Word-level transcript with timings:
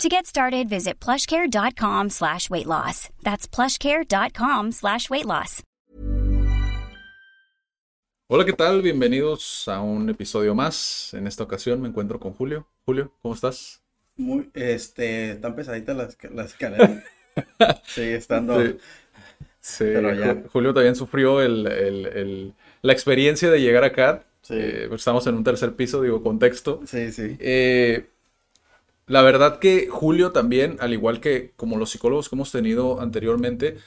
To 0.00 0.08
get 0.08 0.26
started, 0.26 0.68
visit 0.68 0.98
plushcare.com 1.00 2.10
slash 2.10 2.50
weight 2.50 2.66
loss. 2.66 3.08
That's 3.22 3.46
plushcare.com 3.46 4.72
slash 4.72 5.08
weight 5.10 5.26
loss. 5.26 5.62
Hola, 8.28 8.46
¿qué 8.46 8.54
tal? 8.54 8.80
Bienvenidos 8.80 9.68
a 9.68 9.80
un 9.80 10.08
episodio 10.08 10.54
más. 10.54 11.12
En 11.12 11.26
esta 11.26 11.44
ocasión 11.44 11.82
me 11.82 11.88
encuentro 11.88 12.18
con 12.18 12.32
Julio. 12.32 12.66
Julio, 12.86 13.12
¿cómo 13.20 13.34
estás? 13.34 13.82
Muy, 14.16 14.50
este, 14.54 15.34
tan 15.36 15.54
pesaditas 15.54 15.94
las, 15.94 16.18
las 16.32 16.46
escaleras. 16.52 17.04
Sigue 17.84 18.16
estando. 18.16 18.60
Sí. 18.64 18.78
Sí, 19.60 19.84
Julio 20.52 20.74
también 20.74 20.96
sufrió 20.96 21.40
el, 21.40 21.66
el, 21.66 22.06
el, 22.06 22.54
la 22.80 22.92
experiencia 22.92 23.50
de 23.50 23.60
llegar 23.60 23.84
acá. 23.84 24.24
Sí. 24.40 24.54
Eh, 24.56 24.88
estamos 24.92 25.24
en 25.28 25.36
un 25.36 25.44
tercer 25.44 25.74
piso, 25.74 26.02
digo, 26.02 26.22
contexto. 26.22 26.80
Sí, 26.86 27.12
sí. 27.12 27.36
Eh, 27.38 28.06
la 29.06 29.22
verdad 29.22 29.58
que 29.58 29.88
Julio 29.88 30.32
también, 30.32 30.76
al 30.80 30.92
igual 30.92 31.20
que 31.20 31.52
como 31.56 31.76
los 31.76 31.90
psicólogos 31.90 32.28
que 32.28 32.36
hemos 32.36 32.52
tenido 32.52 33.00
anteriormente, 33.00 33.78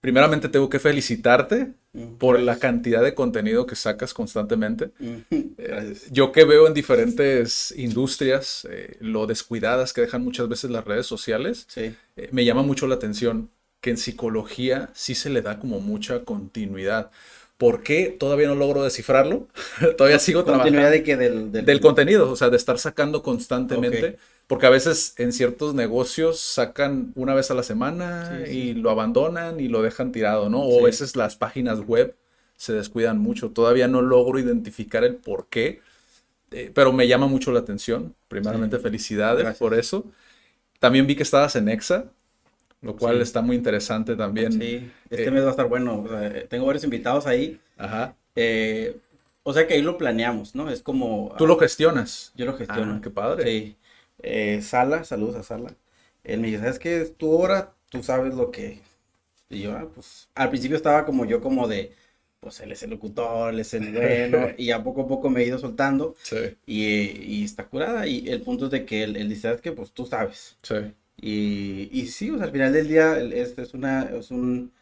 primeramente 0.00 0.48
tengo 0.48 0.68
que 0.68 0.78
felicitarte 0.78 1.74
Mm, 1.92 2.18
por 2.18 2.38
la 2.38 2.56
cantidad 2.56 3.02
de 3.02 3.14
contenido 3.14 3.66
que 3.66 3.74
sacas 3.74 4.14
constantemente. 4.14 4.92
Mm, 5.00 5.16
Eh. 5.58 5.94
Yo 6.10 6.30
que 6.32 6.44
veo 6.44 6.66
en 6.66 6.74
diferentes 6.74 7.74
industrias 7.76 8.66
eh, 8.70 8.96
lo 9.00 9.26
descuidadas 9.26 9.92
que 9.92 10.00
dejan 10.02 10.22
muchas 10.22 10.48
veces 10.48 10.70
las 10.70 10.84
redes 10.84 11.06
sociales, 11.06 11.66
Sí, 11.68 11.94
eh, 12.16 12.28
me 12.32 12.44
llama 12.44 12.62
mucho 12.62 12.86
la 12.86 12.94
atención 12.94 13.50
que 13.80 13.90
en 13.90 13.96
psicología 13.96 14.90
sí 14.94 15.14
se 15.14 15.30
le 15.30 15.42
da 15.42 15.58
como 15.58 15.80
mucha 15.80 16.24
continuidad. 16.24 17.10
¿Por 17.58 17.82
qué? 17.82 18.16
Todavía 18.18 18.46
no 18.48 18.54
logro 18.54 18.84
descifrarlo. 18.84 19.48
Todavía 19.98 20.18
sigo 20.18 20.44
trabajando 20.44 20.70
Continuidad 20.70 20.90
de 20.92 21.02
que 21.02 21.16
del, 21.16 21.52
del, 21.52 21.64
del 21.64 21.80
contenido, 21.80 22.30
o 22.30 22.36
sea, 22.36 22.50
de 22.50 22.56
estar 22.56 22.78
sacando 22.78 23.22
constantemente. 23.22 24.16
Porque 24.50 24.66
a 24.66 24.70
veces 24.70 25.14
en 25.18 25.32
ciertos 25.32 25.74
negocios 25.74 26.40
sacan 26.40 27.12
una 27.14 27.34
vez 27.34 27.50
a 27.50 27.54
la 27.54 27.62
semana 27.62 28.42
Sí, 28.46 28.50
y 28.52 28.74
lo 28.74 28.90
abandonan 28.90 29.60
y 29.60 29.68
lo 29.68 29.80
dejan 29.82 30.12
tirado, 30.12 30.50
¿no? 30.50 30.62
O 30.62 30.72
Sí. 30.72 30.78
a 30.80 30.84
veces 30.84 31.16
las 31.16 31.36
páginas 31.36 31.80
web 31.80 32.16
se 32.56 32.72
descuidan 32.74 33.18
mucho. 33.18 33.50
Todavía 33.50 33.88
no 33.88 34.02
logro 34.02 34.38
identificar 34.40 35.04
el 35.04 35.14
por 35.16 35.46
qué, 35.48 35.80
eh, 36.52 36.70
pero 36.74 36.92
me 36.92 37.08
llama 37.08 37.26
mucho 37.28 37.52
la 37.52 37.60
atención. 37.60 38.14
Primeramente, 38.28 38.78
felicidades 38.78 39.42
Gracias. 39.44 39.58
por 39.58 39.74
eso. 39.74 40.04
También 40.80 41.06
vi 41.06 41.16
que 41.16 41.22
estabas 41.24 41.56
en 41.56 41.68
EXA, 41.68 42.06
lo 42.82 42.96
cual 42.96 43.20
está 43.22 43.42
muy 43.42 43.56
interesante 43.56 44.16
también. 44.16 44.52
Sí, 44.52 44.90
este 45.10 45.26
Eh, 45.28 45.30
mes 45.32 45.42
va 45.44 45.48
a 45.48 45.50
estar 45.52 45.68
bueno. 45.68 46.02
o 46.02 46.08
sea, 46.08 46.26
eh, 46.28 46.46
tengo 46.48 46.66
varios 46.66 46.84
invitados 46.84 47.26
ahí. 47.26 47.60
Ajá. 47.78 48.16
eh, 48.36 48.96
o 49.42 49.52
sea 49.54 49.66
que 49.66 49.74
ahí 49.74 49.82
lo 49.82 49.98
planeamos, 49.98 50.54
¿no? 50.54 50.70
Es 50.70 50.82
como. 50.82 51.34
Tú 51.38 51.46
lo 51.46 51.58
gestionas. 51.58 52.32
Yo 52.36 52.46
lo 52.46 52.54
gestiono. 52.56 52.94
Ah, 52.96 53.00
qué 53.02 53.10
padre. 53.10 53.44
Sí. 53.44 53.76
Eh, 54.22 54.62
Sala, 54.62 55.04
saludos 55.04 55.36
a 55.36 55.42
Sala. 55.42 55.76
Él 56.24 56.40
me 56.40 56.48
dice, 56.48 56.60
¿sabes 56.60 56.78
qué? 56.78 57.00
Es 57.00 57.16
tu 57.16 57.30
hora, 57.32 57.74
tú 57.88 58.02
sabes 58.02 58.34
lo 58.34 58.50
que... 58.50 58.80
Y 59.50 59.62
yo, 59.62 59.72
ah, 59.76 59.88
pues, 59.94 60.28
al 60.34 60.50
principio 60.50 60.76
estaba 60.76 61.04
como 61.06 61.24
yo 61.26 61.40
como 61.40 61.68
de, 61.68 61.94
pues 62.40 62.60
él 62.60 62.72
es 62.72 62.82
el 62.84 62.90
locutor, 62.90 63.52
él 63.54 63.60
es 63.60 63.74
el 63.74 63.92
bueno, 63.94 64.48
y 64.58 64.70
a 64.72 64.82
poco 64.84 65.02
a 65.02 65.08
poco 65.08 65.30
me 65.30 65.42
he 65.42 65.46
ido 65.46 65.58
soltando 65.58 66.16
Sí, 66.22 66.56
y, 66.66 66.84
y 67.40 67.44
está 67.44 67.68
curada. 67.68 68.06
Y 68.06 68.28
el 68.28 68.42
punto 68.42 68.66
es 68.66 68.70
de 68.72 68.86
que 68.86 69.04
él, 69.04 69.16
él 69.16 69.28
dice, 69.28 69.42
¿sabes 69.42 69.60
qué? 69.60 69.72
Pues 69.72 69.92
tú 69.92 70.06
sabes. 70.06 70.58
sí. 70.62 70.94
Y, 71.16 71.88
y 71.92 72.06
sí, 72.08 72.30
o 72.30 72.36
sea, 72.38 72.46
al 72.46 72.52
final 72.52 72.72
del 72.72 72.88
día, 72.88 73.18
él 73.18 73.32
es, 73.32 73.56
es 73.58 73.74
una, 73.74 74.04
es 74.04 74.30
un, 74.30 74.72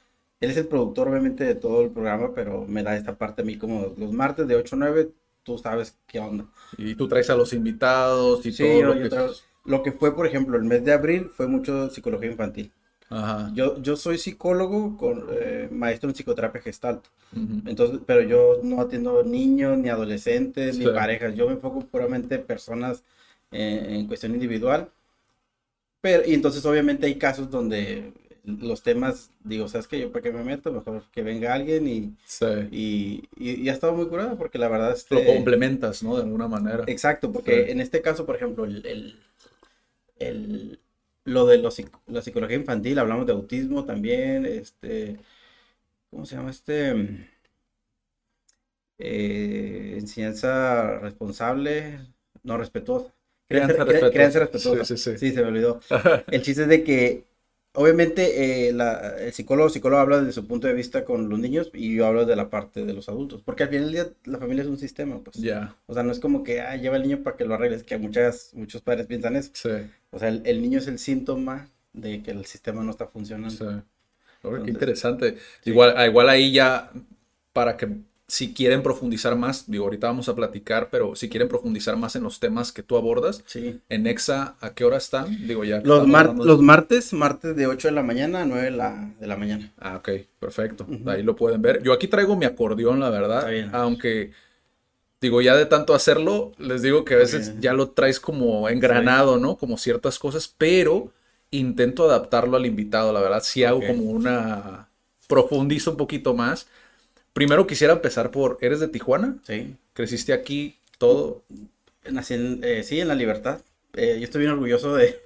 él 0.40 0.50
es 0.50 0.56
el 0.56 0.68
productor 0.68 1.08
obviamente 1.08 1.44
de 1.44 1.54
todo 1.56 1.82
el 1.82 1.90
programa, 1.90 2.32
pero 2.34 2.64
me 2.66 2.82
da 2.84 2.96
esta 2.96 3.18
parte 3.18 3.42
a 3.42 3.44
mí 3.44 3.58
como 3.58 3.94
los 3.96 4.12
martes 4.12 4.46
de 4.46 4.54
8 4.56 4.76
a 4.76 4.78
9, 4.78 5.10
tú 5.48 5.58
sabes 5.58 5.96
qué 6.06 6.20
onda. 6.20 6.44
Y 6.76 6.94
tú 6.94 7.08
traes 7.08 7.28
a 7.30 7.36
los 7.36 7.52
invitados 7.52 8.44
y 8.46 8.52
Sí, 8.52 8.62
todo 8.62 8.80
yo- 8.80 8.86
lo 8.94 9.02
que... 9.02 9.08
traigo- 9.10 9.34
Lo 9.64 9.82
que 9.82 9.92
fue, 9.92 10.14
por 10.16 10.26
ejemplo, 10.26 10.56
el 10.56 10.64
mes 10.64 10.82
de 10.84 10.92
abril 10.92 11.28
fue 11.36 11.46
mucho 11.46 11.90
psicología 11.90 12.30
infantil. 12.30 12.72
Ajá. 13.10 13.50
Yo, 13.54 13.80
yo 13.82 13.96
soy 13.96 14.16
psicólogo, 14.18 14.96
con, 14.96 15.26
eh, 15.30 15.68
maestro 15.70 16.08
en 16.08 16.14
psicoterapia 16.14 16.60
gestalt. 16.62 17.04
Ujú. 17.34 17.68
Entonces, 17.68 18.00
pero 18.06 18.22
yo 18.22 18.60
no 18.62 18.80
atiendo 18.80 19.22
niños, 19.24 19.76
ni 19.76 19.88
adolescentes, 19.90 20.78
ni 20.78 20.84
Sí. 20.86 20.90
parejas. 20.90 21.34
Yo 21.34 21.46
me 21.46 21.52
enfoco 21.54 21.80
puramente 21.80 22.36
en 22.36 22.44
personas 22.44 23.02
eh, 23.50 23.86
en 23.98 24.06
cuestión 24.06 24.32
individual. 24.34 24.90
Pero, 26.00 26.22
y 26.26 26.34
entonces, 26.34 26.64
obviamente, 26.64 27.06
hay 27.06 27.16
casos 27.16 27.50
donde 27.50 28.12
los 28.44 28.82
temas, 28.82 29.30
digo, 29.44 29.68
¿sabes 29.68 29.88
qué? 29.88 30.00
Yo 30.00 30.12
para 30.12 30.22
qué 30.22 30.32
me 30.32 30.44
meto, 30.44 30.72
mejor 30.72 31.02
que 31.12 31.22
venga 31.22 31.54
alguien 31.54 31.86
y, 31.88 32.16
Sí. 32.26 32.46
y, 32.70 33.28
y, 33.36 33.62
y 33.62 33.68
ha 33.68 33.72
estado 33.72 33.94
muy 33.94 34.06
curada 34.08 34.36
porque 34.36 34.58
la 34.58 34.68
verdad 34.68 34.92
Lo 35.10 35.18
este, 35.18 35.26
complementas, 35.34 36.02
¿no? 36.02 36.16
De 36.16 36.22
alguna 36.22 36.48
manera. 36.48 36.84
Exacto, 36.86 37.32
porque 37.32 37.64
Sí. 37.66 37.70
en 37.72 37.80
este 37.80 38.02
caso, 38.02 38.26
por 38.26 38.36
ejemplo, 38.36 38.64
el, 38.64 38.84
el- 38.86 39.18
el- 40.18 40.80
lo 41.24 41.46
de 41.46 41.58
los 41.58 41.82
la 42.06 42.22
psicología 42.22 42.56
infantil, 42.56 42.98
hablamos 42.98 43.26
de 43.26 43.32
autismo 43.32 43.84
también, 43.84 44.46
este, 44.46 45.18
¿cómo 46.10 46.26
se 46.26 46.36
llama 46.36 46.50
este? 46.50 47.28
Eh, 49.00 49.94
enseñanza 49.98 50.98
responsable, 50.98 52.00
no 52.42 52.58
respetuosa. 52.58 53.14
Crianza 53.48 53.84
respetuosa. 53.84 54.12
crianza 54.12 54.38
respetuosa. 54.40 54.84
Sí, 54.84 54.96
sí, 54.96 55.10
sí. 55.12 55.18
Sí, 55.18 55.32
se 55.34 55.42
me 55.42 55.48
olvidó. 55.48 55.80
El 56.30 56.42
chiste 56.42 56.62
es 56.62 56.68
de 56.68 56.82
que, 56.84 57.24
obviamente, 57.78 58.68
eh, 58.68 58.72
la- 58.72 59.16
el 59.18 59.32
psicólogo, 59.32 59.68
psicólogo 59.70 60.00
habla 60.02 60.18
desde 60.20 60.32
su 60.32 60.46
punto 60.46 60.66
de 60.66 60.74
vista 60.74 61.04
con 61.04 61.28
los 61.28 61.38
niños 61.38 61.70
y 61.74 61.94
yo 61.96 62.06
hablo 62.06 62.26
de 62.26 62.36
la 62.36 62.50
parte 62.50 62.84
de 62.84 62.92
los 62.94 63.08
adultos, 63.08 63.42
porque 63.42 63.62
al 63.64 63.68
final 63.70 63.84
del 63.86 63.92
día 63.94 64.12
la 64.24 64.38
familia 64.38 64.62
es 64.62 64.68
un 64.68 64.78
sistema, 64.78 65.22
pues. 65.22 65.38
Ya, 65.38 65.74
O 65.86 65.94
sea, 65.94 66.02
no 66.02 66.12
es 66.12 66.20
como 66.20 66.42
que, 66.44 66.60
ah, 66.60 66.76
lleva 66.76 66.96
al 66.96 67.02
niño 67.02 67.22
para 67.22 67.36
que 67.36 67.44
lo 67.46 67.54
arregles, 67.54 67.82
que 67.84 67.98
muchas, 67.98 68.50
muchos 68.54 68.82
padres 68.82 69.06
piensan 69.06 69.36
eso. 69.36 69.52
sí, 69.52 69.70
O 70.10 70.18
sea, 70.18 70.28
el, 70.28 70.42
el 70.46 70.62
niño 70.62 70.78
es 70.78 70.86
el 70.88 70.98
síntoma 70.98 71.70
de 71.92 72.22
que 72.22 72.30
el 72.32 72.44
sistema 72.46 72.82
no 72.84 72.90
está 72.90 73.06
funcionando. 73.08 73.58
sí. 73.58 73.66
Qué 74.64 74.70
interesante. 74.70 75.36
sí. 75.60 75.70
Igual, 75.70 75.94
ah, 75.96 76.06
igual 76.06 76.28
ahí 76.28 76.52
ya, 76.52 76.90
para 77.52 77.76
que 77.76 77.88
si 78.30 78.52
quieren 78.52 78.82
profundizar 78.82 79.36
más, 79.36 79.70
digo, 79.70 79.84
ahorita 79.84 80.06
vamos 80.06 80.28
a 80.28 80.34
platicar, 80.34 80.90
pero 80.90 81.16
si 81.16 81.30
quieren 81.30 81.48
profundizar 81.48 81.96
más 81.96 82.14
en 82.14 82.22
los 82.22 82.38
temas 82.40 82.72
que 82.72 82.82
tú 82.82 82.98
abordas, 82.98 83.42
Sí. 83.46 83.80
en 83.88 84.06
EXA, 84.06 84.56
¿a 84.60 84.74
qué 84.74 84.84
hora 84.84 84.98
están? 84.98 85.46
Digo, 85.46 85.64
ya. 85.64 85.80
Los, 85.80 86.06
mar- 86.06 86.34
los 86.36 86.60
martes, 86.60 87.14
martes 87.14 87.56
de 87.56 87.66
8 87.66 87.88
de 87.88 87.92
la 87.94 88.02
mañana 88.02 88.42
a 88.42 88.44
9 88.44 88.64
de 88.66 88.70
la, 88.72 89.14
de 89.18 89.26
la 89.26 89.36
mañana. 89.38 89.72
Ah, 89.78 89.96
ok, 89.96 90.10
perfecto. 90.38 90.86
Ahí 91.06 91.22
lo 91.22 91.36
pueden 91.36 91.62
ver. 91.62 91.82
Yo 91.82 91.94
aquí 91.94 92.06
traigo 92.06 92.36
mi 92.36 92.44
acordeón, 92.44 93.00
la 93.00 93.08
verdad. 93.08 93.38
Está 93.38 93.50
bien. 93.50 93.70
Aunque, 93.72 94.32
digo, 95.22 95.40
ya 95.40 95.56
de 95.56 95.64
tanto 95.64 95.94
hacerlo, 95.94 96.52
les 96.58 96.82
digo 96.82 97.06
que 97.06 97.14
a 97.14 97.18
veces 97.18 97.54
ya 97.60 97.72
lo 97.72 97.90
traes 97.90 98.20
como 98.20 98.68
engranado, 98.68 99.38
¿no? 99.38 99.56
Como 99.56 99.78
ciertas 99.78 100.18
cosas, 100.18 100.54
pero 100.58 101.12
intento 101.50 102.04
adaptarlo 102.04 102.58
al 102.58 102.66
invitado, 102.66 103.10
la 103.12 103.20
verdad. 103.20 103.42
Sí 103.42 103.64
hago 103.64 103.80
como 103.86 104.02
una... 104.04 104.84
Profundizo 105.28 105.90
un 105.90 105.96
poquito 105.98 106.34
más. 106.34 106.68
Primero 107.38 107.68
quisiera 107.68 107.92
empezar 107.92 108.32
por, 108.32 108.58
¿eres 108.62 108.80
de 108.80 108.88
Tijuana? 108.88 109.36
Sí. 109.44 109.76
¿Creciste 109.92 110.32
aquí? 110.32 110.80
Todo. 110.98 111.44
Nací 112.10 112.34
en, 112.34 112.58
eh, 112.64 112.82
sí, 112.82 112.98
en 112.98 113.06
La 113.06 113.14
Libertad. 113.14 113.60
Eh, 113.92 114.16
yo 114.18 114.24
estoy 114.24 114.40
bien 114.40 114.50
orgulloso 114.50 114.96
de, 114.96 115.20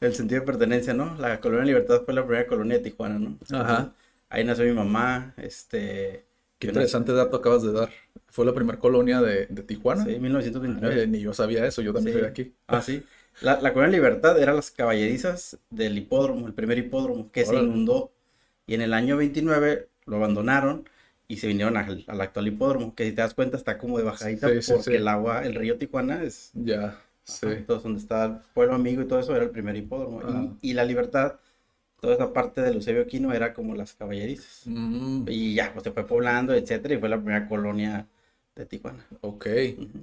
del 0.00 0.14
sentido 0.14 0.40
de 0.40 0.46
pertenencia, 0.46 0.94
¿no? 0.94 1.14
La 1.18 1.40
colonia 1.42 1.66
Libertad 1.66 2.04
fue 2.06 2.14
la 2.14 2.24
primera 2.24 2.46
colonia 2.46 2.78
de 2.78 2.84
Tijuana, 2.84 3.18
¿no? 3.18 3.36
Ajá. 3.50 3.92
Ahí 4.30 4.44
nació 4.44 4.64
mi 4.64 4.72
mamá, 4.72 5.34
este... 5.36 6.24
Qué 6.58 6.68
interesante 6.68 7.12
dato 7.12 7.36
acabas 7.36 7.62
de 7.62 7.72
dar. 7.72 7.90
Fue 8.28 8.46
la 8.46 8.54
primera 8.54 8.78
colonia 8.78 9.20
de, 9.20 9.44
de 9.46 9.62
Tijuana. 9.62 10.06
Sí, 10.06 10.18
1929. 10.18 11.02
Eh, 11.02 11.06
ni 11.06 11.20
yo 11.20 11.34
sabía 11.34 11.66
eso, 11.66 11.82
yo 11.82 11.92
también 11.92 12.14
Sí. 12.14 12.20
soy 12.20 12.22
de 12.22 12.28
aquí. 12.30 12.54
Ah, 12.66 12.80
sí. 12.80 13.02
La, 13.42 13.60
la 13.60 13.74
Colonia 13.74 13.98
Libertad 13.98 14.40
eran 14.40 14.56
las 14.56 14.70
caballerizas 14.70 15.58
del 15.68 15.98
hipódromo, 15.98 16.46
el 16.46 16.54
primer 16.54 16.78
hipódromo 16.78 17.30
que 17.30 17.44
se 17.44 17.56
inundó. 17.56 18.10
Y 18.66 18.72
en 18.72 18.80
el 18.80 18.94
año 18.94 19.18
29 19.18 19.88
lo 20.06 20.16
abandonaron 20.16 20.88
y 21.32 21.36
se 21.38 21.46
vinieron 21.48 21.76
al, 21.76 22.04
al 22.06 22.20
actual 22.20 22.48
hipódromo, 22.48 22.94
que 22.94 23.04
si 23.04 23.12
te 23.12 23.22
das 23.22 23.34
cuenta 23.34 23.56
está 23.56 23.78
como 23.78 23.98
de 23.98 24.04
bajadita 24.04 24.48
Sí, 24.48 24.62
sí, 24.62 24.72
porque 24.74 24.90
sí. 24.90 24.96
el 24.96 25.08
agua, 25.08 25.44
el 25.44 25.54
río 25.54 25.78
Tijuana 25.78 26.22
es... 26.22 26.52
Ya, 26.54 26.98
sí. 27.24 27.46
entonces 27.46 27.82
donde 27.84 28.00
está 28.00 28.24
el 28.26 28.32
pueblo 28.54 28.74
amigo 28.74 29.02
y 29.02 29.06
todo 29.06 29.20
eso 29.20 29.34
era 29.34 29.44
el 29.44 29.50
primer 29.50 29.76
hipódromo. 29.76 30.56
Y- 30.62 30.74
la 30.74 30.84
Libertad, 30.84 31.36
toda 32.00 32.14
esa 32.14 32.32
parte 32.32 32.60
de 32.62 32.72
Eusebio 32.72 33.06
Quino 33.06 33.32
era 33.32 33.54
como 33.54 33.74
las 33.74 33.94
caballerizas. 33.94 34.66
Mm, 34.66 35.24
Y 35.28 35.54
ya, 35.54 35.72
pues 35.72 35.84
se 35.84 35.92
fue 35.92 36.06
poblando, 36.06 36.54
etcétera, 36.54 36.94
y 36.94 36.98
fue 36.98 37.08
la 37.08 37.16
primera 37.18 37.48
colonia 37.48 38.06
de 38.54 38.66
Tijuana. 38.66 39.04
ok. 39.20 39.46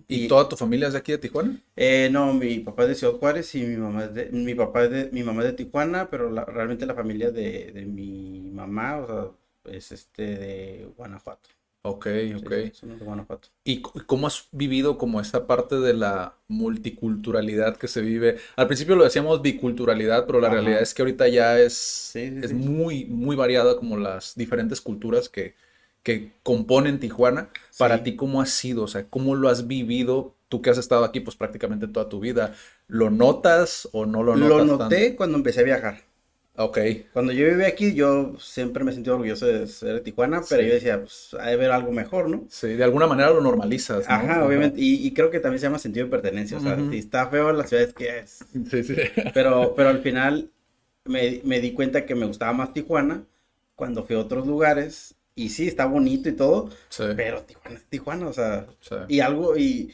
¿Y 0.07 0.27
toda 0.27 0.49
tu 0.49 0.55
familia 0.57 0.87
es 0.87 0.93
de 0.93 0.99
aquí 0.99 1.11
de 1.11 1.17
Tijuana? 1.19 1.57
Eh, 1.75 2.09
no, 2.11 2.33
mi 2.33 2.59
papá 2.59 2.83
es 2.83 2.89
de 2.89 2.95
Ciudad 2.95 3.13
Juárez 3.13 3.53
y 3.55 3.61
mi 3.63 3.77
mamá 3.77 4.05
es 4.05 4.13
de, 4.13 4.29
mi 4.31 4.55
papá 4.55 4.83
es 4.85 4.91
de, 4.91 5.09
mi 5.11 5.23
mamá 5.23 5.41
es 5.43 5.47
de 5.49 5.53
Tijuana, 5.53 6.09
pero 6.09 6.29
la- 6.29 6.45
realmente 6.45 6.85
la 6.85 6.95
familia 6.95 7.31
de, 7.31 7.71
de 7.71 7.85
mi 7.85 8.41
mamá, 8.53 8.97
o 8.97 9.07
sea, 9.07 9.38
es 9.71 9.91
este 9.91 10.23
de 10.37 10.89
Guanajuato. 10.97 11.49
Ok, 11.81 12.07
ok. 12.37 12.51
Sí, 12.73 12.87
de 12.87 13.05
Guanajuato. 13.05 13.49
¿Y 13.63 13.81
cómo 13.81 14.27
has 14.27 14.47
vivido 14.51 14.97
como 14.97 15.21
esta 15.21 15.47
parte 15.47 15.79
de 15.79 15.93
la 15.93 16.35
multiculturalidad 16.47 17.77
que 17.77 17.87
se 17.87 18.01
vive? 18.01 18.37
Al 18.55 18.67
principio 18.67 18.95
lo 18.95 19.03
decíamos 19.03 19.41
biculturalidad, 19.41 20.25
pero 20.25 20.41
la 20.41 20.47
Ajá. 20.47 20.55
realidad 20.55 20.81
es 20.81 20.93
que 20.93 21.03
ahorita 21.03 21.27
ya 21.27 21.59
es, 21.59 22.11
Sí, 22.13 22.29
sí, 22.29 22.45
es 22.45 22.53
muy, 22.53 23.05
muy 23.05 23.35
variada 23.35 23.75
como 23.77 23.97
las 23.97 24.35
diferentes 24.35 24.81
culturas 24.81 25.29
que, 25.29 25.55
que 26.03 26.31
componen 26.43 26.99
Tijuana. 26.99 27.49
Para 27.77 28.03
ti, 28.03 28.15
¿cómo 28.15 28.41
ha 28.41 28.45
sido? 28.45 28.83
O 28.83 28.87
sea, 28.87 29.05
¿cómo 29.07 29.35
lo 29.35 29.49
has 29.49 29.67
vivido? 29.67 30.35
Tú 30.49 30.61
que 30.61 30.71
has 30.71 30.77
estado 30.79 31.05
aquí 31.05 31.19
pues 31.19 31.35
prácticamente 31.37 31.87
toda 31.87 32.09
tu 32.09 32.19
vida. 32.19 32.55
¿Lo 32.87 33.09
notas 33.09 33.87
o 33.93 34.05
no 34.05 34.23
lo 34.23 34.35
Lo, 34.35 34.49
notas 34.57 34.65
noté 34.65 35.15
cuando 35.15 35.37
empecé 35.37 35.61
a 35.61 35.63
viajar. 35.63 36.08
Ok, 36.61 36.77
Cuando 37.13 37.31
yo 37.31 37.45
vivía 37.47 37.67
aquí, 37.67 37.93
yo 37.93 38.35
siempre 38.39 38.83
me 38.83 38.91
sentí 38.91 39.09
orgulloso 39.09 39.45
de 39.45 39.65
ser 39.67 39.93
de 39.95 40.01
Tijuana, 40.01 40.41
pero 40.47 40.61
Sí. 40.61 40.67
yo 40.67 40.73
decía, 40.73 40.99
pues, 40.99 41.33
ha 41.39 41.47
de 41.47 41.53
haber 41.53 41.71
algo 41.71 41.91
mejor, 41.91 42.29
¿no? 42.29 42.47
sí, 42.49 42.67
de 42.73 42.83
alguna 42.83 43.07
manera 43.07 43.29
lo 43.29 43.41
normalizas, 43.41 44.09
¿no? 44.09 44.15
Ajá, 44.15 44.45
obviamente. 44.45 44.79
Y, 44.81 45.07
y 45.07 45.13
creo 45.13 45.31
que 45.31 45.39
también 45.39 45.59
se 45.59 45.67
llama 45.67 45.79
sentido 45.79 46.05
de 46.05 46.11
pertenencia. 46.11 46.57
O 46.57 46.61
sea, 46.61 46.77
si 46.89 46.97
está 46.97 47.27
feo 47.29 47.53
la 47.53 47.65
ciudad 47.65 47.83
es 47.85 47.93
que 47.93 48.19
es. 48.19 48.39
Sí, 48.69 48.83
sí. 48.83 48.95
Pero, 49.33 49.73
pero 49.75 49.89
al 49.89 50.01
final 50.01 50.51
me, 51.05 51.41
me 51.45 51.59
di 51.61 51.73
cuenta 51.73 52.05
que 52.05 52.15
me 52.15 52.25
gustaba 52.25 52.53
más 52.53 52.73
Tijuana 52.73 53.25
cuando 53.75 54.03
fui 54.03 54.15
a 54.15 54.19
otros 54.19 54.47
lugares. 54.47 55.15
Y 55.35 55.49
sí, 55.49 55.67
está 55.67 55.85
bonito 55.85 56.27
y 56.29 56.33
todo, 56.33 56.69
Sí, 56.89 57.03
pero 57.15 57.43
Tijuana 57.43 57.77
es 57.77 57.85
Tijuana, 57.85 58.27
o 58.27 58.33
sea, 58.33 58.67
sí. 58.81 58.95
y 59.07 59.21
algo, 59.21 59.55
y 59.57 59.93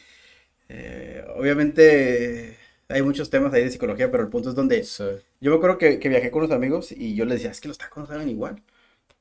eh, 0.70 1.24
obviamente 1.36 2.58
hay 2.90 3.02
muchos 3.02 3.30
temas 3.30 3.54
ahí 3.54 3.64
de 3.64 3.72
psicología, 3.72 4.12
pero 4.12 4.24
el 4.24 4.30
punto 4.30 4.50
es 4.50 4.56
donde 4.56 4.84
Sí. 4.84 5.04
yo 5.42 5.52
me 5.52 5.58
acuerdo 5.58 5.78
que, 5.78 6.00
que 6.00 6.10
viajé 6.10 6.32
con 6.32 6.44
unos 6.44 6.56
amigos 6.56 6.92
y 6.92 7.16
yo 7.16 7.26
les 7.26 7.36
decía, 7.36 7.52
es 7.52 7.62
que 7.62 7.68
los 7.68 7.78
tacos 7.78 8.04
no 8.04 8.08
saben 8.08 8.30
igual. 8.30 8.62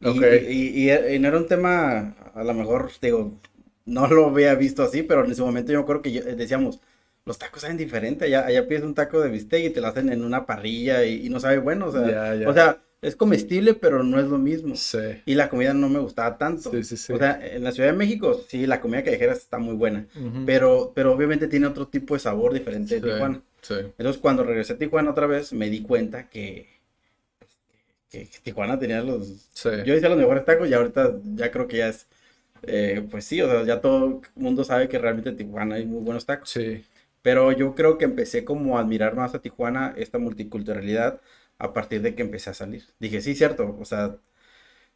Y, 0.00 0.08
Ok. 0.08 0.24
y, 0.48 0.90
y- 0.90 1.14
y 1.14 1.18
no 1.18 1.28
era 1.28 1.38
un 1.38 1.46
tema, 1.46 2.16
a 2.34 2.44
lo 2.44 2.54
mejor, 2.54 2.90
digo, 3.00 3.40
no 3.86 4.06
lo 4.08 4.26
había 4.26 4.54
visto 4.54 4.82
así, 4.82 5.02
pero 5.02 5.24
en 5.24 5.30
ese 5.32 5.42
momento 5.42 5.72
yo 5.72 5.78
me 5.78 5.82
acuerdo 5.82 6.02
que 6.02 6.12
yo- 6.12 6.24
decíamos, 6.24 6.80
los 7.24 7.38
tacos 7.38 7.62
saben 7.62 7.76
diferente, 7.78 8.26
allá, 8.26 8.44
allá 8.46 8.66
pides 8.68 8.82
un 8.82 8.94
taco 8.94 9.20
de 9.20 9.30
bistec 9.30 9.64
y 9.64 9.70
te 9.70 9.80
lo 9.80 9.86
hacen 9.88 10.10
en 10.12 10.22
una 10.24 10.44
parrilla 10.46 11.04
y, 11.04 11.26
y 11.26 11.30
no 11.30 11.40
sabe 11.40 11.58
bueno, 11.58 11.86
o 11.86 11.92
sea, 11.92 12.06
Ya, 12.10 12.34
ya. 12.34 12.48
o 12.48 12.52
sea, 12.52 12.82
es 13.00 13.16
comestible, 13.16 13.74
pero 13.74 14.02
no 14.02 14.18
es 14.18 14.26
lo 14.26 14.38
mismo. 14.38 14.76
Sí. 14.76 14.98
Y 15.26 15.34
la 15.34 15.48
comida 15.50 15.74
no 15.74 15.88
me 15.90 15.98
gustaba 15.98 16.38
tanto. 16.38 16.70
Sí, 16.70 16.96
sí. 16.96 17.12
O 17.12 17.18
sea, 17.18 17.38
en 17.46 17.62
la 17.64 17.72
Ciudad 17.72 17.90
de 17.90 17.96
México, 17.96 18.40
sí, 18.48 18.66
la 18.66 18.80
comida 18.80 19.02
callejera 19.04 19.32
está 19.34 19.58
muy 19.58 19.74
buena, 19.74 20.06
Ujú. 20.16 20.44
pero, 20.46 20.92
pero 20.94 21.12
obviamente 21.12 21.46
tiene 21.48 21.66
otro 21.66 21.86
tipo 21.88 22.14
de 22.14 22.20
sabor 22.20 22.52
diferente 22.54 23.00
de 23.00 23.12
Tijuana. 23.12 23.42
Sí. 23.64 23.74
Entonces, 23.98 24.20
cuando 24.22 24.44
regresé 24.44 24.74
a 24.74 24.78
Tijuana 24.78 25.10
otra 25.10 25.26
vez, 25.26 25.52
me 25.52 25.68
di 25.70 25.82
cuenta 25.82 26.28
que, 26.30 26.68
que, 28.10 28.28
que 28.28 28.38
Tijuana 28.42 28.78
tenía 28.78 29.02
los... 29.02 29.48
Sí. 29.54 29.70
Yo 29.84 29.94
decía 29.94 30.08
los 30.08 30.18
mejores 30.18 30.44
tacos 30.44 30.68
y 30.68 30.74
ahorita 30.74 31.16
ya 31.34 31.50
creo 31.50 31.66
que 31.68 31.78
ya 31.78 31.88
es... 31.88 32.06
eh, 32.62 33.06
pues 33.10 33.24
sí, 33.26 33.40
o 33.42 33.50
sea, 33.50 33.64
ya 33.64 33.80
todo 33.80 34.06
el 34.06 34.42
mundo 34.42 34.64
sabe 34.64 34.88
que 34.88 34.98
realmente 34.98 35.30
en 35.30 35.36
Tijuana 35.38 35.76
hay 35.76 35.86
muy 35.86 36.02
buenos 36.02 36.26
tacos. 36.26 36.50
Sí. 36.50 36.84
Pero 37.22 37.52
yo 37.52 37.74
creo 37.76 37.98
que 37.98 38.06
empecé 38.06 38.44
como 38.44 38.78
a 38.78 38.82
admirar 38.82 39.16
más 39.16 39.34
a 39.34 39.42
Tijuana, 39.42 39.94
esta 39.98 40.18
multiculturalidad, 40.18 41.20
a 41.58 41.72
partir 41.74 42.02
de 42.02 42.14
que 42.16 42.22
empecé 42.22 42.50
a 42.50 42.54
salir. 42.54 42.84
Dije, 43.00 43.20
sí, 43.22 43.34
cierto, 43.36 43.76
o 43.80 43.84
sea, 43.86 44.18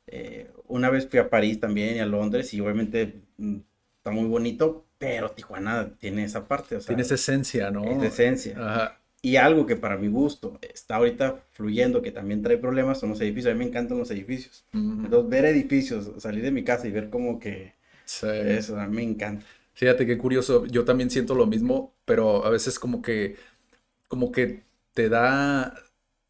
eh, 0.06 0.50
una 0.68 0.90
vez 0.90 1.08
fui 1.08 1.18
a 1.20 1.30
París 1.30 1.60
también 1.60 1.96
y 1.96 2.00
a 2.00 2.06
Londres 2.06 2.54
y 2.54 2.60
obviamente 2.60 3.22
mm, 3.38 3.58
está 3.98 4.10
muy 4.12 4.26
bonito, 4.26 4.86
pero 4.98 5.30
Tijuana 5.30 5.90
tiene 5.98 6.24
esa 6.24 6.46
parte, 6.48 6.76
o 6.76 6.80
sea, 6.80 6.88
Tiene 6.88 7.02
esa 7.02 7.14
esencia, 7.14 7.70
¿no? 7.70 7.84
es 7.84 8.02
esencia. 8.02 8.56
Ajá. 8.58 8.98
Y 9.20 9.36
algo 9.36 9.66
que 9.66 9.74
para 9.76 9.96
mi 9.96 10.06
gusto 10.08 10.58
está 10.62 10.96
ahorita 10.96 11.40
fluyendo, 11.50 12.02
que 12.02 12.12
también 12.12 12.40
trae 12.42 12.56
problemas, 12.56 13.00
son 13.00 13.10
los 13.10 13.20
edificios. 13.20 13.50
A 13.50 13.54
mí 13.54 13.58
me 13.64 13.68
encantan 13.70 13.98
los 13.98 14.10
edificios. 14.12 14.64
Entonces, 14.72 15.28
ver 15.28 15.44
edificios, 15.46 16.10
salir 16.22 16.42
de 16.44 16.52
mi 16.52 16.62
casa 16.62 16.86
y 16.86 16.92
ver 16.92 17.10
como 17.10 17.40
que 17.40 17.74
Sí. 18.04 18.28
eso, 18.30 18.78
a 18.78 18.86
mí 18.86 18.96
me 18.96 19.02
encanta. 19.02 19.44
Fíjate 19.74 20.06
qué 20.06 20.16
curioso. 20.18 20.66
Yo 20.66 20.84
también 20.84 21.10
siento 21.10 21.34
lo 21.34 21.46
mismo, 21.46 21.92
pero 22.04 22.44
a 22.44 22.50
veces 22.50 22.78
como 22.78 23.02
que, 23.02 23.36
como 24.08 24.30
que 24.32 24.62
te 24.94 25.08
da 25.08 25.74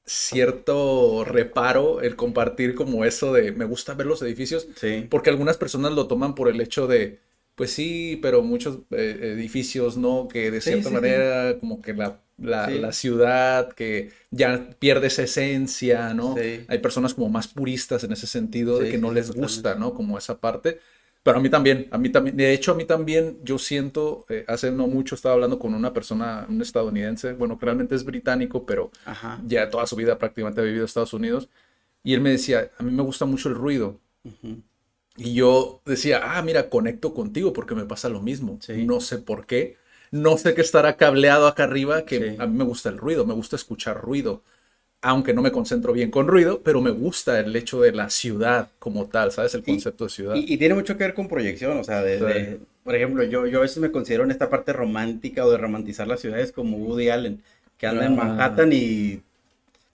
cierto 0.07 1.25
reparo 1.25 2.01
el 2.01 2.17
compartir 2.17 2.75
como 2.75 3.05
eso 3.05 3.33
de 3.33 3.53
me 3.53 3.65
gusta 3.67 3.95
ver 3.95 4.07
los 4.07 4.23
edificios, 4.23 4.67
Sí. 4.77 5.07
porque 5.11 5.31
algunas 5.31 5.59
personas 5.59 5.93
lo 5.93 6.07
toman 6.07 6.35
por 6.35 6.49
el 6.49 6.61
hecho 6.61 6.87
de, 6.87 7.21
pues 7.59 7.73
sí, 7.73 8.17
pero 8.23 8.45
muchos 8.45 8.79
eh, 8.93 9.35
edificios, 9.37 9.97
¿no? 9.97 10.29
Que 10.29 10.53
de 10.53 10.61
cierta 10.61 10.85
sí, 10.85 10.89
sí. 10.91 10.95
manera 10.95 11.59
como 11.59 11.83
que 11.83 11.93
la, 11.93 12.21
la, 12.39 12.93
ciudad 12.93 13.73
que 13.73 14.13
ya 14.31 14.71
pierde 14.79 15.09
esa 15.09 15.25
esencia, 15.25 16.15
¿no? 16.15 16.37
Sí. 16.37 16.65
Hay 16.69 16.79
personas 16.79 17.15
como 17.15 17.29
más 17.29 17.49
puristas 17.49 18.05
en 18.05 18.13
ese 18.13 18.29
sentido 18.29 18.79
de 18.79 18.93
que 18.93 18.99
no 18.99 19.13
les 19.13 19.33
gusta, 19.33 19.75
¿no? 19.75 19.93
Como 19.93 20.17
esa 20.17 20.39
parte. 20.39 20.79
Pero 21.25 21.39
a 21.39 21.41
mí 21.41 21.51
también, 21.51 21.89
a 21.91 21.99
mí 21.99 22.11
también, 22.11 22.37
de 22.37 22.53
hecho 22.55 22.71
a 22.71 22.75
mí 22.77 22.85
también, 22.85 23.41
yo 23.43 23.59
siento, 23.59 24.25
eh, 24.29 24.45
hace 24.47 24.71
no 24.71 24.87
mucho 24.87 25.17
estaba 25.17 25.35
hablando 25.35 25.59
con 25.59 25.75
una 25.75 25.93
persona, 25.93 26.47
un 26.49 26.63
estadounidense, 26.63 27.33
bueno, 27.33 27.59
que 27.59 27.67
realmente 27.67 27.97
es 27.97 28.05
británico, 28.05 28.65
pero 28.65 28.93
Ajá. 29.05 29.41
ya 29.45 29.69
toda 29.69 29.85
su 29.89 29.97
vida 29.97 30.17
prácticamente 30.17 30.61
ha 30.61 30.65
vivido 30.65 30.83
en 30.83 30.87
Estados 30.87 31.13
Unidos, 31.13 31.49
y 32.05 32.15
él 32.15 32.21
me 32.21 32.31
decía, 32.31 32.71
a 32.79 32.85
mí 32.85 32.93
me 32.93 33.03
gusta 33.03 33.25
mucho 33.25 33.49
el 33.49 33.57
ruido, 33.57 33.99
Ujú. 34.25 34.63
Y 35.19 35.35
yo 35.35 35.81
decía, 35.85 36.21
ah, 36.23 36.43
mira, 36.43 36.71
conecto 36.71 37.13
contigo 37.15 37.53
porque 37.53 37.75
me 37.75 37.85
pasa 37.85 38.09
lo 38.09 38.21
mismo, 38.23 38.59
Sí. 38.63 38.85
no 38.87 39.01
sé 39.01 39.19
por 39.19 39.47
qué, 39.47 39.77
no 40.11 40.39
sé 40.39 40.55
qué 40.55 40.61
estará 40.63 40.97
cableado 40.97 41.47
acá 41.47 41.65
arriba, 41.65 42.05
que 42.05 42.31
Sí. 42.33 42.37
a 42.39 42.47
mí 42.47 42.57
me 42.57 42.65
gusta 42.65 42.89
el 42.89 42.99
ruido, 42.99 43.27
me 43.27 43.35
gusta 43.35 43.57
escuchar 43.57 44.01
ruido, 44.01 44.43
aunque 45.03 45.33
no 45.35 45.43
me 45.43 45.53
concentro 45.53 45.93
bien 45.93 46.11
con 46.11 46.27
ruido, 46.29 46.61
pero 46.65 46.81
me 46.81 46.91
gusta 46.91 47.39
el 47.41 47.55
hecho 47.55 47.81
de 47.81 47.93
la 47.93 48.11
ciudad 48.11 48.71
como 48.79 49.07
tal, 49.07 49.31
¿sabes? 49.33 49.55
El 49.55 49.61
Y- 49.61 49.65
concepto 49.65 50.05
de 50.05 50.11
ciudad. 50.11 50.35
Y, 50.35 50.53
y 50.55 50.57
tiene 50.57 50.75
mucho 50.75 50.97
que 50.97 51.05
ver 51.05 51.15
con 51.15 51.29
proyección, 51.29 51.79
o 51.79 51.85
sea, 51.85 52.03
de, 52.03 52.19
Sí. 52.19 52.25
de- 52.25 52.61
por 52.85 52.95
ejemplo, 52.97 53.23
yo, 53.25 53.47
yo 53.47 53.59
a 53.59 53.63
veces 53.63 53.79
me 53.79 53.91
considero 53.91 54.25
en 54.25 54.31
esta 54.31 54.49
parte 54.51 54.73
romántica 54.73 55.45
o 55.45 55.51
de 55.51 55.59
romantizar 55.59 56.09
las 56.09 56.21
ciudades 56.21 56.53
como 56.53 56.79
Woody 56.79 57.11
Allen, 57.11 57.43
que 57.77 57.87
anda 57.87 58.07
en. 58.07 58.17
Manhattan 58.17 58.73
y, 58.73 59.21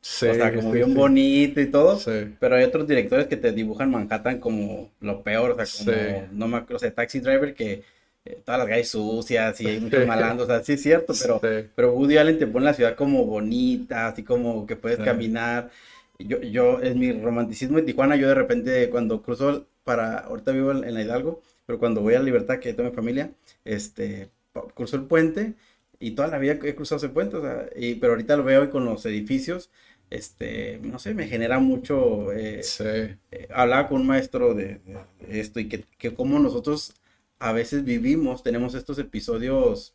Sí, 0.06 0.26
o 0.26 0.34
sea, 0.34 0.54
como 0.54 0.70
sí, 0.70 0.74
bien 0.76 0.88
sí. 0.90 0.94
bonito 0.94 1.60
y 1.62 1.66
todo, 1.66 1.98
pero 2.38 2.56
hay 2.56 2.64
otros 2.64 2.86
directores 2.86 3.26
que 3.26 3.38
te 3.38 3.52
dibujan 3.52 3.90
Manhattan 3.90 4.38
como 4.38 4.90
lo 5.00 5.22
peor, 5.22 5.52
o 5.52 5.64
sea, 5.64 5.94
como, 5.94 6.28
no 6.32 6.46
me 6.46 6.58
acuerdo, 6.58 6.76
o 6.76 6.78
sea, 6.78 6.92
Taxi 6.92 7.20
Driver 7.20 7.54
que 7.54 7.84
eh, 8.26 8.38
todas 8.44 8.58
las 8.58 8.68
calles 8.68 8.90
sucias 8.90 9.58
y 9.62 9.66
hay 9.66 9.80
muchos 9.80 10.06
malandros, 10.06 10.46
o 10.46 10.52
sea, 10.52 10.62
sí 10.62 10.74
es 10.74 10.82
cierto, 10.82 11.14
pero, 11.18 11.40
pero 11.74 11.94
Woody 11.94 12.18
Allen 12.18 12.38
te 12.38 12.46
pone 12.46 12.66
la 12.66 12.74
ciudad 12.74 12.96
como 12.96 13.24
bonita, 13.24 14.08
así 14.08 14.22
como 14.22 14.66
que 14.66 14.76
puedes 14.76 14.98
caminar. 14.98 15.70
Yo, 16.18 16.38
yo, 16.42 16.82
en 16.82 16.98
mi 16.98 17.10
romanticismo 17.10 17.78
en 17.78 17.86
Tijuana, 17.86 18.16
yo 18.16 18.28
de 18.28 18.34
repente 18.34 18.90
cuando 18.90 19.22
cruzo 19.22 19.66
para, 19.84 20.18
ahorita 20.18 20.52
vivo 20.52 20.70
en, 20.72 20.84
en 20.84 20.92
la 20.92 21.02
Hidalgo, 21.02 21.40
pero 21.64 21.78
cuando 21.78 22.02
voy 22.02 22.12
a 22.12 22.20
Libertad, 22.20 22.58
que 22.58 22.74
tengo 22.74 22.90
mi 22.90 22.94
familia, 22.94 23.30
este, 23.64 24.28
cruzo 24.74 24.96
el 24.96 25.04
puente 25.04 25.54
y 25.98 26.10
toda 26.10 26.28
la 26.28 26.38
vida 26.38 26.58
he 26.62 26.74
cruzado 26.74 26.98
ese 26.98 27.08
puente, 27.08 27.36
o 27.36 27.42
sea, 27.42 27.68
y, 27.74 27.94
pero 27.94 28.12
ahorita 28.12 28.36
lo 28.36 28.44
veo 28.44 28.64
y 28.64 28.68
con 28.68 28.84
los 28.84 29.06
edificios, 29.06 29.70
este, 30.14 30.78
no 30.82 30.98
sé, 30.98 31.14
me 31.14 31.26
genera 31.28 31.58
mucho, 31.60 32.32
eh, 32.32 32.62
Sí. 32.62 32.84
eh, 33.32 33.48
hablaba 33.52 33.88
con 33.88 34.00
un 34.02 34.06
maestro 34.06 34.54
de, 34.54 34.80
de 35.20 35.40
esto 35.40 35.60
y 35.60 35.68
que, 35.68 35.84
que 35.98 36.14
como 36.14 36.38
nosotros 36.38 36.94
a 37.38 37.52
veces 37.52 37.84
vivimos, 37.84 38.42
tenemos 38.42 38.74
estos 38.74 38.98
episodios, 38.98 39.94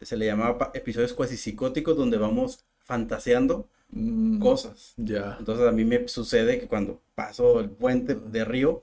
se 0.00 0.16
le 0.16 0.26
llamaba 0.26 0.70
episodios 0.74 1.12
cuasi 1.12 1.36
psicóticos 1.36 1.96
donde 1.96 2.18
vamos 2.18 2.64
fantaseando 2.84 3.68
Mm, 3.94 4.40
cosas. 4.40 4.94
Ya. 4.96 5.36
Entonces 5.38 5.66
a 5.66 5.72
mí 5.72 5.84
me 5.84 6.08
sucede 6.08 6.60
que 6.60 6.66
cuando 6.68 7.00
paso 7.14 7.60
el 7.60 7.70
puente 7.70 8.14
de 8.16 8.44
río, 8.44 8.82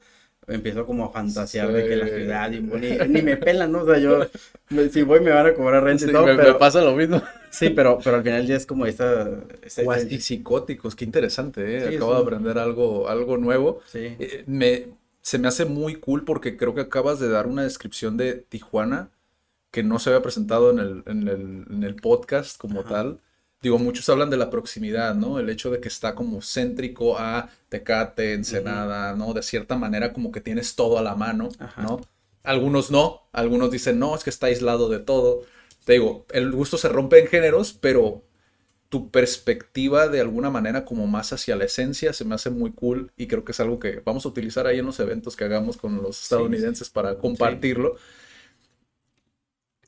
empiezo 0.49 0.85
como 0.85 1.05
a 1.05 1.11
fantasear 1.11 1.71
de 1.71 1.87
que 1.87 1.95
la 1.95 2.07
ciudad 2.07 2.51
y 2.51 2.59
ni, 2.61 2.97
ni 3.09 3.21
me 3.21 3.37
pelan, 3.37 3.71
¿no? 3.71 3.81
O 3.83 3.85
sea, 3.85 3.97
yo, 3.99 4.19
me- 4.69 4.89
si 4.89 5.01
voy 5.03 5.19
me 5.21 5.31
van 5.31 5.47
a 5.47 5.53
cobrar 5.53 5.83
renta 5.83 6.05
Sí, 6.05 6.09
y 6.09 6.13
todo, 6.13 6.25
me, 6.25 6.33
me 6.33 6.43
pero, 6.43 6.57
pasa 6.57 6.81
lo 6.81 6.95
mismo. 6.95 7.21
sí, 7.49 7.69
pero, 7.69 7.99
pero 8.03 8.17
al 8.17 8.23
final 8.23 8.45
ya 8.45 8.55
es 8.55 8.65
como 8.65 8.85
esta, 8.85 9.29
Cuasi 9.83 10.01
esencia. 10.07 10.21
psicóticos, 10.21 10.95
qué 10.95 11.05
interesante, 11.05 11.77
¿eh? 11.77 11.89
Sí, 11.89 11.95
Acabo 11.95 12.15
de 12.15 12.21
aprender 12.21 12.57
algo, 12.57 13.07
algo 13.09 13.37
nuevo. 13.37 13.81
Sí. 13.85 14.15
Eh, 14.19 14.43
me, 14.47 14.87
se 15.21 15.37
me 15.39 15.47
hace 15.47 15.65
muy 15.65 15.95
cool 15.95 16.23
porque 16.25 16.57
creo 16.57 16.73
que 16.75 16.81
acabas 16.81 17.19
de 17.19 17.29
dar 17.29 17.47
una 17.47 17.63
descripción 17.63 18.17
de 18.17 18.33
Tijuana 18.49 19.09
que 19.71 19.83
no 19.83 19.99
se 19.99 20.09
había 20.09 20.21
presentado 20.21 20.71
en 20.71 20.79
el, 20.79 21.03
en 21.05 21.27
el, 21.27 21.65
en 21.69 21.83
el 21.83 21.95
podcast 21.95 22.57
como 22.59 22.81
Ajá. 22.81 22.89
tal. 22.89 23.19
Digo, 23.61 23.77
muchos 23.77 24.07
hablan 24.07 24.29
de 24.29 24.37
la 24.37 24.49
proximidad, 24.49 25.15
¿no? 25.15 25.39
El 25.39 25.49
hecho 25.49 25.69
de 25.69 25.81
que 25.81 25.89
está 25.89 26.15
como 26.15 26.41
céntrico 26.41 27.17
a 27.17 27.49
Tecate, 27.67 28.33
Ensenada, 28.33 29.15
¿no? 29.15 29.33
De 29.33 29.43
cierta 29.43 29.75
manera 29.77 30.13
como 30.13 30.31
que 30.31 30.39
tienes 30.39 30.75
todo 30.75 30.97
a 30.97 31.01
la 31.01 31.15
mano, 31.15 31.49
Ajá. 31.59 31.81
¿no? 31.81 31.99
Algunos 32.43 32.89
no, 32.89 33.23
algunos 33.33 33.69
dicen, 33.69 33.99
no, 33.99 34.15
es 34.15 34.23
que 34.23 34.29
está 34.29 34.47
aislado 34.47 34.87
de 34.87 34.99
todo. 34.99 35.43
Te 35.83 35.93
digo, 35.93 36.25
el 36.31 36.51
gusto 36.51 36.77
se 36.77 36.87
rompe 36.87 37.19
en 37.19 37.27
géneros, 37.27 37.73
pero 37.73 38.23
tu 38.89 39.11
perspectiva 39.11 40.07
de 40.07 40.19
alguna 40.19 40.49
manera 40.49 40.83
como 40.83 41.05
más 41.05 41.31
hacia 41.31 41.55
la 41.55 41.65
esencia 41.65 42.11
se 42.11 42.25
me 42.25 42.35
hace 42.35 42.49
muy 42.49 42.71
cool 42.71 43.11
y 43.15 43.27
creo 43.27 43.45
que 43.45 43.51
es 43.51 43.59
algo 43.59 43.77
que 43.77 44.01
vamos 44.03 44.25
a 44.25 44.29
utilizar 44.29 44.65
ahí 44.65 44.79
en 44.79 44.85
los 44.87 44.99
eventos 44.99 45.35
que 45.35 45.43
hagamos 45.43 45.77
con 45.77 46.01
los 46.01 46.21
estadounidenses 46.23 46.89
para 46.89 47.17
compartirlo. 47.17 47.97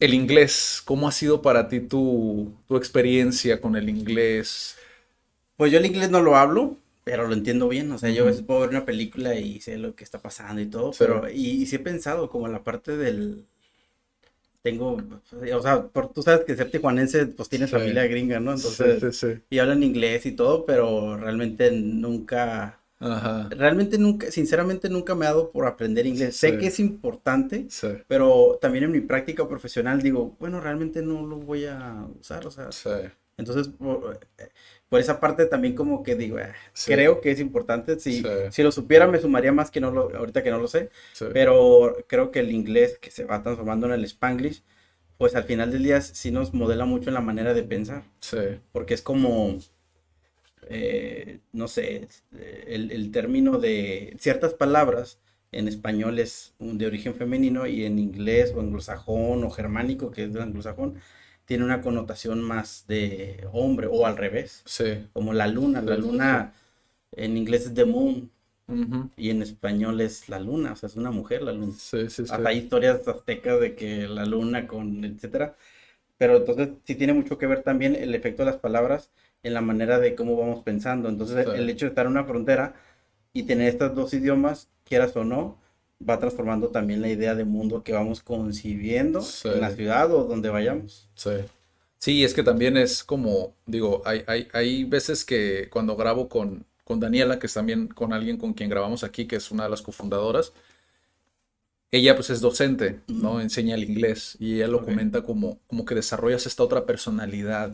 El 0.01 0.13
inglés, 0.13 0.81
¿cómo 0.83 1.07
ha 1.07 1.13
sido 1.13 1.41
para 1.41 1.69
ti 1.69 1.79
tu, 1.79 2.53
tu 2.67 2.75
experiencia 2.75 3.61
con 3.61 3.77
el 3.77 3.87
inglés? 3.87 4.75
Pues 5.55 5.71
yo 5.71 5.77
el 5.79 5.85
inglés 5.85 6.09
no 6.11 6.21
lo 6.21 6.35
hablo, 6.35 6.77
pero 7.05 7.25
lo 7.27 7.33
entiendo 7.33 7.67
bien, 7.69 7.89
o 7.91 7.97
sea, 7.97 8.09
yo 8.09 8.23
a 8.23 8.27
veces 8.27 8.41
puedo 8.41 8.61
ver 8.61 8.69
una 8.71 8.85
película 8.85 9.35
y 9.35 9.61
sé 9.61 9.77
lo 9.77 9.95
que 9.95 10.03
está 10.03 10.21
pasando 10.21 10.61
y 10.61 10.65
todo, 10.65 10.91
pero, 10.97 11.29
y, 11.29 11.61
y 11.63 11.65
sí 11.67 11.77
he 11.77 11.79
pensado 11.79 12.29
como 12.29 12.47
en 12.47 12.53
la 12.53 12.63
parte 12.63 12.97
del, 12.97 13.45
tengo, 14.61 14.97
o 15.55 15.61
sea, 15.61 15.87
por, 15.87 16.13
tú 16.13 16.21
sabes 16.21 16.45
que 16.45 16.55
ser 16.55 16.69
tijuanense, 16.69 17.25
pues 17.27 17.49
tiene 17.49 17.67
familia 17.67 18.05
gringa, 18.05 18.39
¿no? 18.39 18.53
Entonces, 18.53 19.01
Sí, 19.01 19.11
sí, 19.11 19.33
sí. 19.35 19.41
y 19.49 19.59
hablan 19.59 19.83
inglés 19.83 20.25
y 20.27 20.33
todo, 20.33 20.65
pero 20.65 21.17
realmente 21.17 21.71
nunca, 21.71 22.79
Ajá. 23.01 23.49
realmente 23.49 23.97
nunca, 23.97 24.31
sinceramente 24.31 24.87
nunca 24.89 25.15
me 25.15 25.25
ha 25.25 25.29
dado 25.29 25.51
por 25.51 25.65
aprender 25.65 26.05
inglés. 26.05 26.37
Sé 26.37 26.57
que 26.57 26.67
es 26.67 26.79
importante, 26.79 27.65
Sí. 27.69 27.87
pero 28.07 28.57
también 28.61 28.85
en 28.85 28.91
mi 28.91 29.01
práctica 29.01 29.47
profesional 29.47 30.01
digo, 30.01 30.35
bueno, 30.39 30.61
realmente 30.61 31.01
no 31.01 31.25
lo 31.25 31.37
voy 31.37 31.65
a 31.65 32.07
usar, 32.19 32.45
o 32.47 32.51
sea, 32.51 32.71
Sí. 32.71 32.89
entonces 33.37 33.67
por, 33.69 34.19
por 34.87 34.99
esa 34.99 35.19
parte 35.19 35.45
también 35.45 35.73
como 35.73 36.03
que 36.03 36.15
digo, 36.15 36.37
"Ah, 36.37 36.53
creo 36.85 37.21
que 37.21 37.31
es 37.31 37.39
importante, 37.39 37.99
si, 37.99 38.23
si 38.51 38.61
lo 38.63 38.71
supiera 38.71 39.07
me 39.07 39.19
sumaría 39.19 39.51
más 39.51 39.71
que 39.71 39.79
no 39.81 39.89
lo, 39.91 40.15
ahorita 40.15 40.43
que 40.43 40.51
no 40.51 40.59
lo 40.59 40.67
sé, 40.67 40.89
pero 41.33 41.97
creo 42.07 42.29
que 42.31 42.39
el 42.39 42.51
inglés 42.51 42.97
que 42.99 43.09
se 43.09 43.23
va 43.25 43.41
transformando 43.41 43.87
en 43.87 43.93
el 43.93 44.03
spanglish, 44.05 44.63
pues 45.17 45.35
al 45.35 45.43
final 45.43 45.71
del 45.71 45.83
día 45.83 46.01
sí 46.01 46.31
nos 46.31 46.53
modela 46.53 46.85
mucho 46.85 47.09
en 47.09 47.13
la 47.13 47.21
manera 47.21 47.53
de 47.53 47.63
pensar, 47.63 48.03
Sí. 48.19 48.37
porque 48.71 48.93
es 48.95 49.01
como, 49.01 49.57
eh, 50.69 51.39
no 51.53 51.67
sé, 51.67 52.07
el, 52.67 52.91
el 52.91 53.11
término 53.11 53.57
de 53.59 54.15
ciertas 54.19 54.53
palabras 54.53 55.19
en 55.51 55.67
español 55.67 56.19
es 56.19 56.53
de 56.59 56.85
origen 56.85 57.13
femenino 57.15 57.67
y 57.67 57.85
en 57.85 57.99
inglés 57.99 58.53
o 58.55 58.61
anglosajón 58.61 59.43
o 59.43 59.49
germánico, 59.49 60.11
que 60.11 60.23
es 60.25 60.33
del 60.33 60.43
anglosajón, 60.43 60.95
tiene 61.45 61.65
una 61.65 61.81
connotación 61.81 62.41
más 62.41 62.85
de 62.87 63.45
hombre 63.51 63.87
o 63.91 64.05
al 64.05 64.17
revés, 64.17 64.61
Sí. 64.65 65.07
como 65.13 65.33
la 65.33 65.47
luna, 65.47 65.81
la 65.81 65.97
luna 65.97 66.53
en 67.11 67.37
inglés 67.37 67.65
es 67.67 67.73
the 67.73 67.85
moon 67.85 68.31
y 69.17 69.29
en 69.31 69.41
español 69.41 69.99
es 69.99 70.29
la 70.29 70.39
luna, 70.39 70.71
o 70.73 70.75
sea, 70.77 70.87
es 70.87 70.95
una 70.95 71.11
mujer 71.11 71.41
la 71.41 71.51
luna. 71.51 71.73
Sí, 71.77 72.09
sí, 72.09 72.25
sí. 72.25 72.31
Hasta 72.31 72.47
hay 72.49 72.59
historias 72.59 73.05
aztecas 73.07 73.59
de 73.59 73.75
que 73.75 74.07
la 74.07 74.25
luna 74.25 74.65
con 74.67 75.03
etcétera. 75.03 75.55
Pero 76.17 76.37
entonces 76.37 76.69
sí 76.85 76.95
tiene 76.95 77.13
mucho 77.13 77.37
que 77.37 77.47
ver 77.47 77.63
también 77.63 77.95
el 77.95 78.15
efecto 78.15 78.43
de 78.45 78.51
las 78.51 78.59
palabras 78.61 79.09
en 79.43 79.53
la 79.53 79.61
manera 79.61 79.99
de 79.99 80.15
cómo 80.15 80.37
vamos 80.37 80.63
pensando. 80.63 81.09
Entonces 81.09 81.37
el- 81.37 81.51
Sí. 81.53 81.57
el 81.59 81.69
hecho 81.69 81.85
de 81.85 81.89
estar 81.89 82.05
en 82.05 82.11
una 82.11 82.25
frontera 82.25 82.75
y 83.33 83.43
tener 83.43 83.69
estos 83.69 83.95
dos 83.95 84.13
idiomas, 84.13 84.67
quieras 84.83 85.15
o 85.15 85.23
no, 85.23 85.57
va 86.07 86.19
transformando 86.19 86.69
también 86.69 87.01
la 87.01 87.09
idea 87.09 87.35
de 87.35 87.45
mundo 87.45 87.83
que 87.83 87.93
vamos 87.93 88.21
concibiendo 88.21 89.21
Sí. 89.21 89.47
en 89.47 89.61
la 89.61 89.71
ciudad 89.71 90.11
o 90.13 90.23
donde 90.25 90.49
vayamos. 90.49 91.07
Sí. 91.15 91.31
Sí, 91.99 92.23
es 92.23 92.33
que 92.33 92.41
también 92.43 92.77
es 92.77 93.03
como, 93.03 93.53
digo, 93.67 94.01
hay, 94.05 94.23
hay, 94.25 94.47
hay 94.53 94.83
veces 94.85 95.23
que 95.23 95.69
cuando 95.71 95.95
grabo 95.95 96.27
con, 96.29 96.65
con 96.83 96.99
Daniela, 96.99 97.37
que 97.37 97.45
es 97.47 97.53
también 97.53 97.87
con 97.87 98.11
alguien 98.13 98.37
con 98.37 98.53
quien 98.53 98.69
grabamos 98.71 99.03
aquí, 99.03 99.27
que 99.27 99.35
es 99.35 99.51
una 99.51 99.65
de 99.65 99.69
las 99.69 99.83
cofundadoras, 99.83 100.51
ella 101.91 102.15
pues 102.15 102.29
es 102.29 102.41
docente, 102.41 102.99
¿no? 103.07 103.41
Enseña 103.41 103.75
el 103.75 103.83
inglés 103.83 104.37
y 104.39 104.55
ella 104.55 104.67
lo 104.67 104.83
comenta 104.83 105.21
como, 105.23 105.59
como 105.67 105.85
que 105.85 105.93
desarrollas 105.93 106.45
esta 106.47 106.63
otra 106.63 106.85
personalidad 106.85 107.73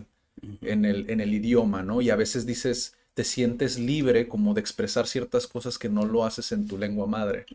en 0.62 0.86
el, 0.86 1.10
en 1.10 1.20
el 1.22 1.34
idioma, 1.34 1.84
¿no? 1.84 2.02
Y 2.02 2.10
a 2.10 2.16
veces 2.16 2.46
dices, 2.46 2.96
te 3.14 3.24
sientes 3.24 3.80
libre 3.80 4.28
como 4.28 4.54
de 4.54 4.62
expresar 4.62 5.08
ciertas 5.08 5.48
cosas 5.48 5.78
que 5.78 5.90
no 5.90 6.06
lo 6.06 6.26
haces 6.26 6.52
en 6.52 6.68
tu 6.68 6.78
lengua 6.78 7.08
madre. 7.08 7.46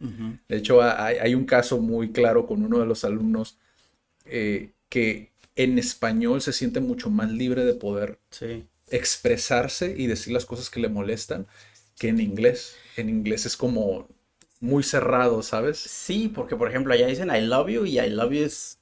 De 0.49 0.57
hecho, 0.57 0.83
hay, 0.83 1.17
hay 1.19 1.35
un 1.35 1.45
caso 1.45 1.79
muy 1.81 2.11
claro 2.13 2.47
con 2.47 2.63
uno 2.65 2.79
de 2.81 2.87
los 2.87 3.05
alumnos 3.05 3.59
eh, 4.25 4.73
que 4.89 5.31
en 5.57 5.79
español 5.79 6.41
se 6.43 6.53
siente 6.53 6.81
mucho 6.81 7.11
más 7.11 7.31
libre 7.31 7.65
de 7.65 7.75
poder 7.75 8.19
Sí. 8.31 8.65
expresarse 8.91 9.95
y 9.97 10.07
decir 10.07 10.33
las 10.33 10.47
cosas 10.47 10.71
que 10.71 10.81
le 10.81 10.89
molestan 10.89 11.47
que 11.99 12.09
en 12.09 12.21
inglés. 12.21 12.77
En 12.97 13.09
inglés 13.09 13.47
es 13.47 13.57
como 13.57 14.09
muy 14.61 14.83
cerrado, 14.83 15.43
¿sabes? 15.43 15.79
Sí, 15.79 16.31
porque 16.35 16.57
por 16.57 16.69
ejemplo 16.69 16.95
allá 16.95 17.07
dicen 17.07 17.31
I 17.35 17.41
love 17.43 17.69
you 17.69 17.85
y 17.85 17.99
I 17.99 18.09
love 18.11 18.33
you 18.33 18.45
es 18.45 18.79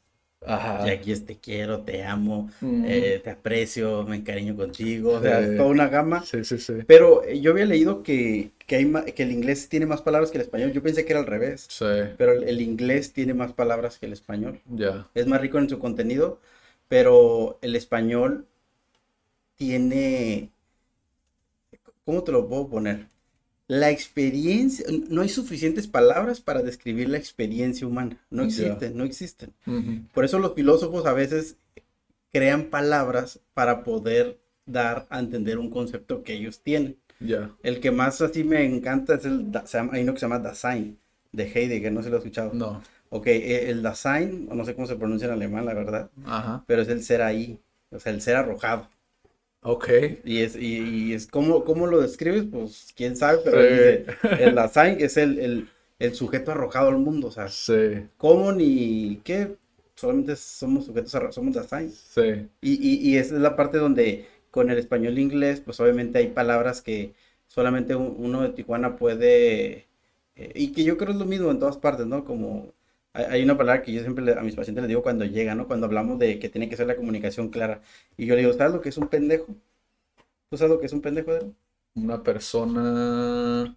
Ajá. 0.46 0.86
y 0.86 0.88
aquí 0.90 1.12
es 1.12 1.26
te 1.26 1.38
quiero, 1.38 1.82
te 1.84 2.04
amo, 2.04 2.50
Mm. 2.62 2.84
eh, 2.86 3.20
te 3.22 3.30
aprecio, 3.30 4.04
me 4.04 4.16
encariño 4.16 4.56
contigo, 4.56 5.12
o 5.14 5.22
sea, 5.22 5.40
es 5.40 5.54
toda 5.54 5.68
una 5.70 5.88
gama. 5.88 6.24
Sí, 6.24 6.44
sí, 6.44 6.58
sí. 6.58 6.74
Pero 6.86 7.24
eh, 7.24 7.40
yo 7.40 7.52
había 7.52 7.66
leído 7.66 8.02
que, 8.02 8.52
que, 8.66 8.76
hay 8.76 8.86
ma- 8.86 9.04
que 9.04 9.22
el 9.24 9.32
inglés 9.32 9.68
tiene 9.68 9.86
más 9.86 10.02
palabras 10.02 10.30
que 10.30 10.38
el 10.38 10.42
español. 10.44 10.72
Yo 10.72 10.82
pensé 10.82 11.04
que 11.04 11.12
era 11.12 11.20
al 11.20 11.26
revés, 11.26 11.68
Sí, 11.68 11.84
pero 12.16 12.32
el, 12.32 12.44
el 12.44 12.60
inglés 12.62 13.12
tiene 13.12 13.34
más 13.34 13.52
palabras 13.52 13.98
que 13.98 14.06
el 14.06 14.12
español. 14.14 14.60
ya. 14.78 15.10
Es 15.14 15.26
más 15.26 15.40
rico 15.40 15.58
en 15.58 15.68
su 15.68 15.78
contenido, 15.78 16.40
pero 16.88 17.58
el 17.62 17.76
español 17.76 18.48
tiene, 19.56 20.50
¿cómo 22.04 22.22
te 22.22 22.32
lo 22.32 22.46
puedo 22.46 22.68
poner? 22.68 23.08
La 23.70 23.88
experiencia, 23.90 24.84
no 25.10 25.20
hay 25.20 25.28
suficientes 25.28 25.86
palabras 25.86 26.40
para 26.40 26.60
describir 26.60 27.08
la 27.08 27.18
experiencia 27.18 27.86
humana. 27.86 28.16
No 28.28 28.42
existen, 28.42 28.96
no 28.96 29.04
existen. 29.04 29.52
Ujú. 29.64 30.08
Por 30.12 30.24
eso 30.24 30.40
los 30.40 30.54
filósofos 30.54 31.06
a 31.06 31.12
veces 31.12 31.56
crean 32.32 32.64
palabras 32.64 33.38
para 33.54 33.84
poder 33.84 34.40
dar 34.66 35.06
a 35.08 35.20
entender 35.20 35.56
un 35.56 35.70
concepto 35.70 36.24
que 36.24 36.34
ellos 36.34 36.62
tienen. 36.64 36.96
Ya. 37.20 37.52
El 37.62 37.78
que 37.78 37.92
más 37.92 38.20
así 38.20 38.42
me 38.42 38.64
encanta 38.64 39.14
es 39.14 39.24
el, 39.24 39.46
se 39.66 39.78
hay 39.78 40.02
uno 40.02 40.14
que 40.14 40.18
se 40.18 40.26
llama 40.26 40.40
Dasein, 40.40 40.98
de 41.30 41.44
Heidegger, 41.44 41.92
no 41.92 42.00
sé 42.00 42.06
si 42.06 42.10
lo 42.10 42.16
has 42.16 42.24
escuchado. 42.24 42.50
No. 42.52 42.82
Ok, 43.10 43.28
eh, 43.28 43.70
el 43.70 43.82
Dasein, 43.82 44.48
no 44.52 44.64
sé 44.64 44.74
cómo 44.74 44.88
se 44.88 44.96
pronuncia 44.96 45.26
en 45.26 45.34
alemán, 45.34 45.64
la 45.64 45.74
verdad, 45.74 46.10
Ajá. 46.24 46.64
pero 46.66 46.82
es 46.82 46.88
el 46.88 47.04
ser 47.04 47.22
ahí, 47.22 47.60
o 47.90 48.00
sea, 48.00 48.12
el 48.12 48.20
ser 48.20 48.34
arrojado. 48.34 48.88
Ok. 49.62 49.88
Y 50.24 50.42
es, 50.42 50.56
y, 50.56 51.08
y 51.10 51.12
es 51.14 51.26
¿cómo, 51.26 51.64
cómo 51.64 51.86
lo 51.86 52.00
describes? 52.00 52.44
Pues 52.50 52.92
quién 52.96 53.16
sabe, 53.16 53.38
pero 53.44 53.60
él 53.60 53.68
dice, 53.70 54.06
el 54.36 54.54
Dasein 54.54 54.96
es 55.00 55.16
el, 55.16 55.38
el, 55.38 55.68
el 55.98 56.14
sujeto 56.14 56.52
arrojado 56.52 56.88
al 56.88 56.98
mundo, 56.98 57.28
o 57.28 57.30
sea, 57.30 57.56
Sí, 57.56 58.08
¿cómo 58.18 58.52
ni 58.52 59.20
qué? 59.24 59.56
Solamente 59.96 60.36
somos 60.36 60.86
sujetos 60.86 61.14
arrojados, 61.14 61.34
somos 61.36 61.54
Dasein. 61.54 61.98
sí. 62.14 62.50
Y, 62.62 62.74
y, 62.74 63.10
y 63.14 63.18
esa 63.18 63.36
es 63.36 63.40
la 63.42 63.56
parte 63.56 63.78
donde 63.78 64.26
con 64.50 64.70
el 64.70 64.78
español 64.78 65.18
e 65.18 65.22
inglés, 65.22 65.60
pues 65.62 65.80
obviamente 65.80 66.18
hay 66.18 66.28
palabras 66.28 66.82
que 66.82 67.14
solamente 67.48 67.96
un- 67.96 68.16
uno 68.18 68.42
de 68.42 68.50
Tijuana 68.50 68.96
puede, 68.96 69.88
eh, 70.36 70.52
y 70.54 70.72
que 70.72 70.84
yo 70.84 70.96
creo 70.98 71.10
es 71.12 71.16
lo 71.18 71.26
mismo 71.26 71.50
en 71.50 71.58
todas 71.60 71.78
partes, 71.78 72.06
¿no? 72.06 72.24
Como 72.24 72.74
hay, 73.12 73.42
una 73.42 73.56
palabra 73.58 73.82
que 73.82 73.92
yo 73.92 74.00
siempre 74.02 74.32
a 74.32 74.42
mis 74.42 74.54
pacientes 74.56 74.82
les 74.82 74.88
digo 74.88 75.02
cuando 75.02 75.24
llegan, 75.24 75.58
¿no? 75.58 75.66
Cuando 75.66 75.86
hablamos 75.86 76.18
de 76.18 76.38
que 76.38 76.48
tiene 76.48 76.68
que 76.68 76.76
ser 76.76 76.86
la 76.86 76.96
comunicación 76.96 77.48
clara. 77.50 77.82
Y 78.16 78.26
yo 78.26 78.34
le 78.34 78.42
digo, 78.42 78.52
¿sabes 78.54 78.72
lo 78.74 78.80
que 78.80 78.88
es 78.90 78.98
un 78.98 79.08
pendejo? 79.08 79.46
¿Tú 80.50 80.56
sabes 80.58 80.70
lo 80.72 80.80
que 80.80 80.86
es 80.86 80.92
un 80.92 81.00
pendejo, 81.02 81.30
Adrián? 81.32 81.56
Una 82.04 82.16
persona 82.22 83.76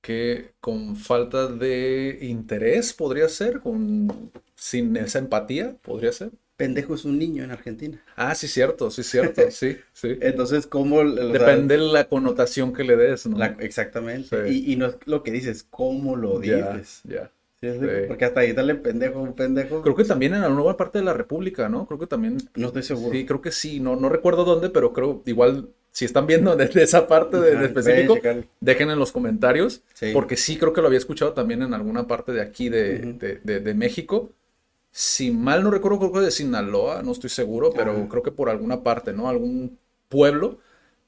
que 0.00 0.52
con 0.60 0.96
falta 0.96 1.48
de 1.48 2.18
interés 2.22 2.92
podría 2.94 3.28
ser, 3.28 3.60
con 3.60 4.30
sin 4.54 4.96
esa 4.96 5.18
empatía 5.18 5.76
podría 5.82 6.12
ser. 6.12 6.30
Pendejo 6.56 6.94
es 6.94 7.04
un 7.04 7.18
niño 7.18 7.44
en 7.44 7.50
Argentina. 7.52 8.02
Ah, 8.16 8.34
sí, 8.34 8.48
cierto, 8.48 8.90
sí, 8.90 9.02
cierto, 9.04 9.42
sí, 9.50 9.78
sí. 9.92 10.18
Entonces, 10.20 10.66
¿cómo? 10.66 11.04
Depende 11.04 11.76
de 11.76 11.82
la 11.92 12.08
connotación 12.08 12.72
que 12.72 12.84
le 12.84 12.96
des, 12.96 13.26
¿no? 13.26 13.38
la- 13.38 13.56
exactamente. 13.60 14.28
Sí. 14.28 14.52
Y, 14.52 14.72
y 14.72 14.76
no 14.76 14.86
es 14.86 14.96
lo 15.06 15.22
que 15.22 15.30
dices, 15.30 15.62
¿cómo 15.70 16.16
lo 16.16 16.40
Ya, 16.40 16.72
dices? 16.72 17.02
ya. 17.04 17.30
¿Sí 17.60 17.66
es 17.66 17.78
Sí. 17.80 17.86
Porque 18.06 18.24
hasta 18.24 18.40
ahí 18.40 18.52
darle 18.52 18.76
pendejo, 18.76 19.20
un 19.20 19.34
pendejo. 19.34 19.82
Creo 19.82 19.96
que 19.96 20.04
también 20.04 20.34
en 20.34 20.42
alguna 20.42 20.76
parte 20.76 20.98
de 20.98 21.04
la 21.04 21.12
República, 21.12 21.68
¿no? 21.68 21.86
Creo 21.86 21.98
que 21.98 22.06
también. 22.06 22.38
No 22.54 22.68
estoy 22.68 22.82
seguro. 22.82 23.12
Sí, 23.12 23.26
creo 23.26 23.40
que 23.40 23.50
sí. 23.50 23.80
No, 23.80 23.96
no 23.96 24.08
recuerdo 24.08 24.44
dónde, 24.44 24.70
pero 24.70 24.92
creo 24.92 25.22
igual 25.26 25.70
si 25.90 26.04
están 26.04 26.26
viendo 26.26 26.54
desde 26.54 26.82
esa 26.84 27.08
parte 27.08 27.38
de, 27.40 27.56
de 27.56 27.66
específico, 27.66 28.16
dejen 28.60 28.90
en 28.90 28.98
los 28.98 29.10
comentarios. 29.10 29.82
Sí. 29.94 30.10
Porque 30.12 30.36
sí 30.36 30.56
creo 30.56 30.72
que 30.72 30.80
lo 30.80 30.86
había 30.86 30.98
escuchado 30.98 31.32
también 31.32 31.62
en 31.62 31.74
alguna 31.74 32.06
parte 32.06 32.32
de 32.32 32.40
aquí 32.42 32.68
de, 32.68 32.98
de- 33.14 33.40
de- 33.42 33.60
de 33.60 33.74
México. 33.74 34.30
Si 34.92 35.30
mal 35.30 35.62
no 35.64 35.70
recuerdo, 35.70 35.98
creo 35.98 36.12
que 36.12 36.20
de 36.20 36.30
Sinaloa, 36.30 37.02
no 37.02 37.12
estoy 37.12 37.30
seguro, 37.30 37.72
pero 37.74 38.08
creo 38.08 38.22
que 38.22 38.32
por 38.32 38.48
alguna 38.50 38.82
parte, 38.82 39.12
¿no? 39.12 39.28
Algún 39.28 39.78
pueblo. 40.08 40.58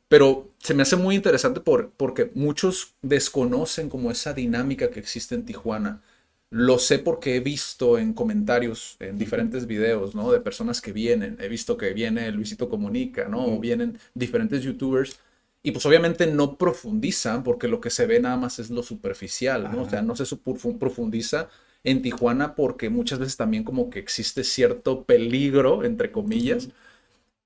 Pero 0.09 0.49
se 0.59 0.75
me 0.75 0.83
hace 0.83 0.97
muy 0.97 1.14
interesante 1.14 1.61
por, 1.61 1.90
porque 1.97 2.30
muchos 2.35 2.95
desconocen 3.02 3.88
como 3.88 4.11
esa 4.11 4.33
dinámica 4.35 4.90
que 4.90 5.00
existe 5.00 5.35
en 5.37 5.45
Tijuana. 5.45 6.02
Lo 6.50 6.78
sé 6.80 6.99
porque 6.99 7.37
he 7.37 7.40
visto 7.40 7.97
en 7.97 8.12
comentarios, 8.12 8.97
en 8.99 9.16
diferentes 9.19 9.66
videos, 9.66 10.16
¿no? 10.16 10.33
De 10.33 10.40
personas 10.40 10.80
que 10.80 10.92
vienen. 10.92 11.37
He 11.40 11.49
visto 11.49 11.76
que 11.76 11.92
viene 11.95 12.33
Luisito 12.33 12.69
Comunica, 12.69 13.28
¿no? 13.28 13.47
O 13.47 13.61
vienen 13.61 13.99
diferentes 14.14 14.62
youtubers. 14.62 15.21
Y 15.62 15.71
pues 15.73 15.87
obviamente 15.87 16.26
no 16.26 16.57
profundizan 16.57 17.45
porque 17.45 17.69
lo 17.69 17.80
que 17.80 17.90
se 17.90 18.07
ve 18.07 18.19
nada 18.19 18.37
más 18.37 18.59
es 18.59 18.71
lo 18.71 18.83
superficial, 18.83 19.71
¿no? 19.71 19.83
O 19.83 19.88
sea, 19.90 20.02
no 20.02 20.16
se 20.16 20.25
profundiza 20.37 21.49
en 21.85 22.02
Tijuana 22.02 22.57
porque 22.57 22.90
muchas 22.90 23.21
veces 23.21 23.37
también 23.37 23.62
como 23.62 23.88
que 23.88 24.00
existe 24.00 24.42
cierto 24.42 25.04
peligro, 25.04 25.85
entre 25.85 26.11
comillas. 26.11 26.69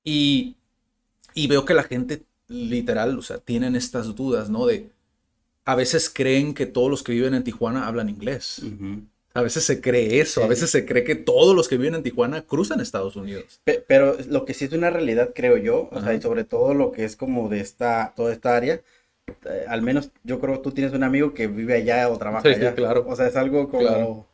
Y, 0.05 0.57
y 1.35 1.47
veo 1.49 1.65
que 1.65 1.75
la 1.75 1.85
gente 1.85 2.25
literal, 2.49 3.19
o 3.19 3.23
sea, 3.23 3.39
tienen 3.39 3.77
estas 3.77 4.15
dudas, 4.15 4.51
¿no? 4.51 4.67
De, 4.67 4.91
a 5.65 5.75
veces 5.75 6.11
creen 6.11 6.55
que 6.55 6.67
todos 6.67 6.91
los 6.91 7.03
que 7.03 7.13
viven 7.13 7.35
en 7.35 7.45
Tijuana 7.45 7.87
hablan 7.87 8.09
inglés. 8.09 8.63
A 9.33 9.43
veces 9.43 9.65
se 9.65 9.81
cree 9.81 10.21
eso, 10.21 10.45
a 10.45 10.47
veces 10.47 10.71
se 10.71 10.87
cree 10.87 11.03
que 11.03 11.17
todos 11.17 11.57
los 11.57 11.67
que 11.69 11.77
viven 11.77 11.97
en 11.97 12.03
Tijuana 12.05 12.43
cruzan 12.43 12.81
Estados 12.81 13.17
Unidos. 13.17 13.61
Pe- 13.65 13.85
Pero 13.87 14.17
lo 14.29 14.45
que 14.45 14.55
sí 14.55 14.67
es 14.67 14.73
una 14.73 14.91
realidad, 14.91 15.33
creo 15.35 15.57
yo, 15.57 15.89
o 15.91 16.01
sea, 16.01 16.15
y 16.15 16.21
sobre 16.21 16.45
todo 16.45 16.73
lo 16.75 16.93
que 16.93 17.05
es 17.05 17.17
como 17.17 17.49
de 17.49 17.61
esta, 17.61 18.13
toda 18.15 18.33
esta 18.33 18.57
área, 18.57 18.81
eh, 19.47 19.65
al 19.69 19.83
menos 19.83 20.11
yo 20.23 20.39
creo 20.39 20.55
que 20.57 20.61
tú 20.63 20.71
tienes 20.73 20.93
un 20.93 21.03
amigo 21.03 21.35
que 21.35 21.47
vive 21.49 21.75
allá 21.75 22.09
o 22.11 22.19
trabaja 22.19 22.49
Sí, 22.49 22.55
sí, 22.55 22.61
allá. 22.61 22.75
claro. 22.75 23.05
O 23.09 23.17
sea, 23.17 23.27
es 23.27 23.37
algo 23.37 23.69
como... 23.69 23.81
Claro. 23.87 24.27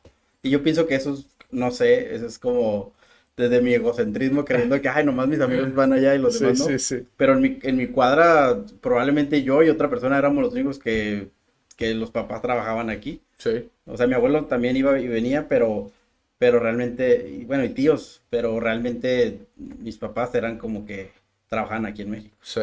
Y 0.42 0.50
yo 0.50 0.62
pienso 0.62 0.87
que 0.87 0.96
eso 0.96 1.14
es, 1.14 1.26
no 1.50 1.70
sé, 1.70 2.14
eso 2.14 2.26
es 2.26 2.38
como 2.38 2.92
desde 3.40 3.61
mi 3.61 3.75
egocentrismo 3.75 4.44
creyendo 4.44 4.80
que, 4.80 4.88
ay, 4.88 5.04
nomás 5.04 5.26
mis 5.28 5.40
amigos 5.40 5.75
van 5.75 5.92
allá 5.92 6.14
y 6.14 6.18
los 6.18 6.35
Sí, 6.38 6.44
demás 6.44 6.59
no. 6.61 6.66
sí, 6.66 6.78
sí. 6.78 7.02
Pero 7.16 7.32
en 7.35 7.40
mi, 7.40 7.59
en 7.62 7.76
mi 7.76 7.87
cuadra, 7.88 8.59
probablemente 8.80 9.42
yo 9.42 9.62
y 9.62 9.68
otra 9.70 9.90
persona 9.90 10.16
éramos 10.18 10.42
los 10.44 10.52
únicos 10.52 10.78
que, 10.78 11.28
que 11.76 11.94
los 11.94 12.11
papás 12.11 12.42
trabajaban 12.42 12.90
aquí. 12.90 13.20
Sí. 13.38 13.68
O 13.87 13.97
sea, 13.97 14.06
mi 14.06 14.14
abuelo 14.14 14.44
también 14.44 14.76
iba 14.76 15.00
y 15.00 15.09
venía, 15.09 15.49
pero, 15.49 15.90
pero 16.38 16.61
realmente, 16.61 17.28
y 17.40 17.44
bueno, 17.44 17.64
y 17.64 17.70
tíos, 17.70 18.23
pero 18.30 18.61
realmente 18.61 19.38
mis 19.56 19.97
papás 19.97 20.35
eran 20.35 20.59
como 20.59 20.87
que 20.87 21.11
trabajaban 21.49 21.87
aquí 21.87 22.02
en 22.02 22.11
México. 22.11 22.37
Sí. 22.42 22.61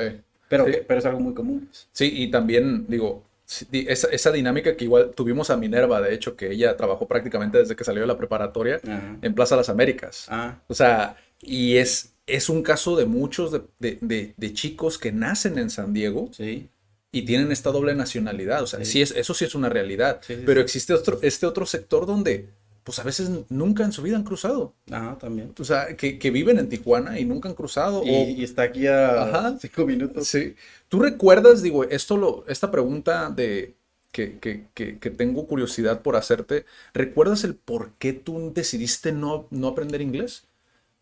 Pero, 0.50 0.66
Sí. 0.66 0.74
pero 0.88 1.00
es 1.00 1.06
algo 1.06 1.20
muy 1.20 1.34
común. 1.34 1.68
Sí, 1.92 2.10
y 2.24 2.32
también, 2.32 2.86
digo, 2.88 3.24
esa, 3.72 4.08
esa 4.10 4.32
dinámica 4.32 4.76
que 4.76 4.84
igual 4.84 5.12
tuvimos 5.16 5.50
a 5.50 5.58
Minerva, 5.58 6.02
de 6.02 6.14
hecho, 6.14 6.36
que 6.36 6.52
ella 6.52 6.76
trabajó 6.76 7.08
prácticamente 7.08 7.58
desde 7.58 7.76
que 7.76 7.84
salió 7.84 8.02
de 8.02 8.08
la 8.08 8.18
preparatoria 8.18 8.82
Ajá. 8.84 9.18
en 9.22 9.34
Plaza 9.34 9.56
Las 9.56 9.70
Américas. 9.70 10.26
Ah, 10.30 10.60
O 10.68 10.74
sea, 10.74 11.16
y 11.42 11.78
es, 11.78 12.14
es 12.26 12.50
un 12.50 12.62
caso 12.62 12.96
de 12.98 13.06
muchos 13.06 13.52
de, 13.52 13.62
de- 13.80 13.98
de- 14.02 14.34
de 14.36 14.54
chicos 14.54 14.98
que 14.98 15.12
nacen 15.12 15.58
en 15.58 15.70
San 15.70 15.94
Diego 15.94 16.30
sí. 16.34 16.68
y 17.12 17.22
tienen 17.24 17.52
esta 17.54 17.72
doble 17.72 17.96
nacionalidad. 17.96 18.62
O 18.64 18.68
sea, 18.68 18.80
Sí. 18.84 18.92
sí 18.92 19.02
es, 19.02 19.12
eso 19.12 19.34
sí 19.34 19.46
es 19.46 19.56
una 19.56 19.70
realidad. 19.70 20.20
Sí, 20.26 20.36
pero 20.46 20.60
existe 20.60 20.94
otro, 20.94 21.20
este 21.22 21.46
otro 21.46 21.66
sector 21.66 22.06
donde, 22.06 22.50
pues 22.88 23.00
a 23.00 23.04
veces 23.04 23.30
nunca 23.50 23.84
en 23.84 23.92
su 23.92 24.02
vida 24.02 24.16
han 24.16 24.24
cruzado. 24.24 24.74
Ajá, 24.90 25.18
también. 25.20 25.52
O 25.60 25.66
sea, 25.66 25.98
que, 25.98 26.18
que 26.18 26.32
viven 26.32 26.58
en 26.58 26.70
Tijuana 26.70 27.20
y 27.20 27.26
nunca 27.26 27.50
han 27.50 27.56
cruzado. 27.56 28.02
Y, 28.06 28.10
o- 28.10 28.30
y 28.30 28.44
está 28.46 28.62
aquí 28.62 28.88
a 28.88 29.24
Ajá. 29.24 29.58
cinco 29.60 29.86
minutos. 29.86 30.26
Sí. 30.30 30.56
¿Tú 30.88 31.02
recuerdas, 31.02 31.62
digo, 31.62 31.84
esto 31.84 32.16
lo, 32.16 32.46
esta 32.48 32.72
pregunta 32.72 33.30
de 33.30 33.76
que, 34.14 34.40
que, 34.40 34.68
que, 34.74 35.00
que 35.00 35.10
tengo 35.10 35.48
curiosidad 35.48 36.02
por 36.02 36.16
hacerte, 36.16 36.64
¿recuerdas 36.94 37.44
el 37.44 37.56
por 37.56 37.92
qué 38.00 38.14
tú 38.14 38.54
decidiste 38.56 39.12
no, 39.12 39.48
no 39.52 39.68
aprender 39.68 40.02
inglés? 40.02 40.46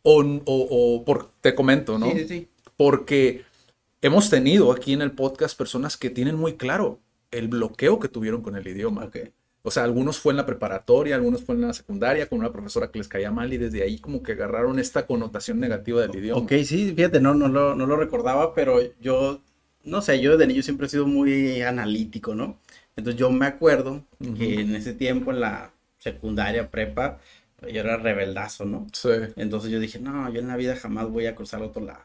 O, 0.01 0.21
o, 0.23 0.41
o 0.45 1.05
por, 1.05 1.29
te 1.41 1.53
comento, 1.53 1.99
¿no? 1.99 2.09
Sí, 2.11 2.17
sí, 2.21 2.27
sí. 2.27 2.47
Porque 2.77 3.43
hemos 4.01 4.31
tenido 4.31 4.71
aquí 4.71 4.93
en 4.93 5.03
el 5.03 5.11
podcast 5.11 5.55
personas 5.55 5.97
que 5.97 6.09
tienen 6.09 6.35
muy 6.35 6.55
claro 6.57 6.99
el 7.29 7.47
bloqueo 7.47 7.99
que 7.99 8.07
tuvieron 8.09 8.41
con 8.41 8.55
el 8.55 8.67
idioma. 8.67 9.05
Ok. 9.05 9.17
O 9.67 9.71
sea, 9.71 9.83
algunos 9.83 10.19
fue 10.19 10.31
en 10.31 10.37
la 10.37 10.45
preparatoria, 10.45 11.15
algunos 11.15 11.43
fue 11.43 11.55
en 11.55 11.61
la 11.61 11.73
secundaria 11.73 12.29
con 12.29 12.37
una 12.37 12.51
profesora 12.51 12.91
que 12.91 12.99
les 12.99 13.07
caía 13.07 13.31
mal 13.31 13.51
y 13.51 13.57
desde 13.57 13.81
ahí 13.81 13.97
como 13.97 14.21
que 14.21 14.33
agarraron 14.33 14.77
esta 14.77 15.07
connotación 15.07 15.59
negativa 15.59 16.01
del 16.01 16.15
idioma. 16.15 16.39
Ok, 16.39 16.51
sí, 16.63 16.93
fíjate, 16.95 17.19
no, 17.19 17.33
no, 17.33 17.47
lo, 17.47 17.73
no 17.73 17.87
lo 17.87 17.97
recordaba, 17.97 18.53
pero 18.53 18.77
yo, 19.01 19.41
no 19.83 20.03
sé, 20.03 20.21
yo 20.21 20.37
desde 20.37 20.45
niño 20.45 20.61
siempre 20.61 20.85
he 20.85 20.89
sido 20.89 21.07
muy 21.07 21.63
analítico, 21.63 22.35
¿no? 22.35 22.59
Entonces 22.95 23.19
yo 23.19 23.31
me 23.31 23.47
acuerdo 23.47 24.05
que 24.37 24.61
en 24.61 24.75
ese 24.75 24.93
tiempo, 24.93 25.31
en 25.31 25.39
la 25.39 25.71
secundaria, 25.97 26.69
prepa, 26.69 27.17
yo 27.61 27.79
era 27.79 27.97
rebeldazo, 27.97 28.65
¿no? 28.65 28.85
Sí. 28.93 29.09
Entonces 29.35 29.71
yo 29.71 29.79
dije, 29.79 29.97
no, 29.97 30.31
yo 30.31 30.41
en 30.41 30.47
la 30.47 30.57
vida 30.57 30.75
jamás 30.75 31.09
voy 31.09 31.25
a 31.25 31.33
cruzar 31.33 31.63
otro 31.63 31.83
lado. 31.83 32.01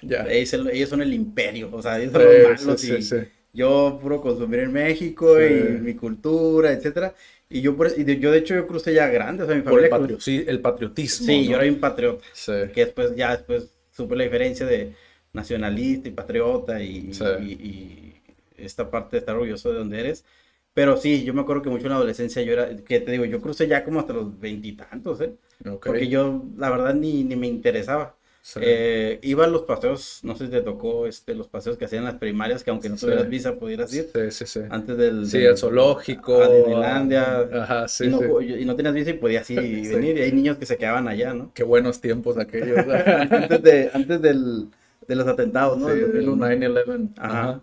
Ya. 0.00 0.26
Ellos, 0.30 0.68
ellos 0.72 0.88
son 0.88 1.02
el 1.02 1.12
imperio, 1.12 1.68
o 1.70 1.82
sea, 1.82 2.00
ellos 2.00 2.12
son 2.12 2.22
los 2.24 2.62
malos 2.62 2.80
sí, 2.80 2.86
sí, 2.86 2.94
y 2.94 3.02
sí. 3.02 3.16
Yo 3.54 3.98
puro 4.02 4.20
consumir 4.20 4.60
en 4.60 4.72
México 4.72 5.36
Sí. 5.38 5.44
y 5.44 5.80
mi 5.80 5.94
cultura, 5.94 6.72
etcétera. 6.72 7.14
Y 7.48 7.60
yo, 7.60 7.76
por, 7.76 7.88
y 7.96 8.02
de- 8.04 8.18
yo 8.18 8.30
de 8.32 8.38
hecho 8.38 8.54
yo 8.54 8.66
crucé 8.66 8.92
ya 8.94 9.06
grande, 9.08 9.44
o 9.44 9.46
sea, 9.46 9.54
mi 9.54 9.62
Por 9.62 9.82
el, 9.82 9.88
familia 9.90 10.16
cruzó- 10.16 10.24
sí, 10.24 10.44
el 10.46 10.60
patriotismo. 10.60 11.26
Sí, 11.26 11.44
¿no? 11.44 11.50
yo 11.52 11.60
era 11.60 11.72
un 11.72 11.78
patriota 11.80 12.24
Sí. 12.32 12.52
que 12.74 12.84
después 12.86 13.14
ya 13.16 13.30
después 13.36 13.70
supe 13.92 14.16
la 14.16 14.24
diferencia 14.24 14.66
de 14.66 14.94
nacionalista 15.32 16.08
y 16.08 16.12
patriota 16.12 16.82
y, 16.82 17.12
Sí. 17.14 17.24
y- 17.40 17.52
y 17.52 18.14
esta 18.56 18.90
parte 18.90 19.16
de 19.16 19.18
estar 19.20 19.34
orgulloso 19.36 19.70
de 19.72 19.78
donde 19.78 20.00
eres. 20.00 20.24
Pero 20.72 20.96
sí, 20.96 21.22
yo 21.24 21.32
me 21.34 21.42
acuerdo 21.42 21.62
que 21.62 21.70
mucho 21.70 21.84
en 21.86 21.90
la 21.90 21.96
adolescencia 21.96 22.42
yo 22.42 22.52
era, 22.54 22.76
que 22.78 22.98
te 23.00 23.12
digo, 23.12 23.24
yo 23.24 23.40
crucé 23.40 23.68
ya 23.68 23.84
como 23.84 24.00
hasta 24.00 24.12
los 24.12 24.38
veintitantos, 24.40 25.20
¿eh? 25.20 25.32
Ok. 25.68 25.86
Porque 25.86 26.08
yo, 26.08 26.42
la 26.56 26.70
verdad, 26.70 26.94
ni, 26.94 27.22
ni 27.22 27.36
me 27.36 27.46
interesaba. 27.46 28.16
Sí. 28.46 28.60
Eh, 28.62 29.20
iba 29.22 29.46
a 29.46 29.48
los 29.48 29.62
paseos, 29.62 30.20
no 30.22 30.36
sé 30.36 30.44
si 30.44 30.50
te 30.50 30.60
tocó 30.60 31.06
este, 31.06 31.34
los 31.34 31.48
paseos 31.48 31.78
que 31.78 31.86
hacían 31.86 32.04
las 32.04 32.16
primarias, 32.16 32.62
que 32.62 32.68
aunque 32.70 32.90
no 32.90 32.98
Sí. 32.98 33.06
tuvieras 33.06 33.26
visa 33.30 33.54
pudieras 33.54 33.94
ir 33.94 34.10
Sí, 34.12 34.30
sí, 34.32 34.44
sí. 34.46 34.60
antes 34.68 34.98
del... 34.98 35.26
Sí, 35.26 35.38
del- 35.38 35.48
al 35.52 35.56
zoológico. 35.56 36.42
a 36.42 36.48
Disneylandia. 36.48 37.48
Ajá, 37.62 37.88
sí, 37.88 38.04
y, 38.04 38.08
no, 38.10 38.18
sí. 38.18 38.46
y 38.60 38.64
no 38.66 38.76
tenías 38.76 38.92
visa 38.92 39.10
y 39.10 39.14
podías 39.14 39.48
ir 39.48 39.62
y 39.64 39.88
venir. 39.88 40.18
Y 40.18 40.20
hay 40.20 40.32
niños 40.32 40.58
que 40.58 40.66
se 40.66 40.76
quedaban 40.76 41.08
allá, 41.08 41.32
¿no? 41.32 41.52
Qué 41.54 41.62
buenos 41.62 42.02
tiempos 42.02 42.36
aquellos. 42.36 42.78
antes 42.86 43.62
de, 43.62 43.90
antes 43.94 44.20
del, 44.20 44.68
de 45.08 45.14
los 45.16 45.26
atentados, 45.26 45.78
¿no? 45.78 45.86
Del 45.88 46.12
del 46.12 46.26
2001. 46.26 46.84
9-11. 46.84 47.08
Ajá. 47.16 47.40
Ajá. 47.40 47.60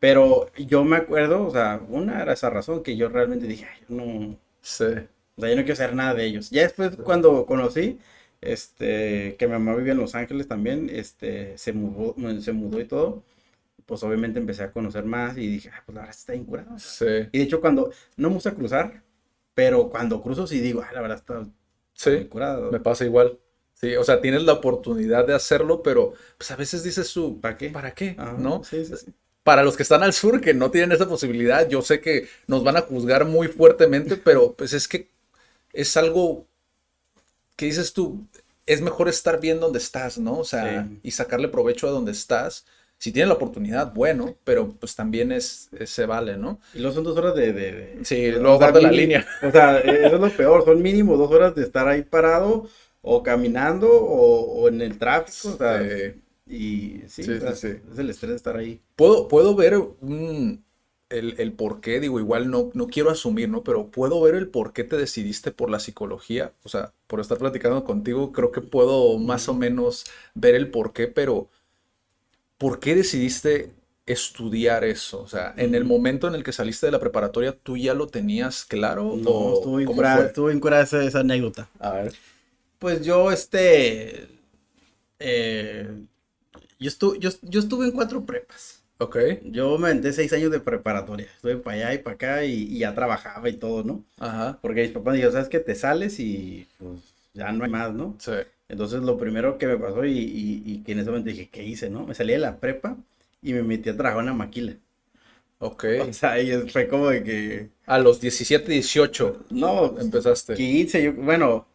Pero 0.00 0.50
yo 0.56 0.84
me 0.84 0.96
acuerdo, 0.96 1.46
o 1.46 1.50
sea, 1.50 1.82
una 1.88 2.22
era 2.22 2.32
esa 2.32 2.48
razón 2.48 2.82
que 2.82 2.96
yo 2.96 3.10
realmente 3.10 3.46
dije, 3.46 3.66
"Ay, 3.70 3.80
yo 3.90 3.94
no, 3.96 4.38
Sí. 4.62 4.84
o 5.36 5.40
sea, 5.40 5.50
yo 5.50 5.56
no 5.56 5.62
quiero 5.62 5.72
hacer 5.74 5.94
nada 5.94 6.14
de 6.14 6.24
ellos. 6.24 6.48
Ya 6.50 6.62
después 6.62 6.96
cuando 6.96 7.44
conocí, 7.46 7.98
este, 8.44 9.36
que 9.38 9.46
mi 9.46 9.52
mamá 9.54 9.74
vivía 9.76 9.92
en 9.92 9.98
Los 9.98 10.14
Ángeles 10.14 10.48
también, 10.48 10.90
este, 10.92 11.56
se 11.58 11.72
mudó, 11.72 12.14
se 12.40 12.52
mudó 12.52 12.80
y 12.80 12.84
todo, 12.86 13.22
pues 13.86 14.02
obviamente 14.02 14.38
empecé 14.40 14.64
a 14.64 14.72
conocer 14.72 15.04
más 15.04 15.36
y 15.36 15.46
dije, 15.48 15.70
ah, 15.74 15.82
pues 15.84 15.94
la 15.94 16.02
verdad 16.02 16.16
está 16.18 16.32
bien 16.32 16.44
curado. 16.44 16.78
Sí. 16.78 17.06
Y 17.32 17.38
de 17.38 17.44
hecho 17.44 17.60
cuando, 17.60 17.90
no 18.16 18.28
me 18.28 18.34
gusta 18.36 18.54
cruzar, 18.54 19.02
pero 19.54 19.88
cuando 19.90 20.20
cruzo 20.22 20.46
sí 20.46 20.60
digo, 20.60 20.82
ah, 20.82 20.92
la 20.92 21.00
verdad 21.02 21.18
está 21.18 21.46
Sí. 21.94 22.24
curado. 22.26 22.72
Me 22.72 22.80
pasa 22.80 23.04
igual. 23.04 23.38
Sí, 23.74 23.94
o 23.96 24.04
sea, 24.04 24.20
tienes 24.20 24.42
la 24.44 24.54
oportunidad 24.54 25.26
de 25.26 25.34
hacerlo, 25.34 25.82
pero 25.82 26.14
pues 26.38 26.50
a 26.50 26.56
veces 26.56 26.82
dices 26.84 27.12
tú, 27.12 27.40
¿Para 27.40 27.56
qué? 27.56 27.70
¿para 27.70 27.92
qué? 27.94 28.14
Ajá, 28.18 28.36
¿No? 28.38 28.62
Sí, 28.64 28.84
sí, 28.84 28.94
sí. 28.96 29.12
Para 29.42 29.62
los 29.62 29.76
que 29.76 29.82
están 29.82 30.02
al 30.02 30.12
sur, 30.14 30.40
que 30.40 30.54
no 30.54 30.70
tienen 30.70 30.92
esa 30.92 31.06
posibilidad, 31.08 31.68
yo 31.68 31.82
sé 31.82 32.00
que 32.00 32.28
nos 32.46 32.64
van 32.64 32.76
a 32.78 32.82
juzgar 32.82 33.26
muy 33.26 33.48
fuertemente, 33.48 34.16
pero 34.16 34.54
pues 34.54 34.72
es 34.72 34.88
que 34.88 35.10
es 35.72 35.96
algo 35.96 36.46
que 37.56 37.66
dices 37.66 37.92
tú, 37.92 38.26
es 38.66 38.80
mejor 38.80 39.08
estar 39.08 39.40
bien 39.40 39.60
donde 39.60 39.78
estás, 39.78 40.18
¿no? 40.18 40.38
O 40.38 40.44
sea, 40.44 40.84
Sí. 40.88 41.00
y 41.02 41.10
sacarle 41.12 41.48
provecho 41.48 41.86
a 41.88 41.90
donde 41.90 42.12
estás. 42.12 42.66
Si 42.98 43.12
tienes 43.12 43.28
la 43.28 43.34
oportunidad, 43.34 43.92
bueno, 43.92 44.36
pero 44.44 44.68
pues 44.78 44.94
también 44.94 45.32
es, 45.32 45.68
es- 45.78 45.90
se 45.90 46.06
vale, 46.06 46.36
¿no? 46.38 46.60
Y 46.74 46.78
luego 46.78 46.94
son 46.94 47.04
dos 47.04 47.16
horas 47.18 47.34
de... 47.34 47.52
de- 47.52 47.72
de- 47.72 48.04
Sí, 48.04 48.30
luego 48.32 48.56
guarda 48.58 48.80
la 48.80 48.90
línea. 48.92 49.26
O 49.42 49.50
sea, 49.50 49.78
eh, 49.80 50.06
eso 50.06 50.14
es 50.16 50.20
lo 50.20 50.30
peor, 50.30 50.64
son 50.64 50.80
mínimo 50.82 51.16
dos 51.16 51.30
horas 51.30 51.54
de 51.54 51.62
estar 51.62 51.86
ahí 51.88 52.02
parado 52.02 52.68
o 53.02 53.22
caminando 53.22 53.90
o, 53.90 54.62
o 54.62 54.68
en 54.68 54.80
el 54.80 54.98
tráfico, 54.98 55.50
o 55.54 55.56
sea, 55.58 55.82
y 56.46 57.02
sí, 57.08 57.22
Sí, 57.24 57.30
o 57.32 57.40
sea, 57.40 57.54
sí, 57.54 57.68
sí. 57.72 57.78
es 57.92 57.98
el 57.98 58.10
estrés 58.10 58.30
de 58.30 58.36
estar 58.36 58.56
ahí. 58.56 58.80
Puedo, 58.96 59.28
puedo 59.28 59.54
ver 59.54 59.76
un- 59.76 60.64
el, 61.10 61.36
el 61.40 61.52
por 61.52 61.80
qué, 61.80 62.00
digo, 62.00 62.18
igual 62.20 62.50
no, 62.50 62.70
no 62.74 62.86
quiero 62.88 63.10
asumir, 63.10 63.48
¿no? 63.48 63.62
Pero 63.64 63.90
puedo 63.90 64.20
ver 64.22 64.34
el 64.34 64.48
por 64.48 64.72
qué 64.72 64.84
te 64.84 64.96
decidiste 64.96 65.52
por 65.52 65.70
la 65.70 65.80
psicología. 65.80 66.52
O 66.64 66.68
sea, 66.68 66.92
por 67.06 67.20
estar 67.20 67.38
platicando 67.38 67.84
contigo, 67.84 68.32
creo 68.32 68.52
que 68.52 68.60
puedo 68.62 69.18
más 69.18 69.48
o 69.48 69.54
menos 69.54 70.04
ver 70.34 70.54
el 70.54 70.70
por 70.70 70.92
qué, 70.92 71.08
pero 71.08 71.50
¿por 72.58 72.80
qué 72.80 72.94
decidiste 72.94 73.74
estudiar 74.06 74.84
eso? 74.84 75.22
O 75.22 75.28
sea, 75.28 75.54
en 75.56 75.74
el 75.74 75.84
momento 75.84 76.28
en 76.28 76.34
el 76.34 76.44
que 76.44 76.52
saliste 76.52 76.86
de 76.86 76.92
la 76.92 77.00
preparatoria, 77.00 77.56
¿tú 77.58 77.76
ya 77.76 77.94
lo 77.94 78.06
tenías 78.06 78.64
claro? 78.64 79.18
No, 79.24 79.30
¿O 79.40 79.52
estuvo 79.52 79.78
estuvo 79.80 80.46
bien 80.48 80.60
curada 80.60 80.82
esa, 80.84 81.02
esa 81.04 81.20
anécdota. 81.20 81.68
A 81.80 81.90
ver. 81.92 82.14
Pues 82.78 83.04
yo, 83.04 83.30
este, 83.30 84.28
eh, 85.20 85.88
yo, 86.80 86.90
estu- 86.90 87.18
yo, 87.20 87.30
yo 87.42 87.60
estuve 87.60 87.86
en 87.86 87.92
cuatro 87.92 88.26
prepas. 88.26 88.83
Ok. 88.98 89.16
Yo 89.42 89.78
me 89.78 89.88
aventé 89.88 90.12
seis 90.12 90.32
años 90.32 90.50
de 90.50 90.60
preparatoria. 90.60 91.26
Estuve 91.26 91.56
para 91.56 91.76
allá 91.76 91.94
y 91.94 91.98
para 91.98 92.14
acá 92.14 92.44
y, 92.44 92.52
y 92.64 92.78
ya 92.80 92.94
trabajaba 92.94 93.48
y 93.48 93.54
todo, 93.54 93.82
¿no? 93.84 94.04
Ajá. 94.18 94.58
Porque 94.62 94.82
mis 94.82 94.90
papás 94.92 95.12
me 95.12 95.16
dijeron, 95.16 95.32
¿sabes 95.32 95.48
qué? 95.48 95.60
Te 95.60 95.74
sales 95.74 96.18
y 96.20 96.66
pues 96.78 97.00
ya 97.34 97.52
no 97.52 97.64
hay 97.64 97.70
más, 97.70 97.92
¿no? 97.92 98.16
Sí. 98.18 98.32
Entonces 98.68 99.02
lo 99.02 99.18
primero 99.18 99.58
que 99.58 99.66
me 99.66 99.76
pasó 99.78 100.04
y, 100.04 100.18
y- 100.18 100.62
y 100.64 100.78
que 100.84 100.92
en 100.92 101.00
ese 101.00 101.10
momento 101.10 101.30
dije, 101.30 101.48
¿qué 101.50 101.62
hice, 101.64 101.90
no? 101.90 102.06
Me 102.06 102.14
salí 102.14 102.32
de 102.32 102.38
la 102.38 102.58
prepa 102.60 102.96
y 103.42 103.52
me 103.52 103.62
metí 103.62 103.90
a 103.90 103.96
trabajar 103.96 104.20
en 104.20 104.24
una 104.30 104.34
maquila. 104.34 104.74
Ok. 105.60 105.84
O 106.08 106.12
sea, 106.12 106.40
y 106.40 106.68
fue 106.68 106.88
como 106.88 107.08
de 107.08 107.22
que, 107.24 107.70
A 107.86 107.98
los 107.98 108.20
17, 108.20 108.72
18 108.72 109.44
no, 109.50 109.98
empezaste. 109.98 110.54
15, 110.54 111.02
yo, 111.02 111.12
bueno, 111.14 111.66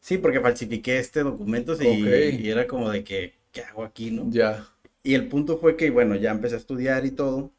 sí, 0.00 0.18
porque 0.18 0.40
falsifiqué 0.40 0.98
este 0.98 1.22
documentos 1.22 1.80
y, 1.82 1.86
Ok. 1.86 2.06
y 2.44 2.50
era 2.50 2.66
como 2.66 2.90
de 2.90 3.04
que, 3.04 3.34
¿qué 3.52 3.62
hago 3.62 3.84
aquí, 3.84 4.10
no? 4.10 4.24
Ya. 4.30 4.66
Y 5.06 5.14
el 5.14 5.28
punto 5.28 5.58
fue 5.58 5.76
que, 5.76 5.90
bueno, 5.90 6.16
ya 6.16 6.32
empecé 6.32 6.56
a 6.56 6.58
estudiar 6.58 7.06
y 7.06 7.12
todo. 7.12 7.52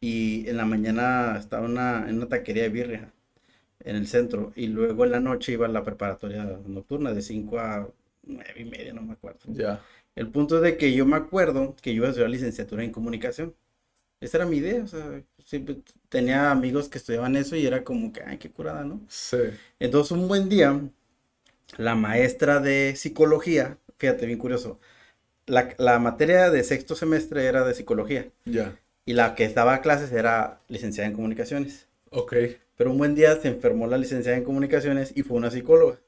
Y 0.00 0.48
en 0.48 0.56
la 0.56 0.64
mañana 0.64 1.36
estaba 1.38 1.64
una, 1.64 2.08
en 2.08 2.16
una 2.16 2.28
taquería 2.28 2.64
de 2.64 2.68
birria 2.68 3.12
en 3.78 3.94
el 3.94 4.08
centro. 4.08 4.52
Y 4.56 4.66
luego 4.66 5.04
en 5.04 5.12
la 5.12 5.20
noche 5.20 5.52
iba 5.52 5.66
a 5.66 5.68
la 5.68 5.84
preparatoria 5.84 6.42
nocturna 6.66 7.12
de 7.12 7.22
5 7.22 7.60
a 7.60 7.88
9 8.24 8.54
y 8.56 8.64
media, 8.64 8.92
no 8.92 9.02
me 9.02 9.12
acuerdo. 9.12 9.38
Ya. 9.46 9.80
El 10.16 10.30
punto 10.32 10.56
es 10.56 10.62
de 10.62 10.76
que 10.76 10.92
yo 10.92 11.06
me 11.06 11.14
acuerdo 11.14 11.76
que 11.80 11.90
yo 11.90 11.98
iba 11.98 12.06
a 12.06 12.10
estudiar 12.10 12.30
licenciatura 12.30 12.82
en 12.82 12.90
comunicación. 12.90 13.54
Esa 14.20 14.38
era 14.38 14.46
mi 14.46 14.56
idea, 14.56 14.82
o 14.82 14.88
sea, 14.88 15.22
siempre 15.44 15.78
tenía 16.08 16.50
amigos 16.50 16.88
que 16.88 16.98
estudiaban 16.98 17.36
eso 17.36 17.54
y 17.54 17.66
era 17.66 17.84
como 17.84 18.12
que, 18.12 18.22
ay, 18.24 18.38
qué 18.38 18.50
curada, 18.50 18.84
¿no? 18.84 19.00
Sí. 19.08 19.38
Entonces 19.78 20.10
un 20.10 20.26
buen 20.26 20.48
día, 20.48 20.80
la 21.78 21.94
maestra 21.94 22.58
de 22.60 22.96
psicología, 22.96 23.78
fíjate, 23.98 24.26
bien 24.26 24.38
curioso, 24.38 24.80
la, 25.46 25.74
la 25.78 25.98
materia 25.98 26.50
de 26.50 26.64
sexto 26.64 26.94
semestre 26.94 27.44
era 27.46 27.64
de 27.64 27.74
psicología. 27.74 28.28
Ya. 28.44 28.76
y 29.06 29.14
la 29.14 29.34
que 29.34 29.44
estaba 29.44 29.74
a 29.74 29.80
clases 29.82 30.12
era 30.12 30.60
licenciada 30.68 31.08
en 31.08 31.14
comunicaciones. 31.16 31.88
Ok. 32.10 32.32
Pero 32.76 32.90
un 32.92 32.98
buen 32.98 33.14
día 33.14 33.36
se 33.36 33.48
enfermó 33.48 33.86
la 33.86 33.98
licenciada 33.98 34.38
en 34.38 34.44
comunicaciones 34.44 35.12
y 35.16 35.22
fue 35.22 35.36
una 35.38 35.50
psicóloga. 35.50 36.00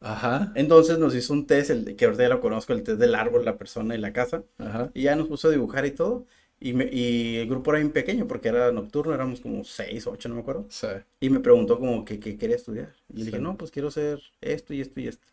Ajá. 0.00 0.52
Entonces 0.54 0.98
nos 0.98 1.14
hizo 1.14 1.32
un 1.32 1.46
test, 1.46 1.70
el, 1.70 1.96
que 1.96 2.04
ahorita 2.04 2.22
ya 2.24 2.28
lo 2.28 2.40
conozco, 2.40 2.72
el 2.72 2.82
test 2.82 2.98
del 2.98 3.14
árbol, 3.14 3.44
la 3.44 3.58
persona 3.58 3.94
y 3.94 3.98
la 3.98 4.12
casa. 4.12 4.42
Ajá. 4.58 4.90
Y 4.94 5.02
ya 5.02 5.16
nos 5.16 5.28
puso 5.28 5.48
a 5.48 5.50
dibujar 5.50 5.86
y 5.86 5.90
todo. 5.92 6.26
Y, 6.58 6.72
me- 6.72 6.88
y 6.90 7.36
el 7.36 7.48
grupo 7.48 7.70
era 7.70 7.80
bien 7.80 7.92
pequeño 7.92 8.26
porque 8.26 8.48
era 8.48 8.72
nocturno, 8.72 9.12
éramos 9.14 9.40
como 9.40 9.62
seis 9.64 10.06
o 10.06 10.12
ocho, 10.12 10.28
no 10.28 10.34
me 10.36 10.40
acuerdo. 10.40 10.66
Sí. 10.68 10.86
Y 11.20 11.30
me 11.30 11.40
preguntó 11.40 11.78
como 11.78 12.04
que, 12.04 12.18
que 12.18 12.38
quería 12.38 12.56
estudiar. 12.56 12.94
Y 13.12 13.18
le 13.18 13.24
dije, 13.26 13.38
no, 13.38 13.56
pues 13.56 13.70
quiero 13.70 13.88
hacer 13.88 14.20
esto 14.40 14.72
y 14.74 14.80
esto 14.80 15.00
y 15.00 15.08
esto. 15.08 15.26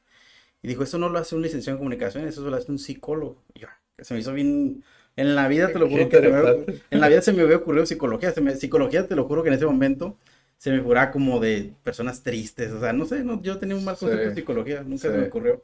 Y 0.63 0.69
dijo, 0.69 0.83
eso 0.83 0.97
no 0.97 1.09
lo 1.09 1.19
hace 1.19 1.35
un 1.35 1.43
licenciado 1.43 1.75
en 1.77 1.79
comunicaciones, 1.79 2.33
eso 2.33 2.49
lo 2.49 2.55
hace 2.55 2.71
un 2.71 2.79
psicólogo. 2.79 3.43
Y 3.53 3.59
yo, 3.61 3.67
que 3.97 4.03
se 4.05 4.13
me 4.15 4.21
hizo 4.21 4.33
bien... 4.33 4.83
En 5.15 5.35
la 5.35 5.47
vida, 5.47 5.71
te 5.71 5.77
lo 5.77 5.87
juro 5.91 6.09
que 6.09 6.17
se 6.17 6.27
me 6.29 6.65
en 6.89 6.99
la 6.99 7.07
vida 7.07 7.21
se 7.21 7.33
me 7.33 7.43
había 7.43 7.57
ocurrido 7.57 7.85
psicología. 7.85 8.31
Se 8.31 8.41
me- 8.41 8.55
psicología, 8.55 9.07
te 9.07 9.15
lo 9.15 9.25
juro 9.25 9.43
que 9.43 9.49
en 9.49 9.55
ese 9.55 9.65
momento 9.67 10.17
se 10.57 10.71
me 10.71 10.77
figuraba 10.79 11.11
como 11.11 11.39
de 11.39 11.73
personas 11.83 12.23
tristes. 12.23 12.71
O 12.71 12.79
sea, 12.79 12.93
no 12.93 13.05
sé, 13.05 13.23
no, 13.23 13.39
yo 13.43 13.59
tenía 13.59 13.75
un 13.75 13.85
mal 13.85 13.95
concepto 13.95 14.23
Sí. 14.23 14.29
de 14.29 14.35
psicología, 14.35 14.81
nunca 14.81 15.03
Sí. 15.09 15.13
se 15.13 15.17
me 15.19 15.27
ocurrió. 15.27 15.63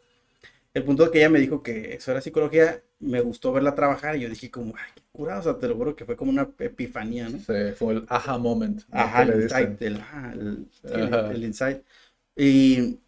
El 0.74 0.84
punto 0.84 1.04
es 1.04 1.10
que 1.10 1.20
ella 1.20 1.30
me 1.30 1.40
dijo 1.40 1.64
que 1.64 1.96
eso 1.96 2.12
era 2.12 2.22
psicología, 2.22 2.82
me 3.00 3.22
gustó 3.22 3.52
verla 3.52 3.74
trabajar 3.76 4.16
y 4.16 4.22
yo 4.22 4.30
dije 4.30 4.52
como, 4.52 4.76
ay, 4.78 4.92
qué 4.96 5.02
curada, 5.12 5.40
o 5.40 5.44
sea, 5.44 5.58
te 5.58 5.68
lo 5.68 5.76
juro 5.76 5.96
que 5.96 6.06
fue 6.06 6.16
como 6.16 6.32
una 6.32 6.50
epifanía, 6.60 7.28
¿no? 7.30 7.40
Sí, 7.40 7.54
fue 7.76 7.94
el 7.96 8.06
aha 8.08 8.38
moment. 8.38 8.82
¿no? 8.90 9.00
Ajá, 9.00 9.24
el 9.24 9.42
insight, 9.44 9.82
el, 9.82 10.00
el, 10.34 10.68
el- 10.84 11.14
el 11.32 11.44
insight. 11.44 11.84
Y, 12.36 13.00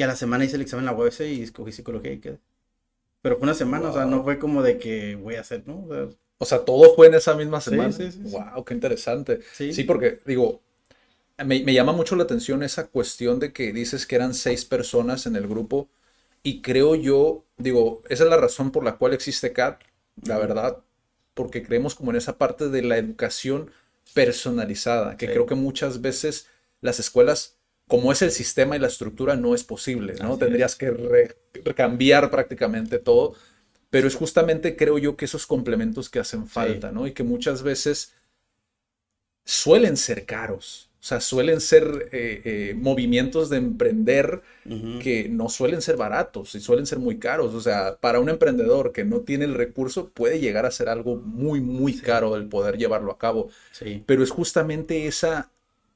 y 0.00 0.04
a 0.04 0.08
la 0.08 0.16
semana 0.16 0.44
hice 0.46 0.56
el 0.56 0.62
examen 0.62 0.84
en 0.84 0.92
la 0.92 0.98
UABC 0.98 1.20
y 1.22 1.42
escogí 1.42 1.72
psicología 1.72 2.12
y 2.12 2.20
quedé. 2.20 2.40
Pero 3.22 3.36
fue 3.36 3.44
una 3.44 3.54
semana, 3.54 3.90
o 3.90 3.92
sea, 3.92 4.04
no 4.06 4.18
Wow. 4.18 4.24
fue 4.24 4.38
como 4.38 4.62
de 4.62 4.78
que 4.78 5.16
voy 5.16 5.36
a 5.36 5.42
hacer, 5.42 5.64
¿no? 5.66 5.84
O 5.86 5.88
sea, 5.94 6.08
O 6.38 6.44
sea, 6.46 6.64
todo 6.64 6.94
fue 6.94 7.06
en 7.08 7.14
esa 7.14 7.34
misma 7.34 7.60
semana. 7.60 7.92
sí, 7.92 8.10
sí, 8.12 8.22
sí. 8.28 8.30
Wow, 8.30 8.64
qué 8.64 8.74
interesante. 8.74 9.40
Sí. 9.52 9.72
Sí, 9.72 9.84
porque 9.84 10.20
digo, 10.24 10.62
me, 11.44 11.62
me 11.64 11.74
llama 11.74 11.92
mucho 11.92 12.16
la 12.16 12.24
atención 12.24 12.62
esa 12.62 12.88
cuestión 12.88 13.38
de 13.40 13.52
que 13.52 13.72
dices 13.72 14.06
que 14.06 14.16
eran 14.16 14.34
seis 14.34 14.64
personas 14.66 15.26
en 15.26 15.36
el 15.36 15.48
grupo 15.48 15.90
y 16.42 16.62
creo 16.62 16.94
yo, 16.96 17.44
digo, 17.58 18.02
esa 18.08 18.24
es 18.24 18.30
la 18.30 18.38
razón 18.38 18.72
por 18.72 18.84
la 18.84 18.96
cual 18.98 19.14
existe 19.14 19.52
CAT, 19.52 19.82
la 20.24 20.38
verdad, 20.38 20.78
porque 21.34 21.62
creemos 21.62 21.94
como 21.96 22.12
en 22.12 22.18
esa 22.18 22.38
parte 22.38 22.68
de 22.70 22.82
la 22.82 22.98
educación 22.98 23.70
personalizada, 24.14 25.16
que 25.16 25.26
creo 25.28 25.46
que 25.46 25.54
muchas 25.56 26.00
veces 26.02 26.48
las 26.80 27.00
escuelas, 27.00 27.58
como 27.90 28.12
es 28.12 28.22
el 28.22 28.32
sistema 28.32 28.76
y 28.76 28.80
la 28.80 28.88
estructura, 28.88 29.36
no 29.36 29.54
es 29.54 29.64
posible, 29.64 30.16
¿no? 30.22 30.36
Así 30.36 30.38
Tendrías 30.38 30.72
es. 30.72 30.76
que 30.76 30.90
re- 30.92 31.36
cambiar 31.76 32.30
prácticamente 32.30 32.98
todo. 33.00 33.34
Pero 33.90 34.08
es 34.08 34.16
justamente, 34.16 34.76
creo 34.76 34.98
yo, 34.98 35.16
que 35.16 35.26
esos 35.26 35.46
complementos 35.46 36.10
que 36.10 36.20
hacen 36.20 36.48
falta, 36.48 36.92
¿no? 36.92 37.06
Y 37.06 37.12
que 37.14 37.24
muchas 37.24 37.62
veces 37.62 38.14
suelen 39.44 39.96
ser 39.96 40.26
caros. 40.26 40.88
O 41.00 41.02
sea, 41.02 41.20
suelen 41.20 41.62
ser 41.62 42.10
eh, 42.12 42.42
eh, 42.44 42.74
movimientos 42.76 43.48
de 43.48 43.56
emprender 43.56 44.42
que 44.98 45.28
no 45.30 45.48
suelen 45.48 45.80
ser 45.80 45.96
baratos 45.96 46.54
y 46.54 46.60
suelen 46.60 46.84
ser 46.84 46.98
muy 46.98 47.18
caros. 47.18 47.54
O 47.54 47.60
sea, 47.62 47.96
para 48.00 48.20
un 48.20 48.28
emprendedor 48.28 48.92
que 48.92 49.04
no 49.04 49.20
tiene 49.22 49.46
el 49.46 49.54
recurso, 49.54 50.10
puede 50.10 50.40
llegar 50.40 50.66
a 50.66 50.70
ser 50.70 50.90
algo 50.90 51.16
muy, 51.16 51.60
muy 51.62 51.96
caro 51.96 52.36
el 52.36 52.48
poder 52.48 52.76
llevarlo 52.76 53.12
a 53.12 53.18
cabo. 53.18 53.48
Sí. 53.72 54.02
Pero 54.04 54.22
es 54.22 54.30
justamente 54.30 55.06
esa, 55.06 55.50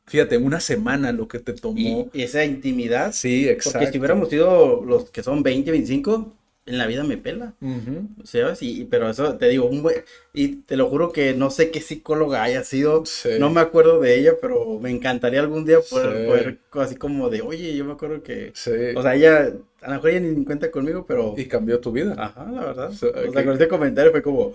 fíjate, 0.06 0.36
una 0.38 0.60
semana 0.60 1.12
lo 1.12 1.28
que 1.28 1.38
te 1.38 1.52
tomó. 1.52 2.10
y 2.12 2.22
esa 2.22 2.44
intimidad, 2.44 3.12
Sí, 3.12 3.48
exacto. 3.48 3.78
porque 3.80 3.92
si 3.92 3.98
hubiéramos 3.98 4.28
sido 4.28 4.82
los 4.84 5.10
que 5.10 5.22
son 5.22 5.42
20, 5.42 5.70
25, 5.70 6.32
en 6.66 6.78
la 6.78 6.86
vida 6.86 7.04
me 7.04 7.18
pela. 7.18 7.52
Ujú. 7.60 8.08
¿Sabes? 8.24 8.62
Y, 8.62 8.86
pero 8.86 9.10
eso 9.10 9.36
te 9.36 9.48
digo, 9.50 9.66
un 9.66 9.82
buen- 9.82 10.02
y 10.32 10.48
te 10.62 10.76
lo 10.78 10.88
juro 10.88 11.12
que 11.12 11.34
no 11.34 11.50
sé 11.50 11.70
qué 11.70 11.80
psicóloga 11.82 12.42
haya 12.42 12.64
sido, 12.64 13.04
Sí. 13.04 13.30
no 13.38 13.50
me 13.50 13.60
acuerdo 13.60 14.00
de 14.00 14.18
ella, 14.18 14.32
pero 14.40 14.78
me 14.80 14.90
encantaría 14.90 15.40
algún 15.40 15.66
día 15.66 15.78
poder, 15.90 16.16
Sí. 16.22 16.26
poder 16.26 16.58
así 16.86 16.96
como 16.96 17.28
de, 17.28 17.42
oye, 17.42 17.76
yo 17.76 17.84
me 17.84 17.92
acuerdo 17.92 18.22
que, 18.22 18.52
Sí. 18.54 18.70
o 18.96 19.02
sea, 19.02 19.14
ella, 19.14 19.52
a 19.82 19.88
lo 19.88 19.94
mejor 19.96 20.10
ella 20.10 20.20
ni 20.20 20.44
cuenta 20.46 20.70
conmigo, 20.70 21.04
pero, 21.06 21.34
y 21.36 21.44
cambió 21.46 21.80
tu 21.80 21.92
vida. 21.92 22.14
ajá, 22.16 22.50
la 22.50 22.64
verdad, 22.64 22.90
Sí, 22.92 23.06
o 23.06 23.32
sea, 23.32 23.44
con 23.44 23.52
este 23.52 23.68
comentario 23.68 24.10
fue 24.10 24.22
como, 24.22 24.54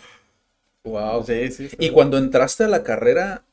Wow. 0.86 1.24
sí, 1.26 1.52
sí, 1.52 1.70
Y 1.78 1.90
cuando 1.92 2.18
entraste 2.18 2.64
a 2.64 2.68
la 2.68 2.84
carrera, 2.84 3.44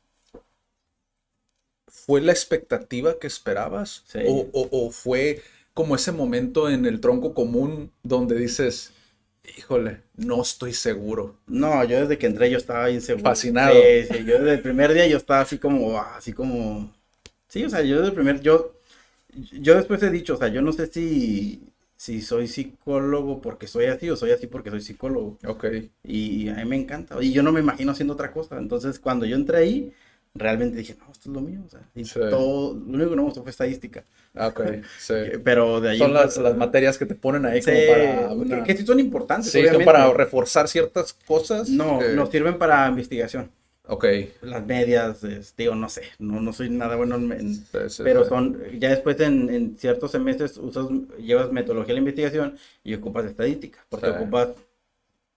¿fue 2.06 2.20
la 2.20 2.32
expectativa 2.32 3.18
que 3.18 3.26
esperabas? 3.26 4.04
Sí. 4.06 4.20
O, 4.26 4.46
o- 4.52 4.68
o 4.86 4.90
fue 4.90 5.42
como 5.74 5.94
ese 5.96 6.12
momento 6.12 6.70
en 6.70 6.86
el 6.86 7.00
tronco 7.00 7.34
común 7.34 7.92
donde 8.02 8.36
dices, 8.36 8.92
híjole, 9.58 10.00
no 10.16 10.42
estoy 10.42 10.72
seguro? 10.72 11.36
No, 11.46 11.84
yo 11.84 12.00
desde 12.00 12.18
que 12.18 12.26
entré 12.26 12.50
yo 12.50 12.58
estaba 12.58 12.90
inseguro. 12.90 13.24
Fascinado. 13.24 13.74
Sí, 13.74 14.04
sí, 14.10 14.24
yo 14.24 14.38
desde 14.38 14.54
el 14.54 14.62
primer 14.62 14.92
día 14.94 15.06
yo 15.06 15.16
estaba 15.16 15.40
así 15.40 15.58
como, 15.58 15.98
ah, 15.98 16.16
así 16.16 16.32
como, 16.32 16.92
sí, 17.48 17.64
o 17.64 17.70
sea, 17.70 17.82
yo 17.82 17.96
desde 17.96 18.08
el 18.08 18.14
primer, 18.14 18.40
yo, 18.40 18.72
yo 19.60 19.74
después 19.76 20.02
he 20.02 20.10
dicho, 20.10 20.34
o 20.34 20.36
sea, 20.36 20.48
yo 20.48 20.62
no 20.62 20.72
sé 20.72 20.86
si, 20.86 21.72
si 21.96 22.20
soy 22.22 22.48
psicólogo 22.48 23.40
porque 23.40 23.66
soy 23.66 23.86
así 23.86 24.08
o 24.10 24.16
soy 24.16 24.30
así 24.32 24.46
porque 24.46 24.70
soy 24.70 24.80
psicólogo. 24.80 25.38
Ok. 25.46 25.64
Y 26.04 26.48
a 26.48 26.54
mí 26.56 26.64
me 26.64 26.76
encanta. 26.76 27.22
Y 27.22 27.32
yo 27.32 27.42
no 27.42 27.52
me 27.52 27.60
imagino 27.60 27.92
haciendo 27.92 28.14
otra 28.14 28.32
cosa. 28.32 28.58
Entonces, 28.58 28.98
cuando 28.98 29.26
yo 29.26 29.36
entré 29.36 29.58
ahí, 29.58 29.92
realmente 30.38 30.76
dije, 30.78 30.96
no, 30.98 31.10
esto 31.12 31.28
es 31.30 31.34
lo 31.34 31.40
mío. 31.40 31.60
O 31.66 31.70
sea, 31.70 31.80
y 31.94 32.04
Sí. 32.04 32.20
todo, 32.30 32.74
lo 32.74 32.80
único 32.94 33.10
que 33.10 33.16
no 33.16 33.22
me 33.22 33.26
gustó 33.28 33.42
fue 33.42 33.50
estadística. 33.50 34.04
Ah, 34.34 34.48
Ok, 34.48 34.60
sí. 34.98 35.14
Pero 35.44 35.80
de 35.80 35.90
ahí. 35.90 35.98
Son 35.98 36.12
las, 36.12 36.36
las 36.38 36.56
materias 36.56 36.98
que 36.98 37.06
te 37.06 37.14
ponen 37.14 37.46
ahí 37.46 37.62
sí, 37.62 37.70
como 37.70 37.86
para... 37.88 38.28
que- 38.28 38.34
una- 38.34 38.64
que, 38.64 38.76
sí 38.76 38.86
son 38.86 39.00
importantes, 39.00 39.50
Sí, 39.50 39.66
son 39.66 39.84
para 39.84 40.12
reforzar 40.12 40.68
ciertas 40.68 41.12
cosas. 41.12 41.68
No, 41.68 41.98
que- 41.98 42.14
nos 42.14 42.30
sirven 42.30 42.58
para 42.58 42.88
investigación. 42.88 43.50
Ok. 43.88 44.04
Las 44.42 44.66
medias, 44.66 45.22
es- 45.22 45.54
digo, 45.56 45.74
no 45.76 45.88
sé, 45.88 46.02
no, 46.18 46.40
no 46.40 46.52
soy 46.52 46.70
nada 46.70 46.96
bueno 46.96 47.14
en, 47.16 47.54
Sí, 47.54 47.62
sí, 47.88 48.02
pero 48.02 48.24
sí. 48.24 48.28
son, 48.30 48.60
ya 48.80 48.90
después 48.90 49.18
en, 49.20 49.48
en 49.48 49.78
ciertos 49.78 50.10
semestres 50.10 50.56
usas, 50.58 50.88
llevas 51.18 51.52
metodología 51.52 51.88
de 51.94 51.94
la 51.94 51.98
investigación 52.00 52.56
y 52.82 52.94
ocupas 52.94 53.24
estadística, 53.26 53.78
porque 53.88 54.08
ocupas 54.10 54.48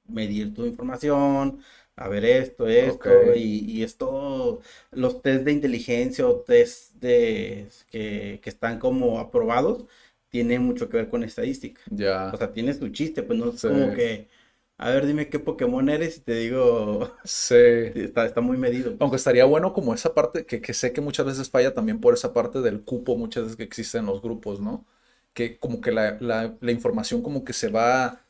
medir 0.08 0.54
tu 0.56 0.66
información, 0.66 1.60
a 2.00 2.08
ver 2.10 2.26
esto, 2.26 2.68
esto, 2.68 3.10
Ok. 3.10 3.36
y, 3.36 3.60
y 3.72 3.84
esto, 3.84 4.62
los 4.92 5.22
test 5.22 5.44
de 5.46 5.52
inteligencia 5.52 6.28
o 6.28 6.42
test 6.42 6.94
de, 6.96 7.68
que, 7.90 8.40
que 8.44 8.50
están 8.50 8.80
como 8.80 9.20
aprobados, 9.20 9.86
tienen 10.30 10.64
mucho 10.64 10.90
que 10.90 10.98
ver 10.98 11.10
con 11.10 11.24
estadística. 11.24 11.82
Ya. 11.92 12.34
O 12.34 12.38
sea, 12.38 12.54
tiene 12.54 12.74
su 12.74 12.90
chiste, 12.90 13.24
pues 13.24 13.38
no 13.40 13.50
es 13.52 13.60
Sí. 13.62 13.68
como 13.68 13.92
que, 13.94 14.30
a 14.78 14.90
ver, 14.92 15.06
dime 15.08 15.30
qué 15.30 15.40
Pokémon 15.40 15.90
eres 15.90 16.18
y 16.18 16.22
te 16.22 16.34
digo, 16.36 17.12
Sí. 17.24 17.56
está, 17.96 18.26
está 18.26 18.42
muy 18.42 18.58
medido. 18.58 18.96
Aunque 19.00 19.18
estaría 19.18 19.46
bueno 19.46 19.74
como 19.74 19.94
esa 19.94 20.14
parte, 20.14 20.46
que, 20.46 20.62
que 20.62 20.74
sé 20.74 20.94
que 20.94 21.02
muchas 21.02 21.26
veces 21.26 21.50
falla 21.50 21.74
también 21.74 22.00
por 22.00 22.14
esa 22.14 22.34
parte 22.34 22.62
del 22.62 22.84
cupo, 22.84 23.18
muchas 23.18 23.44
veces 23.44 23.58
que 23.58 23.64
existe 23.64 23.98
en 23.98 24.06
los 24.06 24.22
grupos, 24.22 24.60
¿no? 24.60 24.86
Que 25.34 25.58
como 25.58 25.82
que 25.82 25.92
la, 25.92 26.18
la- 26.22 26.58
la 26.60 26.72
información 26.72 27.22
como 27.22 27.44
que 27.44 27.54
se 27.54 27.70
va, 27.70 28.26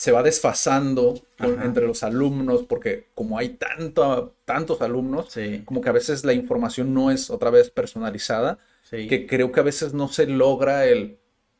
se 0.00 0.12
va 0.12 0.22
desfasando 0.22 1.14
con- 1.38 1.60
entre 1.62 1.86
los 1.86 2.02
alumnos, 2.02 2.62
porque 2.66 3.08
como 3.14 3.36
hay 3.36 3.50
tanto, 3.50 4.34
tantos 4.46 4.80
alumnos, 4.80 5.30
Sí, 5.30 5.60
como 5.66 5.82
que 5.82 5.90
a 5.90 5.92
veces 5.92 6.24
la 6.24 6.32
información 6.32 6.94
no 6.94 7.10
es 7.10 7.28
otra 7.28 7.50
vez 7.50 7.68
personalizada, 7.70 8.58
sí. 8.82 9.06
que 9.08 9.26
creo 9.26 9.52
que 9.52 9.60
a 9.60 9.62
veces 9.62 9.92
no 9.92 10.08
se 10.08 10.26
logra 10.26 10.86
el, 10.86 11.18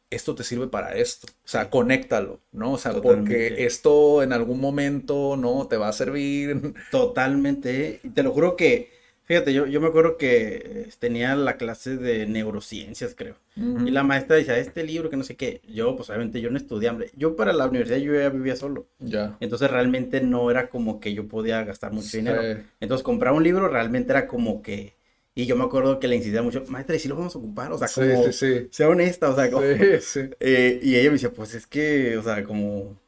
esto 0.09 0.35
te 0.35 0.43
sirve 0.43 0.69
para 0.69 0.95
esto, 0.95 1.27
o 1.45 1.49
sea, 1.49 1.69
conéctalo, 1.69 2.41
¿no? 2.51 2.73
O 2.73 2.79
sea, 2.79 2.93
porque 2.95 3.67
esto 3.67 4.23
en 4.23 4.33
algún 4.33 4.59
momento, 4.59 5.37
¿no? 5.37 5.67
Te 5.69 5.77
va 5.77 5.89
a 5.89 5.93
servir. 5.93 6.73
Totalmente. 6.91 8.01
te 8.15 8.23
lo 8.23 8.33
juro 8.33 8.57
que, 8.57 8.91
fíjate, 9.31 9.53
yo, 9.53 9.65
yo 9.67 9.81
me 9.81 9.87
acuerdo 9.87 10.17
que 10.17 10.57
eh, 10.65 10.89
tenía 10.99 11.37
la 11.37 11.57
clase 11.57 11.97
de 11.97 12.27
neurociencias, 12.27 13.15
creo. 13.15 13.37
Y 13.55 13.93
la 13.93 14.03
maestra 14.03 14.35
decía, 14.35 14.59
este 14.59 14.83
libro 14.83 15.09
que 15.09 15.17
no 15.17 15.23
sé 15.23 15.37
qué. 15.37 15.61
Yo, 15.73 15.95
pues 15.95 16.11
obviamente, 16.11 16.41
yo 16.41 16.51
no 16.51 16.57
estudié, 16.57 16.91
hombre. 16.91 17.13
Yo 17.15 17.37
para 17.37 17.53
la 17.53 17.69
universidad 17.69 17.99
yo 17.99 18.13
ya 18.13 18.29
vivía 18.29 18.57
solo. 18.57 18.89
Ya. 18.99 19.37
Entonces 19.39 19.71
realmente 19.71 20.21
no 20.21 20.51
era 20.51 20.69
como 20.69 20.99
que 20.99 21.15
yo 21.15 21.29
podía 21.29 21.63
gastar 21.63 21.93
mucho 21.93 22.17
dinero. 22.17 22.43
Entonces 22.81 23.05
comprar 23.05 23.33
un 23.33 23.45
libro 23.45 23.69
realmente 23.69 24.11
era 24.11 24.27
como 24.27 24.63
que... 24.63 24.97
Y 25.37 25.47
yo 25.47 25.55
me 25.55 25.63
acuerdo 25.63 26.01
que 26.01 26.09
le 26.09 26.17
insistía 26.17 26.43
mucho, 26.43 26.65
maestra, 26.67 26.97
¿y 26.97 26.99
si 26.99 27.07
lo 27.07 27.15
vamos 27.15 27.37
a 27.37 27.39
ocupar? 27.39 27.71
O 27.71 27.79
sea, 27.79 27.87
como... 27.87 28.25
sí, 28.25 28.33
sí. 28.33 28.69
Sea 28.73 28.89
honesta, 28.89 29.31
o 29.31 29.37
sea, 29.37 29.49
como... 29.49 29.65
Sí, 29.65 29.79
sí. 30.01 30.21
Eh, 30.41 30.81
y 30.83 30.97
ella 30.97 31.11
me 31.11 31.15
decía, 31.15 31.31
pues 31.31 31.55
es 31.55 31.69
que, 31.69 32.17
o 32.17 32.23
sea, 32.25 32.43
como... 32.43 32.99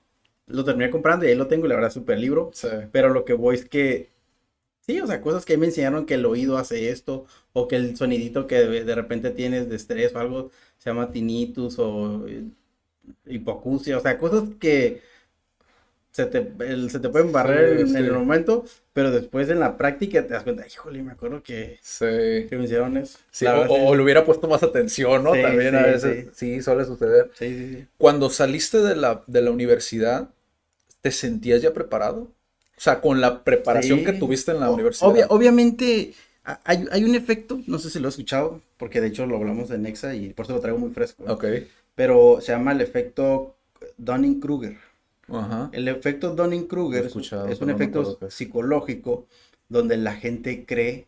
Lo 0.46 0.64
terminé 0.64 0.88
comprando 0.88 1.26
y 1.26 1.30
ahí 1.30 1.34
lo 1.34 1.48
tengo 1.48 1.66
y 1.66 1.68
la 1.68 1.74
verdad 1.74 1.88
es 1.88 1.94
súper 1.94 2.20
libro. 2.20 2.50
Sí. 2.52 2.68
Pero 2.92 3.08
lo 3.08 3.24
que 3.24 3.32
voy 3.32 3.56
es 3.56 3.64
que, 3.64 4.11
sí, 4.82 5.00
o 5.00 5.06
sea, 5.08 5.22
cosas 5.22 5.46
que 5.46 5.56
me 5.58 5.66
enseñaron 5.66 6.06
que 6.06 6.14
el 6.14 6.26
oído 6.26 6.58
hace 6.58 6.90
esto, 6.90 7.26
o 7.54 7.68
que 7.68 7.76
el 7.76 7.96
sonidito 7.96 8.46
que 8.46 8.56
de, 8.56 8.84
de 8.84 8.94
repente 8.96 9.30
tienes 9.32 9.68
de 9.70 9.76
estrés 9.76 10.14
o 10.14 10.20
algo 10.20 10.50
se 10.78 10.90
llama 10.90 11.12
tinnitus 11.12 11.78
o 11.80 12.26
eh, 12.28 12.44
hipoacusia, 13.26 13.98
o 13.98 14.00
sea, 14.00 14.18
cosas 14.18 14.44
que 14.60 15.02
se 16.10 16.26
te, 16.26 16.52
el- 16.60 16.90
se 16.90 17.00
te 17.00 17.08
pueden 17.08 17.32
barrer 17.32 17.78
Sí, 17.78 17.86
en, 17.88 17.88
sí. 17.88 17.96
el 17.96 18.12
momento, 18.12 18.64
pero 18.92 19.10
después 19.10 19.48
en 19.48 19.60
la 19.60 19.76
práctica 19.78 20.22
te 20.26 20.34
das 20.34 20.42
cuenta, 20.42 20.66
híjole, 20.66 21.02
me 21.02 21.12
acuerdo 21.12 21.42
que, 21.42 21.80
Sí. 21.80 22.46
que 22.48 22.56
me 22.56 22.64
hicieron 22.64 22.96
eso. 22.98 23.18
Sí, 23.30 23.46
o, 23.46 23.88
o 23.88 23.94
le 23.94 24.02
hubiera 24.02 24.24
puesto 24.24 24.46
más 24.48 24.62
atención, 24.62 25.24
¿no? 25.24 25.32
También 25.32 25.74
a 25.74 25.82
veces 25.86 26.36
sí. 26.36 26.62
suele 26.62 26.84
suceder. 26.84 27.30
sí, 27.34 27.48
sí, 27.48 27.74
sí. 27.76 27.88
Cuando 27.98 28.30
saliste 28.30 28.78
de 28.80 28.96
la, 28.96 29.22
de 29.26 29.42
la 29.42 29.50
universidad, 29.50 30.30
¿te 31.02 31.10
sentías 31.12 31.62
ya 31.62 31.72
preparado? 31.74 32.32
O 32.82 32.84
sea, 32.84 33.00
con 33.00 33.20
la 33.20 33.44
preparación 33.44 34.00
Sí. 34.00 34.04
que 34.04 34.12
tuviste 34.14 34.50
en 34.50 34.58
la 34.58 34.68
O- 34.68 34.74
universidad. 34.74 35.08
obvia- 35.08 35.26
obviamente 35.28 36.14
hay, 36.64 36.84
hay 36.90 37.04
un 37.04 37.14
efecto, 37.14 37.60
no 37.68 37.78
sé 37.78 37.90
si 37.90 38.00
lo 38.00 38.08
has 38.08 38.14
escuchado, 38.14 38.60
porque 38.76 39.00
de 39.00 39.06
hecho 39.06 39.24
lo 39.24 39.36
hablamos 39.36 39.70
en 39.70 39.82
Nexa 39.82 40.16
y 40.16 40.30
por 40.32 40.46
eso 40.46 40.54
lo 40.54 40.60
traigo 40.60 40.78
muy 40.80 40.90
fresco. 40.90 41.22
Ok. 41.28 41.44
Pero 41.94 42.40
se 42.40 42.50
llama 42.50 42.72
el 42.72 42.80
efecto 42.80 43.54
Dunning-Kruger. 43.98 44.78
Ajá. 45.28 45.70
El 45.72 45.86
efecto 45.86 46.34
Dunning-Kruger 46.34 47.04
he 47.04 47.06
es 47.52 47.60
un 47.60 47.70
efecto 47.70 48.18
psicológico 48.28 49.26
donde 49.68 49.96
la 49.96 50.14
gente 50.16 50.64
cree, 50.66 51.06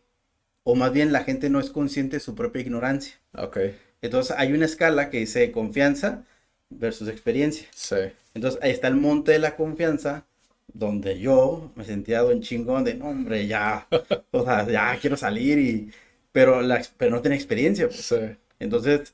o 0.63 0.75
más 0.75 0.93
bien 0.93 1.11
la 1.11 1.25
gente 1.25 1.49
no 1.49 1.59
es 1.59 1.71
consciente 1.71 2.15
de 2.15 2.19
su 2.21 2.35
propia 2.35 2.61
ignorancia. 2.61 3.15
Ok. 3.37 3.57
Entonces 4.01 4.33
hay 4.39 4.53
una 4.53 4.63
escala 4.63 5.09
que 5.09 5.19
dice 5.19 5.51
confianza 5.51 6.23
versus 6.69 7.09
experiencia. 7.09 7.67
Sí. 7.75 7.97
Entonces 8.33 8.61
ahí 8.63 8.71
está 8.71 8.87
el 8.87 8.95
monte 8.95 9.33
de 9.33 9.39
la 9.39 9.57
confianza, 9.57 10.25
donde 10.67 11.19
yo 11.19 11.71
me 11.75 11.85
sentía 11.85 12.21
en 12.21 12.41
chingón 12.41 12.83
de, 12.83 12.95
no, 12.95 13.09
hombre, 13.09 13.47
ya, 13.47 13.87
o 14.31 14.43
sea, 14.43 14.67
ya 14.67 14.97
quiero 14.99 15.17
salir 15.17 15.57
y, 15.59 15.91
pero, 16.31 16.61
la, 16.61 16.83
pero 16.97 17.11
no 17.11 17.21
tenía 17.21 17.37
experiencia. 17.37 17.87
pues. 17.87 18.01
Sí. 18.05 18.15
Entonces, 18.59 19.13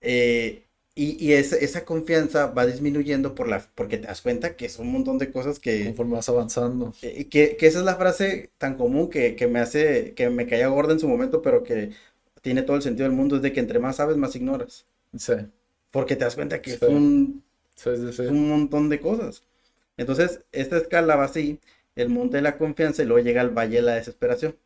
eh, 0.00 0.64
y, 0.94 1.24
y 1.24 1.32
esa, 1.34 1.56
esa 1.56 1.84
confianza 1.84 2.46
va 2.48 2.66
disminuyendo 2.66 3.34
por 3.34 3.48
la, 3.48 3.60
porque 3.74 3.98
te 3.98 4.06
das 4.08 4.22
cuenta 4.22 4.56
que 4.56 4.68
son 4.68 4.86
un 4.88 4.92
montón 4.94 5.18
de 5.18 5.30
cosas 5.32 5.58
que, 5.58 5.84
Conforme 5.86 6.14
vas 6.16 6.28
avanzando. 6.28 6.92
eh, 7.02 7.28
que, 7.28 7.56
que 7.56 7.66
esa 7.66 7.78
es 7.80 7.84
la 7.84 7.96
frase 7.96 8.50
tan 8.58 8.76
común 8.76 9.08
que, 9.10 9.36
que 9.36 9.46
me 9.46 9.60
hace, 9.60 10.14
que 10.14 10.30
me 10.30 10.46
caía 10.46 10.68
gorda 10.68 10.92
en 10.92 11.00
su 11.00 11.08
momento, 11.08 11.42
pero 11.42 11.62
que 11.62 11.92
tiene 12.42 12.62
todo 12.62 12.76
el 12.76 12.82
sentido 12.82 13.08
del 13.08 13.16
mundo, 13.16 13.36
es 13.36 13.42
de 13.42 13.52
que 13.52 13.60
entre 13.60 13.78
más 13.78 13.96
sabes, 13.96 14.16
más 14.16 14.36
ignoras. 14.36 14.86
Sí. 15.16 15.34
Porque 15.90 16.16
te 16.16 16.24
das 16.24 16.34
cuenta 16.34 16.60
que 16.62 16.70
Sí. 16.70 16.76
es 16.76 16.82
un, 16.82 17.44
Sí, 17.76 17.90
sí, 17.96 18.12
sí. 18.12 18.22
es 18.22 18.30
un 18.30 18.48
montón 18.48 18.88
de 18.88 19.00
cosas. 19.00 19.42
Entonces, 19.96 20.42
esta 20.52 20.76
escala 20.76 21.16
va 21.16 21.24
así, 21.24 21.60
el 21.94 22.08
monte 22.08 22.38
de 22.38 22.42
la 22.42 22.56
confianza 22.56 23.02
y 23.02 23.06
luego 23.06 23.24
llega 23.24 23.42
el 23.42 23.50
valle 23.50 23.76
de 23.76 23.82
la 23.82 23.94
desesperación. 23.94 24.56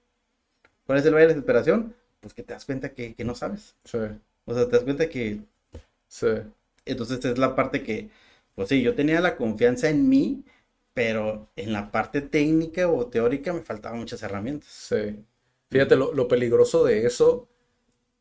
¿Cuál 0.86 0.98
es 0.98 1.06
el 1.06 1.14
valle 1.14 1.26
de 1.26 1.28
la 1.28 1.34
desesperación? 1.34 1.94
Pues 2.20 2.34
que 2.34 2.42
te 2.42 2.52
das 2.52 2.64
cuenta 2.64 2.90
que, 2.90 3.14
que 3.14 3.24
no 3.24 3.34
sabes. 3.34 3.74
Sí. 3.84 3.98
O 4.44 4.54
sea, 4.54 4.66
te 4.66 4.72
das 4.72 4.84
cuenta 4.84 5.08
que... 5.08 5.40
Sí. 6.08 6.28
Entonces 6.84 7.24
es 7.24 7.38
la 7.38 7.56
parte 7.56 7.82
que, 7.82 8.08
pues 8.54 8.68
sí, 8.68 8.82
yo 8.82 8.94
tenía 8.94 9.20
la 9.20 9.36
confianza 9.36 9.88
en 9.88 10.08
mí, 10.08 10.44
pero 10.94 11.48
en 11.56 11.72
la 11.72 11.90
parte 11.90 12.20
técnica 12.20 12.88
o 12.88 13.06
teórica 13.06 13.52
me 13.52 13.62
faltaban 13.62 13.98
muchas 13.98 14.22
herramientas. 14.22 14.68
Sí. 14.70 15.24
Fíjate, 15.70 15.96
lo, 15.96 16.14
lo 16.14 16.28
peligroso 16.28 16.84
de 16.84 17.06
eso 17.06 17.48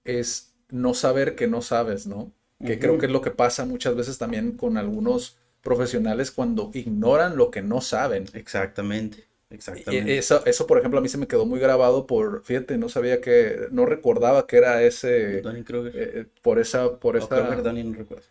es 0.04 0.54
no 0.70 0.94
saber 0.94 1.36
que 1.36 1.48
no 1.48 1.62
sabes, 1.62 2.08
¿no? 2.08 2.32
Que 2.66 2.80
creo 2.80 2.98
que 2.98 3.06
es 3.06 3.12
lo 3.12 3.22
que 3.22 3.32
pasa 3.32 3.66
muchas 3.66 3.96
veces 3.96 4.18
también 4.18 4.54
con 4.54 4.78
algunos 4.78 5.38
profesionales 5.66 6.32
cuando 6.32 6.72
ignoran 6.74 7.36
lo 7.36 7.52
que 7.52 7.62
no 7.62 7.82
saben. 7.82 8.26
Exactamente, 8.34 9.26
exactamente. 9.50 10.18
eso, 10.18 10.46
eso, 10.46 10.68
por 10.68 10.78
ejemplo, 10.78 11.00
a 11.00 11.02
mí 11.02 11.10
se 11.10 11.18
me 11.18 11.28
quedó 11.28 11.46
muy 11.46 11.60
grabado 11.60 12.08
por, 12.08 12.44
fíjate, 12.46 12.78
no 12.78 12.88
sabía 12.88 13.20
que, 13.20 13.68
no 13.72 13.86
recordaba 13.86 14.48
que 14.48 14.58
era 14.58 14.82
ese, 14.84 15.42
Dunning-Kruger. 15.42 15.92
eh, 15.96 16.26
por 16.42 16.60
esa, 16.60 16.98
por 17.00 17.16
O 17.16 17.20
esa, 17.20 17.28
Kruger, 17.28 17.74
no 17.84 17.94
recuerdo. 17.94 18.24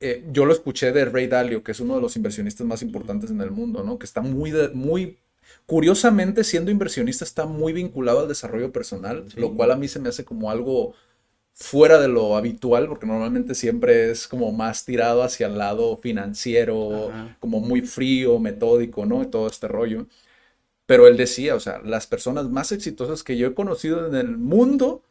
eh, 0.00 0.24
yo 0.30 0.44
lo 0.46 0.52
escuché 0.52 0.92
de 0.92 1.04
Ray 1.06 1.26
Dalio, 1.26 1.62
que 1.64 1.72
es 1.72 1.80
uno 1.80 1.96
de 1.96 2.00
los 2.02 2.16
inversionistas 2.16 2.66
más 2.66 2.82
importantes 2.82 3.30
en 3.30 3.40
el 3.40 3.50
mundo, 3.50 3.82
¿no? 3.82 3.98
Que 3.98 4.06
está 4.06 4.20
muy, 4.20 4.50
de- 4.52 4.68
muy, 4.68 5.18
curiosamente, 5.66 6.44
siendo 6.44 6.70
inversionista, 6.70 7.24
está 7.24 7.46
muy 7.46 7.72
vinculado 7.72 8.20
al 8.20 8.28
desarrollo 8.28 8.70
personal, 8.72 9.24
Sí. 9.32 9.40
lo 9.40 9.54
cual 9.54 9.72
a 9.72 9.76
mí 9.76 9.88
se 9.88 9.98
me 9.98 10.08
hace 10.10 10.24
como 10.24 10.50
algo 10.50 10.94
fuera 11.58 11.98
de 12.00 12.08
lo 12.08 12.36
habitual, 12.36 12.88
porque 12.88 13.06
normalmente 13.06 13.54
siempre 13.54 14.10
es 14.10 14.28
como 14.28 14.52
más 14.52 14.84
tirado 14.84 15.22
hacia 15.24 15.48
el 15.48 15.58
lado 15.58 15.96
financiero, 15.96 17.10
Ajá. 17.10 17.36
como 17.40 17.60
muy 17.60 17.82
frío, 17.82 18.38
metódico, 18.38 19.06
¿no? 19.06 19.22
Y 19.22 19.26
todo 19.26 19.48
este 19.48 19.68
rollo. 19.68 20.06
Pero 20.86 21.06
él 21.08 21.16
decía, 21.16 21.54
o 21.56 21.60
sea, 21.60 21.80
las 21.84 22.06
personas 22.06 22.48
más 22.50 22.72
exitosas 22.72 23.22
que 23.24 23.36
yo 23.36 23.48
he 23.48 23.54
conocido 23.54 24.06
en 24.08 24.14
el 24.16 24.38
mundo 24.38 25.02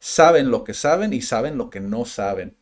saben 0.00 0.50
lo 0.50 0.64
que 0.64 0.74
saben 0.74 1.12
y 1.12 1.22
saben 1.22 1.58
lo 1.58 1.70
que 1.70 1.80
no 1.80 2.04
saben. 2.06 2.56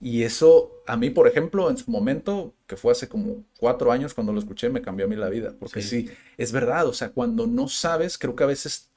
Y 0.00 0.22
eso, 0.22 0.70
a 0.86 0.96
mí, 0.96 1.10
por 1.10 1.28
ejemplo, 1.28 1.70
en 1.70 1.76
su 1.76 1.90
momento, 1.90 2.54
que 2.66 2.76
fue 2.76 2.92
hace 2.92 3.08
como 3.08 3.44
cuatro 3.58 3.92
años 3.92 4.14
cuando 4.14 4.32
lo 4.32 4.38
escuché, 4.40 4.68
me 4.70 4.82
cambió 4.82 5.06
a 5.06 5.08
mí 5.08 5.16
la 5.16 5.28
vida. 5.28 5.54
Porque 5.58 5.82
sí. 5.82 6.08
Sí. 6.08 6.14
es 6.36 6.52
verdad, 6.52 6.86
o 6.86 6.92
sea, 6.92 7.10
cuando 7.10 7.46
no 7.48 7.68
sabes, 7.68 8.18
creo 8.18 8.36
que 8.36 8.44
a 8.44 8.48
veces 8.48 8.90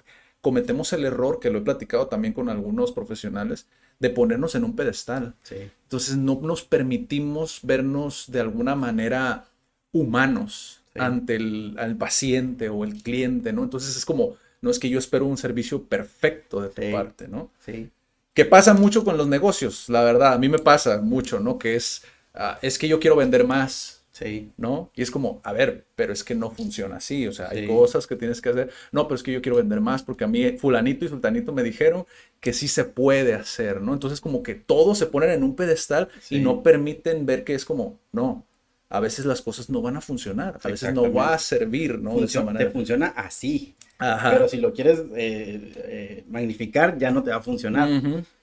cometemos 0.47 0.93
el 0.93 1.05
error, 1.05 1.39
que 1.39 1.49
lo 1.49 1.58
he 1.60 1.62
platicado 1.63 2.05
también 2.08 2.34
con 2.36 2.49
algunos 2.49 2.91
profesionales, 2.91 3.65
de 3.99 4.12
ponernos 4.12 4.53
en 4.53 4.63
un 4.63 4.75
pedestal. 4.75 5.34
Sí, 5.41 5.71
Entonces 5.84 6.17
no 6.17 6.39
nos 6.43 6.62
permitimos 6.63 7.60
vernos 7.63 8.25
de 8.27 8.41
alguna 8.41 8.75
manera 8.75 9.45
humanos 9.91 10.81
Sí. 10.93 10.99
ante 11.01 11.36
el 11.36 11.75
al 11.77 11.95
paciente 11.97 12.69
o 12.69 12.84
el 12.86 13.01
cliente, 13.03 13.51
¿no? 13.53 13.63
Entonces 13.63 13.97
es 13.97 14.05
como, 14.05 14.36
no 14.62 14.69
es 14.69 14.79
que 14.79 14.89
yo 14.89 14.99
espero 14.99 15.25
un 15.25 15.38
servicio 15.38 15.84
perfecto 15.84 16.62
de 16.62 16.69
tu 16.69 16.81
Sí. 16.84 16.91
parte, 16.93 17.27
¿no? 17.27 17.49
sí, 17.65 17.89
Que 18.34 18.45
pasa 18.45 18.73
mucho 18.73 19.03
con 19.03 19.17
los 19.17 19.27
negocios, 19.27 19.89
la 19.89 20.03
verdad, 20.03 20.34
a 20.34 20.38
mí 20.38 20.49
me 20.49 20.60
pasa 20.60 21.01
mucho, 21.01 21.39
¿no? 21.39 21.58
Que 21.58 21.75
es, 21.75 22.03
ah, 22.34 22.60
es 22.62 22.77
que 22.77 22.88
yo 22.88 22.99
quiero 22.99 23.15
vender 23.15 23.45
más, 23.45 23.94
sí, 24.17 24.51
¿no? 24.56 24.91
Y 24.95 25.01
es 25.01 25.12
como, 25.12 25.41
a 25.43 25.51
ver, 25.51 25.84
pero 25.97 26.13
es 26.13 26.23
que 26.23 26.36
no 26.36 26.49
funciona 26.49 26.95
así, 26.97 27.28
o 27.28 27.34
sea, 27.34 27.49
hay 27.49 27.63
Sí. 27.63 27.67
cosas 27.67 28.08
que 28.08 28.15
tienes 28.15 28.39
que 28.39 28.47
hacer. 28.49 28.69
No, 28.93 29.08
pero 29.08 29.15
es 29.15 29.23
que 29.23 29.34
yo 29.34 29.41
quiero 29.41 29.58
vender 29.58 29.82
más 29.82 30.04
porque 30.04 30.23
a 30.23 30.28
mí 30.28 30.58
fulanito 30.58 31.04
y 31.04 31.10
sultanito 31.10 31.51
me 31.51 31.63
dijeron 31.63 32.06
que 32.39 32.54
sí 32.54 32.69
se 32.69 32.86
puede 32.86 33.34
hacer, 33.34 33.82
¿no? 33.82 33.91
Entonces 33.93 34.21
como 34.21 34.41
que 34.41 34.56
todos 34.56 34.97
se 34.97 35.08
ponen 35.08 35.32
en 35.32 35.43
un 35.43 35.56
pedestal 35.56 36.08
y 36.30 36.39
no 36.39 36.63
permiten 36.63 37.25
ver 37.25 37.43
que 37.43 37.56
es 37.56 37.65
como, 37.65 37.99
no, 38.13 38.45
a 38.89 38.99
veces 39.01 39.25
las 39.25 39.41
cosas 39.41 39.69
no 39.69 39.82
van 39.82 39.97
a 39.97 40.01
funcionar, 40.01 40.60
a 40.63 40.67
veces 40.69 40.93
no 40.93 41.12
va 41.12 41.34
a 41.34 41.38
servir, 41.39 41.99
¿no? 41.99 42.12
De 42.12 42.25
esa 42.25 42.39
Funciona- 42.39 42.45
te 42.45 42.54
manera. 42.54 42.71
funciona 42.71 43.08
así. 43.17 43.75
Ajá. 43.97 44.32
Pero 44.32 44.47
si 44.47 44.58
lo 44.58 44.73
quieres 44.73 44.99
eh, 45.15 45.73
eh, 45.78 46.23
magnificar, 46.30 46.97
ya 46.97 47.12
no 47.12 47.23
te 47.23 47.32
va 47.32 47.38
a 47.38 47.41
funcionar. 47.41 47.89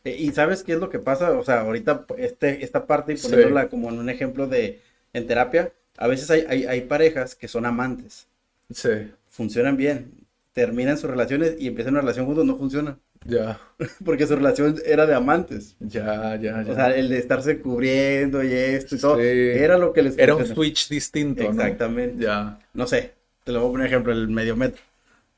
Eh, 0.04 0.16
Y 0.18 0.32
sabes 0.32 0.62
qué 0.62 0.72
es 0.72 0.80
lo 0.80 0.90
que 0.90 0.98
pasa, 0.98 1.30
o 1.38 1.44
sea, 1.44 1.60
ahorita 1.60 2.06
este, 2.18 2.64
esta 2.64 2.86
parte 2.86 3.12
y 3.12 3.16
Sí. 3.16 3.28
poniéndola 3.28 3.68
como 3.68 3.88
en 3.90 3.98
un 3.98 4.08
ejemplo 4.10 4.46
de 4.46 4.80
en 5.12 5.26
terapia, 5.26 5.72
a 5.98 6.06
veces 6.08 6.30
hay, 6.30 6.44
hay, 6.48 6.64
hay 6.66 6.80
parejas 6.82 7.34
que 7.34 7.48
son 7.48 7.66
amantes, 7.66 8.26
Sí, 8.70 8.88
funcionan 9.28 9.76
bien, 9.76 10.12
terminan 10.52 10.96
sus 10.98 11.10
relaciones 11.10 11.56
y 11.58 11.66
empiezan 11.68 11.94
una 11.94 12.00
relación 12.02 12.26
juntos, 12.26 12.44
no 12.46 12.56
funciona, 12.56 12.98
ya, 13.24 13.60
porque 14.04 14.26
su 14.26 14.34
relación 14.36 14.76
era 14.84 15.06
de 15.06 15.14
amantes. 15.14 15.76
ya, 15.80 16.36
ya, 16.36 16.62
ya. 16.62 16.72
O 16.72 16.74
sea, 16.74 16.94
el 16.96 17.08
de 17.08 17.18
estarse 17.18 17.60
cubriendo 17.60 18.42
y 18.42 18.52
esto 18.52 18.96
y 18.96 18.98
todo, 18.98 19.16
Sí. 19.16 19.22
era 19.26 19.76
lo 19.78 19.92
que 19.92 20.02
les 20.02 20.18
Era 20.18 20.34
un 20.34 20.40
funcionó. 20.40 20.62
switch 20.62 20.88
distinto, 20.88 21.42
¿no? 21.44 21.50
Exactamente. 21.50 22.22
Ya. 22.24 22.58
No 22.74 22.86
sé, 22.86 23.12
te 23.44 23.52
lo 23.52 23.60
voy 23.60 23.68
a 23.68 23.72
poner 23.72 23.86
ejemplo, 23.88 24.12
el 24.12 24.28
mediometro. 24.28 24.80
El, 24.80 24.91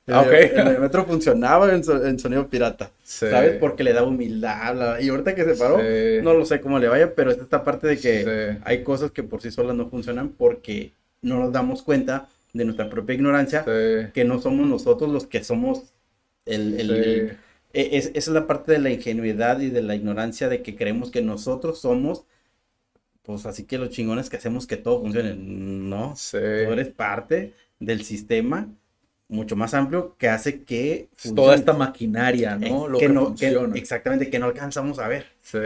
Ah, 0.06 0.20
ok. 0.20 0.32
el 0.32 0.64
mediometro 0.64 1.06
funcionaba 1.06 1.72
en, 1.74 1.82
so- 1.82 2.04
en 2.04 2.18
sonido 2.18 2.46
pirata, 2.48 2.90
Sí. 3.02 3.26
¿sabes? 3.30 3.56
Porque 3.58 3.82
le 3.84 3.92
daba 3.94 4.06
humildad, 4.06 4.74
bla. 4.74 5.00
y 5.00 5.08
ahorita 5.08 5.34
que 5.34 5.44
se 5.44 5.54
paró, 5.54 5.78
Sí. 5.78 6.22
no 6.22 6.34
lo 6.34 6.44
sé 6.44 6.60
cómo 6.60 6.78
le 6.78 6.88
vaya, 6.88 7.14
pero 7.14 7.30
es 7.30 7.38
esta 7.38 7.64
parte 7.64 7.86
de 7.86 7.96
que 7.98 8.22
Sí. 8.54 8.58
hay 8.64 8.82
cosas 8.82 9.12
que 9.12 9.22
por 9.22 9.40
sí 9.40 9.50
solas 9.50 9.74
no 9.74 9.88
funcionan 9.88 10.28
porque 10.28 10.92
no 11.22 11.38
nos 11.40 11.52
damos 11.52 11.82
cuenta 11.82 12.28
de 12.52 12.64
nuestra 12.66 12.90
propia 12.90 13.14
ignorancia, 13.14 13.64
que 13.64 14.24
no 14.26 14.40
somos 14.40 14.66
nosotros 14.68 15.10
los 15.10 15.26
que 15.26 15.42
somos 15.42 15.94
el... 16.44 16.78
el- 16.78 16.90
el- 16.90 17.36
e- 17.72 17.96
es, 17.96 18.06
esa 18.08 18.18
es 18.18 18.28
la 18.28 18.46
parte 18.46 18.72
de 18.72 18.78
la 18.78 18.90
ingenuidad 18.90 19.58
y 19.60 19.70
de 19.70 19.82
la 19.82 19.96
ignorancia 19.96 20.48
de 20.50 20.62
que 20.62 20.76
creemos 20.76 21.10
que 21.10 21.22
nosotros 21.22 21.80
somos, 21.80 22.24
pues 23.22 23.46
así 23.46 23.64
que 23.64 23.78
los 23.78 23.88
chingones 23.90 24.28
que 24.28 24.36
hacemos 24.36 24.66
que 24.66 24.76
todo 24.76 25.00
funcione. 25.00 25.34
No, 25.34 26.14
Sí. 26.14 26.36
tú 26.38 26.72
eres 26.72 26.88
parte 26.88 27.54
del 27.80 28.04
sistema 28.04 28.68
mucho 29.28 29.56
más 29.56 29.74
amplio 29.74 30.14
que 30.18 30.28
hace 30.28 30.62
que 30.64 31.08
Toda 31.34 31.54
esta 31.54 31.72
maquinaria, 31.72 32.56
¿no? 32.56 32.87
Eh, 32.87 32.90
Lo 32.90 32.98
que 32.98 33.06
que, 33.06 33.12
no, 33.12 33.34
que- 33.34 33.78
exactamente, 33.78 34.30
que 34.30 34.38
no 34.38 34.46
alcanzamos 34.46 34.98
a 34.98 35.08
ver. 35.08 35.26
Sí, 35.42 35.58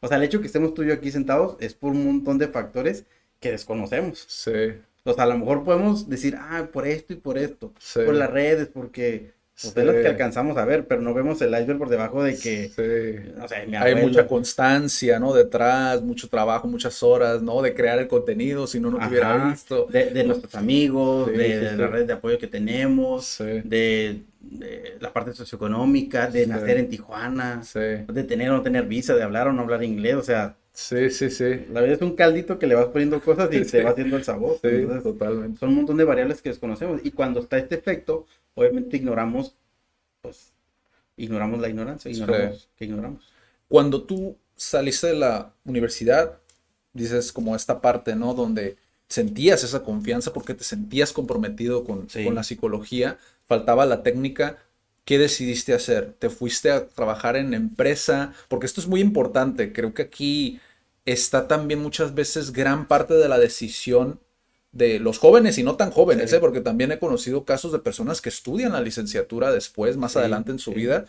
O 0.00 0.08
sea, 0.08 0.16
el 0.16 0.22
hecho 0.24 0.40
que 0.40 0.46
estemos 0.46 0.74
tú 0.74 0.82
y 0.82 0.88
yo 0.88 0.94
aquí 0.94 1.10
sentados 1.10 1.56
es 1.60 1.74
por 1.74 1.92
un 1.92 2.04
montón 2.06 2.38
de 2.38 2.48
factores 2.48 3.04
que 3.40 3.50
desconocemos. 3.50 4.24
sí, 4.28 4.74
O 5.04 5.12
sea, 5.14 5.24
a 5.24 5.26
lo 5.26 5.36
mejor 5.38 5.64
podemos 5.64 6.08
decir, 6.08 6.36
ah, 6.38 6.68
por 6.72 6.86
esto 6.86 7.12
y 7.12 7.16
por 7.16 7.36
esto, 7.38 7.72
sí. 7.78 8.00
por 8.04 8.14
las 8.14 8.30
redes, 8.30 8.68
porque 8.68 9.32
pues, 9.62 9.76
es 9.76 9.84
lo 9.84 9.92
que 9.92 10.06
alcanzamos 10.08 10.56
a 10.56 10.64
ver, 10.64 10.86
pero 10.86 11.00
no 11.00 11.14
vemos 11.14 11.40
el 11.42 11.50
iceberg 11.52 11.78
por 11.78 11.88
debajo 11.88 12.22
de 12.22 12.36
que, 12.36 12.68
Sí. 12.68 13.74
Hay 13.76 13.94
mucha 13.96 14.26
constancia, 14.26 15.18
¿no? 15.18 15.32
Detrás, 15.32 16.02
mucho 16.02 16.28
trabajo, 16.28 16.68
muchas 16.68 17.02
horas, 17.02 17.42
¿no? 17.42 17.62
De 17.62 17.74
crear 17.74 17.98
el 17.98 18.08
contenido, 18.08 18.66
si 18.66 18.80
no, 18.80 18.90
no 18.90 18.98
te 18.98 19.06
hubiera 19.08 19.48
visto. 19.50 19.86
de, 19.90 20.06
de 20.10 20.24
nuestros 20.24 20.54
amigos, 20.54 21.30
Sí, 21.30 21.36
de, 21.38 21.44
sí, 21.44 21.52
de 21.52 21.70
sí. 21.70 21.76
las 21.76 21.90
redes 21.90 22.06
de 22.06 22.12
apoyo 22.12 22.38
que 22.38 22.46
tenemos, 22.46 23.24
Sí, 23.26 23.44
de, 23.64 24.22
de 24.40 24.96
la 25.00 25.12
parte 25.12 25.32
socioeconómica, 25.32 26.26
de 26.28 26.44
Sí. 26.44 26.50
nacer 26.50 26.78
en 26.78 26.88
Tijuana, 26.88 27.62
sí, 27.62 27.78
de 27.78 28.24
tener 28.24 28.50
o 28.50 28.54
no 28.54 28.62
tener 28.62 28.86
visa, 28.86 29.14
de 29.14 29.22
hablar 29.22 29.48
o 29.48 29.52
no 29.52 29.62
hablar 29.62 29.82
inglés, 29.84 30.14
o 30.16 30.22
sea, 30.22 30.56
sí, 30.72 31.10
sí, 31.10 31.30
sí. 31.30 31.66
la 31.70 31.82
vida 31.82 31.94
es 31.94 32.02
un 32.02 32.16
caldito 32.16 32.58
que 32.58 32.66
le 32.66 32.74
vas 32.74 32.86
poniendo 32.86 33.20
cosas 33.20 33.52
y 33.52 33.64
Sí. 33.64 33.72
te 33.72 33.82
va 33.84 33.90
haciendo 33.90 34.16
el 34.16 34.24
sabor. 34.24 34.58
Sí, 34.62 34.68
Entonces, 34.68 35.02
totalmente. 35.02 35.58
son 35.60 35.70
un 35.70 35.74
montón 35.76 35.96
de 35.96 36.04
variables 36.04 36.42
que 36.42 36.48
desconocemos. 36.50 37.00
Y 37.04 37.10
cuando 37.12 37.40
está 37.40 37.58
este 37.58 37.74
efecto, 37.76 38.26
obviamente 38.54 38.96
ignoramos, 38.96 39.56
pues, 40.22 40.52
ignoramos 41.16 41.60
la 41.60 41.68
ignorancia, 41.68 42.10
Sí. 42.12 42.20
ignoramos 42.20 42.68
que 42.76 42.84
ignoramos. 42.86 43.24
Cuando 43.68 44.02
tú 44.04 44.36
saliste 44.56 45.08
de 45.08 45.14
la 45.16 45.54
universidad, 45.64 46.38
dices 46.92 47.32
como 47.32 47.56
esta 47.56 47.80
parte, 47.80 48.14
¿no? 48.16 48.34
Donde 48.34 48.76
sentías 49.08 49.64
esa 49.64 49.82
confianza, 49.82 50.32
porque 50.32 50.54
te 50.54 50.64
sentías 50.64 51.12
comprometido 51.12 51.84
con, 51.84 52.06
con 52.06 52.34
la 52.34 52.42
psicología, 52.44 53.18
faltaba 53.46 53.86
la 53.86 54.02
técnica. 54.02 54.58
¿Qué 55.04 55.18
decidiste 55.18 55.74
hacer? 55.74 56.14
¿Te 56.18 56.30
fuiste 56.30 56.70
a 56.70 56.86
trabajar 56.88 57.36
en 57.36 57.54
empresa? 57.54 58.32
Porque 58.48 58.66
esto 58.66 58.80
es 58.80 58.86
muy 58.86 59.00
importante. 59.00 59.72
Creo 59.72 59.94
que 59.94 60.02
aquí 60.02 60.60
está 61.04 61.48
también 61.48 61.80
muchas 61.80 62.14
veces 62.14 62.52
gran 62.52 62.86
parte 62.86 63.14
de 63.14 63.28
la 63.28 63.38
decisión 63.38 64.20
de 64.70 64.98
los 64.98 65.18
jóvenes 65.18 65.58
y 65.58 65.62
no 65.62 65.76
tan 65.76 65.90
jóvenes, 65.90 66.32
¿eh? 66.32 66.40
porque 66.40 66.60
también 66.60 66.92
he 66.92 66.98
conocido 66.98 67.44
casos 67.44 67.72
de 67.72 67.78
personas 67.78 68.20
que 68.20 68.30
estudian 68.30 68.72
la 68.72 68.80
licenciatura 68.80 69.52
después, 69.52 69.96
más 69.96 70.16
adelante 70.16 70.50
en 70.50 70.58
su 70.58 70.72
vida, 70.72 71.04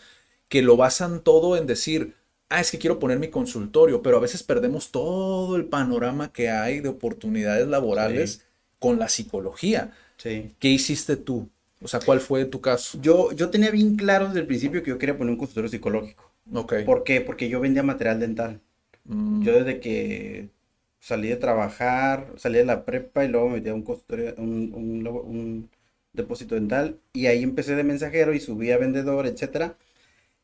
que 0.48 0.60
lo 0.60 0.76
basan 0.76 1.22
todo 1.22 1.56
en 1.56 1.66
decir, 1.66 2.14
ah, 2.50 2.60
es 2.60 2.70
que 2.70 2.78
quiero 2.78 2.98
poner 2.98 3.18
mi 3.18 3.28
consultorio, 3.28 4.02
pero 4.02 4.18
a 4.18 4.20
veces 4.20 4.42
perdemos 4.42 4.90
todo 4.90 5.56
el 5.56 5.64
panorama 5.66 6.30
que 6.30 6.50
hay 6.50 6.80
de 6.80 6.90
oportunidades 6.90 7.66
laborales 7.66 8.44
con 8.78 8.98
la 8.98 9.08
psicología. 9.08 9.92
¿Qué 10.22 10.68
hiciste 10.68 11.16
tú? 11.16 11.48
O 11.84 11.88
sea, 11.88 12.00
¿cuál 12.00 12.20
fue 12.20 12.44
tu 12.46 12.60
caso? 12.60 12.98
Yo, 13.00 13.32
yo 13.32 13.50
tenía 13.50 13.70
bien 13.70 13.96
claro 13.96 14.26
desde 14.28 14.40
el 14.40 14.46
principio 14.46 14.82
que 14.82 14.90
yo 14.90 14.98
quería 14.98 15.16
poner 15.18 15.32
un 15.32 15.38
consultorio 15.38 15.68
psicológico. 15.68 16.32
Ok. 16.52 16.74
¿Por 16.86 17.04
qué? 17.04 17.20
Porque 17.20 17.48
yo 17.48 17.60
vendía 17.60 17.82
material 17.82 18.20
dental. 18.20 18.60
Mm, 19.04 19.42
Yo 19.44 19.52
desde 19.52 19.80
que 19.80 20.50
salí 21.00 21.28
de 21.28 21.36
trabajar, 21.36 22.32
salí 22.36 22.58
de 22.58 22.64
la 22.64 22.84
prepa 22.84 23.24
y 23.24 23.28
luego 23.28 23.48
me 23.48 23.56
metí 23.56 23.68
a 23.70 23.74
un 23.74 23.82
consultorio, 23.82 24.34
un, 24.38 24.72
un, 24.74 25.06
un 25.06 25.70
depósito 26.12 26.54
dental 26.54 26.98
y 27.12 27.26
ahí 27.26 27.42
empecé 27.42 27.76
de 27.76 27.84
mensajero 27.84 28.32
y 28.34 28.40
subí 28.40 28.70
a 28.70 28.78
vendedor, 28.78 29.26
etcétera. 29.26 29.76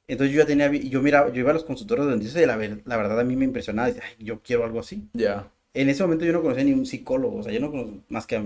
Entonces 0.09 0.35
yo 0.35 0.43
ya 0.43 0.47
tenía, 0.47 0.71
yo 0.73 1.03
mira, 1.03 1.29
yo 1.33 1.41
iba 1.41 1.51
a 1.51 1.55
los 1.55 1.65
consultorios 1.65 2.07
de 2.07 2.13
dentistas 2.15 2.43
y 2.43 2.47
la, 2.47 2.57
la 2.57 2.97
verdad 2.97 3.21
a 3.21 3.25
mí 3.25 3.37
me 3.37 3.45
impresionaba, 3.45 3.89
decía, 3.89 4.03
"Ay, 4.07 4.25
yo 4.25 4.41
quiero 4.43 4.65
algo 4.65 4.81
así. 4.81 5.09
Ya. 5.15 5.51
En 5.75 5.89
ese 5.89 6.03
momento 6.03 6.25
yo 6.25 6.33
no 6.33 6.43
conocía 6.43 6.65
ni 6.65 6.73
un 6.73 6.87
psicólogo, 6.87 7.39
o 7.39 7.43
sea, 7.45 7.53
yo 7.53 7.61
no 7.61 7.71
conocía 7.71 8.01
más 8.09 8.27
que 8.27 8.37
a- 8.37 8.45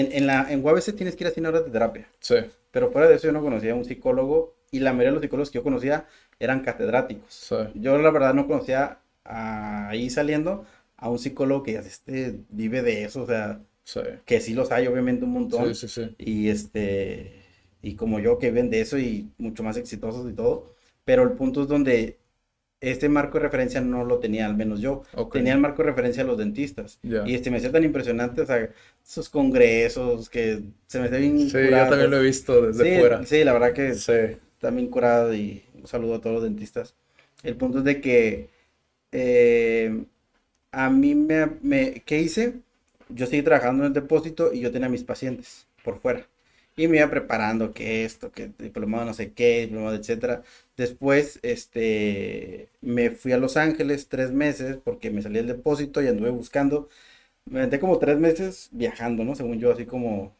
en, 0.00 0.12
en 0.12 0.26
la 0.26 0.50
en 0.52 0.64
UABC 0.64 0.94
tienes 0.96 1.16
que 1.16 1.24
ir 1.24 1.28
a 1.28 1.30
100 1.32 1.46
horas 1.46 1.64
de 1.64 1.70
terapia, 1.70 2.08
Sí. 2.20 2.36
pero 2.70 2.90
fuera 2.90 3.08
de 3.08 3.14
eso 3.16 3.26
yo 3.28 3.32
no 3.32 3.42
conocía 3.42 3.72
a 3.72 3.76
un 3.76 3.84
psicólogo 3.84 4.54
y 4.70 4.80
la 4.80 4.92
mayoría 4.92 5.10
de 5.10 5.14
los 5.16 5.22
psicólogos 5.22 5.50
que 5.50 5.58
yo 5.58 5.62
conocía 5.62 6.06
eran 6.40 6.60
catedráticos. 6.60 7.32
Sí. 7.32 7.54
Yo 7.74 7.96
la 7.98 8.10
verdad 8.10 8.34
no 8.34 8.46
conocía 8.46 8.98
a- 9.24 9.88
ahí 9.88 10.10
saliendo 10.10 10.64
a 10.96 11.08
un 11.10 11.18
psicólogo 11.18 11.62
que 11.62 11.76
este 11.76 12.40
vive 12.50 12.82
de 12.82 13.04
eso, 13.04 13.22
o 13.22 13.26
sea, 13.26 13.60
Sí. 13.84 14.00
que 14.24 14.40
sí 14.40 14.54
los 14.54 14.72
hay 14.72 14.86
obviamente 14.86 15.24
un 15.24 15.32
montón. 15.32 15.74
Sí, 15.74 15.86
sí, 15.88 16.02
sí. 16.02 16.14
Y 16.18 16.48
este 16.48 17.42
y 17.82 17.96
como 17.96 18.18
yo 18.18 18.38
que 18.38 18.50
viven 18.50 18.70
de 18.70 18.80
eso 18.80 18.98
y 18.98 19.30
mucho 19.38 19.62
más 19.62 19.76
exitosos 19.76 20.28
y 20.30 20.34
todo, 20.34 20.74
pero 21.04 21.22
el 21.22 21.32
punto 21.32 21.62
es 21.62 21.68
donde 21.68 22.18
este 22.90 23.08
marco 23.08 23.38
de 23.38 23.44
referencia 23.44 23.80
no 23.80 24.04
lo 24.04 24.18
tenía, 24.18 24.46
al 24.46 24.56
menos 24.56 24.80
yo. 24.80 25.02
Tenía 25.32 25.52
el 25.54 25.60
marco 25.60 25.82
de 25.82 25.90
referencia 25.90 26.22
a 26.22 26.26
los 26.26 26.38
dentistas. 26.38 26.98
Y 27.02 27.34
este 27.34 27.50
me 27.50 27.58
hacía 27.58 27.72
tan 27.72 27.84
impresionante, 27.84 28.42
o 28.42 28.46
sea, 28.46 28.68
sus 29.02 29.28
congresos 29.28 30.28
que 30.30 30.62
se 30.86 30.98
me 31.00 31.06
hacía 31.06 31.18
bien 31.18 31.38
Sí, 31.40 31.58
yo 31.58 31.64
curado. 31.66 31.90
también 31.90 32.10
lo 32.10 32.16
he 32.18 32.22
visto 32.22 32.62
desde 32.66 32.84
Sí, 32.94 33.00
fuera. 33.00 33.26
sí, 33.26 33.44
la 33.44 33.52
verdad 33.52 33.72
que 33.72 33.94
Sí. 33.94 34.12
también 34.60 34.88
curado 34.88 35.34
y 35.34 35.64
un 35.74 35.86
saludo 35.86 36.16
a 36.16 36.20
todos 36.20 36.34
los 36.34 36.42
dentistas. 36.44 36.94
El 37.42 37.56
punto 37.56 37.78
es 37.78 37.84
de 37.84 38.00
que 38.00 38.48
eh, 39.12 40.04
a 40.72 40.90
mí 40.90 41.14
me, 41.14 41.46
me- 41.62 42.02
¿qué 42.04 42.20
hice? 42.20 42.54
Yo 43.08 43.26
seguí 43.26 43.42
trabajando 43.42 43.84
en 43.84 43.88
el 43.88 43.92
depósito 43.94 44.52
y 44.52 44.60
yo 44.60 44.72
tenía 44.72 44.88
mis 44.88 45.04
pacientes 45.04 45.66
por 45.84 45.98
fuera. 45.98 46.26
Y 46.76 46.88
me 46.88 46.96
iba 46.98 47.08
preparando 47.10 47.72
que 47.72 48.04
esto, 48.04 48.32
que 48.32 48.48
diplomado 48.58 49.04
no 49.04 49.14
sé 49.14 49.32
qué, 49.32 49.62
diplomado, 49.62 49.94
etcétera. 49.96 50.42
Después, 50.76 51.38
este, 51.42 52.68
me 52.80 53.10
fui 53.10 53.32
a 53.32 53.38
Los 53.38 53.56
Ángeles 53.56 54.08
tres 54.08 54.32
meses 54.32 54.78
porque 54.84 55.10
me 55.10 55.22
salí 55.22 55.36
del 55.36 55.46
depósito 55.46 56.02
y 56.02 56.08
anduve 56.08 56.30
buscando. 56.30 56.88
Me 57.46 57.60
aventé 57.60 57.80
como 57.80 57.98
tres 57.98 58.18
meses 58.18 58.68
viajando, 58.72 59.24
¿no? 59.24 59.34
Según 59.36 59.60
yo, 59.60 59.72
así 59.72 59.86
como, 59.86 60.36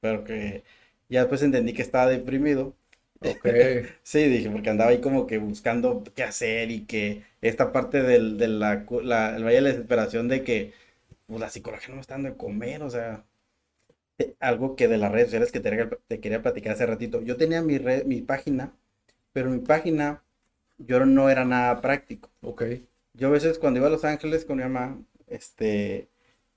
pero 0.00 0.24
que 0.24 0.64
ya 1.08 1.20
después 1.22 1.42
entendí 1.42 1.72
que 1.74 1.82
estaba 1.82 2.08
deprimido. 2.08 2.76
Ok. 3.22 3.48
Sí, 4.02 4.24
dije, 4.28 4.50
porque 4.50 4.70
andaba 4.70 4.90
ahí 4.90 5.00
como 5.00 5.26
que 5.26 5.38
buscando 5.38 6.02
qué 6.14 6.22
hacer 6.24 6.70
y 6.70 6.86
que 6.86 7.24
esta 7.42 7.72
parte 7.72 8.02
del, 8.02 8.38
de 8.38 8.48
la, 8.48 8.84
la- 9.02 9.36
el 9.36 9.44
valle 9.44 9.56
de 9.56 9.60
la 9.62 9.68
desesperación 9.70 10.28
de 10.28 10.42
que 10.44 10.72
pues, 11.26 11.40
la 11.40 11.50
psicología 11.50 11.88
no 11.90 11.96
me 11.96 12.00
está 12.02 12.14
dando 12.14 12.30
de 12.30 12.36
comer, 12.36 12.82
o 12.82 12.90
sea, 12.90 13.24
algo 14.40 14.76
que 14.76 14.88
de 14.88 14.98
las 14.98 15.12
redes 15.12 15.26
sociales 15.28 15.52
que 15.52 15.60
te, 15.60 15.70
quería- 15.70 15.90
te 16.08 16.20
quería 16.20 16.42
platicar 16.42 16.72
hace 16.74 16.86
ratito. 16.86 17.22
Yo 17.22 17.36
tenía 17.36 17.62
mi, 17.62 17.78
red, 17.78 18.04
mi 18.06 18.22
página, 18.22 18.74
pero 19.32 19.50
mi 19.50 19.60
página 19.60 20.22
yo 20.78 21.04
no 21.06 21.30
era 21.30 21.44
nada 21.44 21.80
práctico. 21.80 22.30
Ok. 22.42 22.64
Yo 23.14 23.28
a 23.28 23.30
veces 23.32 23.58
cuando 23.58 23.78
iba 23.80 23.88
a 23.88 23.90
Los 23.90 24.04
Ángeles 24.04 24.44
con 24.44 24.58
mi 24.58 24.62
mamá, 24.64 25.02
este, 25.28 26.08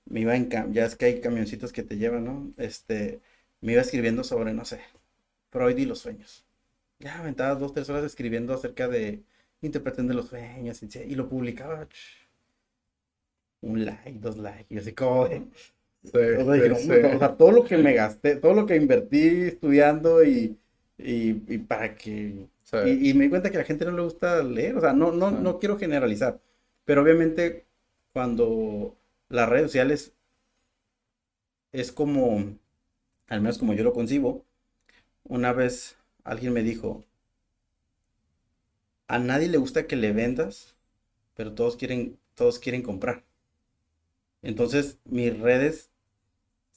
me 0.06 0.20
iba 0.20 0.36
en, 0.36 0.48
cam- 0.50 0.72
ya 0.72 0.86
es 0.86 0.96
que 0.96 1.06
hay 1.06 1.20
camioncitos 1.20 1.72
que 1.72 1.82
te 1.82 1.96
llevan, 1.98 2.24
¿no? 2.24 2.52
Este, 2.58 3.20
me 3.60 3.72
iba 3.72 3.82
escribiendo 3.82 4.24
sobre, 4.24 4.54
no 4.54 4.64
sé, 4.64 4.80
Freud 5.50 5.76
y 5.78 5.86
los 5.86 6.00
sueños. 6.00 6.44
Ya 7.00 7.18
aventaba 7.20 7.54
dos, 7.56 7.74
tres 7.74 7.90
horas 7.90 8.04
escribiendo 8.04 8.54
acerca 8.54 8.88
de 8.88 9.24
interpretación 9.62 10.08
de 10.08 10.14
los 10.14 10.28
sueños 10.28 10.82
y, 10.82 10.88
y 11.00 11.14
lo 11.16 11.28
publicaba. 11.28 11.88
Un 13.68 13.84
like, 13.84 14.20
dos 14.20 14.36
likes, 14.36 14.66
y 14.72 14.78
así 14.78 14.92
como 14.94 15.26
Sí, 16.04 16.18
o 16.18 16.44
sea, 16.44 16.54
dije, 16.54 16.74
sí, 16.74 16.92
"No, 17.00 17.10
sí. 17.10 17.16
o 17.16 17.18
sea, 17.18 17.36
todo 17.36 17.50
lo 17.52 17.64
que 17.64 17.78
me 17.78 17.94
gasté, 17.94 18.36
todo 18.36 18.54
lo 18.54 18.66
que 18.66 18.76
invertí 18.76 19.18
estudiando 19.48 20.22
y, 20.24 20.58
y, 20.98 21.42
y 21.54 21.58
para 21.58 21.96
que 21.96 22.46
y, 22.82 23.10
y 23.10 23.14
me 23.14 23.24
di 23.24 23.30
cuenta 23.30 23.50
que 23.50 23.56
a 23.56 23.60
la 23.60 23.66
gente 23.66 23.84
no 23.86 23.92
le 23.92 24.02
gusta 24.02 24.42
leer, 24.42 24.76
o 24.76 24.80
sea, 24.80 24.92
no, 24.92 25.12
no, 25.12 25.30
no 25.30 25.58
quiero 25.58 25.78
generalizar, 25.78 26.40
pero 26.84 27.02
obviamente 27.02 27.66
cuando 28.12 28.96
las 29.30 29.48
redes 29.48 29.66
sociales 29.68 30.14
es 31.72 31.92
como, 31.92 32.56
al 33.28 33.40
menos 33.42 33.58
como 33.58 33.74
yo 33.74 33.84
lo 33.84 33.92
concibo, 33.94 34.44
una 35.24 35.52
vez 35.52 35.98
alguien 36.24 36.52
me 36.54 36.62
dijo, 36.62 37.04
a 39.08 39.18
nadie 39.18 39.48
le 39.48 39.56
gusta 39.56 39.86
que 39.86 39.96
le 39.96 40.12
vendas, 40.12 40.76
pero 41.34 41.54
todos 41.54 41.76
quieren, 41.76 42.18
todos 42.34 42.58
quieren 42.58 42.82
comprar. 42.82 43.24
Entonces, 44.42 45.00
mis 45.04 45.36
redes, 45.40 45.90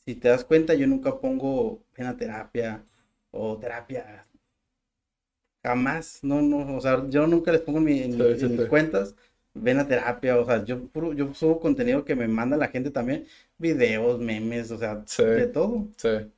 si 0.08 0.16
te 0.16 0.30
das 0.30 0.44
cuenta, 0.44 0.74
yo 0.74 0.88
nunca 0.88 1.20
pongo 1.22 1.84
ven 1.96 2.08
a 2.08 2.18
terapia 2.18 2.84
o 3.32 3.60
terapia 3.60 4.28
Jamás, 5.64 6.20
no, 6.24 6.42
no, 6.42 6.78
o 6.78 6.82
sea, 6.82 7.08
yo 7.10 7.28
nunca 7.28 7.52
les 7.52 7.62
pongo 7.62 7.80
en, 7.80 7.84
mi- 7.86 8.00
en 8.04 8.18
Sí, 8.18 8.24
mis- 8.30 8.32
sí, 8.40 8.40
en 8.44 8.52
mis 8.52 8.62
sí. 8.62 8.64
cuentas, 8.66 9.16
ven 9.54 9.80
a 9.80 9.88
terapia, 9.88 10.38
o 10.40 10.46
sea, 10.46 10.64
yo, 10.64 10.88
puro- 10.90 11.14
yo 11.14 11.34
subo 11.34 11.60
contenido 11.60 12.06
que 12.06 12.16
me 12.16 12.28
manda 12.28 12.56
la 12.58 12.70
gente 12.70 12.92
también, 12.92 13.26
videos, 13.58 14.20
memes, 14.20 14.72
o 14.72 14.78
sea, 14.78 15.06
de 15.34 15.48
todo. 15.48 15.90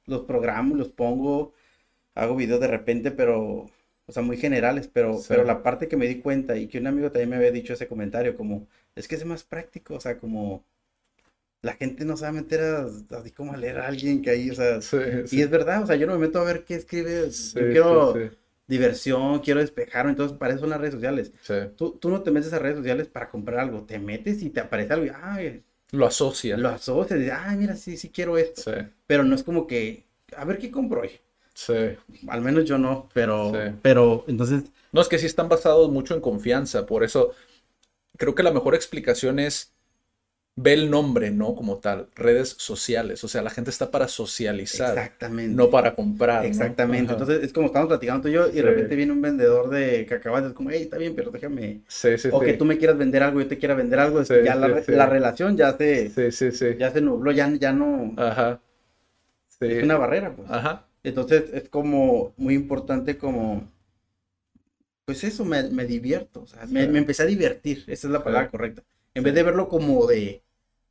Los 0.05 0.21
programo, 0.25 0.75
los 0.75 0.89
pongo, 0.89 1.53
hago 2.15 2.35
videos 2.35 2.61
de 2.61 2.67
repente, 2.67 3.11
pero, 3.11 3.67
o 4.07 4.11
sea, 4.13 4.23
muy 4.23 4.37
generales, 4.37 4.89
pero, 4.91 5.25
pero 5.29 5.43
la 5.45 5.63
parte 5.63 5.87
que 5.87 5.97
me 5.97 6.07
di 6.07 6.21
cuenta 6.21 6.57
y 6.57 6.67
que 6.67 6.79
un 6.79 6.87
amigo 6.87 7.11
también 7.11 7.29
me 7.31 7.35
había 7.37 7.51
dicho 7.51 7.73
ese 7.73 7.87
comentario, 7.87 8.37
como, 8.37 8.67
es 8.95 9.07
que 9.07 9.15
es 9.15 9.25
más 9.25 9.43
práctico, 9.43 9.95
o 9.95 10.01
sea, 10.01 10.17
como, 10.19 10.65
la 11.61 11.73
gente 11.73 12.05
no 12.05 12.15
sabe 12.17 12.41
meter 12.41 12.61
a- 12.61 12.87
así 13.17 13.31
como 13.31 13.53
a 13.53 13.57
leer 13.57 13.79
a 13.79 13.87
alguien 13.87 14.21
que 14.21 14.29
ahí, 14.29 14.49
o 14.49 14.55
sea, 14.55 14.81
Sí, 14.81 14.97
y 15.31 15.41
es 15.41 15.49
verdad, 15.49 15.83
o 15.83 15.87
sea, 15.87 15.95
yo 15.97 16.07
no 16.07 16.13
me 16.13 16.19
meto 16.27 16.39
a 16.39 16.43
ver 16.45 16.63
qué 16.63 16.75
escribe, 16.75 17.31
Sí, 17.31 17.59
yo 17.59 17.71
quiero 17.71 18.13
diversión, 18.67 19.39
quiero 19.39 19.59
despejarme, 19.59 20.11
entonces 20.11 20.37
para 20.37 20.51
eso 20.53 20.61
son 20.61 20.69
las 20.69 20.79
redes 20.79 20.93
sociales. 20.93 21.31
Sí. 21.41 21.55
Tú, 21.75 21.91
tú 21.99 22.09
no 22.09 22.21
te 22.21 22.31
metes 22.31 22.53
a 22.53 22.59
redes 22.59 22.77
sociales 22.77 23.07
para 23.07 23.29
comprar 23.29 23.59
algo, 23.59 23.81
te 23.83 23.97
metes 23.99 24.41
y 24.43 24.49
te 24.51 24.59
aparece 24.59 24.93
algo 24.93 25.05
y 25.07 25.11
ay, 25.21 25.63
Lo 25.91 26.05
asocia. 26.05 26.55
lo 26.55 26.69
asocias 26.69 27.19
y 27.19 27.29
ay, 27.29 27.57
mira, 27.57 27.75
sí, 27.75 27.97
sí 27.97 28.09
quiero 28.09 28.37
esto. 28.37 28.61
Sí. 28.61 28.77
Pero 29.07 29.23
no 29.23 29.33
es 29.35 29.43
como 29.43 29.65
que, 29.65 30.05
a 30.37 30.45
ver 30.45 30.59
qué 30.59 30.69
compro 30.69 31.01
hoy. 31.01 31.11
Sí. 31.55 31.73
Al 32.27 32.41
menos 32.41 32.63
yo 32.65 32.77
no, 32.77 33.09
pero, 33.13 33.51
Sí. 33.53 33.73
pero 33.81 34.23
entonces, 34.27 34.63
No, 34.91 35.01
es 35.01 35.07
que 35.07 35.19
sí 35.19 35.25
están 35.27 35.49
basados 35.49 35.89
mucho 35.91 36.15
en 36.15 36.21
confianza, 36.21 36.85
por 36.87 37.03
eso 37.03 37.31
creo 38.17 38.33
que 38.35 38.41
la 38.43 38.51
mejor 38.51 38.73
explicación 38.75 39.37
es 39.39 39.71
ve 40.61 40.73
el 40.73 40.89
nombre, 40.89 41.31
¿no? 41.31 41.55
Como 41.55 41.77
tal, 41.77 42.07
redes 42.15 42.55
sociales, 42.57 43.23
o 43.23 43.27
sea, 43.29 43.41
la 43.41 43.49
gente 43.49 43.69
está 43.69 43.91
para 43.91 44.09
socializar, 44.09 44.89
exactamente. 44.97 45.55
no 45.55 45.69
para 45.69 45.95
comprar. 45.95 46.45
Exactamente. 46.45 47.13
Entonces 47.13 47.43
es 47.43 47.53
como 47.53 47.67
estamos 47.67 47.87
platicando 47.87 48.23
tú 48.23 48.27
y 48.27 48.33
yo 48.33 48.49
y 48.49 48.53
de 48.53 48.61
repente 48.63 48.95
viene 48.95 49.13
un 49.13 49.21
vendedor 49.21 49.69
de 49.69 50.05
cacahuates 50.05 50.51
como, 50.53 50.69
hey, 50.71 50.81
está 50.83 50.97
bien, 50.97 51.15
pero 51.15 51.31
déjame. 51.31 51.81
Sí, 51.87 52.17
sí, 52.17 52.27
O 52.31 52.41
que 52.41 52.53
tú 52.53 52.65
me 52.65 52.77
quieras 52.77 52.97
vender 52.97 53.23
algo, 53.23 53.39
yo 53.39 53.47
te 53.47 53.57
quiera 53.57 53.73
vender 53.73 53.99
algo, 53.99 54.19
es 54.19 54.27
Sí, 54.27 54.33
que 54.33 54.43
ya 54.43 54.55
la, 54.55 55.05
relación 55.05 55.55
ya 55.55 55.77
se, 55.77 56.09
Sí, 56.09 56.31
sí, 56.31 56.51
sí. 56.51 56.75
ya 56.77 56.91
se 56.91 56.99
nubló, 56.99 57.31
ya, 57.31 57.49
ya 57.55 57.71
no, 57.71 58.13
Ajá. 58.17 58.59
Sí. 59.47 59.65
es 59.65 59.83
una 59.83 59.97
barrera, 59.97 60.35
pues. 60.35 60.49
Ajá. 60.51 60.87
Entonces 61.03 61.45
es 61.53 61.69
como 61.69 62.33
muy 62.35 62.53
importante 62.53 63.17
como, 63.17 63.71
pues 65.05 65.23
eso, 65.23 65.45
me, 65.45 65.63
me 65.69 65.85
divierto, 65.85 66.41
o 66.41 66.47
sea, 66.47 66.65
me, 66.65 66.85
me 66.87 66.99
empecé 66.99 67.23
a 67.23 67.27
divertir, 67.27 67.85
esa 67.87 68.07
es 68.07 68.11
la 68.11 68.23
palabra 68.23 68.49
correcta. 68.49 68.83
En 69.13 69.23
vez 69.23 69.33
de 69.33 69.43
verlo 69.43 69.67
como 69.69 70.05
de, 70.05 70.43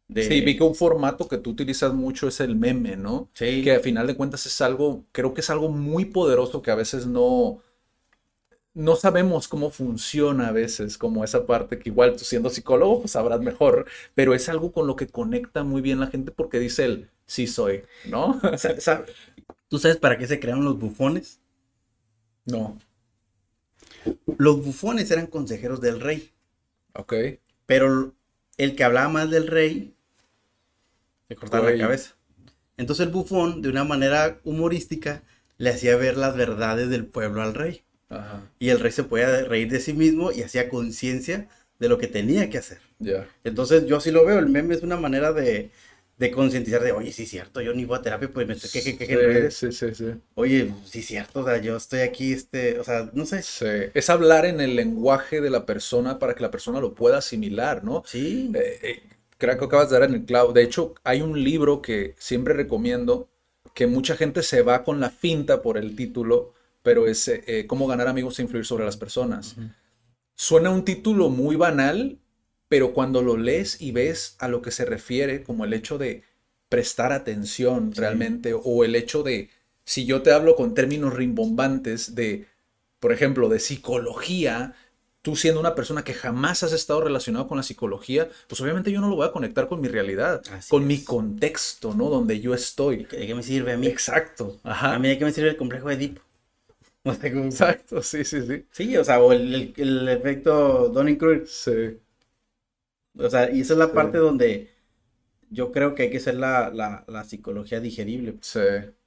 de... 0.09 0.25
Sí, 0.25 0.41
vi 0.41 0.57
que 0.57 0.65
un 0.65 0.75
formato 0.75 1.29
que 1.29 1.39
tú 1.39 1.51
utilizas 1.51 1.93
mucho 1.93 2.29
es 2.29 2.41
el 2.41 2.57
meme, 2.57 2.97
¿no? 2.97 3.31
Sí, 3.35 3.63
Que 3.63 3.73
a 3.73 3.81
final 3.81 4.07
de 4.07 4.17
cuentas 4.17 4.47
es 4.47 4.61
algo, 4.61 5.05
creo 5.13 5.35
que 5.35 5.43
es 5.43 5.51
algo 5.51 5.69
muy 5.69 6.07
poderoso 6.07 6.63
que 6.63 6.71
a 6.71 6.75
veces 6.75 7.07
no, 7.07 7.61
no 8.75 8.97
sabemos 8.97 9.49
cómo 9.49 9.71
funciona 9.71 10.49
a 10.49 10.53
veces, 10.53 10.99
como 10.99 11.25
esa 11.25 11.47
parte 11.47 11.79
que 11.79 11.91
igual 11.91 12.17
tú 12.17 12.25
siendo 12.25 12.49
psicólogo 12.51 13.01
pues 13.01 13.13
sabrás 13.13 13.41
mejor, 13.41 13.87
pero 14.15 14.35
es 14.35 14.49
algo 14.49 14.73
con 14.73 14.87
lo 14.87 14.97
que 14.97 15.09
conecta 15.09 15.65
muy 15.65 15.83
bien 15.83 16.01
la 16.01 16.07
gente 16.07 16.31
porque 16.33 16.59
dice 16.59 16.85
él, 16.85 17.11
sí 17.27 17.47
soy, 17.47 17.83
¿no? 18.07 18.41
¿Tú 19.69 19.79
sabes 19.79 19.99
para 19.99 20.17
qué 20.17 20.27
se 20.27 20.41
crearon 20.41 20.65
los 20.65 20.79
bufones? 20.79 21.41
No. 22.47 22.79
Los 24.39 24.65
bufones 24.65 25.11
eran 25.11 25.27
consejeros 25.27 25.81
del 25.81 26.01
rey. 26.01 26.33
Ok. 26.95 27.15
Pero 27.67 28.15
el 28.57 28.77
que 28.77 28.85
hablaba 28.85 29.09
más 29.09 29.31
del 29.31 29.47
rey 29.47 29.95
le 31.29 31.37
cortaba 31.37 31.71
la 31.71 31.79
cabeza. 31.79 32.15
Entonces 32.77 33.07
el 33.07 33.13
bufón, 33.13 33.63
de 33.63 33.69
una 33.69 33.85
manera 33.85 34.39
humorística, 34.45 35.23
le 35.57 35.71
hacía 35.71 35.97
ver 35.97 36.17
las 36.17 36.37
verdades 36.37 36.89
del 36.89 37.07
pueblo 37.07 37.43
al 37.43 37.55
rey. 37.55 37.83
Y 38.59 38.71
el 38.71 38.81
rey 38.81 38.93
se 38.93 39.05
podía 39.05 39.45
reír 39.45 39.71
de 39.71 39.81
sí 39.81 39.93
mismo 39.93 40.33
y 40.33 40.43
hacía 40.43 40.69
conciencia 40.69 41.49
de 41.79 41.89
lo 41.89 41.99
que 41.99 42.09
tenía 42.09 42.51
que 42.51 42.59
hacer. 42.59 42.79
Ya. 42.99 43.29
Entonces 43.45 43.87
yo 43.87 44.01
sí 44.01 44.11
lo 44.11 44.25
veo, 44.25 44.39
el 44.39 44.49
meme 44.49 44.75
es 44.75 44.83
una 44.83 44.97
manera 44.97 45.33
de, 45.33 45.71
de 46.19 46.31
concientizar 46.31 46.83
de, 46.83 46.93
oye, 46.93 47.13
sí 47.13 47.23
es 47.25 47.31
cierto, 47.31 47.61
yo 47.61 47.73
ni 47.75 47.85
voy 47.85 47.99
a 47.99 48.03
terapia, 48.03 48.29
pues 48.29 48.47
me 48.47 48.55
estoy 48.55 48.83
que, 48.83 48.99
que, 48.99 49.07
que, 49.07 49.51
sí, 49.51 49.71
sí, 49.73 49.95
sí, 49.95 50.05
Oye, 50.35 50.73
sí 50.85 51.01
es 51.01 51.07
cierto, 51.07 51.41
o 51.41 51.45
sea, 51.45 51.59
yo 51.59 51.77
estoy 51.77 52.01
aquí, 52.01 52.33
este, 52.33 52.79
o 52.81 52.85
sea, 52.85 53.11
no 53.13 53.25
sé. 53.25 53.43
Sí, 53.43 53.67
es 53.95 54.11
hablar 54.11 54.45
en 54.45 54.61
el 54.61 54.75
lenguaje 54.75 55.41
de 55.41 55.51
la 55.51 55.65
persona 55.65 56.19
para 56.19 56.35
que 56.35 56.43
la 56.43 56.51
persona 56.51 56.81
lo 56.81 56.95
pueda 56.95 57.19
asimilar, 57.19 57.85
¿no? 57.85 58.03
Sí. 58.05 58.51
Eh, 58.55 58.79
eh, 58.83 59.03
creo 59.39 59.57
que 59.57 59.65
acabas 59.65 59.89
de 59.89 59.99
dar 59.99 60.09
en 60.09 60.17
el 60.17 60.25
clavo. 60.25 60.53
De 60.53 60.63
hecho, 60.63 60.95
hay 61.05 61.23
un 61.23 61.43
libro 61.43 61.81
que 61.81 62.15
siempre 62.19 62.55
recomiendo, 62.55 63.31
que 63.75 63.87
mucha 63.87 64.17
gente 64.17 64.43
se 64.43 64.63
va 64.63 64.85
con 64.85 65.01
la 65.01 65.11
finta 65.11 65.63
por 65.63 65.79
el 65.79 65.97
título, 65.97 66.53
pero 66.83 67.07
es 67.07 67.29
eh, 67.29 67.65
Cómo 67.67 67.87
ganar 67.87 68.09
amigos 68.09 68.39
e 68.39 68.43
influir 68.43 68.67
sobre 68.67 68.85
las 68.85 68.97
personas. 68.97 69.57
Suena 70.35 70.71
un 70.71 70.85
título 70.85 71.31
muy 71.31 71.57
banal, 71.57 72.19
pero 72.69 72.93
cuando 72.93 73.23
lo 73.23 73.37
lees 73.37 73.81
y 73.81 73.93
ves 73.93 74.37
a 74.39 74.49
lo 74.49 74.61
que 74.63 74.71
se 74.71 74.85
refiere, 74.85 75.43
como 75.43 75.65
el 75.65 75.73
hecho 75.73 75.99
de 75.99 76.23
prestar 76.69 77.13
atención 77.13 77.93
realmente, 77.95 78.53
o 78.55 78.85
el 78.85 78.95
hecho 78.95 79.23
de, 79.23 79.51
si 79.85 80.05
yo 80.05 80.23
te 80.23 80.33
hablo 80.33 80.55
con 80.55 80.75
términos 80.75 81.15
rimbombantes 81.15 82.15
de, 82.15 82.47
por 83.01 83.13
ejemplo, 83.13 83.49
de 83.49 83.59
psicología, 83.59 84.75
tú 85.23 85.37
siendo 85.37 85.61
una 85.61 85.75
persona 85.75 86.05
que 86.05 86.15
jamás 86.15 86.63
has 86.63 86.73
estado 86.73 87.03
relacionado 87.03 87.49
con 87.49 87.57
la 87.57 87.63
psicología, 87.63 88.29
pues 88.47 88.61
obviamente 88.61 88.93
yo 88.93 89.01
no 89.01 89.09
lo 89.09 89.17
voy 89.17 89.27
a 89.27 89.33
conectar 89.33 89.69
con 89.69 89.81
mi 89.81 89.89
realidad, 89.89 90.43
con 90.69 90.87
mi 90.87 91.03
contexto, 91.03 91.95
¿no? 91.95 92.09
Donde 92.09 92.41
yo 92.41 92.55
estoy. 92.55 93.05
¿De 93.05 93.27
qué 93.27 93.35
me 93.35 93.43
sirve 93.43 93.73
a 93.73 93.77
mí? 93.77 93.87
Exacto. 93.87 94.57
Ajá. 94.63 94.95
A 94.95 94.99
mí 94.99 95.09
de 95.09 95.19
qué 95.19 95.25
me 95.25 95.33
sirve 95.33 95.51
el 95.51 95.57
complejo 95.57 95.89
de 95.89 95.95
Edipo. 95.95 96.23
Exacto, 97.05 98.03
sí, 98.03 98.25
sí, 98.25 98.47
sí. 98.47 98.67
Sí, 98.71 98.97
o 98.97 99.05
sea, 99.05 99.21
o 99.21 99.33
el, 99.33 99.73
el, 99.77 100.09
efecto 100.09 100.91
Donning-Kruger. 100.91 101.47
Sí. 101.47 101.99
O 103.17 103.31
sea, 103.31 103.51
y 103.51 103.61
esa 103.61 103.73
es 103.73 103.79
la 103.79 103.93
parte 103.93 104.19
donde 104.19 104.71
yo 105.51 105.73
creo 105.73 105.95
que 105.95 106.05
hay 106.05 106.11
que 106.11 106.21
ser 106.21 106.35
la, 106.35 106.71
la, 106.71 107.05
la 107.09 107.25
psicología 107.25 107.81
digerible. 107.81 108.37
Sí. 108.41 108.61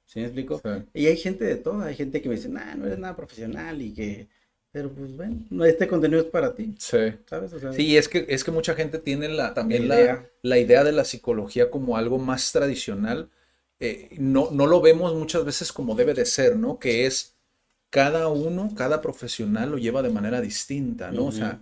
¿Sí 0.04 0.20
me 0.20 0.26
explico? 0.26 0.60
Sí. 0.62 0.70
Y 0.94 1.06
hay 1.06 1.16
gente 1.16 1.44
de 1.44 1.56
todo, 1.56 1.80
hay 1.82 1.94
gente 1.94 2.20
que 2.20 2.28
me 2.28 2.34
dice, 2.34 2.48
nah, 2.48 2.74
no 2.74 2.86
eres 2.86 2.98
nada 2.98 3.16
profesional 3.16 3.80
y 3.80 3.94
que... 3.94 4.28
Pero 4.72 4.90
pues 4.90 5.14
bueno, 5.14 5.64
este 5.66 5.86
contenido 5.86 6.22
es 6.22 6.28
para 6.28 6.54
ti. 6.54 6.74
Sí. 6.78 7.14
¿Sabes? 7.26 7.52
O 7.52 7.72
sí, 7.72 7.96
es 7.96 8.08
que, 8.08 8.24
es 8.28 8.42
que 8.42 8.50
mucha 8.50 8.74
gente 8.74 8.98
tiene 8.98 9.28
la, 9.28 9.52
también 9.52 9.86
la 9.86 10.00
idea. 10.00 10.30
La, 10.40 10.58
idea 10.58 10.82
de 10.82 10.92
la 10.92 11.04
psicología 11.04 11.70
como 11.70 11.96
algo 11.98 12.18
más 12.18 12.50
tradicional. 12.52 13.30
Eh, 13.80 14.08
no, 14.18 14.50
no 14.50 14.66
lo 14.66 14.80
vemos 14.80 15.14
muchas 15.14 15.44
veces 15.44 15.72
como 15.72 15.94
debe 15.94 16.14
de 16.14 16.24
ser, 16.24 16.56
¿no? 16.56 16.78
Que 16.78 17.04
es 17.06 17.34
cada 17.90 18.28
uno, 18.28 18.70
cada 18.74 19.02
profesional 19.02 19.72
lo 19.72 19.78
lleva 19.78 20.00
de 20.00 20.08
manera 20.08 20.40
distinta, 20.40 21.10
¿no? 21.10 21.24
Uh 21.24 21.26
-huh. 21.26 21.28
O 21.28 21.32
sea, 21.32 21.60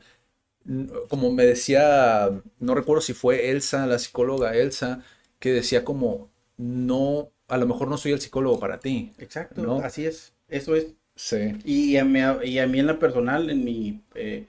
como 1.09 1.33
me 1.33 1.45
decía, 1.45 2.31
no 2.61 2.75
recuerdo 2.75 3.01
si 3.01 3.15
fue 3.15 3.51
Elsa, 3.51 3.87
la 3.87 3.99
psicóloga 3.99 4.55
Elsa, 4.55 5.03
que 5.39 5.53
decía 5.53 5.85
como, 5.85 6.31
no, 6.57 7.33
a 7.49 7.57
lo 7.57 7.67
mejor 7.67 7.89
no 7.89 7.97
soy 7.97 8.13
el 8.13 8.21
psicólogo 8.21 8.61
para 8.61 8.79
ti. 8.79 9.13
Exacto, 9.19 9.63
¿no? 9.63 9.79
así 9.79 10.07
es, 10.07 10.33
eso 10.49 10.77
es. 10.77 10.95
Sí. 11.21 11.59
Y 11.65 11.97
a 11.97 12.05
mí, 12.05 12.21
y 12.45 12.59
a 12.59 12.67
mí 12.67 12.79
en 12.81 12.87
la 12.87 12.99
personal, 12.99 13.51
en 13.51 13.65
mi... 13.65 14.03
Eh, 14.15 14.47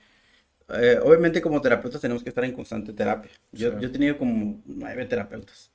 eh, 0.70 1.00
obviamente 1.04 1.42
como 1.42 1.62
terapeutas 1.62 2.00
tenemos 2.00 2.24
que 2.24 2.30
estar 2.30 2.46
en 2.46 2.54
constante 2.54 2.94
terapia. 2.94 3.32
Yo, 3.52 3.72
sí. 3.72 3.78
yo 3.82 3.88
he 3.88 3.92
tenido 3.92 4.18
como 4.18 4.62
nueve 4.66 5.06
terapeutas. 5.06 5.72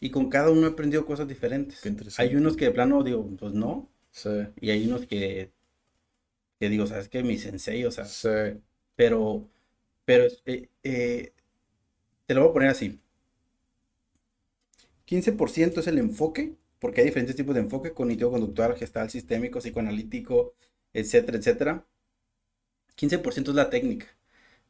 Y 0.00 0.10
con 0.10 0.30
cada 0.30 0.50
uno 0.50 0.66
he 0.66 0.70
aprendido 0.70 1.04
cosas 1.04 1.28
diferentes. 1.28 1.82
Hay 2.18 2.34
unos 2.36 2.56
que 2.56 2.66
de 2.66 2.70
plano 2.70 3.02
digo, 3.02 3.28
pues 3.38 3.52
no. 3.52 3.90
Sí. 4.10 4.30
Y 4.60 4.70
hay 4.70 4.86
unos 4.86 5.06
que, 5.06 5.50
que 6.58 6.68
digo, 6.68 6.86
¿sabes 6.86 7.08
qué? 7.08 7.22
Mi 7.22 7.36
sensei, 7.38 7.84
o 7.84 7.90
sea. 7.90 8.04
Sí. 8.04 8.28
Pero 8.96 9.48
pero 10.04 10.26
eh, 10.46 10.70
eh, 10.84 11.34
te 12.26 12.34
lo 12.34 12.42
voy 12.42 12.50
a 12.50 12.52
poner 12.54 12.68
así. 12.70 13.00
15% 15.06 15.80
es 15.80 15.86
el 15.86 15.98
enfoque, 15.98 16.54
porque 16.78 17.00
hay 17.00 17.06
diferentes 17.06 17.36
tipos 17.36 17.54
de 17.54 17.60
enfoque, 17.62 17.92
cognitivo-conductual, 17.92 18.76
gestal, 18.76 19.10
sistémico, 19.10 19.60
psicoanalítico, 19.60 20.54
etcétera, 20.92 21.38
etcétera. 21.38 21.86
15% 22.96 23.48
es 23.48 23.54
la 23.54 23.70
técnica, 23.70 24.06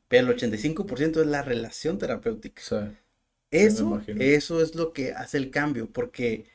pero 0.09 0.31
el 0.31 0.37
85% 0.37 1.21
es 1.21 1.27
la 1.27 1.43
relación 1.43 1.99
terapéutica. 1.99 2.63
Sí, 2.63 2.77
eso, 3.51 4.03
eso 4.19 4.63
es 4.63 4.75
lo 4.75 4.93
que 4.93 5.13
hace 5.13 5.39
el 5.39 5.51
cambio, 5.51 5.91
porque 5.91 6.47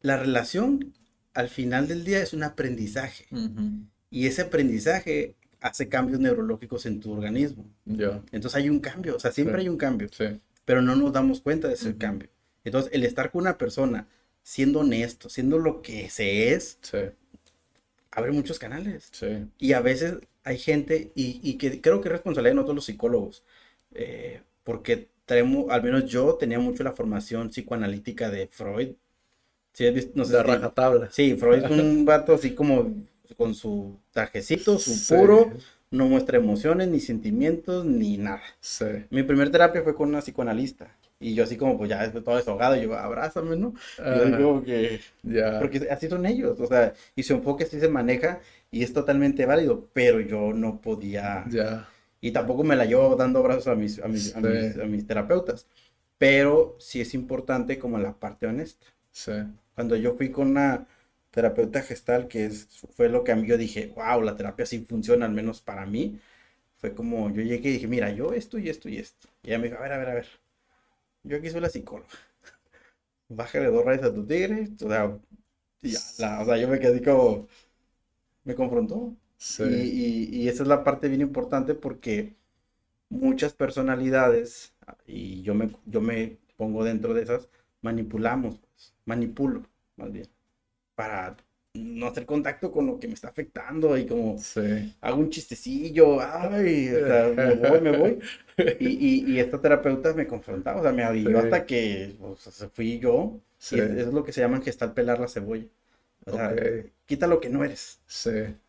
la 0.00 0.16
relación 0.16 0.94
al 1.34 1.48
final 1.48 1.88
del 1.88 2.04
día 2.04 2.22
es 2.22 2.32
un 2.32 2.42
aprendizaje. 2.42 3.26
Uh 3.30 3.36
-huh. 3.36 3.86
Y 4.10 4.26
ese 4.26 4.42
aprendizaje 4.42 5.34
hace 5.60 5.88
cambios 5.88 6.20
neurológicos 6.20 6.86
en 6.86 7.00
tu 7.00 7.12
organismo. 7.12 7.64
Yeah. 7.86 8.22
Entonces 8.32 8.54
hay 8.56 8.68
un 8.68 8.80
cambio, 8.80 9.16
o 9.16 9.18
sea, 9.18 9.32
siempre 9.32 9.56
sí. 9.56 9.62
hay 9.62 9.68
un 9.68 9.76
cambio, 9.78 10.08
sí. 10.12 10.40
pero 10.64 10.82
no 10.82 10.94
nos 10.94 11.12
damos 11.12 11.40
cuenta 11.40 11.68
de 11.68 11.74
ese 11.74 11.88
uh 11.88 11.92
-huh. 11.92 11.98
cambio. 11.98 12.28
Entonces, 12.64 12.92
el 12.92 13.04
estar 13.04 13.30
con 13.30 13.42
una 13.42 13.58
persona 13.58 14.08
siendo 14.42 14.80
honesto, 14.80 15.28
siendo 15.28 15.58
lo 15.58 15.82
que 15.82 16.10
se 16.10 16.52
es, 16.52 16.78
sí. 16.82 16.98
abre 18.10 18.32
muchos 18.32 18.58
canales. 18.58 19.08
Sí. 19.10 19.46
Y 19.58 19.72
a 19.72 19.80
veces 19.80 20.18
hay 20.44 20.58
gente, 20.58 21.12
y, 21.14 21.40
y, 21.42 21.54
que 21.54 21.80
creo 21.80 22.00
que 22.00 22.08
es 22.08 22.12
responsabilidad 22.12 22.52
de 22.52 22.56
nosotros 22.56 22.76
los 22.76 22.84
psicólogos, 22.84 23.42
eh, 23.94 24.42
porque 24.62 25.08
traemos, 25.24 25.70
al 25.70 25.82
menos 25.82 26.04
yo 26.06 26.34
tenía 26.34 26.58
mucho 26.58 26.84
la 26.84 26.92
formación 26.92 27.48
psicoanalítica 27.50 28.30
de 28.30 28.46
Freud. 28.46 28.90
¿Sí? 29.72 29.84
No 30.14 30.24
sé, 30.24 30.36
de 30.36 30.42
rajatabla. 30.42 31.10
Sí, 31.10 31.34
Freud 31.34 31.64
es 31.64 31.70
un 31.70 32.04
vato 32.04 32.34
así 32.34 32.54
como 32.54 32.92
con 33.36 33.54
su 33.54 33.98
trajecito, 34.12 34.78
su 34.78 34.94
sí. 34.94 35.14
puro, 35.14 35.52
no 35.90 36.06
muestra 36.06 36.38
emociones, 36.38 36.88
ni 36.88 37.00
sentimientos, 37.00 37.84
ni 37.84 38.16
nada. 38.18 38.42
Mi 39.10 39.22
primer 39.22 39.50
terapia 39.50 39.82
fue 39.82 39.94
con 39.94 40.10
una 40.10 40.20
psicoanalista. 40.20 40.94
Y 41.24 41.34
yo 41.34 41.44
así 41.44 41.56
como, 41.56 41.78
pues 41.78 41.88
ya 41.88 42.02
después 42.02 42.22
todo 42.22 42.36
desahogado, 42.36 42.76
yo, 42.76 42.94
abrázame, 42.94 43.56
¿no? 43.56 43.72
Y 43.98 44.18
yo 44.18 44.36
digo 44.36 44.62
que... 44.62 45.00
Yeah. 45.22 45.58
Porque 45.58 45.88
así 45.90 46.06
son 46.06 46.26
ellos, 46.26 46.60
o 46.60 46.66
sea, 46.66 46.92
y 47.16 47.22
su 47.22 47.32
enfoque 47.32 47.64
así 47.64 47.80
se 47.80 47.88
maneja 47.88 48.40
y 48.70 48.82
es 48.82 48.92
totalmente 48.92 49.46
válido, 49.46 49.88
pero 49.94 50.20
yo 50.20 50.52
no 50.52 50.82
podía... 50.82 51.46
Yeah. 51.50 51.88
Y 52.20 52.32
tampoco 52.32 52.62
me 52.62 52.76
la 52.76 52.84
llevo 52.84 53.16
dando 53.16 53.38
abrazos 53.38 53.68
a 53.68 53.74
mis, 53.74 54.00
a 54.00 54.06
mis, 54.08 54.32
sí. 54.32 54.32
a 54.36 54.40
mis, 54.40 54.78
a 54.78 54.84
mis 54.84 55.06
terapeutas. 55.06 55.66
Pero 56.18 56.76
sí 56.78 57.00
es 57.00 57.14
importante 57.14 57.78
como 57.78 57.98
la 57.98 58.12
parte 58.12 58.46
honesta. 58.46 58.84
Sí. 59.10 59.32
Cuando 59.74 59.96
yo 59.96 60.16
fui 60.16 60.28
con 60.30 60.48
una 60.48 60.86
terapeuta 61.30 61.80
gestal, 61.80 62.28
que 62.28 62.44
es, 62.44 62.68
fue 62.94 63.08
lo 63.08 63.24
que 63.24 63.32
a 63.32 63.36
mí 63.36 63.48
yo 63.48 63.56
dije, 63.56 63.94
wow, 63.96 64.20
la 64.20 64.36
terapia 64.36 64.66
sí 64.66 64.84
funciona, 64.86 65.24
al 65.24 65.32
menos 65.32 65.62
para 65.62 65.86
mí. 65.86 66.20
Fue 66.76 66.92
como, 66.92 67.30
yo 67.30 67.40
llegué 67.40 67.70
y 67.70 67.72
dije, 67.72 67.86
mira, 67.86 68.10
yo 68.10 68.34
esto 68.34 68.58
y 68.58 68.68
esto 68.68 68.90
y 68.90 68.98
esto. 68.98 69.26
Y 69.42 69.48
ella 69.48 69.58
me 69.58 69.68
dijo, 69.68 69.78
a 69.78 69.82
ver, 69.82 69.92
a 69.94 69.96
ver, 69.96 70.08
a 70.10 70.14
ver. 70.14 70.43
Yo 71.24 71.36
aquí 71.38 71.50
soy 71.50 71.60
la 71.60 71.68
psicóloga. 71.70 72.08
Bájale 73.28 73.66
dos 73.66 73.84
rayas 73.84 74.04
a 74.04 74.14
tu 74.14 74.26
tigre. 74.26 74.68
O 74.84 74.88
sea, 74.88 75.18
ya, 75.82 76.00
la, 76.18 76.42
o 76.42 76.44
sea, 76.46 76.58
yo 76.58 76.68
me 76.68 76.78
quedé 76.80 77.02
como, 77.02 77.48
me 78.44 78.54
confrontó. 78.54 79.16
Sí. 79.38 79.64
Y, 79.64 80.30
y, 80.36 80.42
y 80.44 80.48
esa 80.48 80.62
es 80.64 80.68
la 80.68 80.84
parte 80.84 81.08
bien 81.08 81.22
importante 81.22 81.74
porque 81.74 82.36
muchas 83.10 83.54
personalidades, 83.54 84.74
y 85.06 85.42
yo 85.42 85.54
me, 85.54 85.70
yo 85.86 86.00
me 86.02 86.38
pongo 86.56 86.84
dentro 86.84 87.14
de 87.14 87.22
esas, 87.22 87.48
manipulamos, 87.82 88.58
pues, 88.60 88.94
manipulo, 89.06 89.64
más 89.96 90.12
bien 90.12 90.28
para 90.96 91.36
no 91.74 92.06
hacer 92.06 92.24
contacto 92.24 92.70
con 92.70 92.86
lo 92.86 93.00
que 93.00 93.08
me 93.08 93.14
está 93.14 93.28
afectando 93.28 93.98
y 93.98 94.06
como 94.06 94.38
sí. 94.38 94.94
hago 95.00 95.18
un 95.18 95.30
chistecillo, 95.30 96.20
ay, 96.20 96.88
o 96.88 97.06
sea, 97.06 97.28
me 97.34 97.54
voy, 97.68 97.80
me 97.80 97.96
voy. 97.96 98.18
Y, 98.78 98.86
y, 98.86 99.32
y, 99.32 99.40
esta 99.40 99.60
terapeuta 99.60 100.14
me 100.14 100.26
confrontaba, 100.26 100.80
o 100.80 100.82
sea, 100.82 100.92
me 100.92 101.02
sí. 101.12 101.34
hasta 101.34 101.66
que 101.66 102.14
o 102.20 102.36
sea, 102.36 102.68
fui 102.68 103.00
yo. 103.00 103.40
Sí. 103.58 103.76
Y 103.76 103.80
es, 103.80 103.90
es, 103.90 104.06
lo 104.12 104.22
que 104.22 104.32
se 104.32 104.40
llama 104.40 104.60
gestal 104.60 104.94
pelar 104.94 105.18
la 105.18 105.26
cebolla. 105.26 105.66
O 106.26 106.32
sea, 106.32 106.52
okay. 106.52 106.92
quita 107.06 107.26
lo 107.26 107.40
que 107.40 107.50
no 107.50 107.64
eres. 107.64 107.98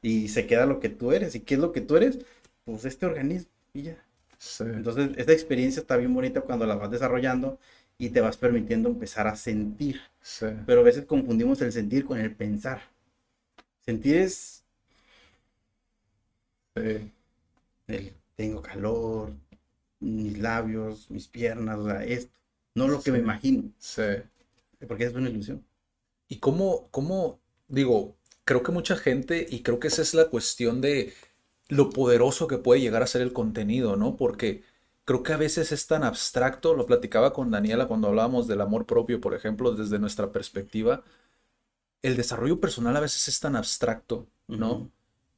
Y 0.02 0.28
se 0.30 0.48
queda 0.48 0.66
lo 0.66 0.80
que 0.80 0.90
tú 0.90 1.12
eres. 1.12 1.36
¿Y 1.36 1.42
qué 1.42 1.56
es 1.56 1.60
lo 1.60 1.72
que 1.72 1.82
tú 1.82 1.96
eres? 1.98 2.20
Pues 2.64 2.86
este 2.86 3.06
organismo 3.06 3.50
y 3.74 3.84
ya. 3.84 4.04
Sí. 4.40 4.64
Entonces, 4.66 5.12
esta 5.18 5.32
experiencia 5.32 5.80
está 5.80 5.96
bien 5.96 6.14
bonita 6.14 6.42
cuando 6.42 6.66
la 6.66 6.76
vas 6.76 6.92
desarrollando 6.92 7.60
y 7.98 8.10
te 8.10 8.22
vas 8.22 8.38
permitiendo 8.38 8.90
empezar 8.90 9.28
a 9.28 9.36
sentir. 9.36 10.02
Pero 10.66 10.82
a 10.82 10.84
veces 10.84 11.06
confundimos 11.06 11.62
el 11.62 11.72
sentir 11.72 12.06
con 12.06 12.20
el 12.20 12.36
pensar. 12.36 12.95
Sentir 13.88 14.16
es 14.18 14.64
Sí. 16.76 17.12
El, 17.88 18.14
tengo 18.36 18.62
calor, 18.62 19.34
mis 20.00 20.38
labios, 20.40 21.10
mis 21.12 21.28
piernas, 21.28 21.80
o 21.80 21.86
sea, 21.88 22.04
esto. 22.06 22.34
No 22.76 22.88
lo 22.88 23.02
que 23.02 23.12
me 23.12 23.20
imagino, 23.20 23.72
Sí. 23.80 24.04
porque 24.88 25.06
es 25.06 25.14
una 25.14 25.30
ilusión. 25.30 25.66
Y 26.28 26.40
cómo, 26.40 26.90
cómo, 26.92 27.40
digo, 27.68 28.16
creo 28.46 28.64
que 28.64 28.72
mucha 28.72 28.98
gente, 28.98 29.46
y 29.50 29.64
creo 29.64 29.80
que 29.80 29.88
esa 29.90 30.02
es 30.02 30.14
la 30.14 30.30
cuestión 30.30 30.82
de 30.82 31.14
lo 31.70 31.90
poderoso 31.92 32.48
que 32.48 32.58
puede 32.58 32.82
llegar 32.82 33.04
a 33.04 33.08
ser 33.08 33.22
el 33.22 33.34
contenido, 33.34 33.96
¿no? 33.98 34.18
Porque 34.18 34.64
creo 35.06 35.24
que 35.24 35.34
a 35.34 35.38
veces 35.38 35.72
es 35.72 35.88
tan 35.88 36.04
abstracto, 36.04 36.76
lo 36.76 36.86
platicaba 36.88 37.34
con 37.34 37.52
Daniela 37.52 37.88
cuando 37.88 38.08
hablábamos 38.10 38.48
del 38.48 38.62
amor 38.62 38.86
propio, 38.86 39.22
por 39.22 39.34
ejemplo, 39.36 39.74
desde 39.74 40.00
nuestra 40.00 40.32
perspectiva, 40.32 41.04
el 42.06 42.16
desarrollo 42.18 42.60
personal 42.60 42.96
a 42.96 43.00
veces 43.00 43.28
es 43.28 43.40
tan 43.40 43.56
abstracto, 43.56 44.28
¿no? 44.48 44.92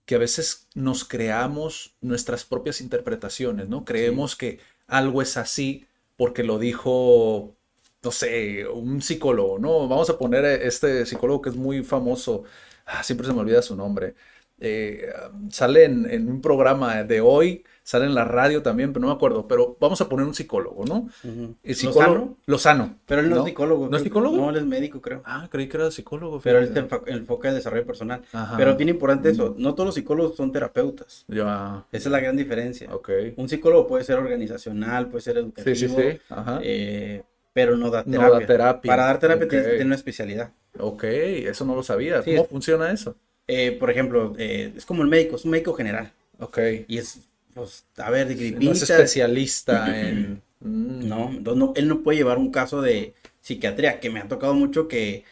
Que 0.05 0.15
a 0.15 0.20
veces 0.20 0.68
nos 0.76 1.05
creamos 1.05 1.95
nuestras 2.01 2.45
propias 2.45 2.82
interpretaciones, 2.82 3.70
¿no? 3.70 3.86
Creemos 3.86 4.36
que 4.36 4.59
algo 4.88 5.22
es 5.22 5.38
así 5.38 5.86
porque 6.18 6.43
lo 6.43 6.59
dijo, 6.59 7.55
no 8.03 8.11
sé, 8.11 8.68
un 8.68 9.01
psicólogo, 9.01 9.59
¿no? 9.59 9.88
Vamos 9.88 10.09
a 10.09 10.18
poner 10.18 10.45
este 10.45 11.05
psicólogo 11.05 11.41
que 11.41 11.49
es 11.49 11.55
muy 11.55 11.84
famoso, 11.84 12.43
ah, 12.86 13.03
siempre 13.03 13.28
se 13.28 13.34
me 13.34 13.39
olvida 13.41 13.61
su 13.61 13.76
nombre. 13.76 14.15
Eh, 14.59 15.09
sale 15.51 15.86
en, 15.86 16.09
en 16.09 16.30
un 16.30 16.41
programa 16.41 17.03
de 17.03 17.22
hoy, 17.22 17.63
sale 17.88 18.04
en 18.06 18.14
la 18.16 18.26
radio 18.26 18.62
también, 18.62 18.92
pero 18.92 19.00
no 19.00 19.08
me 19.08 19.14
acuerdo. 19.14 19.48
Pero 19.48 19.78
vamos 19.80 20.02
a 20.02 20.10
poner 20.10 20.26
un 20.26 20.34
psicólogo, 20.36 20.84
¿no? 20.86 21.08
Ujú. 21.24 21.56
El 21.64 21.74
psicólogo 21.76 22.14
¿Lozano? 22.14 22.38
Lozano. 22.46 22.96
Pero 23.06 23.22
él 23.22 23.30
no, 23.30 23.38
es 23.38 23.46
psicólogo. 23.46 23.88
¿No 23.88 23.96
es 23.96 24.04
psicólogo? 24.04 24.36
No, 24.36 24.50
él 24.50 24.58
es 24.58 24.66
médico, 24.66 25.00
creo. 25.02 25.22
Ah, 25.24 25.48
creí 25.50 25.70
que 25.70 25.78
era 25.78 25.90
psicólogo. 25.90 26.42
Pero 26.44 26.60
él 26.60 26.66
se 26.68 26.74
fíjate. 26.74 26.96
enfoca, 26.96 27.12
enfoca 27.12 27.48
en 27.48 27.54
el 27.54 27.60
desarrollo 27.60 27.86
personal. 27.86 28.22
Ajá. 28.34 28.58
Pero 28.58 28.76
bien 28.76 28.90
importante 28.90 29.30
eso, 29.30 29.56
no 29.58 29.74
todos 29.74 29.86
los 29.88 29.96
psicólogos 29.96 30.36
son 30.36 30.52
terapeutas. 30.52 31.24
Ya, 31.30 31.86
Esa 31.94 32.10
es 32.10 32.12
la 32.12 32.20
gran 32.20 32.36
diferencia. 32.36 32.94
ok. 32.94 33.10
Un 33.38 33.48
psicólogo 33.48 33.88
puede 33.88 34.04
ser 34.04 34.18
organizacional, 34.18 35.08
puede 35.08 35.22
ser 35.22 35.36
Sí, 35.36 35.40
educativo, 35.40 35.76
sí, 35.76 35.88
sí. 35.88 36.20
Ajá. 36.30 36.60
eh, 36.64 37.24
pero 37.54 37.78
no 37.78 37.90
da 37.90 38.04
No 38.06 38.12
terapia. 38.12 38.40
da 38.42 38.46
terapia. 38.46 38.90
Para 38.92 39.06
dar 39.06 39.20
terapia 39.20 39.46
Ok. 39.46 39.50
tienes 39.50 39.66
que 39.68 39.72
tener 39.72 39.86
una 39.88 39.96
especialidad. 39.96 40.52
Ok, 40.78 41.04
eso 41.06 41.64
no 41.64 41.74
lo 41.74 41.84
sabía. 41.84 42.22
Sí, 42.22 42.32
¿Cómo 42.32 42.44
es- 42.44 42.50
funciona 42.50 42.92
eso? 42.92 43.16
Eh, 43.48 43.78
por 43.80 43.90
ejemplo, 43.90 44.34
eh, 44.38 44.74
es 44.76 44.86
como 44.86 45.04
el 45.04 45.08
médico, 45.08 45.38
es 45.38 45.46
un 45.46 45.52
médico 45.52 45.74
general. 45.74 46.12
Ok. 46.40 46.60
Y 46.88 46.98
es, 46.98 47.22
pues, 47.58 47.86
a 47.97 48.10
ver, 48.12 48.28
de 48.28 48.36
No 48.36 48.39
gripita. 48.39 48.72
es 48.72 48.84
especialista 48.84 49.99
en... 49.99 50.41
Mm, 50.60 51.08
No, 51.08 51.30
entonces 51.30 51.60
no- 51.60 51.74
él 51.76 51.88
no 51.88 52.03
puede 52.03 52.18
llevar 52.18 52.38
un 52.38 52.51
caso 52.51 52.82
de 52.82 53.14
psiquiatría, 53.41 53.99
que 53.99 54.10
me 54.10 54.20
ha 54.20 54.28
tocado 54.28 54.53
mucho 54.55 54.88
que 54.88 55.24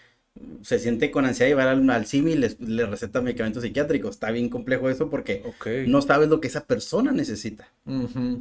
se 0.63 0.79
siente 0.79 1.11
con 1.11 1.25
ansiedad 1.25 1.47
de 1.47 1.51
llevar 1.51 1.67
al, 1.69 1.89
al 1.89 2.05
CIMI 2.07 2.33
y 2.33 2.37
les- 2.37 2.59
le 2.59 2.85
receta 2.85 3.21
medicamentos 3.21 3.63
psiquiátricos. 3.63 4.11
Está 4.15 4.31
bien 4.31 4.49
complejo 4.49 4.89
eso 4.89 5.09
porque 5.09 5.43
no 5.85 6.01
sabes 6.01 6.29
lo 6.29 6.39
que 6.41 6.47
esa 6.47 6.65
persona 6.65 7.11
necesita. 7.11 7.67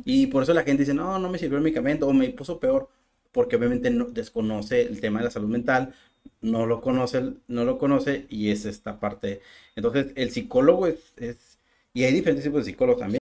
Y 0.04 0.26
por 0.28 0.42
eso 0.42 0.54
la 0.54 0.62
gente 0.64 0.82
dice, 0.82 0.94
no, 0.94 1.18
no 1.18 1.28
me 1.30 1.38
sirvió 1.38 1.56
el 1.58 1.64
medicamento 1.64 2.06
o 2.08 2.12
me 2.12 2.28
puso 2.30 2.60
peor, 2.60 2.88
porque 3.32 3.56
obviamente 3.56 3.90
no, 3.90 4.06
desconoce 4.06 4.82
el 4.82 5.00
tema 5.00 5.20
de 5.20 5.26
la 5.26 5.30
salud 5.30 5.48
mental, 5.48 5.94
no 6.40 6.66
lo 6.66 6.80
conoce, 6.80 7.22
no 7.48 7.64
lo 7.64 7.78
conoce 7.78 8.26
y 8.28 8.50
es 8.50 8.64
esta 8.66 9.00
parte. 9.00 9.40
Entonces, 9.76 10.12
el 10.16 10.30
psicólogo 10.30 10.86
es, 10.86 11.12
es 11.16 11.58
y 11.94 12.04
hay 12.04 12.12
diferentes 12.12 12.44
tipos 12.44 12.64
de 12.64 12.70
psicólogos 12.72 13.00
también. 13.00 13.20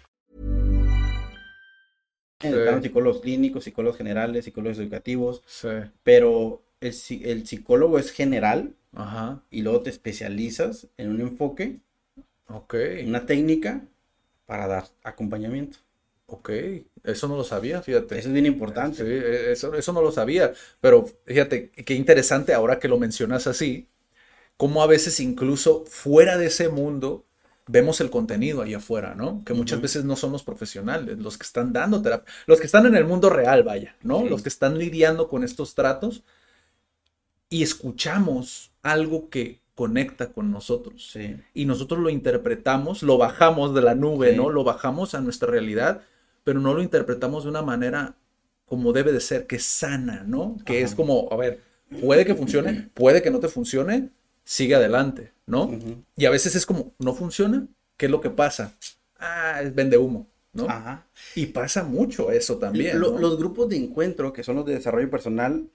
Están 2.43 2.81
psicólogos 2.81 3.21
clínicos, 3.21 3.63
psicólogos 3.63 3.97
generales, 3.97 4.45
psicólogos 4.45 4.79
educativos, 4.79 5.41
Sí. 5.45 5.69
pero 6.03 6.61
el, 6.81 6.93
el 7.23 7.47
psicólogo 7.47 7.99
es 7.99 8.11
general 8.11 8.73
Ajá. 8.93 9.41
y 9.51 9.61
luego 9.61 9.81
te 9.81 9.89
especializas 9.89 10.87
en 10.97 11.09
un 11.09 11.21
enfoque, 11.21 11.79
una 13.05 13.25
técnica 13.25 13.81
para 14.45 14.67
dar 14.67 14.85
acompañamiento. 15.03 15.77
Ok. 16.27 16.49
Eso 17.03 17.27
no 17.27 17.35
lo 17.35 17.43
sabía, 17.43 17.81
fíjate. 17.81 18.17
Eso 18.19 18.27
es 18.29 18.33
bien 18.33 18.45
importante. 18.45 18.97
Sí, 19.03 19.03
e- 19.03 19.51
eso, 19.51 19.73
eso 19.75 19.93
no 19.93 20.01
lo 20.01 20.11
sabía. 20.11 20.53
Pero 20.79 21.05
fíjate, 21.25 21.69
qué 21.71 21.93
interesante 21.95 22.53
ahora 22.53 22.79
que 22.79 22.87
lo 22.87 22.97
mencionas 22.97 23.47
así, 23.47 23.87
cómo 24.57 24.83
a 24.83 24.87
veces 24.87 25.19
incluso 25.19 25.85
fuera 25.87 26.37
de 26.37 26.47
ese 26.47 26.69
mundo 26.69 27.25
vemos 27.71 28.01
el 28.01 28.09
contenido 28.09 28.61
allá 28.61 28.77
afuera, 28.77 29.15
¿no? 29.15 29.43
Que 29.45 29.53
muchas 29.53 29.79
veces 29.81 30.03
no 30.03 30.15
son 30.15 30.31
los 30.33 30.43
profesionales, 30.43 31.17
los 31.19 31.37
que 31.37 31.43
están 31.43 31.71
dando 31.71 32.01
terapia, 32.01 32.31
los 32.45 32.59
que 32.59 32.65
están 32.65 32.85
en 32.85 32.95
el 32.95 33.05
mundo 33.05 33.29
real, 33.29 33.63
vaya, 33.63 33.95
¿no? 34.03 34.21
Sí. 34.23 34.29
Los 34.29 34.41
que 34.41 34.49
están 34.49 34.77
lidiando 34.77 35.27
con 35.29 35.43
estos 35.43 35.73
tratos 35.73 36.23
y 37.49 37.63
escuchamos 37.63 38.71
algo 38.83 39.29
que 39.29 39.61
conecta 39.75 40.31
con 40.31 40.51
nosotros 40.51 41.09
Sí. 41.11 41.37
y 41.53 41.65
nosotros 41.65 41.99
lo 41.99 42.09
interpretamos, 42.09 43.03
lo 43.03 43.17
bajamos 43.17 43.73
de 43.73 43.81
la 43.81 43.95
nube, 43.95 44.31
Sí. 44.31 44.37
¿no? 44.37 44.49
Lo 44.49 44.63
bajamos 44.63 45.15
a 45.15 45.21
nuestra 45.21 45.49
realidad, 45.49 46.01
pero 46.43 46.59
no 46.59 46.73
lo 46.73 46.81
interpretamos 46.81 47.43
de 47.43 47.49
una 47.49 47.61
manera 47.61 48.15
como 48.65 48.93
debe 48.93 49.11
de 49.11 49.19
ser, 49.21 49.47
que 49.47 49.57
es 49.57 49.65
sana, 49.65 50.23
¿no? 50.25 50.57
Que 50.65 50.81
es 50.81 50.93
como, 50.95 51.27
a 51.31 51.35
ver, 51.35 51.61
puede 52.01 52.25
que 52.25 52.35
funcione, 52.35 52.89
puede 52.93 53.21
que 53.21 53.31
no 53.31 53.39
te 53.39 53.47
funcione, 53.49 54.09
sigue 54.43 54.75
adelante, 54.75 55.33
¿no? 55.51 55.69
Y 56.15 56.25
a 56.25 56.29
veces 56.29 56.55
es 56.55 56.65
como, 56.65 56.93
¿no 56.97 57.13
funciona? 57.13 57.67
¿Qué 57.97 58.05
es 58.05 58.11
lo 58.11 58.21
que 58.21 58.29
pasa? 58.29 58.73
Ah, 59.19 59.61
es 59.61 59.75
vende 59.75 59.97
humo, 59.97 60.27
¿no? 60.53 60.63
Ajá. 60.69 61.05
Y 61.35 61.47
pasa 61.47 61.83
mucho 61.83 62.31
eso 62.31 62.57
también. 62.57 62.99
Los 62.99 63.37
grupos 63.37 63.67
de 63.67 63.75
encuentro, 63.75 64.31
que 64.31 64.43
son 64.43 64.55
los 64.55 64.65
de 64.65 64.75
desarrollo 64.75 65.09
personal, 65.09 65.69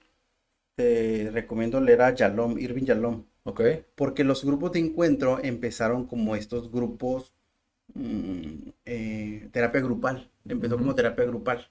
te 0.75 1.29
recomiendo 1.31 1.79
leer 1.79 2.01
a 2.01 2.13
Yalom, 2.13 2.57
Irving 2.57 2.85
Yalom, 2.85 3.23
Ok, 3.43 3.61
porque 3.95 4.25
los 4.25 4.43
grupos 4.43 4.73
de 4.73 4.79
encuentro 4.79 5.39
empezaron 5.41 6.05
como 6.05 6.35
estos 6.35 6.69
grupos, 6.69 7.31
mm, 7.93 8.69
eh, 8.85 9.47
terapia 9.53 9.79
grupal, 9.79 10.29
empezó 10.45 10.77
como 10.77 10.95
terapia 10.95 11.23
grupal. 11.23 11.69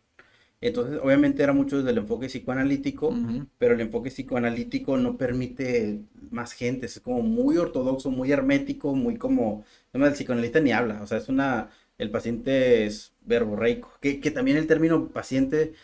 Entonces, 0.67 0.99
obviamente 1.01 1.45
era 1.45 1.53
mucho 1.53 1.79
desde 1.79 1.91
el 1.91 1.99
enfoque 1.99 2.27
psicoanalítico, 2.27 3.15
pero 3.57 3.75
el 3.75 3.81
enfoque 3.81 4.11
psicoanalítico 4.11 4.97
no 4.97 5.17
permite 5.17 6.01
más 6.33 6.53
gente, 6.53 6.87
es 6.87 6.99
como 6.99 7.23
muy 7.23 7.57
ortodoxo, 7.57 8.11
muy 8.11 8.33
hermético, 8.33 8.93
muy 8.93 9.17
como, 9.17 9.65
además 9.93 10.11
el 10.11 10.15
psicoanalista 10.17 10.59
ni 10.59 10.73
habla, 10.73 11.01
o 11.03 11.07
sea, 11.07 11.19
es 11.19 11.29
una, 11.29 11.71
el 11.99 12.11
paciente 12.11 12.85
es 12.85 13.13
verborreico, 13.21 13.93
que, 14.01 14.19
que 14.19 14.33
también 14.33 14.57
el 14.57 14.67
término 14.67 15.09
paciente 15.09 15.75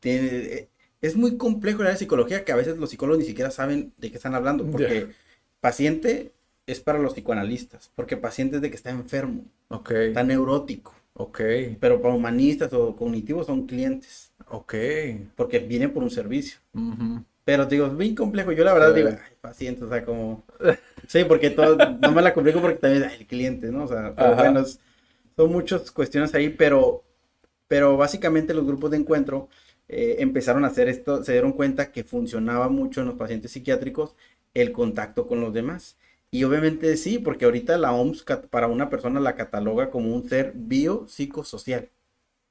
tiene, 0.00 0.26
eh, 0.26 0.68
es 1.00 1.14
muy 1.14 1.36
complejo 1.36 1.82
en 1.82 1.88
la 1.88 1.96
psicología 1.96 2.44
que 2.44 2.50
a 2.50 2.56
veces 2.56 2.76
los 2.76 2.90
psicólogos 2.90 3.20
ni 3.20 3.24
siquiera 3.24 3.52
saben 3.52 3.92
de 3.98 4.10
qué 4.10 4.16
están 4.16 4.34
hablando, 4.34 4.68
porque 4.68 5.10
paciente 5.60 6.32
es 6.66 6.80
para 6.80 6.98
los 6.98 7.14
psicoanalistas, 7.14 7.92
porque 7.94 8.16
paciente 8.16 8.56
es 8.56 8.62
de 8.62 8.70
que 8.70 8.76
está 8.76 8.90
enfermo, 8.90 9.44
está 10.08 10.24
neurótico, 10.24 10.92
ok, 11.18 11.40
pero 11.80 12.00
para 12.00 12.14
humanistas 12.14 12.72
o 12.72 12.94
cognitivos 12.96 13.46
son 13.46 13.66
clientes, 13.66 14.32
ok. 14.50 14.74
porque 15.36 15.58
vienen 15.60 15.92
por 15.92 16.02
un 16.02 16.10
servicio. 16.10 16.60
Pero 17.44 17.66
digo, 17.66 17.86
es 17.86 17.96
bien 17.96 18.14
complejo. 18.14 18.52
Yo 18.52 18.64
la 18.64 18.74
verdad 18.74 18.94
Sí. 18.94 18.94
digo, 18.94 19.08
ay, 19.10 19.36
paciente, 19.40 19.84
o 19.84 19.88
sea, 19.88 20.04
como... 20.04 20.44
Sí, 21.06 21.24
porque 21.24 21.50
todo, 21.50 21.76
no 21.78 22.12
me 22.12 22.22
la 22.22 22.34
complico 22.34 22.60
porque 22.60 22.78
también 22.78 23.04
ay, 23.04 23.16
el 23.20 23.26
cliente, 23.26 23.70
¿no? 23.72 23.84
O 23.84 23.88
sea, 23.88 24.14
pero 24.18 24.36
bueno, 24.36 24.60
es- 24.60 24.80
son 25.36 25.52
muchas 25.52 25.90
cuestiones 25.92 26.34
ahí, 26.34 26.50
pero, 26.50 27.04
pero 27.68 27.96
básicamente 27.96 28.54
los 28.54 28.66
grupos 28.66 28.90
de 28.92 28.98
encuentro 28.98 29.48
eh, 29.88 30.16
empezaron 30.20 30.64
a 30.64 30.68
hacer 30.68 30.88
esto, 30.88 31.24
se 31.24 31.32
dieron 31.32 31.52
cuenta 31.52 31.92
que 31.92 32.04
funcionaba 32.04 32.68
mucho 32.68 33.00
en 33.02 33.08
los 33.08 33.16
pacientes 33.16 33.52
psiquiátricos 33.52 34.14
el 34.54 34.72
contacto 34.72 35.26
con 35.26 35.40
los 35.40 35.52
demás. 35.54 35.98
Y 36.30 36.44
obviamente 36.44 36.96
sí, 36.96 37.18
porque 37.18 37.44
ahorita 37.46 37.78
la 37.78 37.92
OMS 37.92 38.24
para 38.50 38.66
una 38.68 38.90
persona 38.90 39.20
la 39.20 39.34
cataloga 39.34 39.90
como 39.90 40.14
un 40.14 40.28
ser 40.28 40.52
biopsicosocial. 40.54 41.90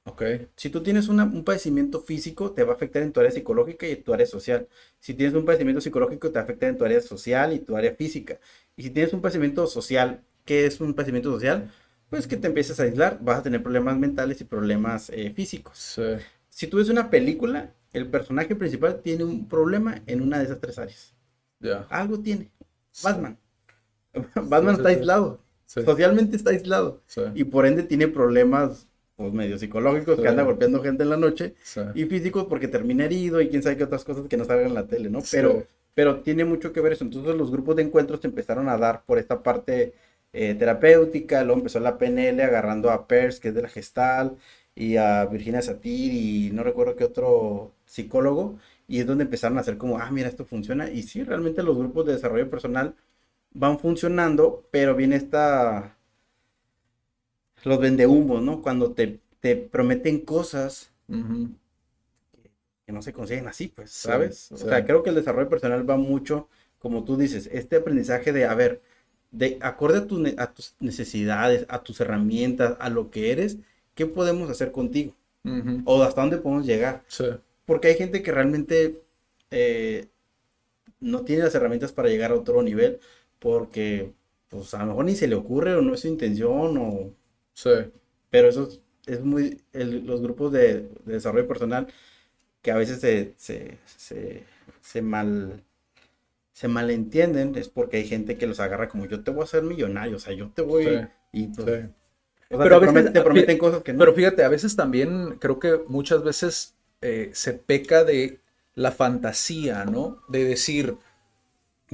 Ok. 0.04 0.22
Si 0.56 0.70
tú 0.70 0.82
tienes 0.82 1.08
una- 1.08 1.24
un 1.24 1.44
padecimiento 1.44 2.00
físico, 2.00 2.52
te 2.52 2.64
va 2.64 2.72
a 2.72 2.76
afectar 2.76 3.02
en 3.02 3.12
tu 3.12 3.20
área 3.20 3.30
psicológica 3.30 3.86
y 3.86 3.92
en 3.92 4.02
tu 4.02 4.14
área 4.14 4.26
social. 4.26 4.66
Si 5.00 5.14
tienes 5.14 5.34
un 5.34 5.44
padecimiento 5.44 5.80
psicológico, 5.80 6.28
te 6.28 6.34
va 6.34 6.40
a 6.40 6.44
afectar 6.44 6.70
en 6.70 6.78
tu 6.78 6.84
área 6.84 7.00
social 7.00 7.52
y 7.52 7.58
tu 7.60 7.76
área 7.76 7.94
física. 7.94 8.38
Y 8.76 8.82
si 8.84 8.90
tienes 8.90 9.12
un 9.12 9.20
padecimiento 9.20 9.66
social, 9.66 10.22
¿qué 10.44 10.66
es 10.66 10.80
un 10.80 10.94
padecimiento 10.94 11.30
social? 11.30 11.70
Pues 12.08 12.26
que 12.26 12.38
te 12.38 12.46
empieces 12.48 12.80
a 12.80 12.84
aislar, 12.84 13.18
vas 13.22 13.40
a 13.40 13.42
tener 13.42 13.62
problemas 13.62 13.98
mentales 13.98 14.40
y 14.40 14.44
problemas 14.44 15.10
eh, 15.10 15.30
físicos. 15.30 15.76
Sí. 15.78 16.02
Si 16.48 16.66
tú 16.66 16.78
ves 16.78 16.88
una 16.88 17.10
película, 17.10 17.74
el 17.92 18.08
personaje 18.08 18.56
principal 18.56 19.02
tiene 19.02 19.24
un 19.24 19.46
problema 19.46 20.02
en 20.06 20.22
una 20.22 20.38
de 20.38 20.44
esas 20.46 20.60
tres 20.60 20.78
áreas. 20.78 21.14
Ya. 21.60 21.86
Algo 21.90 22.18
tiene. 22.18 22.50
Batman. 23.02 23.38
Batman 24.34 24.74
sí, 24.74 24.80
está 24.80 24.88
aislado. 24.90 25.40
Sí. 25.66 25.82
Socialmente 25.82 26.36
está 26.36 26.50
aislado. 26.50 27.02
Sí. 27.06 27.22
Y 27.34 27.44
por 27.44 27.66
ende 27.66 27.82
tiene 27.82 28.08
problemas 28.08 28.88
pues, 29.16 29.32
medio 29.32 29.58
psicológicos 29.58 30.20
que 30.20 30.28
anda 30.28 30.44
golpeando 30.44 30.82
gente 30.82 31.02
en 31.02 31.10
la 31.10 31.16
noche. 31.16 31.54
Y 31.94 32.04
físicos 32.04 32.44
porque 32.44 32.68
termina 32.68 33.04
herido 33.04 33.40
y 33.40 33.48
quién 33.48 33.62
sabe 33.62 33.76
qué 33.76 33.84
otras 33.84 34.04
cosas 34.04 34.28
que 34.28 34.36
no 34.36 34.44
salgan 34.44 34.68
en 34.68 34.74
la 34.74 34.86
tele, 34.86 35.10
¿no? 35.10 35.20
Pero, 35.30 35.66
pero 35.94 36.20
tiene 36.20 36.44
mucho 36.44 36.72
que 36.72 36.80
ver 36.80 36.92
eso. 36.92 37.04
Entonces 37.04 37.34
los 37.34 37.50
grupos 37.50 37.76
de 37.76 37.82
encuentros 37.82 38.20
te 38.20 38.28
empezaron 38.28 38.68
a 38.68 38.78
dar 38.78 39.02
por 39.04 39.18
esta 39.18 39.42
parte 39.42 39.94
eh, 40.32 40.54
terapéutica, 40.54 41.42
luego 41.42 41.58
empezó 41.58 41.80
la 41.80 41.98
PNL 41.98 42.40
agarrando 42.42 42.90
a 42.90 43.08
Peirce, 43.08 43.40
que 43.40 43.48
es 43.48 43.54
de 43.54 43.62
la 43.62 43.68
Gestal, 43.68 44.36
y 44.74 44.96
a 44.96 45.24
Virginia 45.26 45.62
Satir 45.62 46.12
y 46.12 46.50
no 46.52 46.62
recuerdo 46.62 46.94
qué 46.94 47.04
otro 47.04 47.72
psicólogo, 47.86 48.58
y 48.86 49.00
es 49.00 49.06
donde 49.06 49.24
empezaron 49.24 49.58
a 49.58 49.62
hacer 49.62 49.76
como, 49.78 49.98
ah, 49.98 50.10
mira, 50.12 50.28
esto 50.28 50.44
funciona. 50.44 50.90
Y 50.90 51.02
sí, 51.02 51.24
realmente 51.24 51.62
los 51.62 51.76
grupos 51.76 52.06
de 52.06 52.12
desarrollo 52.12 52.48
personal 52.48 52.94
van 53.52 53.78
funcionando, 53.78 54.66
pero 54.70 54.94
viene 54.94 55.16
esta... 55.16 55.96
Los 57.64 57.80
vendehumos, 57.80 58.42
¿no? 58.42 58.62
Cuando 58.62 58.92
te, 58.92 59.20
te 59.40 59.56
prometen 59.56 60.20
cosas 60.20 60.90
que 62.86 62.92
no 62.92 63.02
se 63.02 63.12
consiguen 63.12 63.46
así, 63.48 63.68
pues, 63.68 63.90
Sí, 63.90 64.08
¿sabes? 64.08 64.50
O 64.52 64.56
sea, 64.56 64.84
creo 64.84 65.02
que 65.02 65.10
el 65.10 65.16
desarrollo 65.16 65.48
personal 65.48 65.88
va 65.88 65.96
mucho, 65.96 66.48
como 66.78 67.04
tú 67.04 67.16
dices, 67.16 67.48
este 67.52 67.76
aprendizaje 67.76 68.32
de, 68.32 68.46
a 68.46 68.54
ver, 68.54 68.80
de 69.30 69.58
acorde 69.60 69.98
a, 69.98 70.06
tu 70.06 70.24
a 70.38 70.54
tus 70.54 70.74
necesidades, 70.80 71.66
a 71.68 71.82
tus 71.82 72.00
herramientas, 72.00 72.76
a 72.80 72.88
lo 72.88 73.10
que 73.10 73.30
eres, 73.32 73.58
¿qué 73.94 74.06
podemos 74.06 74.48
hacer 74.48 74.72
contigo? 74.72 75.14
O 75.84 76.02
hasta 76.02 76.20
dónde 76.20 76.38
podemos 76.38 76.66
llegar. 76.66 77.04
Sí. 77.08 77.24
Porque 77.66 77.88
hay 77.88 77.94
gente 77.96 78.22
que 78.22 78.32
realmente 78.32 79.02
eh, 79.50 80.08
no 81.00 81.22
tiene 81.22 81.44
las 81.44 81.54
herramientas 81.54 81.92
para 81.92 82.08
llegar 82.08 82.32
a 82.32 82.36
otro 82.36 82.62
nivel, 82.62 83.00
porque, 83.38 84.12
pues, 84.48 84.72
a 84.74 84.80
lo 84.80 84.86
mejor 84.86 85.04
ni 85.06 85.14
se 85.16 85.28
le 85.28 85.34
ocurre 85.36 85.74
o 85.74 85.82
no 85.82 85.94
es 85.94 86.00
su 86.00 86.08
intención, 86.08 86.76
o 86.78 87.12
Sí. 87.54 87.70
pero 88.30 88.48
eso 88.48 88.68
es, 88.68 88.80
es 89.06 89.20
muy, 89.24 89.60
el- 89.72 90.06
los 90.06 90.20
grupos 90.22 90.52
de, 90.52 90.82
de 91.04 91.12
desarrollo 91.14 91.48
personal 91.48 91.88
que 92.62 92.70
a 92.70 92.76
veces 92.76 93.00
se, 93.00 93.34
se, 93.36 93.78
se, 93.96 94.44
se 94.80 95.02
mal, 95.02 95.62
se 96.52 96.68
malentienden, 96.68 97.54
es 97.56 97.68
porque 97.68 97.98
hay 97.98 98.06
gente 98.06 98.36
que 98.36 98.46
los 98.46 98.60
agarra 98.60 98.88
como 98.88 99.06
yo 99.06 99.22
te 99.22 99.30
voy 99.30 99.42
a 99.42 99.44
hacer 99.44 99.62
millonario, 99.62 100.16
o 100.16 100.20
sea, 100.20 100.32
yo 100.34 100.50
te 100.50 100.62
voy, 100.62 100.84
Sí. 100.84 100.98
y 101.32 101.46
pues, 101.48 101.66
Sí. 101.66 101.72
o 101.72 101.76
sea, 101.76 101.90
Pero 102.48 102.68
te, 102.68 102.74
a 102.74 102.78
veces- 102.78 102.92
prometen, 102.92 103.12
te 103.12 103.20
prometen 103.22 103.58
cosas 103.58 103.82
que 103.82 103.92
no. 103.92 103.98
Pero 104.00 104.14
fíjate, 104.14 104.42
a 104.44 104.48
veces 104.48 104.74
también 104.76 105.36
creo 105.38 105.58
que 105.58 105.80
muchas 105.88 106.22
veces 106.24 106.74
eh, 107.00 107.30
se 107.32 107.52
peca 107.52 108.02
de 108.04 108.40
la 108.74 108.90
fantasía, 108.90 109.84
¿no? 109.84 110.20
De 110.28 110.44
decir, 110.44 110.96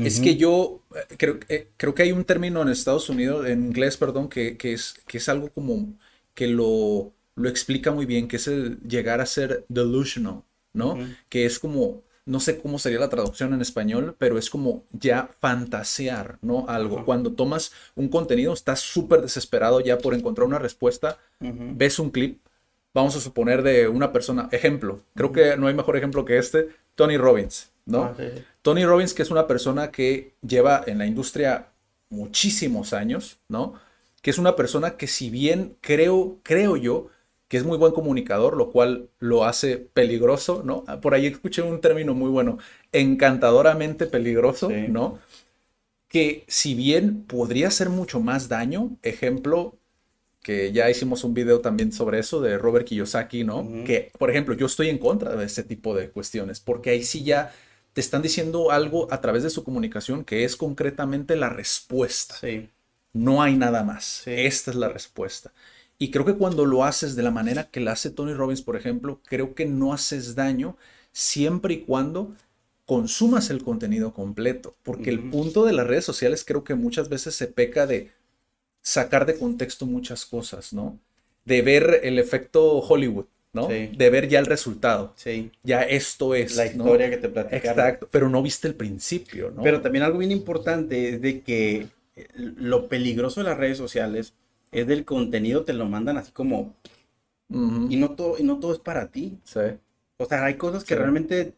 es 0.02 0.20
que 0.20 0.36
yo 0.36 0.82
eh, 0.94 1.14
creo, 1.16 1.38
eh, 1.48 1.68
creo 1.76 1.94
que 1.94 2.02
hay 2.02 2.12
un 2.12 2.24
término 2.24 2.62
en 2.62 2.68
Estados 2.68 3.08
Unidos, 3.08 3.46
en 3.46 3.64
inglés, 3.66 3.96
perdón, 3.96 4.28
que, 4.28 4.56
que 4.56 4.72
es, 4.72 4.94
que 5.06 5.18
es 5.18 5.28
algo 5.28 5.50
como 5.50 5.94
que 6.34 6.46
lo, 6.48 7.12
lo 7.36 7.48
explica 7.48 7.90
muy 7.92 8.06
bien, 8.06 8.28
que 8.28 8.36
es 8.36 8.48
el 8.48 8.78
llegar 8.80 9.20
a 9.20 9.26
ser 9.26 9.64
delusional, 9.68 10.42
¿no? 10.72 10.98
Que 11.28 11.46
es 11.46 11.58
como, 11.58 12.02
no 12.26 12.40
sé 12.40 12.58
cómo 12.60 12.78
sería 12.78 12.98
la 12.98 13.08
traducción 13.08 13.54
en 13.54 13.60
español, 13.60 14.16
pero 14.18 14.38
es 14.38 14.50
como 14.50 14.84
ya 14.92 15.30
fantasear, 15.40 16.38
¿no? 16.42 16.66
Algo. 16.68 17.04
Cuando 17.04 17.32
tomas 17.32 17.72
un 17.94 18.08
contenido, 18.08 18.52
estás 18.52 18.80
súper 18.80 19.22
desesperado 19.22 19.80
ya 19.80 19.98
por 19.98 20.14
encontrar 20.14 20.46
una 20.46 20.58
respuesta, 20.58 21.18
ves 21.40 21.98
un 21.98 22.10
clip, 22.10 22.40
vamos 22.92 23.16
a 23.16 23.20
suponer 23.20 23.62
de 23.62 23.88
una 23.88 24.12
persona, 24.12 24.48
ejemplo, 24.52 25.02
creo 25.14 25.32
que 25.32 25.56
no 25.56 25.66
hay 25.66 25.74
mejor 25.74 25.96
ejemplo 25.96 26.24
que 26.24 26.38
este, 26.38 26.68
Tony 26.94 27.16
Robbins, 27.16 27.70
¿no? 27.86 28.04
Ah, 28.04 28.14
sí. 28.16 28.44
Tony 28.64 28.86
Robbins, 28.86 29.12
que 29.12 29.20
es 29.20 29.30
una 29.30 29.46
persona 29.46 29.90
que 29.90 30.36
lleva 30.40 30.82
en 30.86 30.96
la 30.96 31.04
industria 31.04 31.68
muchísimos 32.08 32.94
años, 32.94 33.38
¿no? 33.46 33.74
Que 34.22 34.30
es 34.30 34.38
una 34.38 34.56
persona 34.56 34.96
que 34.96 35.06
si 35.06 35.28
bien 35.28 35.76
creo, 35.82 36.38
creo 36.42 36.78
yo, 36.78 37.08
que 37.48 37.58
es 37.58 37.64
muy 37.64 37.76
buen 37.76 37.92
comunicador, 37.92 38.56
lo 38.56 38.70
cual 38.70 39.10
lo 39.18 39.44
hace 39.44 39.76
peligroso, 39.76 40.62
¿no? 40.64 40.82
Ah, 40.86 40.98
Por 40.98 41.12
ahí 41.12 41.26
escuché 41.26 41.60
un 41.60 41.82
término 41.82 42.14
muy 42.14 42.30
bueno, 42.30 42.56
encantadoramente 42.90 44.06
peligroso, 44.06 44.70
Sí. 44.70 44.86
¿no? 44.88 45.18
Que 46.08 46.44
si 46.48 46.74
bien 46.74 47.24
podría 47.24 47.68
hacer 47.68 47.90
mucho 47.90 48.18
más 48.20 48.48
daño, 48.48 48.96
ejemplo, 49.02 49.76
que 50.42 50.72
ya 50.72 50.88
hicimos 50.88 51.22
un 51.24 51.34
video 51.34 51.60
también 51.60 51.92
sobre 51.92 52.18
eso 52.18 52.40
de 52.40 52.56
Robert 52.56 52.86
Kiyosaki, 52.86 53.44
¿no? 53.44 53.68
Que, 53.84 54.10
por 54.18 54.30
ejemplo, 54.30 54.54
yo 54.54 54.66
estoy 54.66 54.88
en 54.88 54.98
contra 54.98 55.36
de 55.36 55.44
ese 55.44 55.64
tipo 55.64 55.94
de 55.94 56.10
cuestiones, 56.10 56.60
porque 56.60 56.90
ahí 56.90 57.02
sí 57.02 57.24
ya 57.24 57.52
te 57.94 58.00
están 58.00 58.22
diciendo 58.22 58.70
algo 58.70 59.10
a 59.12 59.20
través 59.20 59.42
de 59.44 59.50
su 59.50 59.64
comunicación 59.64 60.24
que 60.24 60.44
es 60.44 60.56
concretamente 60.56 61.36
la 61.36 61.48
respuesta. 61.48 62.34
Sí. 62.40 62.68
No 63.12 63.40
hay 63.40 63.56
nada 63.56 63.84
más. 63.84 64.22
Sí. 64.24 64.32
Esta 64.32 64.72
es 64.72 64.76
la 64.76 64.88
respuesta. 64.88 65.52
Y 65.96 66.10
creo 66.10 66.24
que 66.24 66.34
cuando 66.34 66.66
lo 66.66 66.84
haces 66.84 67.14
de 67.14 67.22
la 67.22 67.30
manera 67.30 67.70
que 67.70 67.80
la 67.80 67.92
hace 67.92 68.10
Tony 68.10 68.34
Robbins, 68.34 68.62
por 68.62 68.76
ejemplo, 68.76 69.20
creo 69.24 69.54
que 69.54 69.64
no 69.64 69.92
haces 69.92 70.34
daño 70.34 70.76
siempre 71.12 71.74
y 71.74 71.80
cuando 71.82 72.34
consumas 72.84 73.50
el 73.50 73.62
contenido 73.62 74.12
completo. 74.12 74.74
Porque 74.82 75.10
el 75.10 75.30
punto 75.30 75.64
de 75.64 75.72
las 75.72 75.86
redes 75.86 76.04
sociales 76.04 76.44
creo 76.44 76.64
que 76.64 76.74
muchas 76.74 77.08
veces 77.08 77.36
se 77.36 77.46
peca 77.46 77.86
de 77.86 78.10
sacar 78.82 79.24
de 79.24 79.38
contexto 79.38 79.86
muchas 79.86 80.26
cosas, 80.26 80.72
¿no? 80.72 80.98
De 81.44 81.62
ver 81.62 82.00
el 82.02 82.18
efecto 82.18 82.78
Hollywood, 82.80 83.26
¿no? 83.54 83.68
Sí. 83.70 83.90
De 83.96 84.10
ver 84.10 84.28
ya 84.28 84.38
el 84.40 84.46
resultado. 84.46 85.12
Sí. 85.16 85.50
Ya 85.62 85.82
esto 85.82 86.34
es. 86.34 86.56
La 86.56 86.64
¿no? 86.64 86.70
historia 86.84 87.08
que 87.10 87.16
te 87.16 87.28
platicaron. 87.28 87.70
Exacto, 87.70 88.08
pero 88.10 88.28
no 88.28 88.42
viste 88.42 88.68
el 88.68 88.74
principio, 88.74 89.50
¿no? 89.50 89.62
Pero 89.62 89.80
también 89.80 90.02
algo 90.04 90.18
bien 90.18 90.32
importante 90.32 91.08
es 91.10 91.22
de 91.22 91.40
que 91.40 91.86
eh, 92.16 92.28
lo 92.36 92.88
peligroso 92.88 93.40
de 93.40 93.48
las 93.48 93.56
redes 93.58 93.78
sociales 93.78 94.34
es 94.72 94.86
del 94.86 95.04
contenido 95.04 95.64
te 95.64 95.72
lo 95.72 95.86
mandan 95.86 96.16
así 96.18 96.32
como 96.32 96.74
y 97.88 97.96
no 97.96 98.10
todo 98.16 98.36
y 98.38 98.42
no 98.42 98.58
todo 98.58 98.72
es 98.72 98.80
para 98.80 99.08
ti. 99.10 99.38
sí, 99.44 99.60
O 100.16 100.24
sea, 100.24 100.44
hay 100.44 100.54
cosas 100.54 100.82
que 100.84 100.94
Sí. 100.94 100.98
realmente 101.00 101.54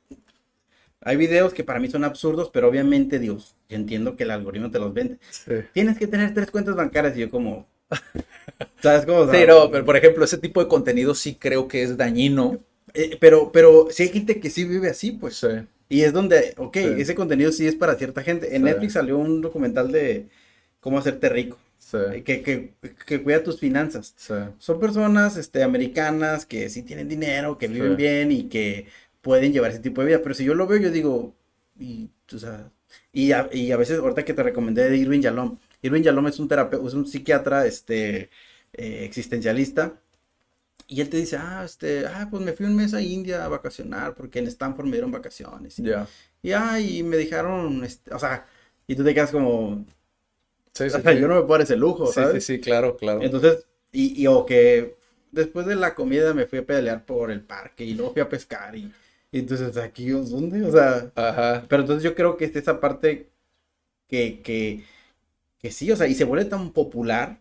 hay 1.01 1.17
videos 1.17 1.55
que 1.55 1.65
para 1.65 1.79
mí 1.79 1.89
son 1.89 2.05
absurdos, 2.05 2.51
pero 2.53 2.69
obviamente 2.69 3.19
Dios, 3.19 3.55
yo 3.69 3.77
entiendo 3.77 4.17
que 4.17 4.25
el 4.25 4.31
algoritmo 4.31 4.71
te 4.71 4.79
los 4.79 4.93
vende. 4.93 5.19
sí. 5.31 5.53
Tienes 5.73 5.99
que 5.99 6.07
tener 6.07 6.35
tres 6.35 6.51
cuentas 6.51 6.75
bancarias 6.77 7.17
y 7.17 7.21
yo 7.21 7.31
como 7.31 7.67
¿Sabes 8.83 9.07
cómo? 9.07 9.27
Sea, 9.31 9.41
Sí, 9.41 9.47
no, 9.47 9.71
pero 9.71 9.85
por 9.85 9.97
ejemplo, 9.97 10.25
ese 10.25 10.39
tipo 10.39 10.63
de 10.63 10.69
contenido 10.69 11.15
sí 11.15 11.35
creo 11.37 11.69
que 11.69 11.83
es 11.83 11.97
dañino. 11.97 12.61
eh, 12.95 13.17
pero 13.21 13.53
pero 13.53 13.89
sí 13.91 14.05
hay 14.05 14.09
gente 14.11 14.41
que 14.41 14.51
sí 14.51 14.65
vive 14.65 14.89
así, 14.91 15.13
pues. 15.13 15.37
Sí, 15.37 15.49
Y 15.89 16.03
es 16.03 16.13
donde, 16.13 16.55
ok, 16.57 16.77
Sí. 16.77 16.85
ese 16.99 17.15
contenido 17.15 17.53
sí 17.53 17.67
es 17.67 17.75
para 17.77 17.95
cierta 17.97 18.23
gente. 18.23 18.57
En 18.57 18.63
Sí. 18.63 18.65
Netflix 18.65 18.95
salió 18.95 19.19
un 19.19 19.41
documental 19.43 19.93
de 19.93 20.29
cómo 20.81 20.99
hacerte 20.99 21.29
rico, 21.29 21.59
sí, 21.79 21.99
eh, 22.13 22.23
que, 22.25 22.43
que, 22.43 22.75
que 23.07 23.23
cuida 23.23 23.43
tus 23.43 23.61
finanzas. 23.61 24.15
sí. 24.17 24.35
Son 24.59 24.81
personas 24.81 25.37
este, 25.37 25.63
americanas 25.63 26.47
que 26.47 26.69
sí 26.71 26.83
tienen 26.83 27.09
dinero, 27.09 27.59
que 27.59 27.69
viven 27.69 27.93
Sí. 27.93 27.97
bien 27.97 28.33
y 28.33 28.45
que 28.49 28.87
pueden 29.23 29.53
llevar 29.53 29.71
ese 29.73 29.81
tipo 29.81 30.01
de 30.03 30.09
vida. 30.09 30.23
Pero 30.23 30.35
si 30.35 30.45
yo 30.45 30.55
lo 30.55 30.67
veo, 30.67 30.79
yo 30.81 30.91
digo, 30.91 31.35
y, 31.79 32.11
o 32.35 32.39
sea, 32.39 32.71
y, 33.13 33.33
a, 33.33 33.49
y 33.53 33.73
a 33.73 33.77
veces, 33.77 33.99
ahorita 33.99 34.25
que 34.25 34.35
te 34.35 34.43
recomendé 34.43 34.89
de 34.89 34.97
Irving 34.97 35.21
Yalom, 35.21 35.59
Irving 35.87 36.03
Yalom 36.03 36.27
es 36.29 36.39
un 36.41 36.49
terapeuta, 36.49 36.87
es 36.89 36.95
un 36.95 37.07
psiquiatra 37.07 37.67
este, 37.67 38.31
eh, 38.73 39.05
existencialista. 39.05 40.01
Y 40.89 41.01
él 41.01 41.09
te 41.11 41.17
dice, 41.19 41.37
ah, 41.39 41.63
este, 41.65 42.07
ah, 42.07 42.29
pues 42.31 42.43
me 42.45 42.53
fui 42.53 42.67
un 42.67 42.77
mes 42.77 42.95
a 42.95 43.03
India 43.03 43.45
a 43.45 43.49
vacacionar 43.49 44.15
porque 44.15 44.39
en 44.39 44.47
Stanford 44.49 44.87
me 44.87 44.93
dieron 44.93 45.11
vacaciones. 45.13 45.79
Y, 45.81 45.85
Ya. 45.85 46.07
y, 46.43 46.53
ah, 46.53 46.81
y 46.81 47.03
me 47.03 47.17
dijeron, 47.17 47.85
este, 47.85 48.15
o 48.15 48.19
sea, 48.19 48.47
y 48.87 48.95
tú 48.97 49.05
te 49.05 49.15
quedas 49.15 49.33
como, 49.33 49.85
Sí, 50.75 50.85
o 50.85 50.91
sí, 50.91 50.91
sea, 51.03 51.13
sí. 51.15 51.21
yo 51.21 51.29
no 51.29 51.35
me 51.37 51.41
puedo 51.43 51.53
dar 51.55 51.63
ese 51.63 51.77
lujo, 51.77 52.07
Sí, 52.07 52.13
¿sabes? 52.15 52.45
sí, 52.45 52.55
sí, 52.55 52.61
claro, 52.61 52.97
claro. 52.97 53.21
Entonces, 53.23 53.67
y, 53.93 54.21
y 54.23 54.27
o 54.27 54.45
que 54.47 54.97
después 55.33 55.67
de 55.67 55.77
la 55.77 55.95
comida 55.95 56.35
me 56.35 56.47
fui 56.47 56.59
a 56.61 56.67
pedalear 56.67 57.05
por 57.05 57.31
el 57.31 57.43
parque 57.43 57.85
y 57.85 57.95
luego 57.95 58.13
fui 58.13 58.23
a 58.23 58.29
pescar 58.29 58.77
y, 58.77 58.93
y 59.33 59.39
entonces 59.41 59.77
aquí, 59.77 60.09
¿dónde? 60.11 60.63
O 60.65 60.73
sea, 60.73 61.11
Ajá. 61.15 61.65
pero 61.69 61.83
entonces 61.83 62.03
yo 62.05 62.15
creo 62.15 62.37
que 62.37 62.45
es 62.47 62.57
esa 62.57 62.81
parte 62.81 63.31
que, 64.09 64.41
que, 64.43 64.85
que 65.67 65.73
sí, 65.73 65.91
o 65.93 65.97
sea, 65.97 66.07
y 66.09 66.15
se 66.15 66.25
vuelve 66.25 66.45
tan 66.47 66.73
popular 66.73 67.41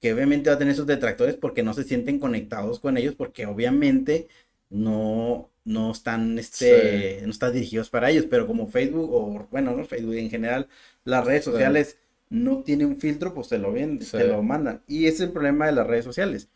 que 0.00 0.12
obviamente 0.14 0.50
va 0.50 0.56
a 0.56 0.58
tener 0.58 0.74
sus 0.76 0.86
detractores 0.86 1.36
porque 1.36 1.62
no 1.62 1.74
se 1.74 1.84
sienten 1.84 2.18
conectados 2.20 2.80
con 2.80 2.96
ellos 2.98 3.14
porque 3.16 3.46
obviamente 3.46 4.28
no, 4.70 5.50
no 5.64 5.92
están, 5.92 6.38
este, 6.38 7.20
no 7.24 7.30
están 7.30 7.52
dirigidos 7.52 7.90
para 7.90 8.10
ellos, 8.10 8.26
pero 8.30 8.46
como 8.46 8.68
Facebook 8.68 9.10
o, 9.12 9.48
bueno, 9.50 9.76
no 9.76 9.84
Facebook 9.84 10.14
en 10.16 10.30
general, 10.30 10.68
las 11.04 11.24
redes 11.26 11.44
Sí. 11.44 11.50
sociales 11.52 11.98
no 12.30 12.62
tiene 12.64 12.86
un 12.86 12.98
filtro, 13.00 13.34
pues 13.34 13.48
te 13.48 13.58
lo 13.58 13.72
Sí. 13.74 14.18
te 14.18 14.24
lo 14.26 14.42
mandan. 14.42 14.82
Y 14.88 15.06
ese 15.06 15.16
es 15.16 15.20
el 15.22 15.32
problema 15.32 15.66
de 15.66 15.72
las 15.72 15.86
redes 15.86 16.04
sociales. 16.04 16.48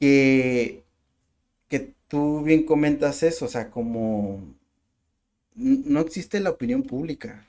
Que, 0.00 0.84
que 1.68 1.94
tú 2.08 2.42
bien 2.44 2.64
comentas 2.66 3.22
eso, 3.24 3.46
o 3.46 3.48
sea, 3.48 3.70
como 3.70 4.40
no 5.54 6.00
existe 6.00 6.40
la 6.40 6.50
opinión 6.50 6.82
pública, 6.82 7.46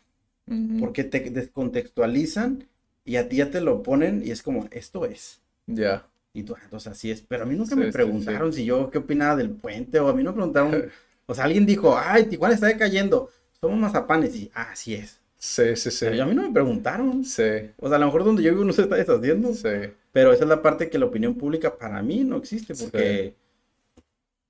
Ujú. 0.48 0.80
porque 0.80 1.04
te 1.04 1.20
descontextualizan 1.32 2.68
y 3.04 3.16
a 3.18 3.28
ti 3.30 3.38
ya 3.38 3.50
te 3.52 3.62
lo 3.62 3.84
ponen 3.84 4.22
y 4.26 4.32
es 4.32 4.42
como, 4.44 4.68
esto 4.72 5.06
es. 5.06 5.42
Ya. 5.68 6.06
Y 6.34 6.44
tú, 6.44 6.54
"Ah, 6.56 6.62
entonces 6.64 6.92
así 6.92 7.12
es. 7.12 7.22
Pero 7.22 7.44
a 7.44 7.46
mí 7.46 7.56
nunca 7.56 7.76
Sí, 7.76 7.80
me 7.80 7.86
sí, 7.88 7.92
preguntaron 7.92 8.54
si 8.54 8.66
yo 8.66 8.90
qué 8.92 8.98
opinaba 9.00 9.36
del 9.36 9.50
puente 9.52 10.00
o 10.00 10.10
a 10.10 10.14
mí 10.14 10.24
no 10.24 10.32
me 10.32 10.36
preguntaron. 10.38 10.72
O 11.28 11.34
sea, 11.34 11.46
alguien 11.46 11.66
dijo, 11.66 11.98
ay, 11.98 12.26
Tijuana 12.26 12.54
está 12.54 12.68
decayendo. 12.68 13.32
Somos 13.60 13.80
mazapanes. 13.80 14.36
Y, 14.36 14.52
ah, 14.54 14.70
así 14.72 14.94
es. 14.94 15.20
Sí, 15.38 15.76
sí, 15.76 15.90
sí. 15.90 16.06
Pero 16.08 16.22
a 16.24 16.26
mí 16.28 16.36
no 16.36 16.44
me 16.44 16.54
preguntaron. 16.54 17.26
Sí, 17.26 17.72
O 17.78 17.88
sea, 17.88 17.98
a 17.98 18.00
lo 18.00 18.06
mejor 18.06 18.24
donde 18.26 18.44
yo 18.44 18.52
vivo 18.52 18.64
no 18.64 18.74
se 18.74 18.84
está 18.84 18.96
deshaciendo. 18.96 19.52
sí. 19.54 19.70
Pero 20.12 20.32
esa 20.34 20.44
es 20.44 20.50
la 20.50 20.62
parte 20.62 20.90
que 20.90 21.00
la 21.00 21.06
opinión 21.08 21.34
pública 21.36 21.78
para 21.78 22.02
mí 22.04 22.24
no 22.24 22.38
existe. 22.38 22.76
Porque, 22.76 23.36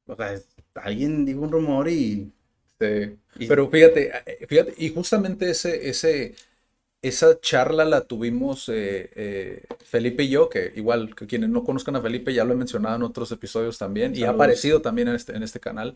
o 0.07 0.15
sea, 0.15 0.33
es- 0.33 0.47
alguien 0.75 1.25
dijo 1.25 1.41
un 1.41 1.51
rumor 1.51 1.87
y. 1.89 2.31
Sí. 2.79 3.17
Y- 3.39 3.47
Pero 3.47 3.69
fíjate, 3.69 4.11
eh, 4.25 4.45
fíjate, 4.47 4.73
y 4.77 4.89
justamente 4.89 5.49
ese, 5.49 5.89
ese, 5.89 6.35
esa 7.01 7.39
charla 7.41 7.85
la 7.85 8.01
tuvimos 8.07 8.69
eh, 8.69 9.11
eh, 9.15 9.63
Felipe 9.85 10.23
y 10.23 10.29
yo, 10.29 10.49
que 10.49 10.73
igual 10.75 11.15
que 11.15 11.27
quienes 11.27 11.49
no 11.49 11.63
conozcan 11.63 11.95
a 11.97 12.01
Felipe 12.01 12.33
ya 12.33 12.45
lo 12.45 12.53
he 12.53 12.57
mencionado 12.57 12.97
en 12.97 13.03
otros 13.03 13.31
episodios 13.31 13.77
también, 13.79 14.15
y 14.15 14.25
ha 14.25 14.31
Saludos. 14.31 14.31
aparecido 14.31 14.81
también 14.81 15.09
en 15.09 15.15
este, 15.15 15.35
en 15.35 15.43
este 15.43 15.59
canal. 15.61 15.95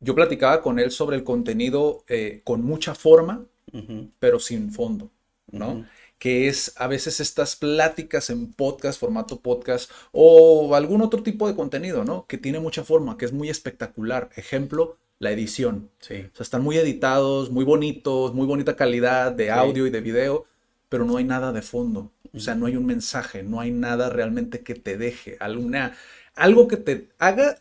Yo 0.00 0.14
platicaba 0.14 0.62
con 0.62 0.78
él 0.80 0.90
sobre 0.92 1.16
el 1.16 1.24
contenido 1.24 2.04
eh, 2.08 2.42
con 2.44 2.62
mucha 2.64 2.94
forma, 2.94 3.46
Ujú, 3.72 4.10
pero 4.18 4.38
sin 4.40 4.72
fondo, 4.72 5.10
¿no? 5.56 5.80
ujú. 5.80 5.88
que 6.18 6.48
es 6.48 6.74
a 6.78 6.88
veces 6.88 7.20
estas 7.20 7.54
pláticas 7.56 8.30
en 8.30 8.52
podcast, 8.52 8.98
formato 9.00 9.40
podcast 9.40 9.90
o 10.12 10.74
algún 10.74 11.00
otro 11.02 11.22
tipo 11.22 11.46
de 11.48 11.54
contenido, 11.54 12.04
¿no? 12.04 12.26
Que 12.26 12.38
tiene 12.38 12.58
mucha 12.60 12.82
forma, 12.84 13.16
que 13.16 13.24
es 13.24 13.32
muy 13.32 13.48
espectacular. 13.50 14.28
Ejemplo, 14.36 14.96
la 15.18 15.30
edición. 15.32 15.90
Sí. 16.00 16.14
O 16.32 16.36
sea, 16.36 16.44
están 16.44 16.62
muy 16.62 16.76
editados, 16.78 17.50
muy 17.50 17.64
bonitos, 17.64 18.34
muy 18.34 18.46
bonita 18.46 18.76
calidad 18.76 19.32
de 19.32 19.50
audio 19.50 19.86
y 19.86 19.90
de 19.90 20.00
video, 20.00 20.46
pero 20.88 21.04
no 21.04 21.16
hay 21.16 21.24
nada 21.24 21.52
de 21.52 21.62
fondo. 21.62 22.12
O 22.34 22.38
sea, 22.40 22.54
no 22.54 22.66
hay 22.66 22.76
un 22.76 22.86
mensaje, 22.86 23.42
no 23.42 23.60
hay 23.60 23.70
nada 23.70 24.10
realmente 24.10 24.62
que 24.62 24.74
te 24.74 24.96
deje, 24.98 25.36
alguna, 25.40 25.96
algo 26.34 26.68
que 26.68 26.76
te 26.76 27.08
haga 27.18 27.58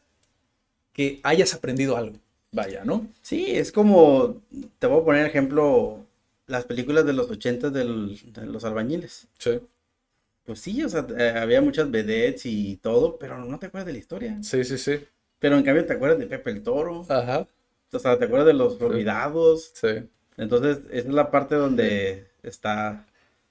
que 0.94 1.20
hayas 1.24 1.54
aprendido 1.54 1.98
algo. 1.98 2.18
Vaya, 2.52 2.84
¿no? 2.86 3.08
Sí, 3.22 3.46
es 3.50 3.72
como, 3.72 4.42
te 4.80 4.88
voy 4.88 5.02
a 5.02 5.06
poner 5.06 5.26
ejemplo, 5.26 6.06
las 6.48 6.66
películas 6.66 7.06
de 7.06 7.14
los 7.14 7.30
80 7.30 7.70
del- 7.70 8.20
de 8.34 8.46
los 8.46 8.64
albañiles. 8.64 9.28
Sí. 9.38 9.60
Pues 10.46 10.60
sí, 10.62 10.82
o 10.84 10.90
sea, 10.90 11.06
eh, 11.18 11.34
había 11.38 11.62
muchas 11.62 11.92
vedettes 11.92 12.46
y 12.46 12.78
todo, 12.78 13.18
pero 13.20 13.38
no 13.44 13.60
te 13.60 13.66
acuerdas 13.68 13.88
de 13.88 13.94
la 13.94 14.00
historia. 14.00 14.38
Sí, 14.42 14.64
sí, 14.64 14.78
sí. 14.78 15.00
Pero 15.40 15.58
en 15.58 15.64
cambio 15.64 15.86
te 15.86 15.94
acuerdas 15.94 16.20
de 16.20 16.28
Pepe 16.28 16.52
el 16.52 16.64
Toro, 16.64 17.06
Ajá. 17.10 17.48
o 17.92 18.00
sea, 18.00 18.18
te 18.18 18.26
acuerdas 18.26 18.48
de 18.48 18.54
los 18.54 18.82
olvidados. 18.82 19.72
Sí. 19.76 20.10
Entonces, 20.38 20.80
esa 20.92 21.08
es 21.08 21.14
la 21.14 21.32
parte 21.32 21.56
donde 21.56 22.28
está... 22.44 23.06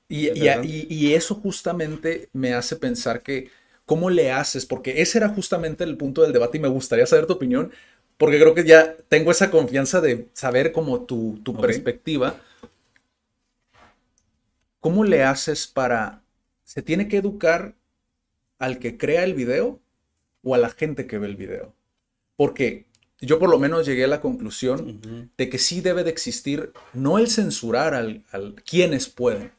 Y, 0.09 0.27
y, 0.27 0.29
Interesante. 0.29 0.69
y- 0.69 0.87
y 0.89 1.15
eso 1.15 1.35
justamente 1.35 2.29
me 2.33 2.55
hace 2.55 2.77
pensar 2.77 3.23
que, 3.23 3.51
¿cómo 3.87 4.09
le 4.11 4.31
haces? 4.33 4.65
Porque 4.67 5.03
ese 5.03 5.19
era 5.19 5.29
justamente 5.31 5.83
el 5.85 5.97
punto 5.97 6.23
del 6.23 6.33
debate 6.33 6.59
y 6.59 6.61
me 6.61 6.69
gustaría 6.69 7.07
saber 7.07 7.27
tu 7.27 7.33
opinión, 7.35 7.73
porque 8.17 8.39
creo 8.41 8.55
que 8.55 8.65
ya 8.65 8.97
tengo 9.09 9.33
esa 9.33 9.51
confianza 9.51 10.01
de 10.01 10.29
saber 10.33 10.71
como 10.73 11.03
tu, 11.03 11.41
tu 11.45 11.57
perspectiva. 11.61 12.37
¿Cómo 14.81 15.05
le 15.05 15.23
haces 15.23 15.67
para... 15.67 16.23
¿Se 16.65 16.81
tiene 16.83 17.09
que 17.09 17.19
educar 17.19 17.75
al 18.59 18.81
que 18.81 18.99
crea 18.99 19.25
el 19.25 19.35
video 19.35 19.81
o 20.45 20.55
a 20.57 20.59
la 20.59 20.71
gente 20.71 21.07
que 21.09 21.19
ve 21.19 21.29
el 21.29 21.37
video? 21.37 21.76
Porque 22.37 22.85
yo 23.21 23.39
por 23.39 23.49
lo 23.49 23.59
menos 23.59 23.87
llegué 23.87 24.05
a 24.05 24.09
la 24.09 24.21
conclusión 24.21 25.31
de 25.37 25.49
que 25.49 25.59
sí 25.59 25.81
debe 25.81 26.05
de 26.05 26.11
existir, 26.11 26.73
no 26.93 27.19
el 27.19 27.29
censurar 27.29 27.95
al, 27.95 28.23
al 28.31 28.55
quienes 28.63 29.09
pueden 29.09 29.53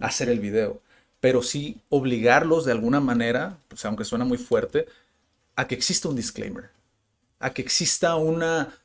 hacer 0.00 0.28
el 0.28 0.40
video, 0.40 0.80
pero 1.20 1.42
sí 1.42 1.78
obligarlos 1.88 2.64
de 2.64 2.72
alguna 2.72 3.00
manera, 3.00 3.58
pues, 3.68 3.84
aunque 3.84 4.04
suena 4.04 4.24
muy 4.24 4.36
fuerte, 4.38 4.86
a 5.56 5.66
que 5.68 5.74
exista 5.76 6.08
un 6.08 6.16
disclaimer, 6.16 6.70
a 7.38 7.52
que 7.54 7.62
exista 7.62 8.16
una, 8.16 8.76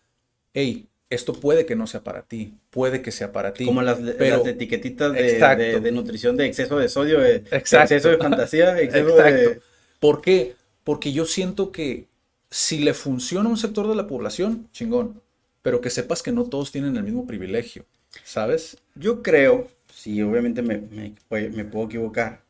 hey, 0.53 0.87
esto 1.09 1.33
puede 1.33 1.65
que 1.65 1.75
no 1.75 1.87
sea 1.87 2.03
para 2.03 2.21
ti, 2.21 2.53
puede 2.69 3.01
que 3.01 3.11
sea 3.11 3.31
para 3.31 3.51
ti. 3.53 3.65
Como 3.65 3.81
las, 3.81 3.97
pero- 4.17 4.37
las 4.37 4.47
etiquetitas 4.47 5.11
de, 5.11 5.39
de- 5.55 5.79
de 5.79 5.91
nutrición 5.91 6.37
de 6.37 6.45
exceso 6.45 6.77
de 6.77 6.87
sodio, 6.87 7.19
de, 7.19 7.43
exceso 7.51 8.09
de 8.09 8.17
fantasía, 8.17 8.79
exceso 8.79 9.09
Exacto. 9.09 9.49
de... 9.49 9.61
¿Por 9.99 10.21
qué? 10.21 10.55
Porque 10.83 11.11
yo 11.11 11.25
siento 11.25 11.71
que 11.71 12.07
si 12.49 12.79
le 12.79 12.93
funciona 12.93 13.47
a 13.47 13.51
un 13.51 13.57
sector 13.57 13.87
de 13.87 13.95
la 13.95 14.07
población, 14.07 14.69
chingón, 14.71 15.21
pero 15.61 15.81
que 15.81 15.89
sepas 15.89 16.23
que 16.23 16.31
no 16.31 16.45
todos 16.45 16.71
tienen 16.71 16.95
el 16.97 17.03
mismo 17.03 17.27
privilegio, 17.27 17.85
¿sabes? 18.23 18.77
Yo 18.95 19.21
creo, 19.21 19.67
sí, 19.93 20.21
obviamente 20.21 20.61
me, 20.61 20.77
me, 20.79 21.13
puede- 21.27 21.49
me 21.49 21.65
puedo 21.65 21.85
equivocar, 21.87 22.41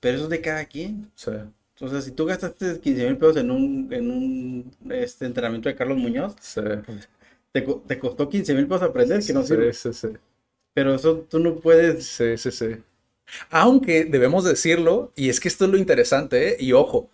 pero 0.00 0.16
eso 0.16 0.24
es 0.24 0.30
de 0.30 0.40
cada 0.40 0.64
quien. 0.66 1.10
Sí. 1.14 1.30
Entonces, 1.76 2.04
si 2.04 2.12
tú 2.12 2.26
gastaste 2.26 2.78
15 2.80 3.06
mil 3.06 3.16
pesos 3.18 3.38
en 3.38 3.50
un, 3.50 3.88
en 3.92 4.10
un 4.10 4.72
este, 4.92 5.26
entrenamiento 5.26 5.68
de 5.68 5.74
Carlos 5.76 5.98
Muñoz, 5.98 6.34
Sí. 6.40 6.60
te, 7.52 7.64
co- 7.64 7.82
te 7.86 7.98
costó 7.98 8.28
15 8.28 8.54
mil 8.54 8.66
pesos 8.66 8.82
aprender, 8.82 9.24
que 9.24 9.32
no 9.32 9.42
Sí, 9.42 9.48
sirve. 9.48 9.72
sí, 9.72 9.92
sí. 9.92 10.08
Pero 10.74 10.94
eso 10.94 11.26
tú 11.30 11.38
no 11.40 11.56
puedes... 11.56 12.06
Sí, 12.06 12.36
sí, 12.38 12.50
sí. 12.50 12.76
Aunque 13.50 14.04
debemos 14.04 14.44
decirlo, 14.44 15.12
y 15.16 15.28
es 15.30 15.40
que 15.40 15.48
esto 15.48 15.64
es 15.66 15.70
lo 15.70 15.78
interesante, 15.78 16.50
¿eh? 16.50 16.56
y 16.60 16.72
ojo, 16.72 17.10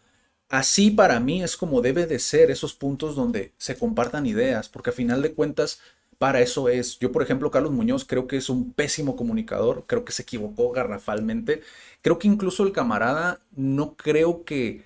así 0.49 0.91
para 0.91 1.21
mí 1.21 1.43
es 1.43 1.57
como 1.57 1.81
debe 1.83 2.07
de 2.07 2.19
ser 2.19 2.51
esos 2.51 2.75
puntos 2.75 3.17
donde 3.17 3.53
se 3.59 3.77
compartan 3.79 4.27
ideas, 4.27 4.69
porque 4.69 4.91
a 4.91 4.93
final 4.93 5.23
de 5.23 5.35
cuentas, 5.35 5.81
para 6.19 6.41
eso 6.41 6.69
es. 6.69 6.99
Yo, 6.99 7.13
por 7.13 7.23
ejemplo, 7.23 7.51
Carlos 7.51 7.73
Muñoz 7.73 8.05
creo 8.05 8.27
que 8.27 8.37
es 8.37 8.49
un 8.49 8.73
pésimo 8.73 9.17
comunicador, 9.17 9.85
creo 9.87 10.05
que 10.05 10.13
se 10.13 10.23
equivocó 10.23 10.71
garrafalmente, 10.73 11.63
creo 12.03 12.19
que 12.19 12.29
incluso 12.29 12.63
el 12.65 12.73
camarada 12.73 13.41
no 13.57 13.97
creo 13.97 14.45
que, 14.45 14.83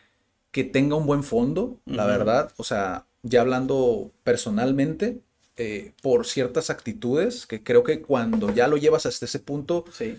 que 0.53 0.65
tenga 0.65 0.97
un 0.97 1.07
buen 1.07 1.23
fondo, 1.23 1.79
la 1.87 2.07
verdad, 2.07 2.53
o 2.57 2.65
sea, 2.65 3.07
ya 3.23 3.41
hablando 3.43 4.13
personalmente. 4.25 5.21
eh, 5.57 5.93
por 6.03 6.25
ciertas 6.27 6.71
actitudes 6.71 7.47
que 7.47 7.63
creo 7.63 7.85
que 7.85 8.01
cuando 8.01 8.51
ya 8.55 8.67
lo 8.67 8.79
llevas 8.79 9.05
hasta 9.05 9.27
ese 9.27 9.41
punto, 9.41 9.85
Sí. 9.93 10.19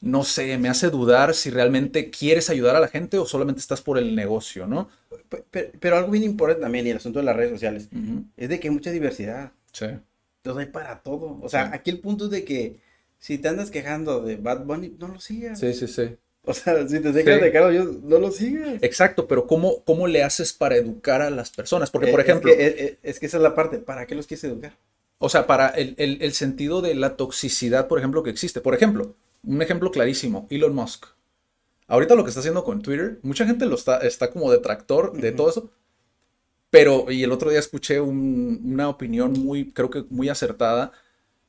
No 0.00 0.24
sé, 0.24 0.56
me 0.58 0.68
hace 0.68 0.88
dudar 0.90 1.34
si 1.34 1.50
realmente 1.50 2.10
quieres 2.10 2.48
ayudar 2.50 2.74
a 2.76 2.80
la 2.80 2.88
gente 2.88 3.18
o 3.18 3.26
solamente 3.26 3.60
estás 3.60 3.82
por 3.82 3.98
el 3.98 4.14
negocio, 4.14 4.66
¿no? 4.66 4.88
Pe- 5.28 5.44
pe- 5.50 5.72
Pero, 5.78 5.96
algo 5.98 6.10
bien 6.10 6.24
importante 6.24 6.62
también, 6.62 6.86
y 6.86 6.90
el 6.90 6.96
asunto 6.96 7.18
de 7.18 7.24
las 7.26 7.36
redes 7.36 7.52
sociales, 7.52 7.88
es 8.36 8.48
de 8.48 8.58
que 8.60 8.68
hay 8.68 8.74
mucha 8.74 8.90
diversidad. 8.90 9.52
Sí. 9.72 9.86
Entonces 10.42 10.66
hay 10.66 10.72
para 10.72 11.00
todo. 11.02 11.38
O 11.42 11.48
sea, 11.48 11.66
Sí. 11.66 11.70
aquí 11.74 11.90
el 11.90 12.00
punto 12.00 12.24
es 12.24 12.30
de 12.30 12.44
que 12.44 12.76
si 13.18 13.36
te 13.38 13.48
andas 13.48 13.70
quejando 13.70 14.22
de 14.22 14.36
Bad 14.36 14.64
Bunny, 14.64 14.96
no 14.98 15.08
lo 15.08 15.20
sigas. 15.20 15.60
Sí, 15.60 15.74
sí, 15.74 15.86
sí. 15.86 16.16
O 16.42 16.54
sea, 16.54 16.88
si 16.88 17.00
te 17.00 17.12
quejas 17.12 17.34
Sí. 17.38 17.44
de 17.44 17.52
Carlos 17.52 17.72
Muñoz, 17.84 18.02
no 18.02 18.18
lo 18.18 18.30
sigas. 18.30 18.82
Exacto, 18.82 19.28
pero 19.28 19.46
¿cómo, 19.46 19.84
¿cómo 19.84 20.06
le 20.06 20.22
haces 20.22 20.54
para 20.54 20.76
educar 20.76 21.20
a 21.20 21.28
las 21.28 21.50
personas? 21.50 21.90
Porque, 21.90 22.10
por 22.10 22.20
Eh, 22.20 22.22
ejemplo, 22.22 22.50
Es 22.50 22.56
que, 22.56 22.66
eh, 22.66 22.74
eh, 22.78 22.98
es 23.02 23.20
que 23.20 23.26
esa 23.26 23.36
es 23.36 23.42
la 23.42 23.54
parte. 23.54 23.76
¿Para 23.78 24.06
qué 24.06 24.14
los 24.14 24.26
quieres 24.26 24.44
educar? 24.44 24.72
o 25.18 25.28
sea, 25.28 25.46
para 25.46 25.68
el, 25.68 25.94
el- 25.98 26.22
el 26.22 26.32
sentido 26.32 26.80
de 26.80 26.94
la 26.94 27.14
toxicidad, 27.16 27.88
por 27.88 27.98
ejemplo, 27.98 28.22
que 28.22 28.30
existe. 28.30 28.62
Por 28.62 28.74
ejemplo, 28.74 29.14
un 29.42 29.62
ejemplo 29.62 29.90
clarísimo, 29.90 30.46
Elon 30.50 30.74
Musk. 30.74 31.06
Ahorita 31.88 32.14
lo 32.16 32.24
que 32.24 32.30
está 32.30 32.40
haciendo 32.40 32.64
con 32.64 32.82
Twitter, 32.82 33.20
mucha 33.22 33.46
gente 33.46 33.66
lo 33.66 33.76
está, 33.76 33.98
está 33.98 34.30
como 34.30 34.50
detractor 34.52 35.12
de 35.14 35.32
todo 35.32 35.50
eso. 35.50 35.70
Pero, 36.70 37.10
y 37.10 37.24
el 37.24 37.32
otro 37.32 37.50
día 37.50 37.58
escuché 37.58 38.00
un- 38.00 38.60
una 38.64 38.88
opinión 38.88 39.32
muy, 39.32 39.72
creo 39.72 39.90
que 39.90 40.04
muy 40.10 40.28
acertada, 40.28 40.92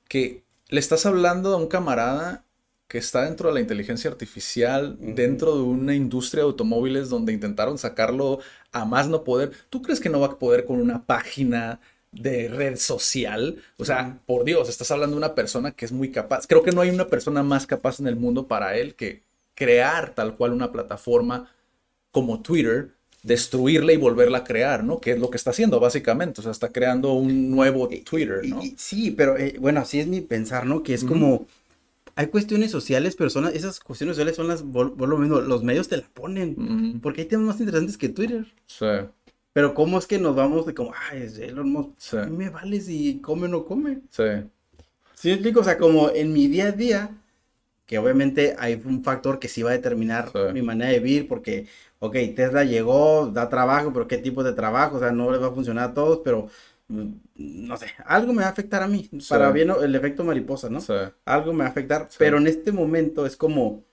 que 0.10 0.44
le 0.70 0.80
estás 0.80 1.06
hablando 1.06 1.54
a 1.54 1.58
un 1.58 1.68
camarada 1.68 2.46
que 2.88 2.98
está 3.00 3.24
dentro 3.26 3.50
de 3.50 3.56
la 3.56 3.62
inteligencia 3.62 4.10
artificial, 4.12 4.98
dentro 5.00 5.56
de 5.58 5.64
una 5.64 5.96
industria 5.96 6.44
de 6.44 6.50
automóviles 6.50 7.10
donde 7.10 7.34
intentaron 7.34 7.78
sacarlo 7.78 8.40
a 8.72 8.86
más 8.86 9.08
no 9.10 9.24
poder. 9.24 9.52
¿Tú 9.70 9.82
crees 9.82 10.00
que 10.02 10.10
no 10.10 10.20
va 10.22 10.28
a 10.28 10.40
poder 10.40 10.66
con 10.66 10.82
una 10.82 11.06
página 11.06 11.82
de 12.12 12.48
red 12.50 12.76
social? 12.78 13.62
O 13.78 13.86
sea, 13.86 14.20
por 14.26 14.44
Dios, 14.44 14.70
estás 14.70 14.92
hablando 14.92 15.16
de 15.16 15.20
una 15.20 15.36
persona 15.36 15.72
que 15.72 15.86
es 15.86 15.92
muy 15.92 16.12
capaz. 16.12 16.46
Creo 16.48 16.64
que 16.64 16.72
no 16.72 16.82
hay 16.82 16.90
una 16.90 17.08
persona 17.08 17.44
más 17.44 17.66
capaz 17.68 18.00
en 18.00 18.08
el 18.08 18.16
mundo 18.16 18.48
para 18.48 18.76
él 18.78 18.96
que 18.96 19.24
crear 19.56 20.14
tal 20.16 20.36
cual 20.36 20.54
una 20.54 20.72
plataforma 20.72 21.50
como 22.12 22.42
Twitter, 22.42 22.90
destruirla 23.24 23.94
y 23.94 23.98
volverla 23.98 24.40
a 24.40 24.44
crear, 24.44 24.84
¿no? 24.84 25.00
Que 25.00 25.12
es 25.12 25.20
lo 25.20 25.30
que 25.30 25.38
está 25.38 25.52
haciendo 25.52 25.80
básicamente. 25.80 26.42
O 26.42 26.44
sea, 26.44 26.52
está 26.52 26.70
creando 26.70 27.14
un 27.14 27.52
nuevo 27.52 27.88
Twitter, 28.04 28.42
Y- 28.44 28.50
¿no? 28.50 28.62
sí, 28.78 29.12
pero 29.12 29.38
eh, 29.38 29.56
bueno, 29.60 29.80
así 29.80 30.00
es 30.00 30.08
mi 30.08 30.22
pensar, 30.22 30.66
¿no? 30.66 30.84
Que 30.84 30.94
es 30.94 31.04
como. 31.04 31.46
Hay 32.16 32.28
cuestiones 32.28 32.72
sociales, 32.72 33.16
pero 33.16 33.30
son 33.30 33.48
esas 33.48 33.80
cuestiones 33.80 34.18
sociales 34.18 34.36
son 34.36 34.50
las. 34.50 34.62
a 34.62 34.64
lo 34.64 35.18
mismo, 35.18 35.40
los 35.40 35.64
medios 35.64 35.88
te 35.88 35.96
la 35.98 36.04
ponen. 36.14 37.00
Porque 37.02 37.22
hay 37.22 37.28
temas 37.28 37.46
más 37.48 37.60
interesantes 37.62 37.98
que 37.98 38.10
Twitter. 38.10 38.46
Sí, 38.66 38.86
Pero 39.54 39.74
¿cómo 39.74 39.98
es 40.00 40.08
que 40.08 40.18
nos 40.18 40.36
vamos 40.36 40.66
de 40.66 40.74
como, 40.74 40.94
ay, 41.10 41.24
es 41.24 41.38
Elon 41.38 41.70
Musk? 41.72 41.90
Sí. 41.98 42.18
A 42.18 42.26
mí 42.26 42.38
me 42.38 42.50
vale 42.50 42.80
si 42.80 43.20
come 43.20 43.46
o 43.46 43.50
no 43.50 43.66
come. 43.66 44.02
sí. 44.10 44.24
¿Sí 45.14 45.30
explico? 45.32 45.60
O 45.60 45.64
sea, 45.64 45.78
como 45.78 46.10
en 46.10 46.34
mi 46.34 46.48
día 46.48 46.68
a 46.68 46.72
día, 46.72 47.12
que 47.86 48.00
obviamente 48.00 48.56
hay 48.58 48.82
un 48.86 49.04
factor 49.04 49.38
que 49.38 49.48
sí 49.48 49.62
va 49.62 49.70
a 49.70 49.74
determinar 49.74 50.30
Sí. 50.32 50.40
mi 50.54 50.64
manera 50.64 50.90
de 50.90 51.00
vivir, 51.00 51.28
porque, 51.28 51.68
ok, 52.00 52.16
Tesla 52.36 52.64
llegó, 52.64 53.28
da 53.28 53.48
trabajo, 53.48 53.94
pero 53.94 54.08
¿qué 54.08 54.18
tipo 54.18 54.44
de 54.44 54.54
trabajo? 54.54 54.98
O 54.98 55.00
sea, 55.00 55.12
no 55.12 55.30
les 55.32 55.40
va 55.40 55.48
a 55.48 55.52
funcionar 55.52 55.92
a 55.92 55.94
todos, 55.94 56.22
pero, 56.24 56.48
mm, 56.88 57.08
no 57.36 57.78
sé, 57.78 57.88
algo 58.06 58.34
me 58.34 58.42
va 58.42 58.48
a 58.48 58.52
afectar 58.52 58.82
a 58.82 58.88
mí, 58.88 59.10
para 59.30 59.52
bien 59.52 59.70
el 59.80 59.94
efecto 59.94 60.24
mariposa, 60.24 60.70
¿no? 60.72 60.82
Sí. 60.82 60.94
Algo 61.26 61.54
me 61.54 61.60
va 61.60 61.66
a 61.66 61.70
afectar, 61.70 62.08
Sí. 62.10 62.16
pero 62.18 62.38
en 62.40 62.48
este 62.48 62.72
momento 62.72 63.28
es 63.28 63.38
como, 63.38 63.84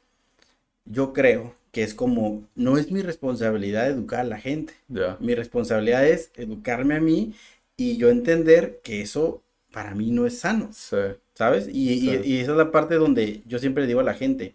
yo 0.86 1.12
creo 1.12 1.52
que 1.72 1.82
es 1.82 1.94
como, 1.94 2.46
no 2.54 2.78
es 2.78 2.90
mi 2.90 3.02
responsabilidad 3.02 3.88
educar 3.88 4.20
a 4.20 4.24
la 4.24 4.38
gente. 4.38 4.74
Mi 5.20 5.34
responsabilidad 5.34 6.06
es 6.06 6.30
educarme 6.34 6.94
a 6.96 7.00
mí 7.00 7.34
y 7.76 7.96
yo 7.98 8.08
entender 8.08 8.80
que 8.82 9.02
eso 9.02 9.42
para 9.70 9.94
mí 9.94 10.10
no 10.10 10.26
es 10.26 10.38
sano, 10.38 10.70
Sí. 10.72 10.96
¿sabes? 11.34 11.68
Y, 11.68 11.92
y- 11.92 12.00
Sí. 12.00 12.20
y 12.24 12.38
esa 12.38 12.52
es 12.52 12.56
la 12.58 12.70
parte 12.70 12.94
donde 12.96 13.42
yo 13.46 13.58
siempre 13.58 13.82
le 13.82 13.86
digo 13.88 14.00
a 14.00 14.04
la 14.04 14.14
gente, 14.14 14.54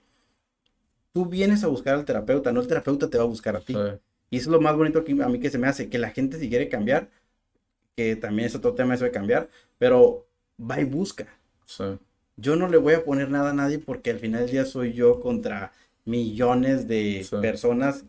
tú 1.14 1.26
vienes 1.28 1.64
a 1.64 1.68
buscar 1.68 1.96
al 1.96 2.06
terapeuta, 2.06 2.52
no 2.52 2.62
el 2.62 2.68
terapeuta 2.68 3.10
te 3.10 3.18
va 3.18 3.24
a 3.24 3.28
buscar 3.28 3.56
a 3.56 3.62
ti. 3.62 3.74
Sí. 3.74 3.80
Y 4.32 4.38
eso 4.38 4.50
es 4.50 4.52
lo 4.52 4.60
más 4.62 4.76
bonito 4.76 5.04
que 5.04 5.12
a 5.22 5.30
mí 5.30 5.40
que 5.40 5.52
se 5.52 5.60
me 5.60 5.68
hace, 5.68 5.90
que 5.90 6.00
la 6.00 6.10
gente 6.10 6.40
si 6.40 6.50
quiere 6.50 6.68
cambiar, 6.70 7.10
que 7.96 8.16
también 8.16 8.48
es 8.48 8.56
otro 8.56 8.74
tema 8.74 8.96
eso 8.96 9.04
de 9.06 9.12
cambiar, 9.12 9.48
pero 9.78 10.26
va 10.60 10.82
y 10.82 10.86
busca. 10.86 11.28
Yo 12.36 12.56
no 12.56 12.68
le 12.68 12.78
voy 12.78 12.96
a 12.96 13.04
poner 13.06 13.30
nada 13.30 13.52
a 13.52 13.54
nadie 13.54 13.78
porque 13.78 14.10
al 14.10 14.18
final 14.20 14.42
del 14.42 14.52
día 14.52 14.66
soy 14.66 14.94
yo 14.94 15.20
contra 15.20 15.72
millones 16.06 16.88
de 16.88 17.24
Sí. 17.24 17.36
personas 17.42 18.06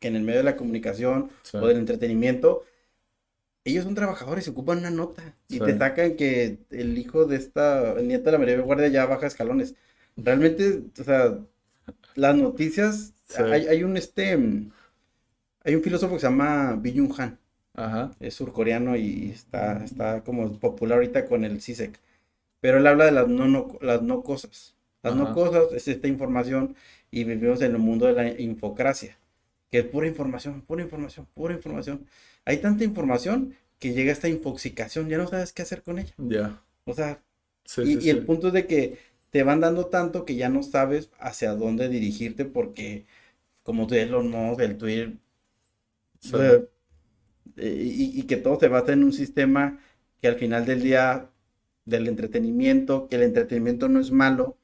que 0.00 0.08
en 0.08 0.16
el 0.16 0.22
medio 0.22 0.38
de 0.40 0.44
la 0.44 0.56
comunicación 0.56 1.30
Sí. 1.42 1.56
o 1.56 1.66
del 1.66 1.78
entretenimiento, 1.78 2.64
ellos 3.64 3.84
son 3.84 3.94
trabajadores 3.94 4.46
y 4.46 4.50
ocupan 4.50 4.78
una 4.78 4.90
nota 4.90 5.34
y 5.48 5.54
Sí. 5.54 5.60
te 5.60 5.76
sacan 5.78 6.14
que 6.16 6.58
el 6.70 6.96
hijo 6.98 7.24
de 7.24 7.36
esta 7.36 7.92
el 7.92 8.06
nieto 8.08 8.24
de 8.26 8.32
la 8.32 8.38
María 8.38 8.60
Guardia 8.60 8.88
ya 8.88 9.06
baja 9.06 9.26
escalones. 9.26 9.74
Realmente, 10.16 10.82
o 11.00 11.04
sea, 11.04 11.38
las 12.14 12.36
noticias, 12.36 13.12
hay, 13.38 13.66
hay 13.66 13.82
un 13.84 13.96
este, 13.96 14.32
hay 15.64 15.74
un 15.74 15.82
filósofo 15.82 16.14
que 16.14 16.20
se 16.20 16.26
llama 16.26 16.76
Byung 16.80 17.12
Han, 17.18 17.38
Ajá. 17.74 18.10
es 18.20 18.34
surcoreano 18.34 18.96
y 18.96 19.30
está, 19.30 19.84
está 19.84 20.22
como 20.22 20.58
popular 20.58 20.96
ahorita 20.98 21.26
con 21.26 21.44
el 21.44 21.60
CISEC. 21.60 21.98
Pero 22.60 22.78
él 22.78 22.86
habla 22.86 23.04
de 23.06 23.12
las 23.12 23.28
no, 23.28 23.46
no- 23.46 23.78
las 23.80 24.00
no 24.02 24.22
cosas. 24.22 24.74
Las 25.02 25.14
no 25.16 25.24
Ajá. 25.24 25.34
cosas 25.34 25.64
es 25.72 25.86
esta 25.88 26.08
información 26.08 26.74
y 27.10 27.24
vivimos 27.24 27.62
en 27.62 27.72
el 27.72 27.78
mundo 27.78 28.06
de 28.06 28.12
la 28.14 28.28
infocracia, 28.40 29.18
que 29.70 29.80
es 29.80 29.84
pura 29.86 30.06
información, 30.08 30.62
pura 30.62 30.82
información, 30.82 31.26
pura 31.34 31.54
información. 31.54 32.06
Hay 32.44 32.58
tanta 32.58 32.84
información 32.84 33.54
que 33.78 33.92
llega 33.94 34.12
esta 34.12 34.28
infoxicación, 34.28 35.08
ya 35.08 35.18
no 35.18 35.28
sabes 35.28 35.52
qué 35.52 35.62
hacer 35.62 35.82
con 35.82 35.98
ella. 35.98 36.14
Ya. 36.18 36.62
O 36.86 36.94
sea, 36.94 37.22
Sí, 37.64 37.82
y, 37.82 37.92
sí, 37.92 38.02
y 38.06 38.10
el 38.10 38.24
sí. 38.24 38.26
punto 38.26 38.48
es 38.48 38.54
de 38.54 38.66
que 38.66 38.98
te 39.30 39.42
van 39.44 39.60
dando 39.60 39.86
tanto 39.88 40.24
que 40.24 40.36
ya 40.36 40.48
no 40.50 40.62
sabes 40.62 41.10
hacia 41.18 41.54
dónde 41.54 41.88
dirigirte 41.88 42.44
porque, 42.46 43.06
como 43.64 43.86
tú 43.86 43.94
Elon 43.96 44.30
Musk, 44.30 44.60
el 44.62 44.78
Twitter, 44.78 45.14
Sí. 46.20 46.32
o 46.32 46.38
sea, 46.38 46.52
eh, 47.56 47.82
y, 47.84 48.20
y 48.20 48.24
que 48.24 48.36
todo 48.36 48.58
se 48.60 48.68
basa 48.68 48.92
en 48.92 49.04
un 49.04 49.12
sistema 49.12 49.80
que 50.20 50.28
al 50.28 50.36
final 50.36 50.64
del 50.66 50.82
día 50.82 51.30
del 51.84 52.08
entretenimiento, 52.08 53.08
que 53.08 53.16
el 53.16 53.22
entretenimiento 53.24 53.88
no 53.88 54.00
es 54.00 54.10
malo, 54.10 54.58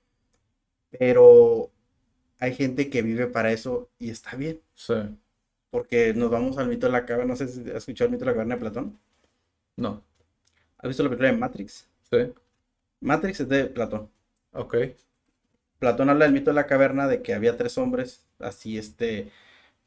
pero 0.98 1.70
hay 2.42 2.54
gente 2.54 2.90
que 2.90 3.02
vive 3.02 3.26
para 3.28 3.52
eso 3.52 3.90
y 3.98 4.10
está 4.10 4.36
bien, 4.36 4.60
Sí. 4.74 4.94
porque 5.70 6.12
nos 6.14 6.30
vamos 6.30 6.58
al 6.58 6.68
mito 6.68 6.86
de 6.86 6.92
la 6.92 7.06
caverna, 7.06 7.32
no 7.32 7.36
sé 7.36 7.48
si 7.48 7.60
has 7.70 7.76
escuchado 7.78 8.06
el 8.06 8.12
mito 8.12 8.24
de 8.24 8.30
la 8.30 8.34
caverna 8.34 8.54
de 8.56 8.60
Platón. 8.60 8.98
No. 9.76 10.02
¿Has 10.78 10.88
visto 10.88 11.02
la 11.04 11.10
película 11.10 11.30
de 11.32 11.38
Matrix? 11.38 11.86
Sí. 12.10 12.32
Matrix 13.00 13.40
es 13.40 13.48
de 13.48 13.66
Platón. 13.66 14.10
Ok. 14.52 14.76
Platón 15.78 16.10
habla 16.10 16.24
del 16.24 16.34
mito 16.34 16.50
de 16.50 16.54
la 16.54 16.66
caverna 16.66 17.08
de 17.08 17.22
que 17.22 17.34
había 17.34 17.56
tres 17.56 17.76
hombres 17.78 18.24
así 18.38 18.78
este 18.78 19.30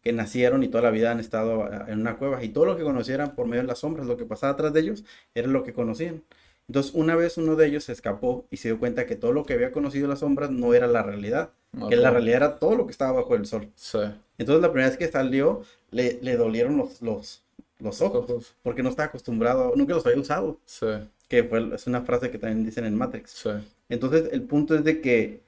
que 0.04 0.14
nacieron 0.14 0.64
y 0.64 0.70
toda 0.70 0.84
la 0.84 0.92
vida 0.92 1.12
han 1.12 1.20
estado 1.20 1.64
ah, 1.66 1.86
en 1.90 2.02
una 2.02 2.18
cueva 2.18 2.44
y 2.44 2.50
todo 2.50 2.66
lo 2.66 2.78
que 2.78 2.84
conocieran 2.84 3.36
por 3.36 3.48
medio 3.48 3.64
de 3.64 3.68
las 3.70 3.80
sombras, 3.80 4.08
lo 4.08 4.18
que 4.18 4.26
pasaba 4.26 4.54
atrás 4.54 4.74
de 4.74 4.82
ellos 4.82 5.04
era 5.36 5.48
lo 5.48 5.64
que 5.64 5.74
conocían. 5.74 6.24
Entonces, 6.68 6.94
una 6.96 7.16
vez 7.16 7.38
uno 7.38 7.56
de 7.56 7.68
ellos 7.68 7.84
se 7.84 7.92
escapó 7.92 8.46
y 8.50 8.58
se 8.58 8.70
dio 8.70 8.80
cuenta 8.80 9.06
que 9.06 9.16
todo 9.16 9.32
lo 9.34 9.46
que 9.46 9.54
había 9.54 9.72
conocido 9.72 10.08
las 10.08 10.20
sombras 10.20 10.50
no 10.50 10.74
era 10.74 10.88
la 10.88 11.04
realidad, 11.04 11.52
que 11.90 11.96
la 11.96 12.10
realidad 12.10 12.38
era 12.38 12.56
todo 12.60 12.76
lo 12.76 12.86
que 12.86 12.92
estaba 12.92 13.12
bajo 13.12 13.36
el 13.36 13.46
sol. 13.46 13.70
Sí. 13.76 14.00
Entonces, 14.38 14.62
la 14.62 14.72
primera 14.72 14.90
vez 14.90 14.98
que 14.98 15.08
salió, 15.12 15.62
le, 15.92 16.18
le 16.22 16.38
dolieron 16.38 16.78
los, 16.78 17.02
los, 17.02 17.44
los 17.80 18.02
ojos, 18.02 18.30
Ojos. 18.30 18.56
porque 18.64 18.82
no 18.82 18.90
estaba 18.90 19.08
acostumbrado, 19.08 19.74
nunca 19.76 19.94
los 19.94 20.06
había 20.06 20.20
usado, 20.20 20.60
Sí. 20.66 20.88
que 21.28 21.44
fue, 21.44 21.76
es 21.76 21.86
una 21.86 22.02
frase 22.02 22.32
que 22.32 22.40
también 22.40 22.66
dicen 22.66 22.86
en 22.86 22.96
Matrix. 22.96 23.30
Sí. 23.32 23.50
Entonces, 23.90 24.30
el 24.32 24.42
punto 24.42 24.74
es 24.76 24.84
de 24.84 25.02
que 25.02 25.42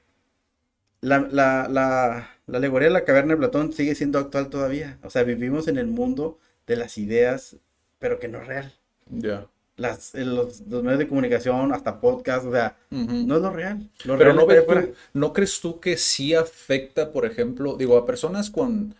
la, 1.00 1.20
la, 1.30 1.68
la, 1.68 2.30
la 2.46 2.58
alegoría 2.58 2.88
de 2.88 2.94
la 2.94 3.04
caverna 3.04 3.32
de 3.34 3.38
Platón 3.38 3.72
sigue 3.72 3.94
siendo 3.94 4.18
actual 4.18 4.48
todavía. 4.50 4.98
O 5.02 5.10
sea, 5.10 5.22
vivimos 5.24 5.66
en 5.68 5.78
el 5.78 5.86
mundo 5.88 6.38
de 6.66 6.76
las 6.76 6.96
ideas, 6.98 7.56
pero 7.98 8.18
que 8.18 8.28
no 8.28 8.38
es 8.40 8.46
real. 8.46 8.72
Ya. 9.06 9.46
Las, 9.78 10.14
eh, 10.14 10.24
los, 10.24 10.60
los 10.62 10.82
medios 10.82 10.98
de 10.98 11.08
comunicación, 11.08 11.72
hasta 11.72 12.00
podcast, 12.00 12.44
o 12.46 12.52
sea, 12.52 12.76
no 12.90 13.36
es 13.36 13.42
lo 13.42 13.50
real. 13.50 13.88
Lo 14.04 14.18
Pero 14.18 14.32
real 14.32 14.36
no 14.36 14.46
ves 14.46 14.66
tú-. 14.66 14.94
¿no 15.14 15.32
crees 15.32 15.60
tú 15.60 15.80
que 15.80 15.96
sí 15.96 16.34
afecta, 16.34 17.12
por 17.12 17.24
ejemplo, 17.24 17.76
digo, 17.76 17.96
a 17.96 18.04
personas 18.04 18.50
con 18.50 18.94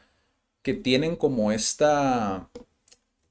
que 0.63 0.75
tienen 0.75 1.17
como 1.17 1.53
esta, 1.53 2.49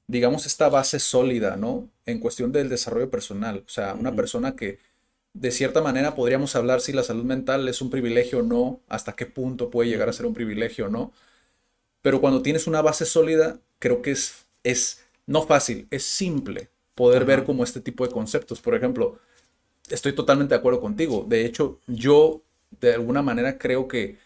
digamos, 0.06 0.46
esta 0.46 0.68
base 0.68 0.98
sólida, 0.98 1.56
¿no? 1.56 1.88
En 2.06 2.20
cuestión 2.20 2.52
del 2.52 2.68
desarrollo 2.68 3.10
personal. 3.10 3.64
O 3.66 3.70
sea, 3.70 3.94
una 3.94 4.14
persona 4.14 4.54
que 4.54 4.78
de 5.34 5.50
cierta 5.50 5.80
manera 5.80 6.14
podríamos 6.14 6.56
hablar 6.56 6.80
si 6.80 6.92
la 6.92 7.02
salud 7.02 7.24
mental 7.24 7.68
es 7.68 7.80
un 7.80 7.90
privilegio 7.90 8.40
o 8.40 8.42
no, 8.42 8.80
hasta 8.88 9.14
qué 9.14 9.26
punto 9.26 9.70
puede 9.70 9.88
llegar 9.90 10.08
a 10.08 10.12
ser 10.12 10.26
un 10.26 10.34
privilegio 10.34 10.86
o 10.86 10.88
no. 10.90 11.12
Pero 12.02 12.20
cuando 12.20 12.42
tienes 12.42 12.66
una 12.66 12.82
base 12.82 13.06
sólida, 13.06 13.60
creo 13.78 14.02
que 14.02 14.12
es, 14.12 14.46
es 14.64 15.04
no 15.26 15.42
fácil, 15.46 15.88
es 15.90 16.04
simple 16.04 16.70
poder 16.98 17.24
ver 17.24 17.44
como 17.44 17.62
este 17.62 17.80
tipo 17.80 18.04
de 18.04 18.12
conceptos. 18.12 18.60
Por 18.60 18.74
ejemplo, 18.74 19.20
estoy 19.90 20.14
totalmente 20.14 20.54
de 20.54 20.58
acuerdo 20.58 20.80
contigo. 20.80 21.24
De 21.28 21.46
hecho, 21.46 21.80
yo 21.86 22.42
de 22.80 22.94
alguna 22.94 23.22
manera 23.22 23.58
creo 23.58 23.88
que, 23.88 24.18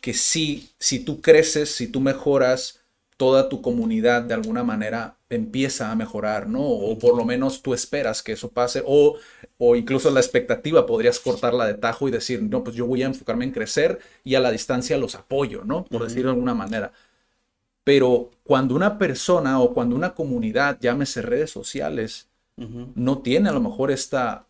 que 0.00 0.14
sí, 0.14 0.70
si 0.78 1.00
tú 1.00 1.20
creces, 1.22 1.74
si 1.74 1.88
tú 1.88 2.00
mejoras, 2.00 2.80
toda 3.16 3.48
tu 3.50 3.62
comunidad 3.62 4.22
de 4.22 4.34
alguna 4.34 4.64
manera 4.64 5.16
empieza 5.30 5.90
a 5.90 5.96
mejorar, 5.96 6.48
¿no? 6.48 6.62
O 6.62 6.98
por 6.98 7.16
lo 7.16 7.24
menos 7.24 7.62
tú 7.62 7.74
esperas 7.74 8.22
que 8.22 8.32
eso 8.32 8.50
pase, 8.50 8.82
o, 8.86 9.16
o 9.58 9.76
incluso 9.76 10.10
la 10.10 10.20
expectativa 10.20 10.86
podrías 10.86 11.20
cortarla 11.20 11.66
de 11.66 11.74
tajo 11.74 12.08
y 12.08 12.12
decir, 12.12 12.42
no, 12.42 12.64
pues 12.64 12.76
yo 12.76 12.86
voy 12.86 13.02
a 13.02 13.06
enfocarme 13.06 13.44
en 13.44 13.52
crecer 13.52 14.00
y 14.24 14.36
a 14.36 14.40
la 14.40 14.50
distancia 14.50 14.98
los 14.98 15.14
apoyo, 15.16 15.64
¿no? 15.64 15.84
Por 15.84 16.04
decirlo 16.04 16.30
de 16.30 16.34
alguna 16.34 16.54
manera. 16.54 16.92
Pero 17.90 18.30
cuando 18.44 18.76
una 18.76 18.98
persona 18.98 19.58
o 19.60 19.74
cuando 19.74 19.96
una 19.96 20.14
comunidad, 20.14 20.78
llámese 20.80 21.22
redes 21.22 21.50
sociales, 21.50 22.28
no 22.94 23.18
tiene 23.22 23.48
a 23.48 23.52
lo 23.52 23.60
mejor 23.60 23.90
esta, 23.90 24.46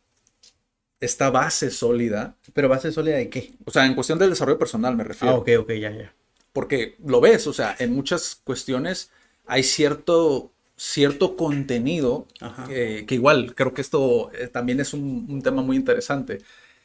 esta 1.01 1.31
base 1.31 1.71
sólida, 1.71 2.37
Pero 2.53 2.69
base 2.69 2.93
sólida 2.93 3.17
de 3.17 3.31
qué? 3.31 3.55
o 3.65 3.71
sea, 3.71 3.87
en 3.87 3.95
cuestión 3.95 4.19
del 4.19 4.31
desarrollo 4.31 4.59
personal 4.59 4.95
me 4.97 5.05
refiero, 5.05 5.37
Ah, 5.37 5.39
ok, 5.39 5.49
ok, 5.61 5.71
ya, 5.73 5.91
ya. 5.91 6.13
porque 6.53 6.97
lo 7.07 7.21
ves, 7.21 7.47
o 7.47 7.53
sea, 7.53 7.75
en 7.79 7.95
muchas 7.95 8.35
cuestiones 8.45 9.11
hay 9.47 9.63
cierto, 9.63 10.51
cierto 10.77 11.37
contenido 11.37 12.27
que, 12.69 13.05
que 13.07 13.15
igual, 13.15 13.55
creo 13.55 13.73
que 13.73 13.81
esto 13.81 14.31
eh, 14.35 14.49
también 14.49 14.81
es 14.81 14.93
un, 14.93 15.27
un 15.31 15.41
tema 15.43 15.63
muy 15.63 15.77
interesante. 15.77 16.41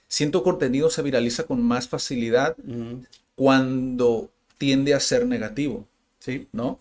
Cierto 0.07 0.43
contenido 0.43 0.89
se 0.89 1.01
viraliza 1.01 1.43
con 1.43 1.61
más 1.61 1.89
facilidad 1.89 2.55
cuando 3.35 4.29
tiende 4.57 4.93
a 4.93 4.99
ser 4.99 5.25
negativo. 5.25 5.87
Sí. 6.25 6.47
¿no? 6.51 6.79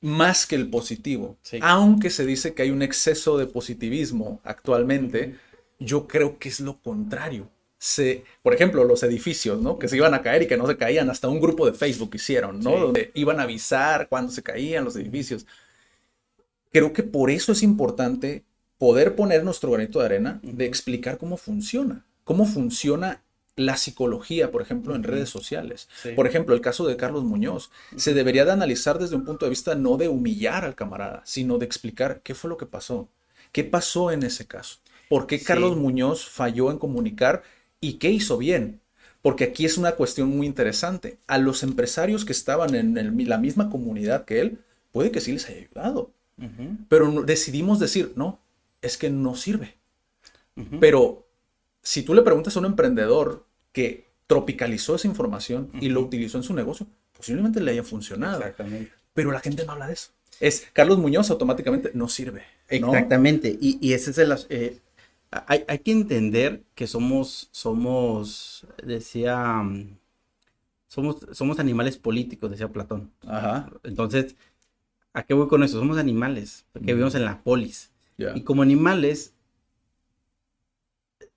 Más 0.00 0.46
que 0.46 0.56
el 0.56 0.68
positivo. 0.68 1.38
Sí. 1.42 1.58
Aunque 1.62 2.10
se 2.10 2.26
dice 2.26 2.54
que 2.54 2.62
hay 2.62 2.70
un 2.70 2.82
exceso 2.82 3.38
de 3.38 3.46
positivismo 3.46 4.40
actualmente, 4.44 5.36
yo 5.78 6.06
creo 6.06 6.38
que 6.38 6.50
es 6.50 6.60
lo 6.60 6.78
contrario. 6.80 7.48
Se, 7.78 8.24
por 8.42 8.52
ejemplo, 8.54 8.84
los 8.84 9.02
edificios, 9.04 9.60
¿no? 9.60 9.78
Que 9.78 9.88
se 9.88 9.96
iban 9.96 10.12
a 10.12 10.20
caer 10.20 10.42
y 10.42 10.46
que 10.48 10.56
no 10.56 10.66
se 10.66 10.76
caían, 10.76 11.10
hasta 11.10 11.28
un 11.28 11.40
grupo 11.40 11.64
de 11.64 11.72
Facebook 11.72 12.10
hicieron, 12.14 12.60
¿no? 12.60 12.70
Sí. 12.70 12.80
Donde 12.80 13.10
iban 13.14 13.40
a 13.40 13.44
avisar 13.44 14.08
cuando 14.08 14.32
se 14.32 14.42
caían 14.42 14.84
los 14.84 14.96
edificios. 14.96 15.46
Creo 16.70 16.92
que 16.92 17.02
por 17.02 17.30
eso 17.30 17.52
es 17.52 17.62
importante 17.62 18.44
poder 18.76 19.16
poner 19.16 19.44
nuestro 19.44 19.70
granito 19.70 20.00
de 20.00 20.04
arena 20.04 20.40
de 20.42 20.66
explicar 20.66 21.18
cómo 21.18 21.36
funciona, 21.36 22.04
cómo 22.24 22.44
funciona 22.44 23.22
la 23.58 23.76
psicología, 23.76 24.50
por 24.50 24.62
ejemplo, 24.62 24.94
en 24.94 25.02
redes 25.02 25.28
sociales. 25.28 25.88
Sí. 26.02 26.10
Por 26.16 26.26
ejemplo, 26.26 26.54
el 26.54 26.60
caso 26.60 26.86
de 26.86 26.96
Carlos 26.96 27.24
Muñoz. 27.24 27.70
Se 27.96 28.14
debería 28.14 28.44
de 28.44 28.52
analizar 28.52 28.98
desde 28.98 29.16
un 29.16 29.24
punto 29.24 29.44
de 29.46 29.50
vista 29.50 29.74
no 29.74 29.96
de 29.96 30.08
humillar 30.08 30.64
al 30.64 30.74
camarada, 30.74 31.22
sino 31.24 31.58
de 31.58 31.66
explicar 31.66 32.20
qué 32.22 32.34
fue 32.34 32.48
lo 32.48 32.56
que 32.56 32.66
pasó. 32.66 33.08
¿Qué 33.52 33.64
pasó 33.64 34.10
en 34.10 34.22
ese 34.22 34.46
caso? 34.46 34.78
¿Por 35.08 35.26
qué 35.26 35.38
Sí. 35.38 35.44
Carlos 35.44 35.76
Muñoz 35.76 36.26
falló 36.28 36.70
en 36.70 36.78
comunicar 36.78 37.42
y 37.80 37.94
qué 37.94 38.10
hizo 38.10 38.38
bien? 38.38 38.80
Porque 39.22 39.44
aquí 39.44 39.64
es 39.64 39.76
una 39.78 39.92
cuestión 39.92 40.28
muy 40.36 40.46
interesante. 40.46 41.18
A 41.26 41.38
los 41.38 41.62
empresarios 41.62 42.24
que 42.24 42.32
estaban 42.32 42.74
en 42.74 42.96
el- 42.96 43.28
la 43.28 43.38
misma 43.38 43.68
comunidad 43.70 44.24
que 44.24 44.40
él, 44.40 44.58
puede 44.92 45.10
que 45.10 45.20
sí 45.20 45.32
les 45.32 45.46
haya 45.48 45.58
ayudado. 45.58 46.12
Pero 46.88 47.22
decidimos 47.22 47.80
decir, 47.80 48.12
no, 48.14 48.38
es 48.80 48.96
que 48.96 49.10
no 49.10 49.34
sirve. 49.34 49.74
Pero 50.80 51.26
si 51.82 52.02
tú 52.02 52.14
le 52.14 52.22
preguntas 52.22 52.56
a 52.56 52.60
un 52.60 52.66
emprendedor 52.66 53.46
que 53.78 54.08
tropicalizó 54.26 54.96
esa 54.96 55.06
información 55.06 55.70
y 55.80 55.88
lo 55.88 56.00
utilizó 56.00 56.36
en 56.36 56.42
su 56.42 56.52
negocio, 56.52 56.88
posiblemente 57.16 57.60
le 57.60 57.70
haya 57.70 57.84
funcionado. 57.84 58.40
Exactamente. 58.40 58.90
Pero 59.14 59.30
la 59.30 59.38
gente 59.38 59.64
no 59.64 59.70
habla 59.70 59.86
de 59.86 59.92
eso. 59.92 60.10
Es 60.40 60.66
Carlos 60.72 60.98
Muñoz 60.98 61.30
automáticamente 61.30 61.92
no 61.94 62.08
sirve. 62.08 62.42
¿no? 62.80 62.88
Exactamente. 62.88 63.56
Y, 63.60 63.78
y 63.80 63.92
ese 63.92 64.10
es 64.10 64.18
el... 64.18 64.34
eh, 64.48 64.80
hay, 65.30 65.64
hay 65.68 65.78
que 65.78 65.92
entender 65.92 66.64
que 66.74 66.88
somos, 66.88 67.50
somos, 67.52 68.66
decía, 68.82 69.36
mm, 69.62 69.96
somos, 70.88 71.18
somos 71.30 71.60
animales 71.60 71.98
políticos, 71.98 72.50
decía 72.50 72.72
Platón. 72.72 73.12
Ajá. 73.28 73.70
Entonces, 73.84 74.34
¿a 75.12 75.22
qué 75.22 75.34
voy 75.34 75.46
con 75.46 75.62
eso? 75.62 75.78
Somos 75.78 75.98
animales, 75.98 76.66
porque 76.72 76.94
vivimos 76.94 77.14
en 77.14 77.24
la 77.24 77.44
polis. 77.44 77.92
Y 78.34 78.40
como 78.42 78.62
animales, 78.62 79.34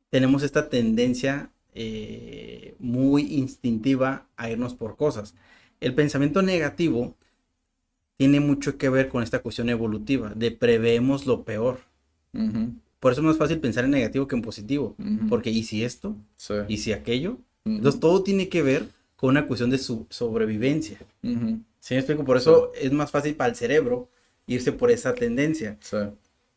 tenemos 0.09 0.41
esta 0.41 0.67
tendencia 0.69 1.51
eh, 1.73 2.75
muy 2.79 3.33
instintiva 3.33 4.27
a 4.37 4.49
irnos 4.49 4.75
por 4.75 4.95
cosas. 4.97 5.35
El 5.79 5.95
pensamiento 5.95 6.41
negativo 6.41 7.15
tiene 8.17 8.39
mucho 8.39 8.77
que 8.77 8.89
ver 8.89 9.09
con 9.09 9.23
esta 9.23 9.39
cuestión 9.39 9.69
evolutiva, 9.69 10.33
de 10.35 10.51
preveemos 10.51 11.25
lo 11.25 11.43
peor. 11.43 11.79
Por 12.99 13.11
eso 13.11 13.21
es 13.21 13.25
más 13.25 13.37
fácil 13.37 13.59
pensar 13.59 13.83
en 13.85 13.91
negativo 13.91 14.27
que 14.27 14.35
en 14.35 14.41
positivo, 14.41 14.95
porque 15.27 15.49
¿y 15.49 15.63
si 15.63 15.83
esto? 15.83 16.15
Sí. 16.37 16.53
¿Y 16.67 16.77
si 16.77 16.93
aquello? 16.93 17.39
Ujú, 17.65 17.75
Entonces 17.77 17.99
todo 17.99 18.23
tiene 18.23 18.47
que 18.47 18.61
ver 18.61 18.85
con 19.15 19.31
una 19.31 19.47
cuestión 19.47 19.69
de 19.69 19.77
su 19.77 20.05
sobrevivencia. 20.09 20.99
¿Sí 21.79 21.95
me 21.95 21.99
explico? 21.99 22.23
Por 22.23 22.37
eso 22.37 22.71
es 22.75 22.91
más 22.91 23.09
fácil 23.11 23.35
para 23.35 23.49
el 23.49 23.55
cerebro 23.55 24.09
irse 24.45 24.71
por 24.71 24.91
esa 24.91 25.15
tendencia. 25.15 25.77
sí. 25.81 25.97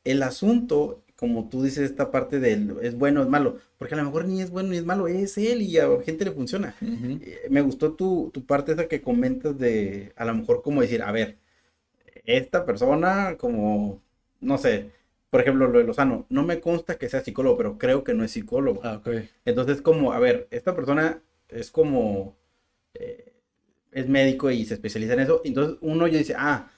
El 0.05 0.23
asunto, 0.23 1.03
como 1.25 1.49
tú 1.49 1.63
dices, 1.63 1.91
esta 1.91 2.11
parte 2.11 2.39
del 2.39 2.77
es 2.83 2.97
bueno, 2.97 3.23
es 3.23 3.29
malo, 3.29 3.59
porque 3.79 3.95
a 3.95 3.97
lo 3.97 4.05
mejor 4.05 4.27
ni 4.27 4.43
es 4.43 4.51
bueno 4.51 4.69
ni 4.69 4.77
es 4.77 4.85
malo, 4.85 5.09
es 5.09 5.39
él 5.39 5.63
y 5.63 5.79
a 5.79 5.89
la 5.89 6.03
gente 6.03 6.25
le 6.27 6.33
funciona. 6.33 6.75
Eh, 6.83 7.47
Me 7.49 7.63
gustó 7.63 7.93
tu, 7.95 8.31
tu 8.33 8.45
parte 8.45 8.73
esa 8.73 8.89
que 8.89 9.01
comentas 9.01 9.59
de, 9.59 10.13
a 10.17 10.25
lo 10.27 10.35
mejor 10.35 10.61
como 10.63 10.83
decir, 10.83 11.03
a 11.03 11.13
ver, 11.13 11.39
esta 12.25 12.67
persona 12.67 13.37
como, 13.39 14.03
no 14.41 14.59
sé, 14.59 14.91
por 15.31 15.41
ejemplo, 15.41 15.67
lo 15.69 15.79
de 15.79 15.85
Lozano, 15.85 16.27
no 16.29 16.45
me 16.45 16.61
consta 16.61 16.97
que 16.99 17.09
sea 17.09 17.23
psicólogo, 17.25 17.57
pero 17.57 17.79
creo 17.79 18.05
que 18.05 18.15
no 18.15 18.23
es 18.23 18.33
psicólogo. 18.33 18.81
Ah. 18.85 19.01
Entonces, 19.45 19.81
como, 19.83 20.13
a 20.13 20.19
ver, 20.19 20.47
esta 20.51 20.77
persona 20.77 21.23
es 21.49 21.71
como, 21.71 22.37
eh, 22.95 23.33
es 23.93 24.09
médico 24.09 24.51
y 24.51 24.65
se 24.65 24.75
especializa 24.75 25.15
en 25.15 25.21
eso. 25.21 25.41
Entonces, 25.45 25.79
uno 25.81 26.07
ya 26.07 26.19
dice, 26.19 26.35
ah, 26.37 26.71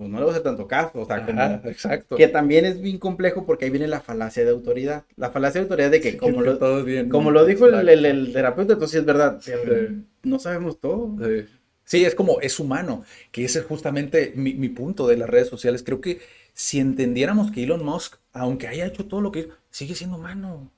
pues 0.00 0.08
no 0.10 0.16
le 0.16 0.24
voy 0.24 0.30
a 0.30 0.32
hacer 0.32 0.42
tanto 0.44 0.66
caso. 0.66 0.98
O 0.98 1.04
sea, 1.04 1.26
como, 1.26 1.42
exacto. 1.68 2.16
que 2.16 2.26
también 2.26 2.64
es 2.64 2.80
bien 2.80 2.96
complejo 2.96 3.44
porque 3.44 3.66
ahí 3.66 3.70
viene 3.70 3.86
la 3.86 4.00
falacia 4.00 4.42
de 4.44 4.50
autoridad. 4.50 5.04
La 5.16 5.30
falacia 5.30 5.60
de 5.60 5.64
autoridad 5.66 5.90
de 5.90 6.00
que, 6.00 6.16
como, 6.16 6.40
lo, 6.40 6.56
todo 6.56 6.82
bien. 6.84 7.10
como 7.10 7.30
lo 7.30 7.44
dijo 7.44 7.66
el, 7.66 7.86
el- 7.86 8.06
el 8.06 8.32
terapeuta, 8.32 8.72
entonces 8.72 8.92
sí 8.92 8.98
es 8.98 9.04
verdad. 9.04 9.38
Sí. 9.42 9.52
No 10.22 10.38
sabemos 10.38 10.80
todo. 10.80 11.16
Sí. 11.22 11.44
Sí, 11.84 12.04
es 12.06 12.14
como, 12.14 12.40
es 12.40 12.58
humano, 12.60 13.04
que 13.30 13.44
ese 13.44 13.58
es 13.58 13.64
justamente 13.66 14.32
mi, 14.36 14.54
mi 14.54 14.70
punto 14.70 15.06
de 15.06 15.16
las 15.18 15.28
redes 15.28 15.48
sociales. 15.48 15.82
Creo 15.82 16.00
que 16.00 16.20
si 16.54 16.78
entendiéramos 16.80 17.50
que 17.50 17.64
Elon 17.64 17.84
Musk, 17.84 18.14
aunque 18.32 18.68
haya 18.68 18.86
hecho 18.86 19.06
todo 19.06 19.20
lo 19.20 19.32
que 19.32 19.40
hizo, 19.40 19.50
sigue 19.70 19.94
siendo 19.94 20.16
humano. 20.16 20.72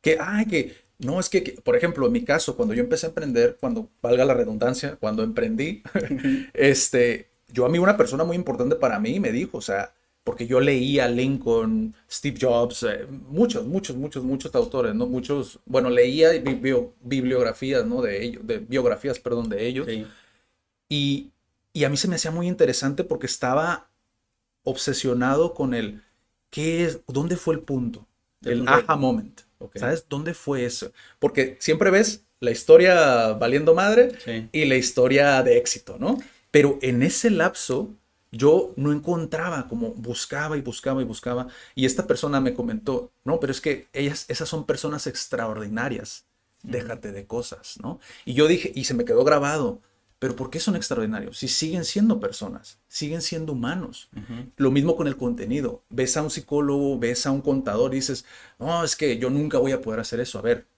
Que, 0.00 0.18
ay, 0.20 0.46
que, 0.46 0.74
no, 0.98 1.20
es 1.20 1.28
que, 1.28 1.42
que, 1.44 1.52
por 1.62 1.76
ejemplo, 1.76 2.06
en 2.06 2.12
mi 2.12 2.24
caso, 2.24 2.56
cuando 2.56 2.74
yo 2.74 2.82
empecé 2.82 3.06
a 3.06 3.10
emprender, 3.10 3.56
cuando, 3.60 3.90
valga 4.02 4.24
la 4.24 4.34
redundancia, 4.34 4.96
cuando 4.96 5.22
emprendí, 5.22 5.82
este, 6.54 7.30
yo 7.52 7.64
a 7.66 7.68
mí 7.68 7.78
una 7.78 7.96
persona 7.96 8.24
muy 8.24 8.36
importante 8.36 8.76
para 8.76 8.98
mí 8.98 9.20
me 9.20 9.30
dijo, 9.32 9.58
o 9.58 9.62
sea, 9.62 9.92
porque 10.24 10.46
yo 10.46 10.60
leía 10.60 11.08
Lincoln, 11.08 11.94
Steve 12.10 12.38
Jobs, 12.40 12.84
eh, 12.84 13.06
muchos, 13.28 13.66
muchos, 13.66 13.96
muchos, 13.96 14.22
muchos 14.24 14.54
autores, 14.54 14.94
¿no? 14.94 15.06
Muchos, 15.06 15.58
bueno, 15.66 15.90
leía 15.90 16.30
bi- 16.30 16.54
bio- 16.54 16.92
bibliografías, 17.02 17.84
¿no? 17.84 18.00
De 18.02 18.24
ellos, 18.24 18.46
de 18.46 18.58
biografías, 18.58 19.18
perdón, 19.18 19.48
de 19.48 19.66
ellos. 19.66 19.86
Sí. 19.88 20.06
Y, 20.88 21.30
y 21.72 21.84
a 21.84 21.88
mí 21.88 21.96
se 21.96 22.06
me 22.08 22.16
hacía 22.16 22.30
muy 22.30 22.46
interesante 22.46 23.02
porque 23.04 23.26
estaba 23.26 23.88
obsesionado 24.64 25.54
con 25.54 25.74
el, 25.74 26.02
¿qué 26.50 26.84
es? 26.84 27.00
¿Dónde 27.06 27.36
fue 27.36 27.54
el 27.54 27.60
punto? 27.60 28.06
El 28.44 28.66
aha 28.68 28.96
moment. 28.96 29.40
Ok. 29.58 29.78
¿Sabes? 29.78 30.06
¿Dónde 30.08 30.34
fue 30.34 30.64
eso? 30.64 30.92
Porque 31.18 31.56
siempre 31.60 31.90
ves 31.90 32.24
la 32.40 32.50
historia 32.50 33.32
valiendo 33.34 33.74
madre 33.74 34.12
Sí. 34.24 34.48
y 34.52 34.64
la 34.66 34.76
historia 34.76 35.42
de 35.42 35.56
éxito, 35.58 35.96
¿no? 35.98 36.18
Pero 36.52 36.78
en 36.82 37.02
ese 37.02 37.30
lapso 37.30 37.96
yo 38.30 38.72
no 38.76 38.92
encontraba, 38.92 39.66
como 39.68 39.90
buscaba 39.90 40.56
y 40.56 40.60
buscaba 40.60 41.02
y 41.02 41.04
buscaba. 41.04 41.48
Y 41.74 41.86
esta 41.86 42.06
persona 42.06 42.40
me 42.40 42.54
comentó, 42.54 43.10
no, 43.24 43.40
pero 43.40 43.50
es 43.50 43.60
que 43.60 43.88
ellas, 43.92 44.26
esas 44.28 44.48
son 44.48 44.64
personas 44.64 45.08
extraordinarias. 45.08 46.26
Déjate 46.62 47.10
de 47.10 47.26
cosas, 47.26 47.78
¿no? 47.82 47.98
Y 48.24 48.34
yo 48.34 48.46
dije, 48.46 48.70
y 48.74 48.84
se 48.84 48.94
me 48.94 49.04
quedó 49.04 49.24
grabado, 49.24 49.80
pero 50.20 50.36
¿por 50.36 50.50
qué 50.50 50.60
son 50.60 50.76
extraordinarios? 50.76 51.38
Si 51.38 51.48
siguen 51.48 51.84
siendo 51.84 52.20
personas, 52.20 52.78
siguen 52.86 53.22
siendo 53.22 53.54
humanos. 53.54 54.08
Lo 54.56 54.70
mismo 54.70 54.94
con 54.94 55.08
el 55.08 55.16
contenido. 55.16 55.82
Ves 55.90 56.16
a 56.16 56.22
un 56.22 56.30
psicólogo, 56.30 56.98
ves 57.00 57.26
a 57.26 57.32
un 57.32 57.40
contador 57.40 57.92
y 57.92 57.96
dices, 57.96 58.24
no, 58.60 58.84
es 58.84 58.94
que 58.94 59.18
yo 59.18 59.30
nunca 59.30 59.58
voy 59.58 59.72
a 59.72 59.80
poder 59.80 59.98
hacer 59.98 60.20
eso. 60.20 60.38
A 60.38 60.42
ver, 60.42 60.68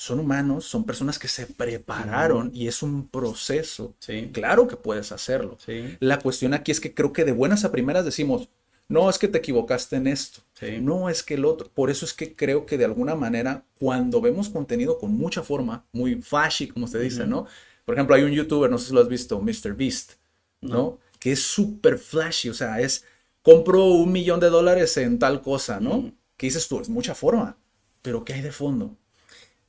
son 0.00 0.20
humanos, 0.20 0.64
son 0.64 0.84
personas 0.84 1.18
que 1.18 1.26
se 1.26 1.44
prepararon 1.46 2.52
y 2.54 2.68
es 2.68 2.84
un 2.84 3.08
proceso. 3.08 3.96
Sí. 3.98 4.30
Claro 4.32 4.68
que 4.68 4.76
puedes 4.76 5.10
hacerlo. 5.10 5.58
Sí. 5.66 5.96
La 5.98 6.20
cuestión 6.20 6.54
aquí 6.54 6.70
es 6.70 6.78
que 6.78 6.94
creo 6.94 7.12
que 7.12 7.24
de 7.24 7.32
buenas 7.32 7.64
a 7.64 7.72
primeras 7.72 8.04
decimos, 8.04 8.48
no 8.86 9.10
es 9.10 9.18
que 9.18 9.26
te 9.26 9.38
equivocaste 9.38 9.96
en 9.96 10.06
esto, 10.06 10.42
Sí. 10.54 10.78
no 10.80 11.10
es 11.10 11.24
que 11.24 11.34
el 11.34 11.44
otro. 11.44 11.68
Por 11.74 11.90
eso 11.90 12.04
es 12.04 12.14
que 12.14 12.36
creo 12.36 12.64
que 12.64 12.78
de 12.78 12.84
alguna 12.84 13.16
manera, 13.16 13.64
cuando 13.80 14.20
vemos 14.20 14.48
contenido 14.48 14.98
con 14.98 15.10
mucha 15.10 15.42
forma, 15.42 15.84
muy 15.90 16.22
flashy, 16.22 16.68
como 16.68 16.86
se 16.86 17.00
dice, 17.00 17.26
¿no? 17.26 17.46
Por 17.84 17.96
ejemplo, 17.96 18.14
hay 18.14 18.22
un 18.22 18.30
youtuber, 18.30 18.70
no 18.70 18.78
sé 18.78 18.86
si 18.88 18.94
lo 18.94 19.00
has 19.00 19.08
visto, 19.08 19.40
Mr. 19.40 19.74
Beast, 19.74 20.12
¿no? 20.60 21.00
Que 21.18 21.32
es 21.32 21.42
súper 21.42 21.98
flashy, 21.98 22.50
o 22.50 22.54
sea, 22.54 22.80
es, 22.80 23.04
compro 23.42 23.84
un 23.86 24.12
millón 24.12 24.38
de 24.38 24.48
dólares 24.48 24.96
en 24.96 25.18
tal 25.18 25.42
cosa, 25.42 25.80
¿no? 25.80 26.12
¿Qué 26.36 26.46
dices 26.46 26.68
tú? 26.68 26.78
Es 26.80 26.88
mucha 26.88 27.16
forma, 27.16 27.56
pero 28.00 28.24
¿qué 28.24 28.34
hay 28.34 28.42
de 28.42 28.52
fondo? 28.52 28.96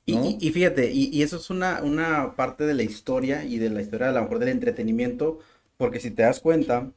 Y, 0.06 0.14
¿no? 0.14 0.39
y- 0.41 0.47
y 0.47 0.52
fíjate, 0.52 0.91
y, 0.91 1.10
y 1.16 1.22
eso 1.24 1.38
es 1.38 1.50
una, 1.50 1.82
una 1.84 2.36
parte 2.36 2.66
de 2.66 2.74
la 2.74 2.84
historia 2.84 3.43
y 3.45 3.58
de 3.60 3.70
la 3.70 3.82
historia 3.82 4.10
a 4.10 4.12
lo 4.14 4.22
mejor 4.24 4.39
del 4.39 4.50
entretenimiento, 4.50 5.39
porque 5.78 6.00
si 6.00 6.12
te 6.12 6.24
das 6.24 6.39
cuenta, 6.39 6.91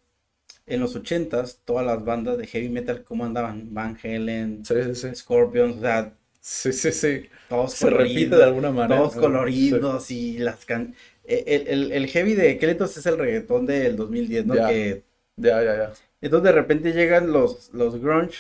en 0.67 0.81
los 0.81 0.97
ochentas, 0.97 1.61
todas 1.65 1.87
las 1.87 2.05
bandas 2.05 2.39
de 2.39 2.47
heavy 2.49 2.69
metal, 2.71 3.05
¿cómo 3.05 3.25
andaban? 3.27 3.75
Van 3.75 3.99
Halen, 4.03 4.69
Sí, 4.69 4.75
sí, 4.85 4.95
sí. 4.95 5.09
Scorpions, 5.15 5.79
o 5.79 5.81
sea, 5.81 6.17
Sí, 6.41 6.73
sí, 6.73 6.93
sí. 6.93 7.29
todos 7.49 7.77
Se 7.79 7.91
repite 7.91 8.37
de 8.37 8.45
alguna 8.45 8.71
manera. 8.71 9.09
todos 9.09 9.13
Sí. 9.13 9.21
coloridos 9.21 10.11
y 10.11 10.39
las 10.39 10.65
can... 10.67 10.95
e, 11.25 11.45
El, 11.47 11.69
el- 11.69 11.93
el 11.93 12.07
heavy 12.09 12.35
de 12.35 12.59
entonces 12.61 12.99
es 12.99 13.07
el 13.07 13.19
reggaetón 13.19 13.67
del 13.67 13.97
2010, 13.97 14.47
¿no? 14.47 14.55
Ya. 14.55 14.63
Que 14.63 15.05
Ya, 15.37 15.63
ya, 15.63 15.75
ya. 15.77 15.93
entonces 16.21 16.45
de 16.45 16.53
repente 16.53 16.93
llegan 16.93 17.33
los, 17.33 17.71
los 17.75 18.01
grunge, 18.01 18.37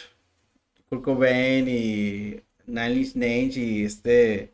Kurt 0.89 1.03
Cobain 1.05 1.67
y 1.69 2.43
Nine 2.67 2.95
Inch 2.95 3.15
Nails 3.17 3.57
y 3.57 3.85
este, 3.85 4.53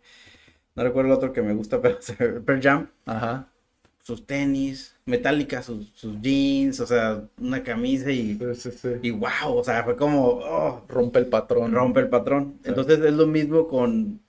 no 0.74 0.84
recuerdo 0.84 1.10
el 1.12 1.16
otro 1.16 1.32
que 1.32 1.42
me 1.42 1.54
gusta, 1.54 1.80
pero 1.82 1.98
Pearl 2.44 2.62
Jam, 2.62 2.88
Ajá. 3.06 3.48
sus 4.02 4.26
tenis, 4.26 4.94
Metallica, 5.06 5.62
sus, 5.62 5.90
sus 5.94 6.20
jeans, 6.20 6.80
o 6.80 6.86
sea, 6.86 7.22
una 7.40 7.62
camisa 7.62 8.10
y, 8.10 8.38
Sí, 8.38 8.54
sí, 8.54 8.70
sí. 8.72 8.88
y 9.02 9.10
wow, 9.10 9.56
o 9.56 9.64
sea, 9.64 9.84
fue 9.84 9.96
como, 9.96 10.26
oh, 10.26 10.84
Rompe 10.88 11.18
el 11.18 11.26
patrón. 11.26 11.72
rompe 11.72 12.00
el 12.00 12.08
patrón. 12.08 12.58
Entonces 12.64 13.00
es 13.00 13.12
lo 13.14 13.26
mismo 13.26 13.66
con, 13.68 14.20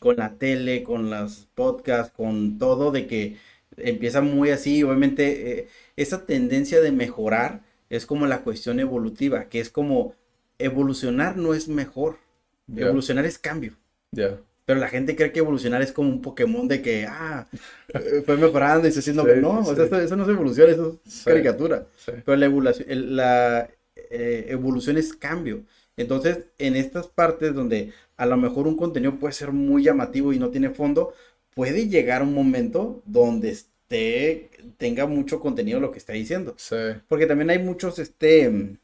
con 0.00 0.16
la 0.16 0.34
tele, 0.34 0.82
con 0.82 1.10
las 1.10 1.48
podcasts, 1.54 2.12
con 2.16 2.58
todo, 2.58 2.90
de 2.92 3.06
que 3.06 3.36
empieza 3.76 4.20
muy 4.20 4.50
así, 4.50 4.82
obviamente 4.82 5.60
eh, 5.60 5.68
esa 5.96 6.26
tendencia 6.26 6.80
de 6.80 6.92
mejorar 6.92 7.62
es 7.90 8.06
como 8.06 8.26
la 8.26 8.42
cuestión 8.42 8.80
evolutiva, 8.80 9.48
que 9.48 9.60
es 9.60 9.70
como 9.70 10.14
evolucionar 10.58 11.36
no 11.36 11.54
es 11.54 11.68
mejor, 11.68 12.18
Ya. 12.68 12.86
evolucionar 12.86 13.24
es 13.26 13.38
cambio. 13.38 13.72
Ya. 14.12 14.38
Pero 14.64 14.78
la 14.80 14.88
gente 14.88 15.16
cree 15.16 15.32
que 15.32 15.38
evolucionar 15.40 15.80
es 15.82 15.92
como 15.92 16.10
un 16.10 16.20
Pokémon 16.22 16.68
de 16.68 16.82
que, 16.82 17.06
ah, 17.08 17.46
eh, 17.94 18.22
fue 18.24 18.36
mejorando 18.36 18.86
y 18.86 18.92
se 18.92 19.00
haciendo, 19.00 19.24
Sí, 19.24 19.40
no, 19.40 19.60
o 19.60 19.74
sea, 19.74 19.84
eso, 19.84 19.98
eso 20.00 20.16
no 20.16 20.24
es 20.24 20.28
evolución, 20.28 20.68
eso 20.70 21.00
es 21.06 21.12
Sí. 21.12 21.24
caricatura. 21.24 21.86
Pero 22.06 22.36
la 22.36 22.46
evolución, 22.46 22.86
el- 22.90 23.16
la 23.16 23.68
eh, 24.10 24.46
evolución 24.50 24.96
es 24.98 25.12
cambio. 25.14 25.64
Entonces, 25.96 26.40
en 26.58 26.76
estas 26.76 27.08
partes 27.08 27.54
donde 27.54 27.92
a 28.16 28.26
lo 28.26 28.36
mejor 28.36 28.66
un 28.66 28.76
contenido 28.76 29.16
puede 29.16 29.32
ser 29.32 29.52
muy 29.52 29.82
llamativo 29.84 30.32
y 30.32 30.38
no 30.38 30.50
tiene 30.50 30.70
fondo, 30.70 31.12
puede 31.54 31.88
llegar 31.88 32.22
un 32.22 32.32
momento 32.34 33.02
donde 33.06 33.50
esté, 33.50 34.50
tenga 34.76 35.06
mucho 35.06 35.40
contenido 35.40 35.80
lo 35.80 35.90
que 35.90 35.98
está 35.98 36.12
diciendo. 36.12 36.54
Sí. 36.58 36.76
Porque 37.08 37.26
también 37.26 37.50
hay 37.50 37.58
muchos, 37.58 37.98
este, 37.98 38.76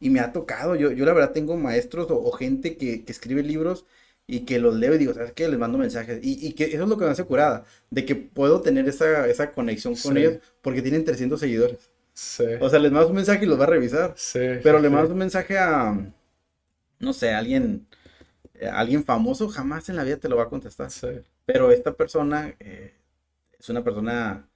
y 0.00 0.10
me 0.10 0.20
ha 0.20 0.32
tocado, 0.32 0.74
yo, 0.76 0.92
yo 0.92 1.04
la 1.04 1.12
verdad 1.12 1.32
tengo 1.32 1.56
maestros 1.56 2.10
o, 2.10 2.16
o 2.22 2.32
gente 2.32 2.76
que, 2.76 3.04
que 3.04 3.12
escribe 3.12 3.42
libros 3.42 3.86
y 4.26 4.40
que 4.40 4.58
los 4.58 4.74
leo 4.74 4.94
y 4.94 4.98
digo, 4.98 5.12
¿sabes 5.14 5.32
qué? 5.32 5.48
Les 5.48 5.58
mando 5.58 5.78
mensajes. 5.78 6.20
Y, 6.22 6.46
y 6.46 6.52
que 6.54 6.64
eso 6.64 6.82
es 6.84 6.88
lo 6.88 6.96
que 6.98 7.04
me 7.04 7.10
hace 7.10 7.24
curada, 7.24 7.64
de 7.90 8.04
que 8.06 8.14
puedo 8.16 8.60
tener 8.62 8.88
esa, 8.88 9.26
esa 9.28 9.52
conexión 9.52 9.94
con 9.96 10.14
Sí. 10.14 10.18
ellos 10.18 10.38
porque 10.62 10.82
tienen 10.82 11.04
300 11.04 11.38
seguidores. 11.40 11.90
Sí. 12.14 12.44
O 12.60 12.68
sea, 12.70 12.78
les 12.78 12.92
mandas 12.92 13.10
un 13.10 13.16
mensaje 13.16 13.44
y 13.44 13.48
los 13.48 13.58
va 13.58 13.64
a 13.64 13.66
revisar. 13.68 14.14
Sí, 14.16 14.38
Pero 14.62 14.78
le 14.78 14.88
mandas 14.88 15.10
un 15.10 15.18
mensaje 15.18 15.58
a, 15.58 15.94
no 16.98 17.12
sé, 17.12 17.30
a 17.32 17.38
alguien, 17.38 17.86
a 18.62 18.78
alguien 18.80 19.04
famoso, 19.04 19.48
jamás 19.48 19.88
en 19.88 19.96
la 19.96 20.04
vida 20.04 20.16
te 20.18 20.28
lo 20.28 20.36
va 20.36 20.44
a 20.44 20.48
contestar. 20.48 20.90
Sí. 20.90 21.08
Pero 21.46 21.70
esta 21.70 21.94
persona 21.94 22.54
eh, 22.60 22.94
es 23.58 23.68
una 23.68 23.84
persona 23.84 24.48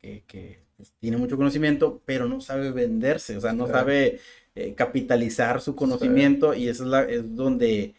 que, 0.00 0.24
que, 0.26 0.64
tiene 1.00 1.16
mucho 1.18 1.36
conocimiento, 1.36 2.02
pero 2.04 2.28
no 2.28 2.40
sabe 2.40 2.72
venderse, 2.72 3.36
o 3.36 3.40
sea, 3.40 3.52
no 3.52 3.66
sabe 3.68 4.20
eh, 4.54 4.74
capitalizar 4.74 5.60
su 5.60 5.74
conocimiento 5.76 6.54
y 6.54 6.68
eso 6.68 6.84
es, 6.84 6.88
la, 6.90 7.02
es 7.04 7.34
donde 7.36 7.94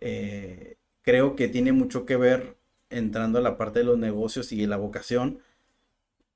eh, 0.00 0.76
creo 1.02 1.36
que 1.36 1.48
tiene 1.48 1.72
mucho 1.72 2.04
que 2.06 2.16
ver 2.16 2.56
entrando 2.90 3.38
a 3.38 3.42
la 3.42 3.56
parte 3.56 3.80
de 3.80 3.84
los 3.86 3.98
negocios 3.98 4.52
y 4.52 4.66
la 4.66 4.76
vocación, 4.76 5.40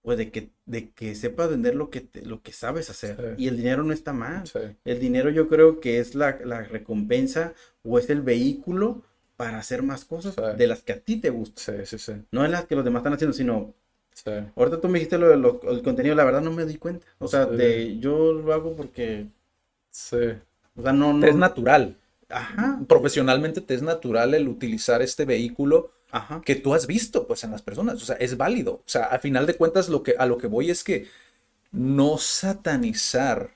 pues 0.02 0.16
de 0.18 0.30
que, 0.30 0.50
de 0.66 0.90
que 0.90 1.14
sepas 1.14 1.50
vender 1.50 1.74
lo 1.74 1.90
que, 1.90 2.00
te- 2.00 2.24
lo 2.24 2.42
que 2.42 2.52
sabes 2.52 2.88
hacer. 2.90 3.16
Sí. 3.36 3.44
Y 3.44 3.48
el 3.48 3.56
dinero 3.56 3.82
no 3.82 3.92
está 3.92 4.12
mal. 4.12 4.46
Sí. 4.46 4.58
El 4.84 5.00
dinero 5.00 5.30
yo 5.30 5.48
creo 5.48 5.80
que 5.80 5.98
es 5.98 6.14
la, 6.14 6.38
la 6.44 6.62
recompensa 6.62 7.52
o 7.82 7.98
es 7.98 8.08
el 8.10 8.22
vehículo 8.22 9.02
para 9.36 9.58
hacer 9.58 9.82
más 9.82 10.04
cosas 10.04 10.34
Sí. 10.34 10.42
de 10.56 10.66
las 10.66 10.82
que 10.82 10.92
a 10.94 11.00
ti 11.00 11.16
te 11.18 11.30
gustan. 11.30 11.76
Sí, 11.76 11.86
sí, 11.86 11.98
sí. 11.98 12.12
No 12.32 12.44
en 12.44 12.52
las 12.52 12.66
que 12.66 12.74
los 12.74 12.84
demás 12.84 13.00
están 13.00 13.12
haciendo, 13.14 13.34
sino 13.34 13.74
sí. 14.12 14.30
ahorita 14.56 14.80
tú 14.80 14.88
me 14.88 14.98
dijiste 14.98 15.18
lo 15.18 15.28
del 15.28 15.82
contenido, 15.82 16.14
la 16.14 16.24
verdad 16.24 16.40
no 16.42 16.52
me 16.52 16.64
di 16.64 16.76
cuenta. 16.76 17.06
O 17.18 17.28
sea, 17.28 17.46
Sí. 17.48 17.56
de 17.56 17.98
yo 17.98 18.32
lo 18.32 18.52
hago 18.54 18.74
porque, 18.76 19.26
Sí. 19.90 20.16
o 20.76 20.82
sea, 20.82 20.92
no, 20.92 21.12
no. 21.12 21.20
Te 21.20 21.30
es 21.30 21.36
natural. 21.36 21.96
Ajá, 22.30 22.80
Profesionalmente 22.88 23.60
te 23.62 23.74
es 23.74 23.82
natural 23.82 24.34
el 24.34 24.48
utilizar 24.48 25.00
este 25.00 25.24
vehículo 25.24 25.92
ajá. 26.10 26.42
que 26.44 26.54
tú 26.56 26.74
has 26.74 26.86
visto 26.86 27.26
pues 27.26 27.42
en 27.44 27.50
las 27.52 27.62
personas, 27.62 27.94
o 28.02 28.04
sea, 28.04 28.16
es 28.16 28.36
válido. 28.36 28.74
O 28.74 28.82
sea, 28.84 29.04
a 29.06 29.18
final 29.18 29.46
de 29.46 29.54
cuentas 29.54 29.88
lo 29.88 30.02
que 30.02 30.14
a 30.18 30.26
lo 30.26 30.36
que 30.36 30.46
voy 30.46 30.70
es 30.70 30.84
que 30.84 31.06
no 31.70 32.16
satanizar, 32.18 33.50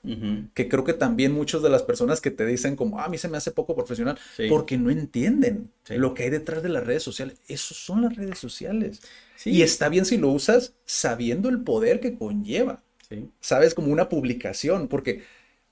que 0.55 0.69
creo 0.69 0.85
que 0.85 0.93
también 0.93 1.33
muchas 1.33 1.63
de 1.63 1.71
las 1.71 1.83
personas 1.83 2.21
que 2.21 2.31
te 2.31 2.45
dicen 2.45 2.77
como, 2.77 2.99
"Ah, 3.01 3.05
a 3.07 3.09
mí 3.09 3.17
se 3.19 3.29
me 3.29 3.37
hace 3.39 3.51
poco 3.53 3.75
profesional, 3.75 4.19
Sí. 4.37 4.49
porque 4.51 4.77
no 4.77 4.91
entienden 4.91 5.71
Sí. 5.85 5.95
lo 5.97 6.13
que 6.15 6.25
hay 6.25 6.31
detrás 6.31 6.63
de 6.63 6.69
las 6.69 6.85
redes 6.85 7.03
sociales. 7.03 7.39
Eso 7.49 7.75
son 7.75 8.03
las 8.03 8.15
redes 8.17 8.39
sociales. 8.39 9.01
Sí. 9.37 9.51
Y 9.51 9.63
está 9.63 9.89
bien 9.89 10.05
si 10.05 10.19
lo 10.19 10.29
usas 10.29 10.75
sabiendo 10.85 11.49
el 11.49 11.63
poder 11.63 12.01
que 12.01 12.17
conlleva. 12.19 12.83
Sí. 13.09 13.29
¿sabes? 13.41 13.75
Como 13.75 13.93
una 13.93 14.09
publicación, 14.09 14.89
porque 14.89 15.23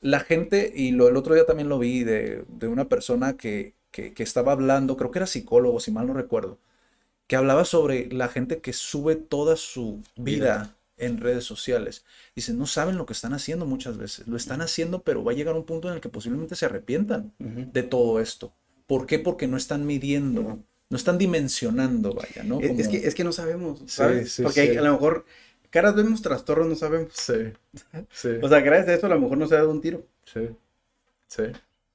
la 0.01 0.21
gente, 0.21 0.73
y 0.75 0.93
lo, 0.93 1.09
el 1.09 1.17
otro 1.17 1.35
día 1.35 1.47
también 1.47 1.69
lo 1.69 1.79
vi 1.79 2.05
de, 2.05 2.45
de 2.49 2.69
una 2.69 2.89
persona 2.89 3.37
que, 3.37 3.75
que, 3.91 4.15
que 4.15 4.23
estaba 4.23 4.53
hablando, 4.53 4.97
creo 4.97 5.11
que 5.11 5.19
era 5.19 5.27
psicólogo, 5.27 5.81
si 5.81 5.91
mal 5.91 6.07
no 6.07 6.15
recuerdo, 6.15 6.59
que 7.27 7.37
hablaba 7.37 7.65
sobre 7.65 8.09
la 8.13 8.29
gente 8.29 8.61
que 8.61 8.73
sube 8.73 9.17
toda 9.17 9.57
su 9.57 10.03
vida 10.17 10.77
en 10.97 11.19
redes 11.19 11.45
sociales. 11.45 12.05
Dice, 12.35 12.53
no 12.53 12.67
saben 12.67 12.99
lo 12.99 13.07
que 13.07 13.13
están 13.13 13.33
haciendo 13.35 13.67
muchas 13.67 13.97
veces, 13.97 14.27
lo 14.29 14.37
están 14.37 14.61
haciendo, 14.63 15.03
pero 15.03 15.25
va 15.25 15.33
a 15.33 15.35
llegar 15.35 15.55
un 15.55 15.65
punto 15.65 15.89
en 15.89 15.95
el 15.95 16.01
que 16.01 16.09
posiblemente 16.09 16.57
se 16.57 16.67
arrepientan 16.67 17.33
de 17.39 17.83
todo 17.83 18.21
esto. 18.21 18.53
¿Por 18.87 19.07
qué? 19.07 19.19
Porque 19.19 19.47
no 19.47 19.57
están 19.57 19.87
midiendo, 19.87 20.59
no 20.91 20.97
están 20.97 21.19
dimensionando, 21.19 22.13
vaya, 22.15 22.43
¿no? 22.43 22.61
Es, 22.61 22.89
que, 22.89 23.07
es 23.07 23.15
que 23.15 23.25
no 23.25 23.33
sabemos, 23.33 23.81
Sí, 23.81 23.87
¿sabes? 23.95 24.33
sí, 24.33 24.43
Porque 24.43 24.61
hay- 24.63 24.69
sí. 24.71 24.77
a 24.77 24.83
lo 24.83 24.93
mejor 24.93 25.25
caras 25.71 25.95
vemos 25.95 26.21
trastornos, 26.23 26.69
no 26.69 26.75
sabemos. 26.77 27.13
Sí, 27.15 27.53
sí, 28.11 28.29
O 28.43 28.49
sea, 28.49 28.61
gracias 28.61 28.89
a 28.89 28.95
eso 28.95 29.07
a 29.07 29.11
lo 29.11 29.21
mejor 29.21 29.39
no 29.39 29.47
se 29.47 29.55
ha 29.55 29.59
dado 29.59 29.71
un 29.71 29.81
tiro. 29.81 30.05
sí, 30.25 30.49
sí. 31.29 31.45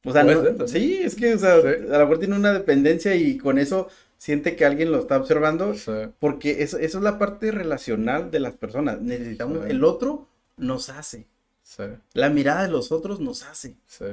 O 0.07 0.11
sea, 0.13 0.23
no- 0.23 0.67
sí, 0.67 0.99
es 1.03 1.15
que, 1.15 1.33
o 1.33 1.39
sea, 1.39 1.59
Sí. 1.61 1.67
a 1.67 1.97
lo 1.97 1.99
mejor 1.99 2.19
tiene 2.19 2.35
una 2.35 2.53
dependencia 2.53 3.15
y 3.15 3.37
con 3.37 3.57
eso 3.57 3.87
siente 4.19 4.55
que 4.55 4.63
alguien 4.65 4.91
lo 4.91 4.99
está 4.99 5.17
observando, 5.17 5.73
Sí. 5.73 5.91
porque 6.19 6.61
eso, 6.61 6.77
eso 6.77 6.97
es 6.99 7.03
la 7.03 7.17
parte 7.17 7.51
relacional 7.51 8.29
de 8.29 8.39
las 8.39 8.53
personas. 8.55 9.01
Necesitamos, 9.01 9.65
el 9.67 9.83
otro 9.83 10.27
nos 10.57 10.89
hace, 10.89 11.25
Sí, 11.63 11.83
la 12.13 12.29
mirada 12.29 12.63
de 12.63 12.69
los 12.71 12.91
otros 12.91 13.19
nos 13.19 13.43
hace. 13.43 13.75
sí, 13.87 14.05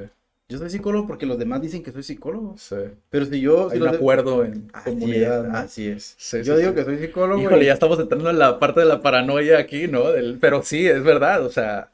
Yo 0.53 0.59
soy 0.59 0.71
psicólogo 0.71 1.07
porque 1.07 1.27
los 1.27 1.39
demás 1.39 1.61
dicen 1.63 1.83
que 1.83 1.93
soy 1.93 2.03
psicólogo, 2.03 2.57
sí. 2.57 2.77
pero 3.11 3.27
si 3.27 3.41
yo... 3.41 3.69
si 3.71 3.75
Hay 3.75 3.81
un 3.81 3.89
de- 3.89 3.97
acuerdo 3.97 4.45
en 4.45 4.69
Así 4.73 4.85
comunidad. 4.85 5.45
es, 5.45 5.49
¿no? 5.49 5.55
así 5.55 5.89
es. 5.89 6.15
Sí, 6.19 6.45
yo 6.45 6.57
sí, 6.57 6.57
digo 6.59 6.75
que 6.75 6.85
soy 6.85 6.99
psicólogo. 6.99 7.43
Híjole, 7.43 7.65
y- 7.65 7.67
ya 7.67 7.73
estamos 7.75 7.99
entrando 7.99 8.31
en 8.31 8.39
la 8.39 8.59
parte 8.59 8.81
de 8.81 8.87
la 8.87 9.01
paranoia 9.01 9.59
aquí, 9.59 9.89
¿no? 9.89 10.11
Del- 10.13 10.39
pero 10.41 10.63
sí, 10.63 10.87
es 10.87 11.03
verdad, 11.03 11.45
o 11.47 11.51
sea, 11.51 11.91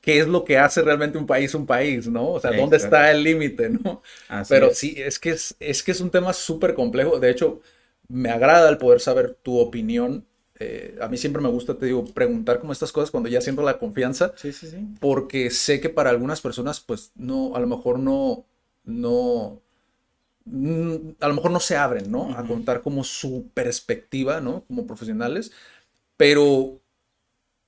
¿qué 0.00 0.18
es 0.20 0.28
lo 0.28 0.44
que 0.44 0.58
hace 0.58 0.82
realmente 0.82 1.18
un 1.18 1.26
país 1.26 1.54
un 1.54 1.66
país, 1.66 2.08
¿no? 2.08 2.28
O 2.30 2.40
sea, 2.40 2.52
¿dónde 2.52 2.76
está 2.76 3.10
el 3.10 3.22
límite, 3.24 3.68
¿no? 3.70 4.02
así 4.28 4.56
Pero 4.56 4.70
es. 4.70 4.74
sí, 4.74 4.94
es 4.98 5.18
que 5.18 5.30
es, 5.30 5.56
es 5.60 5.82
que 5.82 5.92
es 5.92 6.00
un 6.00 6.10
tema 6.10 6.32
súper 6.32 6.74
complejo. 6.74 7.18
De 7.18 7.30
hecho, 7.30 7.60
me 8.08 8.30
agrada 8.30 8.68
el 8.70 8.78
poder 8.78 9.00
saber 9.00 9.34
tu 9.42 9.58
opinión. 9.58 10.26
Eh, 10.62 10.98
a 11.00 11.08
mí 11.08 11.16
siempre 11.18 11.42
me 11.42 11.48
gusta, 11.48 11.76
te 11.78 11.86
digo, 11.86 12.04
preguntar 12.06 12.60
como 12.60 12.72
estas 12.72 12.92
cosas 12.92 13.10
cuando 13.10 13.28
ya 13.28 13.40
siento 13.40 13.62
la 13.62 13.78
confianza. 13.78 14.34
Sí, 14.36 14.52
sí, 14.52 14.66
sí. 14.68 14.78
porque 15.00 15.50
sé 15.50 15.80
que 15.80 15.90
para 15.90 16.10
algunas 16.10 16.40
personas, 16.42 16.80
pues 16.80 17.12
no, 17.16 17.56
a 17.56 17.60
lo 17.60 17.66
mejor 17.68 17.98
no, 18.00 18.46
no, 18.84 19.60
mm, 20.44 20.96
a 21.20 21.28
lo 21.28 21.34
mejor 21.34 21.50
no 21.52 21.60
se 21.60 21.76
abren, 21.76 22.10
¿no? 22.10 22.36
A 22.36 22.46
contar 22.46 22.82
como 22.82 23.04
su 23.04 23.50
perspectiva, 23.54 24.40
¿no? 24.40 24.64
Como 24.66 24.86
profesionales, 24.86 25.52
pero 26.16 26.80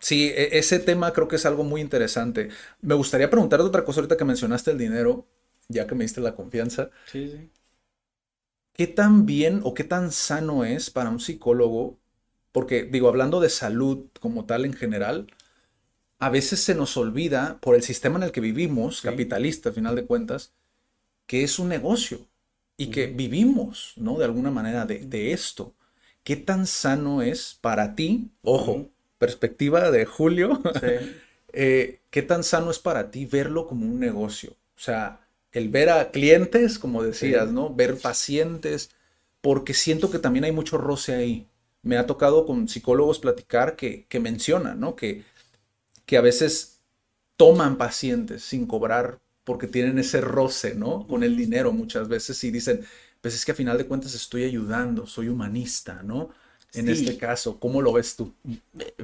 sí, 0.00 0.28
e- 0.34 0.58
ese 0.58 0.78
tema 0.80 1.12
creo 1.12 1.28
que 1.28 1.36
es 1.36 1.46
algo 1.46 1.64
muy 1.64 1.80
interesante. 1.80 2.48
Me 2.82 2.94
gustaría 2.94 3.30
preguntarte 3.30 3.66
otra 3.66 3.84
cosa 3.84 4.00
ahorita 4.00 4.16
que 4.16 4.24
mencionaste 4.24 4.72
el 4.72 4.78
dinero, 4.78 5.26
ya 5.68 5.86
que 5.86 5.94
me 5.94 6.04
diste 6.04 6.20
la 6.20 6.34
confianza. 6.34 6.90
Sí, 7.04 7.28
sí. 7.30 7.50
¿Qué 8.72 8.86
tan 8.86 9.26
bien 9.26 9.60
o 9.64 9.74
qué 9.74 9.84
tan 9.84 10.12
sano 10.12 10.64
es 10.64 10.90
para 10.90 11.10
un 11.10 11.18
psicólogo? 11.20 11.98
Porque 12.54 12.84
digo, 12.84 13.08
hablando 13.10 13.40
de 13.42 13.50
salud 13.50 14.06
como 14.20 14.46
tal 14.46 14.64
en 14.66 14.74
general, 14.74 15.28
a 16.18 16.30
veces 16.30 16.60
se 16.60 16.74
nos 16.74 16.96
olvida 16.96 17.58
por 17.60 17.74
el 17.74 17.82
sistema 17.82 18.18
en 18.18 18.24
el 18.24 18.32
que 18.32 18.40
vivimos, 18.40 19.00
Sí. 19.02 19.08
capitalista 19.08 19.70
a 19.70 19.72
final 19.72 19.96
de 19.96 20.06
cuentas, 20.06 20.52
que 21.26 21.44
es 21.44 21.58
un 21.58 21.68
negocio 21.68 22.20
y 22.76 22.88
que 22.88 23.06
vivimos, 23.08 23.94
¿no? 23.96 24.18
De 24.18 24.24
alguna 24.24 24.50
manera 24.50 24.86
de, 24.86 25.00
de 25.06 25.32
esto. 25.32 25.74
¿Qué 26.24 26.36
tan 26.36 26.66
sano 26.66 27.22
es 27.22 27.58
para 27.60 27.94
ti? 27.94 28.30
Ojo, 28.42 28.90
perspectiva 29.18 29.90
de 29.90 30.06
Julio. 30.06 30.60
Sí. 30.72 31.20
eh, 31.52 32.00
¿qué 32.10 32.22
tan 32.22 32.44
sano 32.44 32.70
es 32.70 32.78
para 32.78 33.10
ti 33.10 33.26
verlo 33.26 33.66
como 33.66 33.86
un 33.86 34.00
negocio? 34.00 34.52
O 34.76 34.80
sea, 34.80 35.20
el 35.52 35.68
ver 35.68 35.90
a 35.90 36.10
clientes, 36.10 36.78
como 36.78 37.02
decías, 37.02 37.48
Sí. 37.48 37.54
¿no? 37.54 37.74
Ver 37.74 37.98
pacientes, 37.98 38.90
porque 39.40 39.74
siento 39.74 40.10
que 40.10 40.18
también 40.18 40.44
hay 40.44 40.52
mucho 40.52 40.78
roce 40.78 41.14
ahí. 41.14 41.48
Me 41.84 41.98
ha 41.98 42.06
tocado 42.06 42.46
con 42.46 42.68
psicólogos 42.68 43.18
platicar 43.20 43.76
que, 43.76 44.06
que 44.08 44.20
mencionan, 44.20 44.80
¿no? 44.80 44.96
Que, 44.96 45.24
que 46.06 46.16
a 46.16 46.20
veces 46.20 46.80
toman 47.36 47.78
pacientes 47.78 48.42
sin 48.44 48.66
cobrar 48.66 49.20
porque 49.44 49.66
tienen 49.68 49.98
ese 49.98 50.20
roce, 50.20 50.74
¿no? 50.74 51.06
Con 51.08 51.24
el 51.24 51.36
dinero 51.36 51.72
muchas 51.72 52.08
veces 52.08 52.42
y 52.44 52.50
dicen, 52.50 52.84
pues 53.20 53.34
es 53.34 53.44
que 53.44 53.52
a 53.52 53.56
final 53.56 53.78
de 53.78 53.86
cuentas 53.86 54.14
estoy 54.14 54.44
ayudando, 54.44 55.06
soy 55.06 55.28
humanista, 55.28 56.02
¿no? 56.02 56.30
En 56.74 56.86
Sí. 56.86 56.94
este 56.94 57.16
caso, 57.18 57.60
¿cómo 57.60 57.82
lo 57.82 57.92
ves 57.92 58.16
tú? 58.16 58.34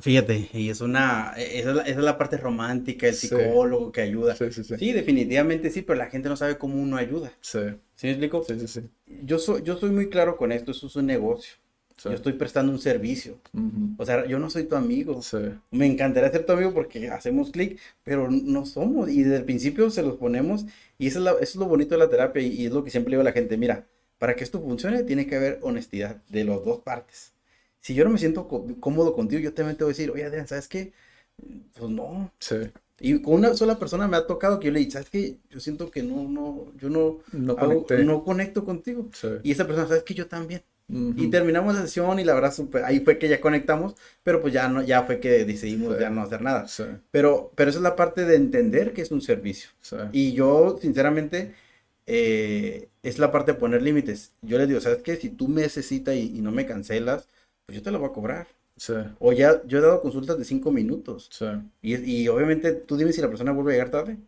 Fíjate, 0.01 0.49
y 0.53 0.68
es 0.70 0.81
una, 0.81 1.33
esa 1.37 1.70
es 1.70 1.76
la, 1.76 1.83
esa 1.83 1.99
es 1.99 2.05
la 2.05 2.18
parte 2.18 2.36
romántica, 2.36 3.07
el 3.07 3.15
Sí. 3.15 3.28
psicólogo 3.28 3.93
que 3.93 4.01
ayuda. 4.02 4.36
Sí, 4.36 4.93
definitivamente 4.93 5.70
sí, 5.70 5.82
pero 5.82 5.98
la 5.98 6.07
gente 6.11 6.28
no 6.28 6.36
sabe 6.36 6.59
cómo 6.59 6.81
uno 6.82 6.97
ayuda. 6.97 7.32
Sí, 7.40 7.59
¿Sí 7.97 8.07
me 8.07 8.12
explico? 8.12 8.44
sí, 8.47 8.59
sí. 8.61 8.69
sí. 8.69 8.90
Yo 9.24 9.39
soy, 9.39 9.62
yo 9.62 9.77
soy 9.78 9.90
muy 9.90 10.09
claro 10.11 10.36
con 10.36 10.52
esto, 10.52 10.70
eso 10.73 10.86
es 10.86 10.97
un 10.97 11.07
negocio. 11.07 11.55
Sí. 12.02 12.09
Yo 12.09 12.14
estoy 12.14 12.32
prestando 12.32 12.72
un 12.72 12.78
servicio. 12.78 13.39
Ujú. 13.52 13.94
O 13.98 14.06
sea, 14.06 14.24
yo 14.27 14.39
no 14.39 14.48
soy 14.48 14.64
tu 14.64 14.74
amigo. 14.74 15.20
Sí. 15.22 15.36
Me 15.70 15.86
encantaría 15.86 16.31
ser 16.31 16.47
tu 16.47 16.52
amigo 16.52 16.72
porque 16.72 17.09
hacemos 17.10 17.51
clic, 17.51 17.78
pero 18.05 18.31
no 18.31 18.64
somos. 18.64 19.10
Y 19.10 19.22
desde 19.22 19.36
el 19.36 19.44
principio 19.44 19.90
se 19.90 20.02
los 20.02 20.16
ponemos. 20.16 20.64
Y 20.98 21.09
eso 21.09 21.18
es, 21.18 21.24
la- 21.24 21.32
eso 21.32 21.43
es 21.43 21.56
lo 21.56 21.66
bonito 21.66 21.94
de 21.94 21.98
la 21.98 22.09
terapia. 22.09 22.40
Y, 22.43 22.52
y 22.62 22.66
es 22.66 22.72
lo 22.72 22.82
que 22.85 22.90
siempre 22.90 23.10
digo 23.12 23.20
a 23.20 23.24
la 23.24 23.32
gente: 23.32 23.56
mira, 23.59 23.86
para 24.18 24.35
que 24.35 24.44
esto 24.44 24.60
funcione, 24.60 25.02
tiene 25.05 25.27
que 25.27 25.36
haber 25.36 25.59
honestidad 25.62 26.16
de 26.31 26.44
las 26.44 26.64
dos 26.64 26.81
partes. 26.81 27.32
Si 27.81 27.94
yo 27.94 28.05
no 28.05 28.10
me 28.10 28.18
siento 28.18 28.48
cómodo 28.81 29.14
contigo, 29.14 29.40
yo 29.43 29.52
también 29.55 29.77
te 29.77 29.85
voy 29.85 29.90
a 29.90 29.94
decir: 29.94 30.10
oye, 30.10 30.24
Adrián, 30.24 30.47
¿sabes 30.48 30.68
qué? 30.68 30.93
Pues 31.74 31.90
no. 31.90 32.32
Sí. 32.39 32.56
Y 33.02 33.22
con 33.22 33.35
una 33.35 33.55
sola 33.55 33.78
persona 33.78 34.06
me 34.09 34.16
ha 34.18 34.27
tocado 34.27 34.60
que 34.60 34.66
yo 34.68 34.72
le 34.72 34.81
diga: 34.81 34.93
¿sabes 34.93 35.10
qué? 35.10 35.36
Yo 35.51 35.60
siento 35.60 35.90
que 35.90 36.02
no, 36.02 36.28
no, 36.28 36.72
yo 36.78 36.89
no, 36.90 37.18
No 37.32 37.55
hago- 37.59 37.86
no 38.05 38.24
conecto 38.24 38.64
contigo. 38.64 39.09
Sí. 39.14 39.28
Y 39.43 39.52
esa 39.52 39.66
persona, 39.66 39.89
¿sabes 39.89 40.02
qué? 40.02 40.14
Yo 40.14 40.27
también. 40.28 40.62
Y 41.17 41.29
terminamos 41.29 41.75
la 41.75 41.83
sesión 41.83 42.19
y 42.19 42.25
la 42.25 42.35
verdad, 42.35 42.53
súper- 42.53 42.85
ahí 42.85 43.01
fue 43.01 43.19
que 43.19 43.29
ya 43.29 43.41
conectamos, 43.41 43.95
pero 44.23 44.41
pues 44.41 44.53
ya 44.53 44.69
no, 44.69 44.83
ya 44.83 45.03
fue 45.05 45.21
que 45.21 45.45
decidimos 45.45 45.97
Sí. 45.97 46.01
ya 46.01 46.11
no 46.11 46.23
hacer 46.23 46.43
nada. 46.43 46.67
Sí, 46.67 46.85
Pero, 47.11 47.53
pero 47.57 47.71
esa 47.71 47.79
es 47.79 47.83
la 47.83 47.97
parte 47.97 48.25
de 48.25 48.37
entender 48.37 48.93
que 48.93 49.03
es 49.03 49.11
un 49.11 49.21
servicio. 49.21 49.71
sí. 49.81 49.97
Y 50.12 50.33
yo, 50.33 50.79
sinceramente, 50.81 51.55
eh, 52.07 52.89
es 53.03 53.19
la 53.19 53.31
parte 53.33 53.53
de 53.53 53.59
poner 53.59 53.83
límites. 53.83 54.33
Yo 54.43 54.59
les 54.59 54.69
digo, 54.69 54.81
¿sabes 54.81 55.03
qué? 55.03 55.17
Si 55.17 55.31
tú 55.31 55.49
me 55.49 55.62
necesitas 55.62 56.15
y, 56.17 56.37
y 56.39 56.41
no 56.41 56.51
me 56.53 56.67
cancelas, 56.67 57.29
pues 57.67 57.77
yo 57.79 57.83
te 57.83 57.91
lo 57.91 57.99
voy 58.01 58.09
a 58.11 58.12
cobrar. 58.12 58.49
Sí, 58.77 58.95
O 59.21 59.33
ya, 59.33 59.62
yo 59.67 59.79
he 59.79 59.83
dado 59.83 60.01
consultas 60.03 60.39
de 60.39 60.45
cinco 60.45 60.73
minutos. 60.73 61.31
sí. 61.31 61.47
Y, 61.83 61.97
y 62.25 62.29
obviamente, 62.29 62.73
tú 62.75 62.97
dime 62.97 63.12
si 63.12 63.21
la 63.23 63.29
persona 63.29 63.53
vuelve 63.53 63.73
a 63.73 63.75
llegar 63.77 63.91
tarde. 63.91 64.19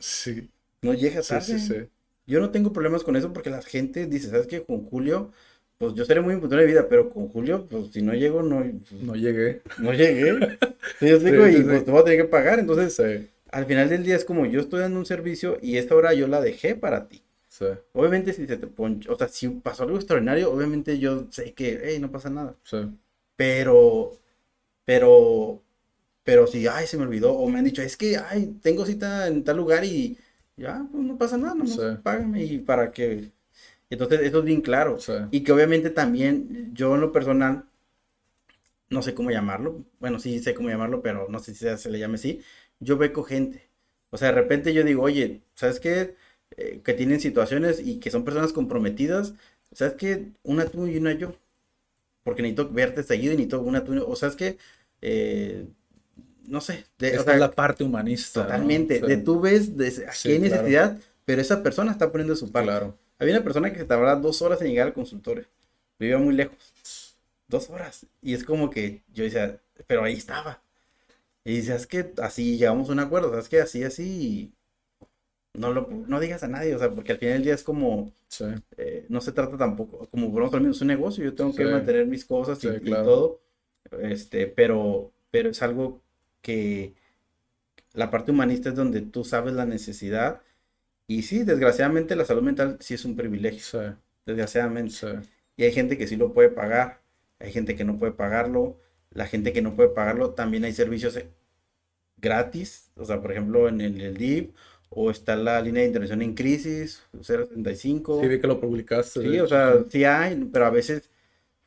Sí, 0.00 0.50
No 0.82 0.92
llega 0.94 1.22
sí, 1.22 1.40
tarde. 1.40 1.58
sí, 1.58 1.58
sí. 1.58 1.74
Yo 2.28 2.40
no 2.40 2.50
tengo 2.52 2.72
problemas 2.72 3.04
con 3.04 3.16
eso 3.16 3.32
porque 3.32 3.50
la 3.50 3.62
gente 3.62 4.06
dice, 4.06 4.30
¿sabes 4.30 4.46
qué? 4.46 4.62
Con 4.64 4.84
Julio, 4.86 5.32
pues 5.78 5.94
yo 5.94 6.04
seré 6.04 6.20
muy 6.20 6.36
puntual 6.36 6.60
de 6.60 6.66
vida, 6.66 6.86
pero 6.88 7.10
con 7.10 7.28
Julio, 7.28 7.66
pues 7.68 7.90
si 7.92 8.02
no 8.02 8.14
llego, 8.14 8.42
no, 8.42 8.58
pues, 8.60 9.02
No 9.02 9.14
llegué. 9.16 9.62
no 9.76 9.92
llegué. 9.92 10.58
¿Sí 10.98 11.04
me 11.06 11.10
explico? 11.12 11.46
Sí, 11.46 11.52
sí, 11.52 11.58
y 11.58 11.62
pues 11.62 11.84
te 11.84 11.90
voy 11.90 12.00
a 12.00 12.04
tener 12.04 12.20
que 12.20 12.28
pagar. 12.28 12.58
Entonces, 12.58 12.98
al 13.50 13.66
final 13.66 13.88
del 13.88 14.04
día 14.04 14.16
es 14.16 14.24
como 14.24 14.46
yo 14.46 14.60
estoy 14.60 14.80
dando 14.80 14.98
un 14.98 15.06
servicio 15.06 15.58
y 15.62 15.76
esta 15.78 15.94
hora 15.94 16.14
yo 16.14 16.26
la 16.28 16.40
dejé 16.40 16.74
para 16.74 17.08
ti. 17.08 17.22
Sí, 17.48 17.66
Obviamente 17.94 18.32
si 18.32 18.46
se 18.46 18.56
te 18.58 18.66
ponchó, 18.68 19.12
o 19.14 19.18
sea, 19.18 19.28
si 19.28 19.48
pasó 19.48 19.84
algo 19.84 19.96
extraordinario, 19.96 20.52
obviamente 20.52 20.98
yo 20.98 21.26
sé 21.30 21.54
que, 21.54 21.80
hey, 21.84 21.98
no 22.00 22.10
pasa 22.12 22.30
nada. 22.30 22.56
sí. 22.64 22.98
Pero, 23.36 24.12
pero, 24.84 25.62
pero 26.24 26.46
si, 26.46 26.66
ay, 26.68 26.86
se 26.86 26.96
me 26.98 27.04
olvidó, 27.04 27.32
o 27.34 27.48
me 27.50 27.58
han 27.60 27.64
dicho, 27.66 27.82
es 27.82 27.96
que, 27.96 28.18
ay, 28.18 28.58
tengo 28.62 28.86
cita 28.86 29.28
en 29.28 29.44
tal 29.44 29.56
lugar 29.58 29.84
y 29.84 30.18
ya, 30.58 30.86
pues 30.90 31.04
no 31.04 31.16
pasa 31.18 31.38
nada, 31.38 31.54
Sí. 31.66 31.80
págame 32.02 32.44
y 32.44 32.58
para 32.58 32.90
que... 32.92 33.32
Entonces, 33.90 34.20
eso 34.22 34.40
es 34.40 34.44
bien 34.44 34.60
claro. 34.62 34.98
Sí. 35.00 35.12
Y 35.30 35.42
que 35.44 35.52
obviamente 35.52 35.90
también, 35.90 36.72
yo 36.74 36.94
en 36.94 37.00
lo 37.02 37.12
personal, 37.12 37.64
no 38.90 39.02
sé 39.02 39.14
cómo 39.14 39.30
llamarlo, 39.30 39.84
bueno, 40.00 40.18
sí 40.18 40.38
sé 40.40 40.54
cómo 40.54 40.68
llamarlo, 40.70 41.02
pero 41.02 41.26
no 41.28 41.38
sé 41.38 41.52
si 41.54 41.60
se, 41.60 41.76
se 41.78 41.90
le 41.90 41.98
llame 41.98 42.14
así, 42.14 42.40
yo 42.80 42.96
beco 42.96 43.22
gente. 43.22 43.68
O 44.10 44.16
sea, 44.16 44.28
de 44.28 44.34
repente 44.34 44.72
yo 44.72 44.82
digo, 44.84 45.02
oye, 45.02 45.42
¿sabes 45.54 45.80
qué? 45.80 46.14
Eh, 46.56 46.80
que 46.82 46.94
tienen 46.94 47.20
situaciones 47.20 47.80
y 47.84 48.00
que 48.00 48.10
son 48.10 48.24
personas 48.24 48.52
comprometidas, 48.52 49.34
¿sabes 49.72 49.94
qué? 49.94 50.28
Una 50.42 50.64
tú 50.66 50.86
y 50.86 50.96
una 50.96 51.12
yo. 51.12 51.34
Porque 52.24 52.42
necesito 52.42 52.70
verte 52.70 53.02
seguido 53.04 53.32
y 53.34 53.36
necesito 53.36 53.62
una 53.62 53.84
tú, 53.84 54.02
o 54.04 54.16
sea, 54.16 54.28
es 54.30 54.36
que, 54.36 54.58
eh, 55.02 55.66
no 56.48 56.60
sé, 56.60 56.84
de, 56.98 57.08
o 57.08 57.10
Esta 57.12 57.24
sea, 57.24 57.34
es 57.34 57.40
la 57.40 57.50
parte 57.52 57.84
humanista. 57.84 58.40
¿no? 58.40 58.46
totalmente, 58.46 59.00
Sí. 59.00 59.06
de 59.06 59.16
tú 59.18 59.40
ves 59.40 59.76
de, 59.76 59.86
aquí 60.08 60.32
hay 60.32 60.38
claro. 60.40 60.54
necesidad, 60.56 60.98
pero 61.24 61.40
esa 61.42 61.62
persona 61.62 61.92
está 61.92 62.10
poniendo 62.10 62.34
su 62.36 62.50
parte. 62.50 62.70
Claro. 62.70 62.96
Había 63.18 63.34
una 63.34 63.44
persona 63.44 63.72
que 63.72 63.78
se 63.80 63.84
tardaba 63.84 64.16
dos 64.16 64.40
horas 64.42 64.60
en 64.62 64.68
llegar 64.68 64.86
al 64.88 64.92
consultorio. 64.94 65.44
Vivía 65.98 66.18
muy 66.18 66.34
lejos. 66.34 67.16
Dos 67.48 67.68
horas. 67.70 68.06
Y 68.22 68.34
es 68.34 68.44
como 68.44 68.70
que 68.70 69.02
yo 69.12 69.24
decía, 69.24 69.58
pero 69.86 70.04
ahí 70.04 70.14
estaba. 70.14 70.62
Y 71.44 71.56
dice, 71.56 71.74
es 71.74 71.86
que 71.86 72.12
así 72.22 72.58
llegamos 72.58 72.88
a 72.88 72.92
un 72.92 73.00
acuerdo, 73.00 73.38
es 73.38 73.48
que 73.48 73.60
así, 73.60 73.82
así. 73.84 74.04
y 74.04 74.52
No 75.58 75.72
lo 75.72 75.88
no 76.06 76.20
digas 76.20 76.42
a 76.44 76.48
nadie, 76.48 76.74
o 76.74 76.78
sea, 76.78 76.90
porque 76.90 77.12
al 77.12 77.18
final 77.18 77.34
del 77.34 77.44
día 77.44 77.54
es 77.54 77.62
como, 77.64 78.12
Sí. 78.28 78.44
eh, 78.76 79.06
no 79.08 79.20
se 79.20 79.32
trata 79.32 79.56
tampoco, 79.56 80.06
como 80.10 80.30
por 80.32 80.42
ejemplo, 80.44 80.70
es 80.70 80.80
un 80.80 80.88
negocio, 80.88 81.24
yo 81.24 81.34
tengo 81.34 81.52
que 81.54 81.64
Sí. 81.64 81.70
mantener 81.70 82.06
mis 82.06 82.24
cosas 82.24 82.62
y, 82.62 82.68
Sí, 82.68 82.74
y 82.76 82.80
claro. 82.80 83.04
todo. 83.04 83.40
Este, 84.02 84.46
pero, 84.46 85.10
pero 85.30 85.50
es 85.50 85.62
algo 85.62 86.00
que 86.48 86.94
la 87.92 88.10
parte 88.10 88.30
humanista 88.32 88.70
es 88.70 88.74
donde 88.74 89.02
tú 89.02 89.24
sabes 89.24 89.54
la 89.54 89.66
necesidad. 89.66 90.42
Y 91.06 91.22
sí, 91.22 91.44
desgraciadamente 91.44 92.16
la 92.16 92.24
salud 92.26 92.42
mental 92.42 92.78
sí 92.80 92.94
es 92.94 93.04
un 93.04 93.16
privilegio, 93.16 93.60
Sí. 93.62 93.96
desgraciadamente. 94.26 94.92
Sí. 94.94 95.06
Y 95.56 95.64
hay 95.64 95.72
gente 95.72 95.98
que 95.98 96.06
sí 96.08 96.16
lo 96.16 96.32
puede 96.34 96.50
pagar, 96.50 97.02
hay 97.40 97.52
gente 97.52 97.76
que 97.76 97.84
no 97.84 97.98
puede 97.98 98.12
pagarlo. 98.12 98.80
La 99.10 99.26
gente 99.26 99.52
que 99.52 99.62
no 99.62 99.76
puede 99.76 99.90
pagarlo, 99.90 100.34
también 100.34 100.64
hay 100.64 100.72
servicios 100.74 101.18
gratis, 102.16 102.90
o 102.96 103.04
sea, 103.04 103.20
por 103.20 103.32
ejemplo, 103.32 103.68
en 103.68 103.80
el, 103.80 104.00
el 104.00 104.16
DIP, 104.16 104.54
o 104.90 105.10
está 105.10 105.36
la 105.36 105.60
línea 105.60 105.82
de 105.82 105.88
intervención 105.88 106.22
en 106.22 106.34
crisis, 106.34 107.02
075. 107.20 108.20
Sí, 108.22 108.28
vi 108.28 108.40
que 108.40 108.46
lo 108.46 108.60
publicaste. 108.60 109.22
Sí, 109.22 109.38
o 109.40 109.46
sea, 109.46 109.84
sí 109.90 110.04
hay, 110.04 110.36
pero 110.52 110.66
a 110.66 110.70
veces 110.70 111.10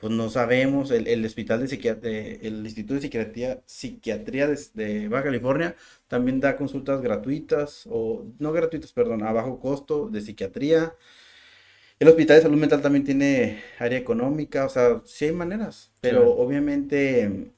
pues 0.01 0.13
no 0.13 0.29
sabemos. 0.29 0.91
El, 0.91 1.07
el 1.07 1.25
hospital 1.25 1.61
de 1.61 1.67
psiquiatría, 1.69 2.33
el 2.41 2.65
Instituto 2.65 2.95
de 2.95 3.01
Psiquiatría, 3.01 3.61
Psiquiatría 3.65 4.47
de, 4.47 4.59
de 4.75 5.07
Baja 5.09 5.25
California 5.25 5.75
también 6.09 6.39
da 6.41 6.57
consultas 6.57 7.01
gratuitas, 7.01 7.87
o 7.89 8.25
no 8.39 8.51
gratuitas, 8.53 8.93
perdón, 8.93 9.23
a 9.23 9.31
bajo 9.33 9.59
costo 9.61 10.09
de 10.09 10.21
psiquiatría. 10.21 10.95
El 11.99 12.07
Hospital 12.07 12.37
de 12.37 12.41
Salud 12.43 12.57
Mental 12.57 12.81
también 12.81 13.03
tiene 13.05 13.61
área 13.79 13.97
económica, 13.99 14.65
o 14.65 14.69
sea, 14.69 15.01
sí 15.05 15.25
hay 15.25 15.31
maneras, 15.33 15.91
pero 16.01 16.21
Sí. 16.21 16.33
obviamente 16.37 17.51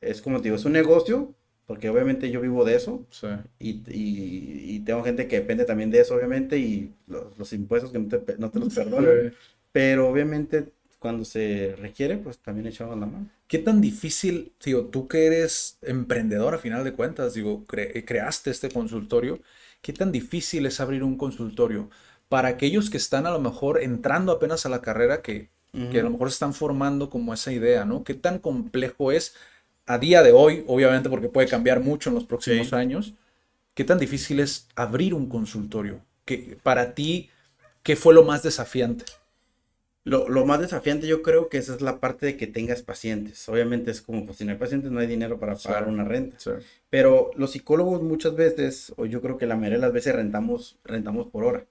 es 0.00 0.22
como 0.22 0.38
te 0.38 0.44
digo, 0.44 0.56
es 0.56 0.64
un 0.66 0.72
negocio, 0.72 1.34
porque 1.66 1.90
obviamente 1.90 2.30
yo 2.30 2.40
vivo 2.40 2.64
de 2.64 2.76
eso. 2.76 3.06
Sí. 3.10 3.28
Y, 3.60 3.82
y- 3.92 4.76
y 4.76 4.80
tengo 4.80 5.04
gente 5.04 5.28
que 5.28 5.40
depende 5.40 5.64
también 5.66 5.90
de 5.90 6.00
eso, 6.00 6.14
obviamente, 6.16 6.58
y 6.58 6.94
los, 7.08 7.38
los 7.38 7.52
impuestos 7.54 7.92
que 7.92 7.98
no 8.00 8.08
te, 8.08 8.38
no 8.38 8.50
te 8.50 8.60
los 8.60 8.74
perdonan. 8.74 9.22
Sí. 9.30 9.36
Pero 9.72 10.08
obviamente 10.08 10.72
cuando 10.98 11.24
se 11.24 11.76
requiere, 11.78 12.16
pues 12.18 12.38
también 12.38 12.66
echamos 12.66 12.98
la 12.98 13.06
mano. 13.06 13.28
¿Qué 13.48 13.58
tan 13.58 13.80
difícil, 13.80 14.52
digo, 14.64 14.86
tú 14.86 15.06
que 15.06 15.26
eres 15.26 15.78
emprendedor 15.82 16.54
a 16.54 16.58
final 16.58 16.82
de 16.82 16.94
cuentas, 16.94 17.34
digo, 17.34 17.64
cre- 17.66 18.04
creaste 18.04 18.50
este 18.50 18.70
consultorio, 18.70 19.40
¿qué 19.82 19.92
tan 19.92 20.10
difícil 20.10 20.66
es 20.66 20.80
abrir 20.80 21.04
un 21.04 21.16
consultorio 21.16 21.88
para 22.28 22.48
aquellos 22.48 22.90
que 22.90 22.96
están 22.96 23.24
a 23.26 23.30
lo 23.30 23.40
mejor 23.40 23.80
entrando 23.82 24.32
apenas 24.32 24.66
a 24.66 24.68
la 24.68 24.82
carrera, 24.82 25.22
que, 25.22 25.50
que 25.88 26.00
a 26.00 26.02
lo 26.02 26.10
mejor 26.10 26.30
se 26.30 26.34
están 26.34 26.54
formando 26.54 27.08
como 27.08 27.32
esa 27.32 27.52
idea, 27.52 27.84
¿no? 27.84 28.02
¿Qué 28.02 28.14
tan 28.14 28.40
complejo 28.40 29.12
es 29.12 29.34
a 29.86 29.98
día 29.98 30.24
de 30.24 30.32
hoy, 30.32 30.64
obviamente 30.66 31.08
porque 31.08 31.28
puede 31.28 31.46
cambiar 31.48 31.78
mucho 31.80 32.10
en 32.10 32.16
los 32.16 32.24
próximos 32.24 32.72
Sí. 32.72 32.72
años, 32.72 33.14
qué 33.74 33.84
tan 33.84 33.98
difícil 33.98 34.40
es 34.40 34.68
abrir 34.76 35.14
un 35.14 35.28
consultorio? 35.28 36.00
¿Qué, 36.24 36.58
para 36.62 36.94
ti, 36.94 37.30
¿qué 37.84 37.96
fue 37.96 38.14
lo 38.14 38.24
más 38.24 38.42
desafiante? 38.42 39.04
Lo, 40.06 40.28
lo 40.28 40.46
más 40.46 40.60
desafiante 40.60 41.08
yo 41.08 41.20
creo 41.20 41.48
que 41.48 41.58
esa 41.58 41.74
es 41.74 41.80
la 41.82 41.98
parte 41.98 42.26
de 42.26 42.36
que 42.36 42.46
tengas 42.46 42.82
pacientes. 42.82 43.48
Obviamente 43.48 43.90
es 43.90 44.00
como, 44.00 44.24
pues 44.24 44.38
si 44.38 44.44
no 44.44 44.52
hay 44.52 44.56
pacientes 44.58 44.92
no 44.92 45.00
hay 45.00 45.08
dinero 45.08 45.38
para 45.40 45.56
pagar 45.56 45.84
Sí. 45.84 45.90
una 45.90 46.04
renta. 46.04 46.36
Sí. 46.38 46.50
Pero 46.90 47.32
los 47.34 47.50
psicólogos 47.50 48.02
muchas 48.02 48.36
veces, 48.36 48.92
o 48.96 49.06
yo 49.06 49.20
creo 49.20 49.36
que 49.36 49.46
la 49.46 49.56
mayoría 49.56 49.78
de 49.78 49.82
las 49.82 49.92
veces 49.92 50.14
rentamos, 50.14 50.78
rentamos 50.84 51.26
por 51.26 51.42
hora. 51.44 51.64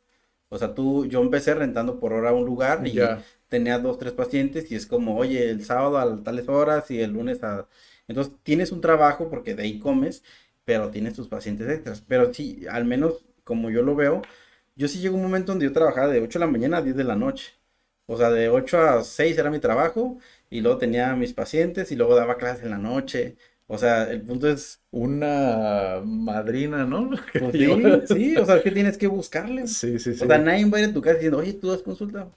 O 0.50 0.58
sea, 0.58 0.76
tú, 0.76 1.06
yo 1.06 1.22
empecé 1.22 1.54
rentando 1.56 2.00
por 2.00 2.12
hora 2.14 2.34
un 2.34 2.46
lugar 2.46 2.86
y 2.86 2.92
Ya. 2.92 3.24
tenía 3.48 3.80
dos, 3.80 3.98
tres 3.98 4.12
pacientes 4.14 4.70
y 4.72 4.76
es 4.76 4.86
como, 4.86 5.18
oye, 5.18 5.50
el 5.50 5.64
sábado 5.64 5.98
a 5.98 6.24
tales 6.24 6.50
horas 6.50 6.92
y 6.92 7.00
el 7.02 7.12
lunes 7.14 7.42
a... 7.44 7.68
Entonces 8.10 8.34
tienes 8.44 8.72
un 8.74 8.82
trabajo 8.82 9.30
porque 9.30 9.56
de 9.56 9.64
ahí 9.64 9.80
comes, 9.80 10.24
pero 10.66 10.90
tienes 10.92 11.14
tus 11.14 11.28
pacientes 11.30 11.70
extras. 11.70 12.04
Pero 12.08 12.34
sí, 12.34 12.66
al 12.70 12.84
menos 12.86 13.26
como 13.46 13.70
yo 13.70 13.82
lo 13.82 13.96
veo, 13.96 14.22
yo 14.76 14.88
sí 14.90 15.00
llegó 15.00 15.16
un 15.16 15.24
momento 15.24 15.54
donde 15.54 15.66
yo 15.66 15.74
trabajaba 15.74 16.08
de 16.10 16.20
8 16.22 16.38
de 16.40 16.46
la 16.46 16.52
mañana 16.52 16.78
a 16.78 16.82
10 16.82 16.96
de 16.98 17.04
la 17.06 17.16
noche. 17.16 17.54
O 18.08 18.18
sea, 18.18 18.30
de 18.32 18.50
8 18.50 18.80
a 18.82 19.04
6 19.04 19.38
era 19.38 19.50
mi 19.50 19.60
trabajo 19.60 20.20
y 20.50 20.62
luego 20.62 20.78
tenía 20.78 21.16
mis 21.16 21.34
pacientes 21.34 21.92
y 21.92 21.96
luego 21.96 22.16
daba 22.16 22.38
clases 22.38 22.64
en 22.66 22.72
la 22.72 22.78
noche. 22.78 23.36
O 23.68 23.78
sea, 23.78 24.12
el 24.12 24.22
punto 24.22 24.48
es, 24.48 24.82
Una 24.92 26.02
madrina, 26.04 26.86
¿no? 26.86 27.10
Pues, 27.34 27.52
sí, 27.54 27.68
sí, 28.08 28.38
o 28.38 28.46
sea, 28.46 28.62
que 28.62 28.72
tienes 28.72 28.98
que 28.98 29.08
buscarle. 29.08 29.68
Sí, 29.68 30.00
sí, 30.00 30.14
sí. 30.16 30.24
O 30.24 30.28
sea, 30.28 30.38
nadie 30.38 30.66
va 30.70 30.78
a 30.78 30.82
ir 30.82 30.90
a 30.90 30.94
tu 30.94 31.02
casa 31.02 31.16
diciendo, 31.16 31.40
oye, 31.40 31.54
tú 31.54 31.70
das 31.70 31.82
consulta. 31.82 32.30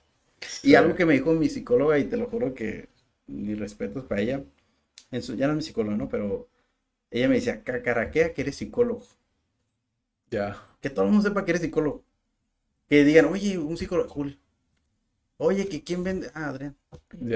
Y 0.63 0.75
algo 0.75 0.95
que 0.95 1.05
me 1.07 1.15
dijo 1.15 1.33
mi 1.35 1.49
psicóloga, 1.49 1.99
y 1.99 2.05
te 2.05 2.17
lo 2.17 2.27
juro 2.27 2.55
que 2.55 2.89
mis 3.27 3.59
respetos 3.59 4.05
para 4.05 4.21
ella, 4.23 4.45
en 5.11 5.23
su, 5.23 5.37
ya 5.37 5.47
no 5.47 5.53
es 5.55 5.57
mi 5.59 5.63
psicóloga, 5.63 5.97
¿no? 5.97 6.09
Pero 6.09 6.49
ella 7.11 7.29
me 7.29 7.37
decía, 7.37 7.63
cacaraquea 7.63 8.33
que 8.35 8.43
eres 8.43 8.57
psicólogo. 8.57 9.05
Ya. 10.31 10.57
Que 10.81 10.91
todo 10.91 11.05
el 11.05 11.11
mundo 11.11 11.29
sepa 11.29 11.45
que 11.45 11.53
eres 11.53 11.63
psicólogo. 11.63 12.05
Que 12.89 13.05
digan, 13.05 13.27
oye, 13.27 13.59
un 13.59 13.77
psicólogo, 13.77 14.09
Julio. 14.09 14.37
Oye, 15.39 15.69
que 15.69 15.83
quién 15.85 16.05
vende. 16.05 16.31
Ah, 16.35 16.49
Adrián. 16.49 16.77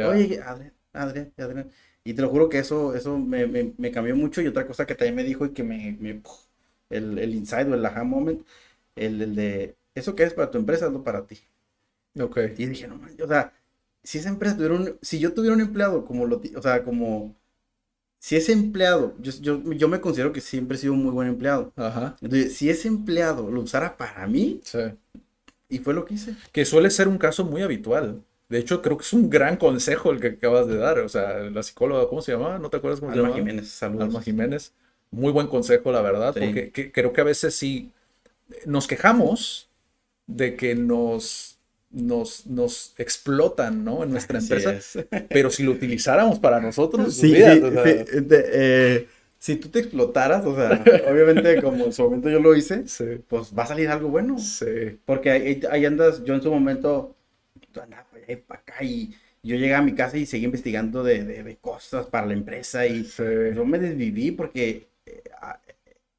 Oye, 0.08 0.28
que- 0.28 0.40
Adrián, 0.40 0.74
Adrián, 0.92 1.32
Adrián. 1.38 1.70
Y 2.04 2.14
te 2.14 2.22
lo 2.22 2.28
juro 2.30 2.48
que 2.48 2.58
eso, 2.58 2.94
eso 2.94 3.18
me, 3.18 3.46
me- 3.46 3.74
me 3.78 3.90
cambió 3.92 4.16
mucho. 4.16 4.40
Y 4.42 4.46
otra 4.48 4.66
cosa 4.66 4.86
que 4.86 4.94
también 4.94 5.14
me 5.16 5.24
dijo 5.24 5.46
y 5.46 5.52
que 5.52 5.62
me, 5.64 5.96
me- 6.00 6.22
el, 6.90 7.18
el 7.18 7.34
insight 7.34 7.68
o 7.68 7.74
el 7.74 7.86
aha 7.86 8.04
moment, 8.04 8.46
el, 8.96 9.22
el 9.22 9.34
de, 9.36 9.76
eso 9.94 10.14
que 10.16 10.24
es 10.24 10.34
para 10.34 10.50
tu 10.50 10.58
empresa, 10.58 10.86
hazlo 10.86 11.04
para 11.04 11.26
ti. 11.26 11.40
Ok. 12.20 12.38
Y 12.56 12.66
dije, 12.66 12.86
no 12.88 12.96
manches, 12.96 13.22
o 13.24 13.28
sea, 13.28 13.52
si 14.02 14.18
esa 14.18 14.28
empresa 14.28 14.56
tuviera 14.56 14.74
un, 14.74 14.98
si 15.02 15.18
yo 15.18 15.32
tuviera 15.34 15.54
un 15.54 15.62
empleado 15.62 16.04
como 16.04 16.26
lo, 16.26 16.40
o 16.56 16.62
sea, 16.62 16.84
como, 16.84 17.34
si 18.20 18.36
ese 18.36 18.52
empleado, 18.52 19.14
yo, 19.20 19.32
yo, 19.40 19.72
yo 19.72 19.88
me 19.88 20.00
considero 20.00 20.32
que 20.32 20.40
siempre 20.40 20.76
he 20.76 20.80
sido 20.80 20.94
un 20.94 21.02
muy 21.04 21.12
buen 21.12 21.28
empleado. 21.28 21.72
Ajá. 21.76 22.16
Entonces, 22.20 22.56
si 22.56 22.70
ese 22.70 22.88
empleado 22.88 23.50
lo 23.50 23.62
usara 23.62 23.96
para 23.96 24.26
mí, 24.26 24.60
Sí. 24.64 24.78
Y 25.74 25.78
fue 25.78 25.94
lo 25.94 26.04
que 26.04 26.14
hice. 26.14 26.34
Que 26.52 26.64
suele 26.64 26.90
ser 26.90 27.08
un 27.08 27.18
caso 27.18 27.44
muy 27.44 27.62
habitual. 27.62 28.22
De 28.48 28.58
hecho, 28.58 28.82
creo 28.82 28.96
que 28.98 29.04
es 29.04 29.12
un 29.12 29.30
gran 29.30 29.56
consejo 29.56 30.10
el 30.10 30.20
que 30.20 30.26
acabas 30.28 30.66
de 30.66 30.76
dar. 30.76 30.98
O 30.98 31.08
sea, 31.08 31.38
la 31.38 31.62
psicóloga, 31.62 32.06
¿cómo 32.08 32.20
se 32.22 32.32
llamaba? 32.32 32.58
¿No 32.58 32.68
te 32.70 32.76
acuerdas 32.76 33.00
cómo 33.00 33.10
se 33.12 33.18
Alma 33.18 33.30
llamaba? 33.30 33.46
Jiménez, 33.48 33.68
saludos. 33.70 34.04
Alma 34.04 34.22
Jiménez. 34.22 34.72
Muy 35.10 35.32
buen 35.32 35.46
consejo, 35.46 35.90
la 35.92 36.02
verdad, 36.02 36.34
Sí. 36.34 36.40
porque 36.40 36.70
que- 36.70 36.92
creo 36.92 37.12
que 37.12 37.20
a 37.20 37.24
veces 37.24 37.54
sí 37.54 37.90
nos 38.66 38.86
quejamos 38.86 39.68
de 40.26 40.56
que 40.56 40.74
nos, 40.74 41.58
nos, 41.90 42.46
nos 42.46 42.94
explotan, 42.98 43.84
¿no? 43.84 44.02
En 44.04 44.10
nuestra 44.10 44.38
Así 44.38 44.52
empresa. 44.52 44.72
es. 44.74 44.98
Pero 45.28 45.50
si 45.50 45.62
lo 45.62 45.72
utilizáramos 45.72 46.38
para 46.38 46.60
nosotros, 46.60 47.14
Sí, 47.14 47.34
sí, 47.34 47.42
o 47.42 47.70
sea, 47.72 47.84
sí, 47.84 48.20
de- 48.20 48.44
eh, 48.52 49.08
si 49.42 49.56
tú 49.56 49.68
te 49.70 49.80
explotaras, 49.80 50.44
o 50.46 50.54
sea, 50.54 51.02
obviamente 51.04 51.60
como 51.60 51.86
en 51.86 51.92
su 51.92 52.02
momento 52.04 52.30
yo 52.30 52.38
lo 52.40 52.54
hice, 52.56 52.86
sí, 52.86 53.04
pues 53.28 53.52
va 53.58 53.64
a 53.64 53.66
salir 53.66 53.88
algo 53.88 54.08
bueno. 54.08 54.52
sí, 54.58 55.00
Porque 55.04 55.30
ahí, 55.30 55.60
ahí 55.70 55.84
andas, 55.86 56.24
yo 56.24 56.34
en 56.34 56.42
su 56.42 56.50
momento 56.50 57.16
andaba 57.82 58.06
para 58.46 58.60
acá 58.60 58.84
y 58.84 59.14
yo 59.42 59.56
llegué 59.56 59.74
a 59.74 59.82
mi 59.82 59.94
casa 59.94 60.18
y 60.18 60.26
seguí 60.26 60.44
investigando 60.44 61.02
de, 61.04 61.24
de- 61.24 61.42
de 61.44 61.56
cosas 61.58 62.06
para 62.06 62.26
la 62.26 62.34
empresa 62.34 62.86
y 62.86 63.14
sí, 63.14 63.24
yo 63.50 63.64
me 63.64 63.78
desviví 63.78 64.32
porque 64.32 64.88
eh, 65.06 65.22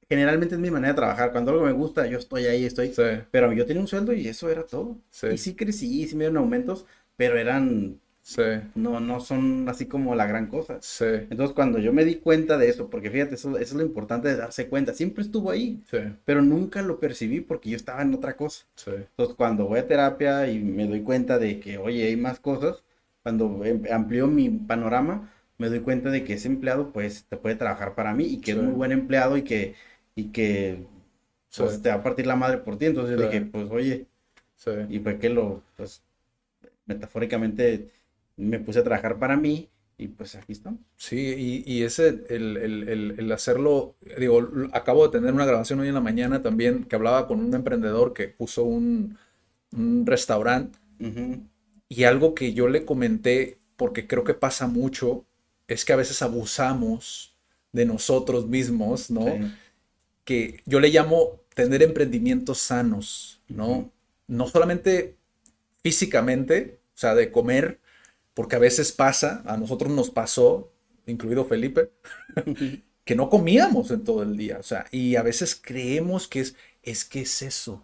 generalmente 0.10 0.56
es 0.56 0.62
mi 0.62 0.72
manera 0.72 0.94
de 0.94 0.98
trabajar. 0.98 1.32
Cuando 1.32 1.52
algo 1.52 1.66
me 1.66 1.72
gusta, 1.72 2.06
yo 2.08 2.18
estoy 2.18 2.46
ahí, 2.46 2.66
estoy. 2.66 2.96
sí, 2.96 3.04
Pero 3.32 3.52
yo 3.54 3.66
tenía 3.66 3.82
un 3.82 3.88
sueldo 3.88 4.14
y 4.14 4.28
eso 4.28 4.50
era 4.50 4.66
todo. 4.66 4.98
Sí. 5.10 5.28
Y 5.28 5.38
sí 5.38 5.56
crecí, 5.56 6.02
y 6.04 6.08
sí 6.08 6.16
me 6.16 6.26
dieron 6.26 6.38
aumentos, 6.38 6.86
pero 7.16 7.38
eran 7.38 8.00
Sí, 8.24 8.42
no, 8.76 9.00
no 9.00 9.20
son 9.20 9.68
así 9.70 9.88
como 9.88 10.16
la 10.16 10.26
gran 10.26 10.48
cosa. 10.48 10.80
sí, 10.80 11.06
Entonces 11.30 11.56
cuando 11.56 11.80
yo 11.80 11.94
me 11.94 12.06
di 12.06 12.16
cuenta 12.16 12.58
de 12.58 12.70
eso, 12.70 12.90
porque 12.90 13.10
fíjate, 13.12 13.36
eso, 13.36 13.52
eso 13.58 13.62
es 13.62 13.74
lo 13.74 13.84
importante 13.84 14.28
de 14.28 14.36
darse 14.38 14.68
cuenta, 14.70 14.94
siempre 14.94 15.24
estuvo 15.24 15.52
ahí, 15.52 15.84
sí, 15.90 15.98
pero 16.26 16.42
nunca 16.42 16.82
lo 16.82 17.00
percibí 17.00 17.42
porque 17.42 17.70
yo 17.72 17.76
estaba 17.78 18.02
en 18.02 18.14
otra 18.14 18.36
cosa. 18.36 18.66
sí. 18.76 18.92
Entonces 19.12 19.36
cuando 19.36 19.66
voy 19.68 19.80
a 19.80 19.88
terapia 19.88 20.48
y 20.48 20.60
me 20.60 20.88
doy 20.88 21.02
cuenta 21.04 21.38
de 21.40 21.60
que, 21.60 21.78
oye, 21.78 22.06
hay 22.06 22.18
más 22.18 22.40
cosas, 22.40 22.84
cuando 23.24 23.64
em- 23.66 23.84
amplío 23.92 24.28
mi 24.28 24.50
panorama, 24.50 25.32
me 25.58 25.70
doy 25.70 25.80
cuenta 25.82 26.10
de 26.10 26.24
que 26.24 26.34
ese 26.34 26.48
empleado 26.48 26.92
pues 26.92 27.26
te 27.30 27.38
puede 27.38 27.56
trabajar 27.56 27.96
para 27.96 28.14
mí 28.14 28.26
y 28.26 28.42
que 28.42 28.52
Sí. 28.52 28.58
es 28.58 28.64
muy 28.64 28.74
buen 28.74 28.92
empleado 28.92 29.38
y 29.38 29.44
que, 29.44 29.76
y 30.16 30.32
que 30.32 30.86
pues, 31.56 31.82
te 31.82 31.90
va 31.90 31.96
a 31.96 32.04
partir 32.04 32.28
la 32.28 32.36
madre 32.36 32.58
por 32.60 32.78
ti. 32.78 32.86
Entonces 32.88 33.18
Sí. 33.18 33.24
dije, 33.24 33.42
pues 33.42 33.70
oye, 33.72 34.08
y 34.90 35.00
fue 35.00 35.20
que 35.20 35.30
lo, 35.30 35.64
pues 35.78 36.04
metafóricamente 36.86 37.92
me 38.38 38.60
puse 38.60 38.80
a 38.80 38.84
trabajar 38.84 39.20
para 39.20 39.38
mí 39.38 39.70
y 39.98 40.08
pues 40.08 40.36
aquí 40.36 40.54
estamos. 40.54 40.80
Sí, 40.98 41.64
y, 41.66 41.72
y 41.72 41.84
ese, 41.84 42.24
el, 42.30 42.58
el- 42.58 42.90
el- 42.90 43.16
el 43.20 43.32
hacerlo, 43.32 43.96
digo, 44.18 44.48
acabo 44.74 45.08
de 45.08 45.18
tener 45.20 45.34
una 45.34 45.46
grabación 45.46 45.80
hoy 45.80 45.88
en 45.90 45.94
la 45.94 46.02
mañana 46.02 46.42
también 46.42 46.84
que 46.86 46.96
hablaba 46.96 47.28
con 47.28 47.40
un 47.40 47.54
emprendedor 47.54 48.14
que 48.14 48.28
puso 48.28 48.64
un, 48.64 49.18
un 49.74 50.06
restaurante 50.06 50.80
y 51.90 52.04
algo 52.06 52.34
que 52.34 52.54
yo 52.54 52.68
le 52.68 52.86
comenté, 52.86 53.60
porque 53.76 54.08
creo 54.08 54.24
que 54.24 54.34
pasa 54.34 54.68
mucho, 54.68 55.26
es 55.68 55.86
que 55.86 55.94
a 55.94 55.98
veces 55.98 56.22
abusamos 56.22 57.36
de 57.72 57.86
nosotros 57.86 58.48
mismos, 58.48 59.10
¿no? 59.12 59.26
Sí. 59.26 59.52
que 60.24 60.62
yo 60.66 60.80
le 60.80 60.90
llamo 60.90 61.42
tener 61.56 61.84
emprendimientos 61.84 62.60
sanos, 62.60 63.42
¿no? 63.48 63.92
No 64.28 64.48
solamente 64.48 65.18
físicamente, 65.84 66.80
o 66.96 66.98
sea, 66.98 67.16
de 67.16 67.32
comer, 67.32 67.80
porque 68.34 68.56
a 68.56 68.60
veces 68.60 68.92
pasa, 68.92 69.44
a 69.46 69.58
nosotros 69.58 69.92
nos 69.92 70.10
pasó, 70.10 70.72
incluido 71.06 71.46
Felipe, 71.46 71.92
que 73.06 73.16
no 73.16 73.30
comíamos 73.30 73.92
en 73.92 74.04
todo 74.04 74.24
el 74.24 74.38
día, 74.38 74.58
o 74.60 74.64
sea, 74.64 74.86
y 74.92 75.16
a 75.16 75.24
veces 75.24 75.56
creemos 75.62 76.28
que 76.28 76.42
es, 76.42 76.56
es 76.84 77.06
que 77.06 77.22
es 77.22 77.42
eso, 77.42 77.84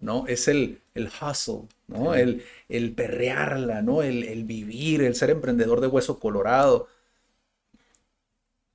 ¿no? 0.00 0.26
Es 0.26 0.48
el, 0.48 0.80
el 0.94 1.08
hustle, 1.08 1.62
¿no? 1.88 2.14
El, 2.14 2.44
el 2.68 2.92
perrearla, 2.94 3.82
¿no? 3.82 4.02
El, 4.02 4.24
el 4.24 4.44
vivir, 4.44 5.02
el 5.02 5.14
ser 5.14 5.30
emprendedor 5.30 5.80
de 5.80 5.88
hueso 5.88 6.18
colorado. 6.20 6.88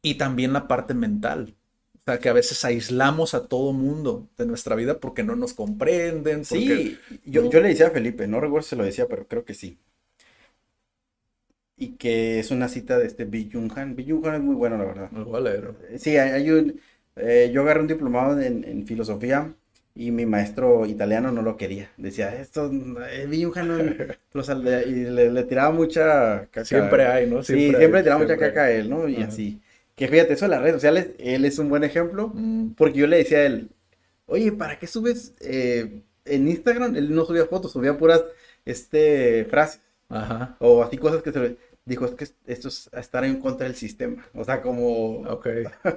Y 0.01 0.15
también 0.15 0.53
la 0.53 0.67
parte 0.67 0.93
mental. 0.93 1.55
O 1.97 2.01
sea, 2.05 2.19
que 2.19 2.29
a 2.29 2.33
veces 2.33 2.63
aislamos 2.63 3.33
a 3.33 3.47
todo 3.47 3.73
mundo 3.73 4.29
de 4.37 4.45
nuestra 4.45 4.75
vida 4.75 4.99
porque 4.99 5.23
no 5.23 5.35
nos 5.35 5.53
comprenden. 5.53 6.39
porque- 6.47 6.99
Sí, 6.99 6.99
yo, 7.25 7.49
yo 7.49 7.59
le 7.61 7.69
decía 7.69 7.87
a 7.87 7.91
Felipe, 7.91 8.27
no 8.27 8.39
recuerdo 8.39 8.67
si 8.67 8.75
lo 8.75 8.83
decía, 8.83 9.07
pero 9.07 9.27
creo 9.27 9.43
que 9.45 9.55
sí. 9.55 9.79
Y 11.77 11.97
que 11.97 12.39
es 12.39 12.51
una 12.51 12.69
cita 12.69 12.97
de 12.97 13.05
este 13.05 13.25
Bi 13.25 13.49
Jung 13.51 13.71
Han. 13.77 13.95
Bi 13.95 14.09
Jung 14.09 14.25
Han 14.27 14.35
es 14.35 14.41
muy 14.41 14.55
bueno, 14.55 14.77
la 14.77 14.85
verdad. 14.85 15.09
Lo 15.11 15.25
voy 15.25 15.37
a 15.37 15.41
leer. 15.41 15.73
Sí, 15.99 16.15
hay, 16.17 16.49
un, 16.49 16.79
eh, 17.17 17.51
yo 17.53 17.61
agarré 17.61 17.81
un 17.81 17.87
diplomado 17.87 18.39
en, 18.41 18.63
en 18.63 18.87
filosofía 18.87 19.53
y 19.93 20.11
mi 20.11 20.25
maestro 20.25 20.85
italiano 20.85 21.31
no 21.31 21.41
lo 21.41 21.57
quería. 21.57 21.91
Decía, 21.97 22.33
esto, 22.39 22.71
eh, 23.09 23.27
Bi 23.29 23.43
Jung 23.43 23.57
Han, 23.57 23.67
no- 23.67 24.05
los 24.33 24.49
alde- 24.49 24.87
y 24.87 24.91
le, 25.05 25.31
le 25.31 25.43
tiraba 25.43 25.71
mucha 25.71 26.47
caca. 26.51 26.63
Siempre 26.63 27.05
hay, 27.07 27.29
¿no? 27.29 27.43
Sí, 27.43 27.53
siempre, 27.53 27.77
hay, 27.77 27.87
le 27.99 28.03
tiraba 28.03 28.21
mucha 28.21 28.37
siempre 28.37 28.47
caca 28.47 28.63
a 28.63 28.71
él, 28.71 28.89
¿no? 28.89 29.07
Y 29.09 29.15
Ajá. 29.17 29.27
así. 29.27 29.61
Que 29.95 30.07
fíjate, 30.07 30.33
eso 30.33 30.45
de 30.45 30.49
las 30.51 30.61
redes 30.61 30.75
sociales, 30.75 31.09
él 31.19 31.45
es 31.45 31.59
un 31.59 31.69
buen 31.69 31.83
ejemplo. 31.83 32.29
Mm, 32.33 32.73
Porque 32.75 32.99
yo 32.99 33.07
le 33.07 33.17
decía 33.17 33.39
a 33.39 33.45
él, 33.45 33.69
oye, 34.25 34.51
¿para 34.51 34.79
qué 34.79 34.87
subes 34.87 35.33
eh, 35.41 36.01
en 36.25 36.47
Instagram? 36.47 36.95
Él 36.95 37.13
no 37.13 37.25
subía 37.25 37.45
fotos, 37.45 37.71
subía 37.71 37.97
puras 37.97 38.23
este, 38.65 39.45
frases 39.49 39.81
Ajá. 40.09 40.57
o 40.59 40.83
así 40.83 40.97
cosas 40.97 41.21
que 41.23 41.31
se 41.31 41.39
le... 41.39 41.57
Dijo, 41.85 42.05
es 42.05 42.15
que 42.15 42.25
esto 42.47 42.67
es 42.67 42.89
estar 42.93 43.23
en 43.25 43.39
contra 43.39 43.67
del 43.67 43.75
sistema. 43.75 44.25
O 44.33 44.43
sea, 44.43 44.61
como... 44.61 45.19
Ok, 45.21 45.47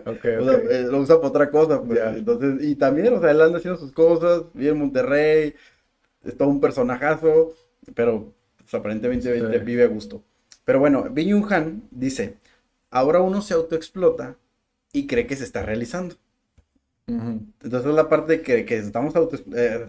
ok, 0.05 0.25
o 0.39 0.45
sea, 0.45 0.55
ok. 0.57 0.65
eh, 0.71 0.83
lo 0.91 0.99
usa 1.01 1.17
para 1.17 1.29
otra 1.29 1.51
cosa, 1.51 1.83
pues. 1.83 1.99
Entonces, 2.17 2.63
y 2.69 2.75
también, 2.77 3.15
o 3.15 3.21
sea, 3.21 3.31
él 3.31 3.41
anda 3.41 3.59
haciendo 3.59 3.79
sus 3.81 3.93
cosas, 3.93 4.45
vive 4.55 4.71
en 4.73 4.79
Monterrey, 4.79 5.55
es 6.25 6.37
todo 6.37 6.49
un 6.49 6.61
personajazo, 6.61 7.55
pero 7.95 8.35
pues, 8.59 8.75
aparentemente 8.75 9.35
Sí. 9.35 9.41
vive- 9.61 9.85
a 9.85 9.89
gusto. 9.89 10.23
Pero 10.65 10.81
bueno, 10.81 11.05
Bin 11.11 11.45
Han 11.51 11.83
dice, 11.91 12.37
ahora 12.91 13.21
uno 13.21 13.43
se 13.43 13.55
autoexplota 13.55 14.37
y 14.93 15.07
cree 15.07 15.27
que 15.27 15.37
se 15.37 15.45
está 15.45 15.63
realizando. 15.63 16.17
Ujú. 17.09 17.41
Entonces 17.63 17.89
es 17.91 17.95
la 17.97 18.09
parte 18.09 18.43
que, 18.43 18.65
que 18.67 18.77
estamos 18.79 19.17
auto, 19.17 19.37
eh, 19.57 19.89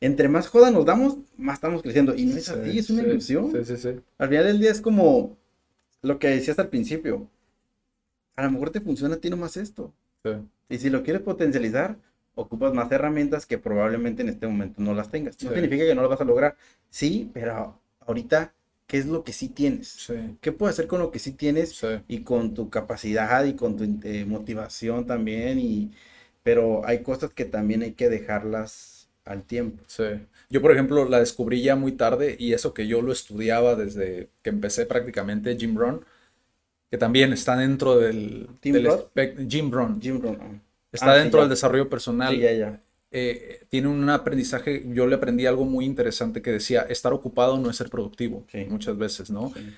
entre 0.00 0.28
más 0.28 0.48
joda 0.48 0.70
nos 0.70 0.84
damos, 0.84 1.18
más 1.36 1.54
estamos 1.56 1.82
creciendo. 1.82 2.14
Y 2.14 2.26
no 2.26 2.36
es 2.36 2.48
así, 2.48 2.70
Sí, 2.72 2.78
es 2.78 2.90
una 2.90 3.02
sí, 3.02 3.08
ilusión. 3.08 3.52
Sí, 3.52 3.64
sí, 3.64 3.76
sí. 3.76 4.00
Al 4.18 4.28
final 4.28 4.44
del 4.46 4.60
día 4.60 4.70
es 4.70 4.80
como 4.80 5.36
lo 6.02 6.18
que 6.18 6.28
decías 6.28 6.58
al 6.58 6.68
principio. 6.70 7.30
A 8.36 8.42
lo 8.44 8.50
mejor 8.50 8.70
te 8.70 8.80
funciona 8.80 9.14
a 9.14 9.20
ti 9.20 9.30
nomás 9.30 9.56
esto. 9.56 9.92
sí. 10.24 10.30
Y 10.68 10.78
si 10.78 10.90
lo 10.90 11.02
quieres 11.02 11.22
potencializar, 11.22 11.96
ocupas 12.34 12.74
más 12.74 12.90
herramientas 12.92 13.46
que 13.46 13.58
probablemente 13.58 14.22
en 14.22 14.28
este 14.28 14.46
momento 14.46 14.82
no 14.82 14.94
las 14.94 15.10
tengas. 15.10 15.42
No 15.42 15.52
significa 15.52 15.84
que 15.86 15.94
no 15.94 16.02
lo 16.02 16.08
vas 16.08 16.20
a 16.20 16.24
lograr. 16.24 16.56
Sí, 16.90 17.30
pero 17.32 17.80
ahorita, 18.00 18.54
¿qué 18.86 18.98
es 18.98 19.06
lo 19.06 19.24
que 19.24 19.32
sí 19.32 19.48
tienes? 19.48 19.88
Sí, 19.88 20.14
¿Qué 20.40 20.52
puedes 20.52 20.74
hacer 20.76 20.88
con 20.88 21.00
lo 21.00 21.10
que 21.10 21.18
sí 21.18 21.32
tienes? 21.32 21.70
sí. 21.70 21.88
y 22.08 22.22
con 22.22 22.54
tu 22.54 22.70
capacidad 22.70 23.44
y 23.44 23.54
con 23.54 23.76
tu 23.76 23.84
eh, 24.06 24.24
motivación 24.26 25.06
también 25.06 25.58
y 25.58 25.92
pero 26.42 26.86
hay 26.86 27.02
cosas 27.02 27.32
que 27.32 27.44
también 27.44 27.82
hay 27.82 27.92
que 27.92 28.08
dejarlas 28.08 28.95
al 29.26 29.42
tiempo. 29.42 29.82
Sí. 29.86 30.04
Yo, 30.48 30.62
por 30.62 30.72
ejemplo, 30.72 31.08
la 31.08 31.18
descubrí 31.20 31.62
ya 31.62 31.76
muy 31.76 31.92
tarde 31.92 32.36
y 32.38 32.52
eso 32.54 32.72
que 32.72 32.86
yo 32.86 33.02
lo 33.02 33.12
estudiaba 33.12 33.74
desde 33.76 34.28
que 34.42 34.50
empecé 34.50 34.86
prácticamente 34.86 35.56
Jim 35.58 35.76
Rohn, 35.76 36.04
que 36.90 36.98
también 36.98 37.32
está 37.32 37.56
dentro 37.56 37.98
del, 37.98 38.48
¿Tim 38.60 38.74
del 38.74 38.88
Jim 39.48 39.70
Rohn. 39.70 40.00
Jim 40.00 40.20
Rohn. 40.22 40.38
ah. 40.40 40.60
Está 40.92 41.12
Ah, 41.12 41.16
sí, 41.16 41.20
dentro 41.22 41.40
ya. 41.40 41.42
del 41.42 41.50
desarrollo 41.50 41.90
personal. 41.90 42.32
Sí, 42.34 42.40
ya, 42.40 42.52
ya. 42.52 42.80
Eh, 43.10 43.64
tiene 43.68 43.88
un 43.88 44.08
aprendizaje, 44.08 44.84
yo 44.88 45.06
le 45.06 45.16
aprendí 45.16 45.46
algo 45.46 45.64
muy 45.64 45.84
interesante 45.84 46.42
que 46.42 46.52
decía, 46.52 46.82
estar 46.88 47.12
ocupado 47.12 47.58
no 47.58 47.70
es 47.70 47.76
ser 47.76 47.90
productivo, 47.90 48.44
Sí. 48.50 48.66
muchas 48.68 48.96
veces, 48.96 49.30
¿no? 49.30 49.52
Sí. 49.54 49.74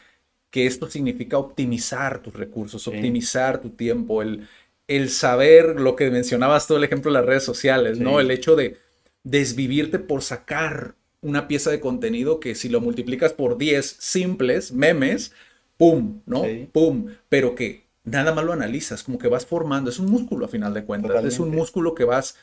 que 0.51 0.66
esto 0.66 0.89
significa 0.89 1.37
optimizar 1.37 2.23
tus 2.23 2.33
recursos, 2.35 2.83
Sí. 2.83 2.89
optimizar 2.91 3.61
tu 3.61 3.69
tiempo, 3.70 4.23
el, 4.23 4.49
el 4.87 5.11
saber 5.11 5.79
lo 5.79 5.95
que 5.95 6.11
mencionabas 6.11 6.66
tú, 6.66 6.77
el 6.77 6.85
ejemplo 6.85 7.11
de 7.12 7.19
las 7.19 7.27
redes 7.27 7.45
sociales, 7.45 7.99
¿no? 7.99 8.12
Sí. 8.12 8.16
El 8.25 8.31
hecho 8.31 8.57
de 8.57 8.79
desvivirte 9.24 9.99
por 9.99 10.23
sacar 10.23 10.95
una 11.20 11.49
pieza 11.49 11.70
de 11.70 11.81
contenido 11.81 12.40
que 12.40 12.55
si 12.55 12.69
lo 12.69 12.81
multiplicas 12.81 13.32
por 13.32 13.59
10 13.59 13.97
simples 13.99 14.73
memes, 14.73 15.32
¡pum! 15.77 16.20
¿no? 16.27 16.45
Sí. 16.45 16.69
¡Pum! 16.73 17.07
Pero 17.28 17.55
que 17.55 17.85
nada 18.05 18.32
más 18.32 18.45
lo 18.45 18.53
analizas, 18.53 19.03
como 19.03 19.19
que 19.19 19.28
vas 19.28 19.45
formando, 19.45 19.90
es 19.90 19.99
un 19.99 20.11
músculo 20.11 20.47
a 20.47 20.49
final 20.49 20.73
de 20.74 20.85
cuentas, 20.85 21.24
es 21.24 21.40
un 21.40 21.51
músculo 21.51 21.95
que 21.95 22.05
vas 22.05 22.36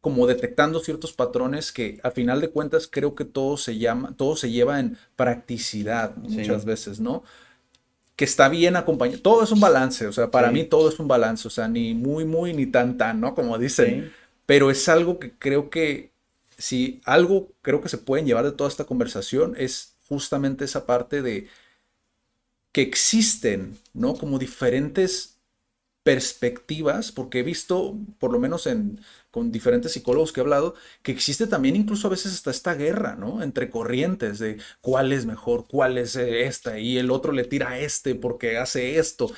como 0.00 0.26
detectando 0.26 0.78
ciertos 0.80 1.12
patrones 1.12 1.72
que 1.72 1.98
a 2.02 2.10
final 2.10 2.40
de 2.40 2.50
cuentas 2.50 2.88
creo 2.90 3.14
que 3.14 3.24
todo 3.24 3.56
se 3.56 3.78
llama, 3.78 4.14
todo 4.16 4.36
se 4.36 4.50
lleva 4.50 4.78
en 4.80 4.96
practicidad 5.16 6.14
Sí. 6.28 6.38
muchas 6.38 6.64
veces, 6.64 7.00
¿no? 7.00 7.24
Que 8.16 8.24
está 8.24 8.48
bien 8.48 8.76
acompañado. 8.76 9.20
Todo 9.22 9.42
es 9.44 9.50
un 9.52 9.60
balance, 9.60 10.06
o 10.06 10.12
sea, 10.12 10.30
para 10.30 10.48
Sí. 10.48 10.54
mí 10.54 10.64
todo 10.64 10.88
es 10.88 10.98
un 10.98 11.08
balance, 11.08 11.46
o 11.46 11.50
sea, 11.50 11.68
ni 11.68 11.94
muy, 11.94 12.24
muy, 12.24 12.52
ni 12.52 12.66
tan, 12.66 12.96
tan, 12.96 13.20
¿no? 13.20 13.34
Como 13.34 13.56
dicen. 13.58 14.12
Pero 14.48 14.70
es 14.70 14.88
algo 14.88 15.18
que 15.18 15.32
creo 15.38 15.68
que, 15.68 16.10
si 16.56 17.02
algo 17.04 17.52
creo 17.60 17.82
que 17.82 17.90
se 17.90 17.98
pueden 17.98 18.24
llevar 18.24 18.46
de 18.46 18.52
toda 18.52 18.70
esta 18.70 18.86
conversación 18.86 19.54
es 19.58 19.96
justamente 20.08 20.64
esa 20.64 20.86
parte 20.86 21.20
de 21.20 21.48
que 22.72 22.80
existen, 22.80 23.78
¿no? 23.92 24.14
Como 24.14 24.38
diferentes 24.38 25.36
perspectivas, 26.02 27.12
porque 27.12 27.40
he 27.40 27.42
visto, 27.42 27.98
por 28.18 28.32
lo 28.32 28.38
menos 28.38 28.66
en, 28.66 29.00
con 29.30 29.52
diferentes 29.52 29.92
psicólogos 29.92 30.32
que 30.32 30.40
he 30.40 30.44
hablado, 30.44 30.74
que 31.02 31.12
existe 31.12 31.46
también 31.46 31.76
incluso 31.76 32.06
a 32.08 32.10
veces 32.10 32.32
hasta 32.32 32.50
esta 32.50 32.74
guerra, 32.74 33.16
¿no? 33.16 33.42
Entre 33.42 33.68
corrientes 33.68 34.38
de 34.38 34.58
cuál 34.80 35.12
es 35.12 35.26
mejor, 35.26 35.66
cuál 35.68 35.98
es 35.98 36.16
eh, 36.16 36.46
esta, 36.46 36.78
y 36.78 36.96
el 36.96 37.10
otro 37.10 37.32
le 37.32 37.44
tira 37.44 37.70
a 37.70 37.80
este 37.80 38.14
porque 38.14 38.56
hace 38.56 38.98
esto. 38.98 39.30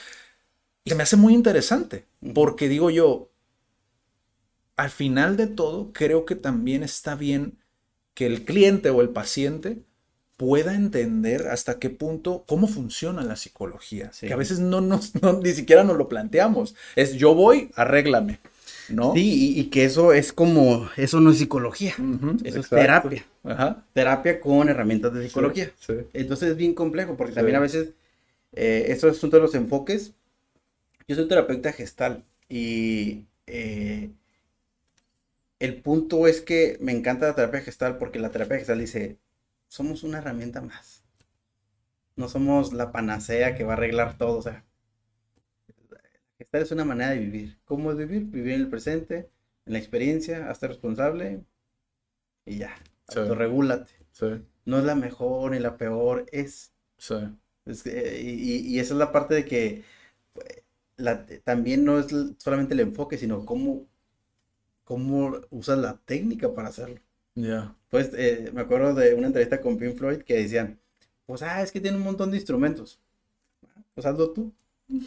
Y 0.84 0.90
se 0.90 0.96
me 0.96 1.02
hace 1.02 1.16
muy 1.16 1.34
interesante, 1.34 2.06
porque 2.34 2.68
digo 2.68 2.90
yo, 2.90 3.30
al 4.80 4.88
final 4.88 5.36
de 5.36 5.46
todo, 5.46 5.92
creo 5.92 6.24
que 6.24 6.36
también 6.36 6.82
está 6.82 7.14
bien 7.14 7.58
que 8.14 8.24
el 8.24 8.46
cliente 8.46 8.88
o 8.88 9.02
el 9.02 9.10
paciente 9.10 9.82
pueda 10.38 10.74
entender 10.74 11.48
hasta 11.48 11.78
qué 11.78 11.90
punto, 11.90 12.44
cómo 12.48 12.66
funciona 12.66 13.22
la 13.22 13.36
psicología. 13.36 14.10
Sí. 14.14 14.26
Que 14.26 14.32
a 14.32 14.36
veces 14.36 14.58
no 14.58 14.80
nos, 14.80 15.14
no, 15.22 15.34
ni 15.34 15.52
siquiera 15.52 15.84
nos 15.84 15.98
lo 15.98 16.08
planteamos. 16.08 16.74
Es 16.96 17.12
yo 17.12 17.34
voy, 17.34 17.70
arréglame, 17.76 18.40
¿no? 18.88 19.12
Sí, 19.12 19.54
y, 19.54 19.60
y 19.60 19.64
que 19.64 19.84
eso 19.84 20.14
es 20.14 20.32
como, 20.32 20.88
eso 20.96 21.20
no 21.20 21.30
es 21.30 21.36
psicología, 21.36 21.94
eso 22.42 22.60
es 22.60 22.68
terapia. 22.70 23.26
Ajá. 23.44 23.84
Terapia 23.92 24.40
con 24.40 24.70
herramientas 24.70 25.12
de 25.12 25.26
psicología. 25.26 25.70
Sí, 25.78 25.92
Entonces 26.14 26.52
es 26.52 26.56
bien 26.56 26.72
complejo 26.72 27.18
porque 27.18 27.34
también 27.34 27.56
a 27.56 27.60
veces 27.60 27.90
eh, 28.52 28.86
estos 28.88 29.18
asuntos 29.18 29.36
de 29.36 29.42
los 29.42 29.54
enfoques. 29.54 30.14
Yo 31.06 31.16
soy 31.16 31.28
terapeuta 31.28 31.70
gestal 31.70 32.24
y 32.48 33.26
eh, 33.46 34.10
el 35.60 35.80
punto 35.82 36.26
es 36.26 36.40
que 36.40 36.76
me 36.80 36.92
encanta 36.92 37.28
la 37.28 37.34
terapia 37.36 37.60
gestal 37.60 37.98
porque 37.98 38.18
la 38.18 38.30
terapia 38.32 38.58
gestal 38.58 38.80
dice, 38.80 39.20
somos 39.68 40.02
una 40.02 40.18
herramienta 40.18 40.60
más. 40.60 41.04
no 42.14 42.28
somos 42.28 42.72
la 42.72 42.92
panacea 42.92 43.56
que 43.56 43.64
va 43.64 43.72
a 43.72 43.76
arreglar 43.76 44.16
todo, 44.16 44.38
o 44.38 44.42
sea, 44.42 44.64
gestar 46.38 46.62
es 46.62 46.72
una 46.72 46.84
manera 46.84 47.10
de 47.12 47.18
vivir. 47.20 47.60
¿Cómo 47.64 47.92
es 47.92 47.96
vivir? 47.96 48.24
Vivir 48.24 48.54
en 48.54 48.60
el 48.62 48.68
presente, 48.68 49.30
en 49.64 49.72
la 49.74 49.78
experiencia, 49.78 50.50
hazte 50.50 50.66
responsable 50.68 51.44
y 52.44 52.58
ya, 52.58 52.74
Sí. 53.08 53.20
autorregúlate. 53.20 53.92
Sí, 54.12 54.26
No 54.66 54.78
es 54.78 54.84
la 54.84 54.94
mejor 54.94 55.52
ni 55.52 55.58
la 55.60 55.76
peor, 55.78 56.26
es. 56.32 56.72
sí, 56.98 57.14
es 57.66 57.82
que- 57.84 58.20
y, 58.22 58.78
esa 58.80 58.94
es 58.94 58.98
la 59.00 59.12
parte 59.12 59.34
de 59.36 59.44
que 59.46 59.84
la- 60.96 61.26
también 61.44 61.84
no 61.84 61.98
es 61.98 62.06
solamente 62.38 62.74
el 62.74 62.80
enfoque, 62.80 63.18
sino 63.18 63.44
cómo, 63.46 63.88
cómo 64.90 65.40
usas 65.50 65.78
la 65.78 65.96
técnica 66.04 66.52
para 66.52 66.68
hacerlo. 66.68 66.98
ya. 67.36 67.74
Pues 67.90 68.10
eh, 68.14 68.50
me 68.52 68.62
acuerdo 68.62 68.94
de 68.94 69.14
una 69.14 69.28
entrevista 69.28 69.60
con 69.60 69.78
Pink 69.78 69.96
Floyd 69.96 70.18
que 70.22 70.34
decían, 70.42 70.78
pues 71.26 71.42
ah, 71.42 71.62
es 71.62 71.70
que 71.72 71.80
tiene 71.80 71.96
un 71.96 72.02
montón 72.02 72.30
de 72.30 72.36
instrumentos. 72.38 72.98
Pues 73.94 74.06
hazlo 74.06 74.30
tú. 74.32 74.52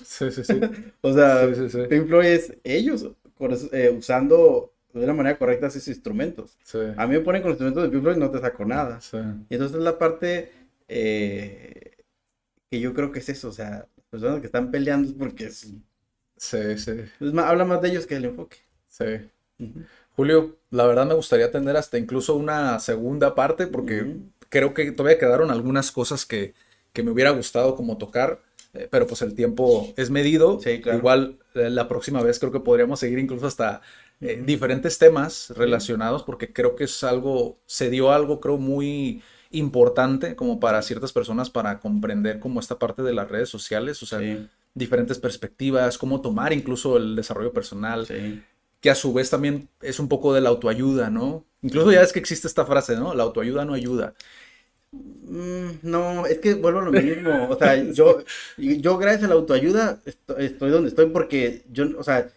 Sí, 0.06 0.32
sí, 0.32 0.44
sí. 0.44 0.60
O 1.02 1.14
sea, 1.14 1.48
Sí, 1.48 1.56
sí, 1.56 1.70
sí. 1.70 1.80
Pink 1.90 2.08
Floyd 2.08 2.28
es 2.28 2.54
ellos 2.64 3.10
eh, 3.74 3.94
usando 3.98 4.72
de 4.94 5.04
una 5.04 5.14
manera 5.14 5.38
correcta 5.38 5.68
esos 5.68 5.88
instrumentos. 5.88 6.58
Sí, 6.64 6.80
A 6.98 7.08
mí 7.08 7.16
me 7.16 7.20
ponen 7.22 7.42
con 7.42 7.52
los 7.52 7.56
instrumentos 7.60 7.84
de 7.84 7.90
Pink 7.90 8.04
Floyd 8.04 8.18
y 8.18 8.20
no 8.20 8.32
te 8.32 8.40
saco 8.40 8.64
nada. 8.66 9.02
sí. 9.02 9.18
Y 9.50 9.56
entonces 9.56 9.82
la 9.82 9.98
parte 9.98 10.52
eh, 10.88 11.92
que 12.70 12.80
yo 12.80 12.94
creo 12.94 13.12
que 13.12 13.20
es 13.20 13.30
eso, 13.30 13.50
o 13.50 13.54
sea, 13.54 13.88
las 13.98 14.06
personas 14.10 14.40
que 14.42 14.48
están 14.48 14.72
peleando 14.72 15.10
es 15.10 15.16
porque 15.16 15.46
es, 15.48 15.74
Sí, 16.38 16.78
sí, 16.78 16.92
es 17.20 17.34
más- 17.34 17.46
habla 17.46 17.66
más 17.66 17.82
de 17.82 17.90
ellos 17.90 18.06
que 18.08 18.16
del 18.16 18.26
enfoque. 18.26 18.58
sí. 18.88 19.06
Julio, 20.16 20.58
la 20.70 20.86
verdad 20.86 21.06
me 21.06 21.16
gustaría 21.16 21.52
tener 21.52 21.76
hasta 21.76 21.98
incluso 21.98 22.36
una 22.36 22.80
segunda 22.80 23.34
parte 23.36 23.68
porque 23.68 24.18
creo 24.50 24.74
que 24.74 24.92
todavía 24.92 25.18
quedaron 25.18 25.50
algunas 25.50 25.92
cosas 25.92 26.26
que, 26.26 26.54
que 26.94 27.04
me 27.04 27.12
hubiera 27.12 27.32
gustado 27.32 27.76
como 27.76 27.98
tocar, 27.98 28.42
eh, 28.74 28.88
pero 28.92 29.08
pues 29.08 29.22
el 29.24 29.34
tiempo 29.34 29.92
es 29.98 30.12
medido. 30.12 30.60
Sí, 30.62 30.82
claro. 30.82 31.00
Igual 31.00 31.40
eh, 31.56 31.70
la 31.70 31.88
próxima 31.88 32.22
vez 32.22 32.40
creo 32.40 32.52
que 32.52 32.60
podríamos 32.60 33.00
seguir 33.00 33.18
incluso 33.18 33.48
hasta 33.48 33.82
eh, 34.22 34.42
diferentes 34.46 35.00
temas 35.00 35.52
relacionados 35.56 36.24
porque 36.24 36.54
creo 36.54 36.76
que 36.76 36.84
es 36.84 37.04
algo, 37.04 37.58
se 37.66 37.90
dio 37.90 38.12
algo 38.12 38.40
creo 38.40 38.58
muy 38.58 39.24
importante 39.50 40.36
como 40.36 40.60
para 40.60 40.82
ciertas 40.82 41.12
personas 41.12 41.50
para 41.50 41.80
comprender 41.80 42.40
como 42.40 42.60
esta 42.60 42.78
parte 42.80 43.02
de 43.02 43.14
las 43.14 43.30
redes 43.30 43.50
sociales, 43.50 44.02
o 44.04 44.06
sea, 44.06 44.20
Sí, 44.20 44.48
diferentes 44.76 45.20
perspectivas, 45.20 46.00
cómo 46.00 46.22
tomar 46.22 46.52
incluso 46.52 46.98
el 46.98 47.16
desarrollo 47.16 47.54
personal 47.54 48.08
sí. 48.08 48.42
Que 48.84 48.92
a 48.92 48.96
su 48.96 49.14
vez 49.14 49.32
también 49.32 49.70
es 49.82 50.00
un 50.00 50.10
poco 50.10 50.34
de 50.36 50.42
la 50.42 50.50
autoayuda, 50.50 51.10
¿no? 51.10 51.46
Incluso 51.64 51.92
ya 51.94 52.02
es 52.04 52.14
que 52.14 52.20
existe 52.20 52.48
esta 52.48 52.66
frase, 52.66 52.98
¿no? 52.98 53.16
La 53.16 53.24
autoayuda 53.24 53.66
no 53.66 53.74
ayuda. 53.74 54.14
Mm, 54.92 55.80
no, 55.84 56.26
es 56.28 56.40
que 56.40 56.54
vuelvo 56.56 56.80
a 56.80 56.84
lo 56.84 56.92
mismo. 56.92 57.48
O 57.50 57.58
sea, 57.58 57.76
yo, 57.82 58.20
yo 58.58 58.98
gracias 58.98 59.24
a 59.26 59.28
la 59.30 59.36
autoayuda 59.36 60.02
esto- 60.06 60.38
estoy, 60.38 60.70
donde 60.72 60.90
estoy 60.90 61.08
porque 61.12 61.64
yo, 61.72 61.86
o 61.98 62.04
sea, 62.04 62.30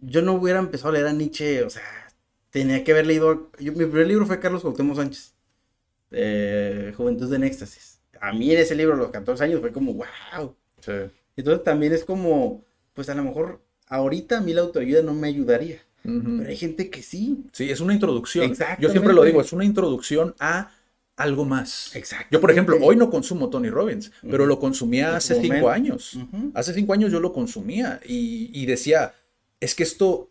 yo 0.00 0.22
no 0.22 0.34
hubiera 0.34 0.58
empezado 0.60 0.90
a 0.90 0.92
leer 0.94 1.06
a 1.06 1.12
Nietzsche, 1.14 1.62
o 1.64 1.70
sea, 1.70 1.82
tenía 2.50 2.84
que 2.84 2.92
haber 2.92 3.06
leído. 3.06 3.50
yo- 3.58 3.72
mi 3.72 3.86
primer 3.86 4.06
libro 4.08 4.26
fue 4.26 4.40
Carlos 4.40 4.62
Cuauhtémoc 4.62 4.96
Sánchez, 4.96 5.34
eh, 6.12 6.92
Juventud 6.96 7.32
en 7.34 7.44
Éxtasis. 7.44 8.00
A 8.20 8.32
mí 8.32 8.52
en 8.52 8.60
ese 8.60 8.74
libro, 8.74 8.94
a 8.94 8.98
los 8.98 9.10
14 9.10 9.44
años, 9.44 9.60
fue 9.60 9.72
como, 9.72 9.94
wow. 9.94 10.54
Sí. 10.80 10.92
Entonces 11.36 11.64
también 11.64 11.92
es 11.94 12.04
como, 12.04 12.62
pues 12.94 13.08
a 13.08 13.14
lo 13.14 13.24
mejor 13.24 13.60
ahorita 13.94 14.38
a 14.38 14.40
mí 14.40 14.52
la 14.54 14.62
autoayuda 14.62 15.02
no 15.02 15.14
me 15.14 15.28
ayudaría, 15.28 15.78
pero 16.02 16.48
hay 16.48 16.56
gente 16.56 16.90
que 16.90 17.02
sí. 17.02 17.44
Sí, 17.52 17.70
es 17.70 17.80
una 17.80 17.94
introducción. 17.94 18.54
Yo 18.80 18.88
siempre 18.90 19.12
lo 19.12 19.24
digo, 19.24 19.40
es 19.40 19.52
una 19.52 19.64
introducción 19.64 20.34
a 20.40 20.72
algo 21.16 21.44
más. 21.44 21.94
Exactamente. 21.94 22.34
Yo, 22.34 22.40
por 22.40 22.50
ejemplo, 22.50 22.78
hoy 22.82 22.96
no 22.96 23.10
consumo 23.10 23.50
Tony 23.50 23.70
Robbins, 23.70 24.10
pero 24.22 24.46
lo 24.46 24.58
consumía 24.58 25.14
hace 25.16 25.34
cinco 25.40 25.68
años. 25.70 26.18
Hace 26.54 26.74
cinco 26.74 26.92
años 26.92 27.12
yo 27.12 27.20
lo 27.20 27.32
consumía 27.32 28.00
y, 28.04 28.50
y 28.52 28.66
decía, 28.66 29.14
es 29.60 29.74
que 29.74 29.82
esto 29.84 30.30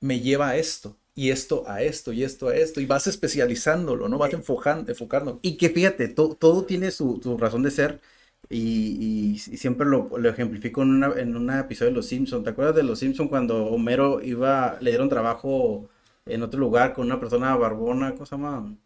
me 0.00 0.20
lleva 0.20 0.50
a 0.50 0.56
esto, 0.56 0.96
y 1.14 1.30
esto 1.30 1.64
a 1.66 1.82
esto, 1.82 2.12
y 2.12 2.22
esto 2.24 2.48
a 2.48 2.56
esto, 2.56 2.80
y 2.80 2.86
vas 2.86 3.06
especializándolo, 3.06 4.08
¿no? 4.08 4.18
Vas 4.18 4.32
Eh, 4.32 4.36
enfocando, 4.36 4.90
enfocando. 4.90 5.38
Y 5.42 5.56
que 5.56 5.70
fíjate, 5.70 6.08
to- 6.08 6.36
todo 6.38 6.64
tiene 6.64 6.90
su, 6.90 7.20
su 7.22 7.36
razón 7.38 7.62
de 7.62 7.70
ser. 7.70 8.00
Y, 8.48 9.38
siempre 9.38 9.86
lo, 9.86 10.10
lo 10.16 10.28
ejemplifico 10.28 10.82
en, 10.82 10.90
una, 10.90 11.12
en 11.16 11.36
un 11.36 11.50
episodio 11.50 11.90
de 11.90 11.96
Los 11.96 12.06
Simpson. 12.06 12.44
¿Te 12.44 12.50
acuerdas 12.50 12.76
de 12.76 12.82
Los 12.82 12.98
Simpson 12.98 13.28
cuando 13.28 13.66
Homero 13.66 14.22
iba, 14.22 14.78
le 14.80 14.90
dieron 14.90 15.08
trabajo 15.08 15.88
en 16.26 16.42
otro 16.42 16.60
lugar 16.60 16.92
con 16.92 17.06
una 17.06 17.20
persona 17.20 17.56
barbona, 17.56 18.12
¿cómo 18.12 18.26
se 18.26 18.36
llama? 18.36 18.76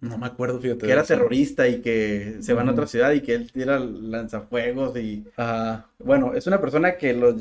No 0.00 0.18
me 0.18 0.26
acuerdo, 0.26 0.60
fíjate. 0.60 0.86
Que 0.86 0.92
era 0.92 1.02
eso. 1.02 1.14
terrorista 1.14 1.66
y 1.66 1.80
que 1.80 2.38
se 2.40 2.52
van 2.52 2.68
a 2.68 2.72
otra 2.72 2.86
ciudad 2.86 3.12
y 3.12 3.20
que 3.20 3.34
él 3.34 3.50
tira 3.50 3.78
lanzafuegos 3.78 4.96
y... 4.96 5.26
Ajá. 5.36 5.86
Bueno, 5.98 6.34
es 6.34 6.46
una 6.46 6.60
persona 6.60 6.96
que 6.96 7.14
lo, 7.14 7.34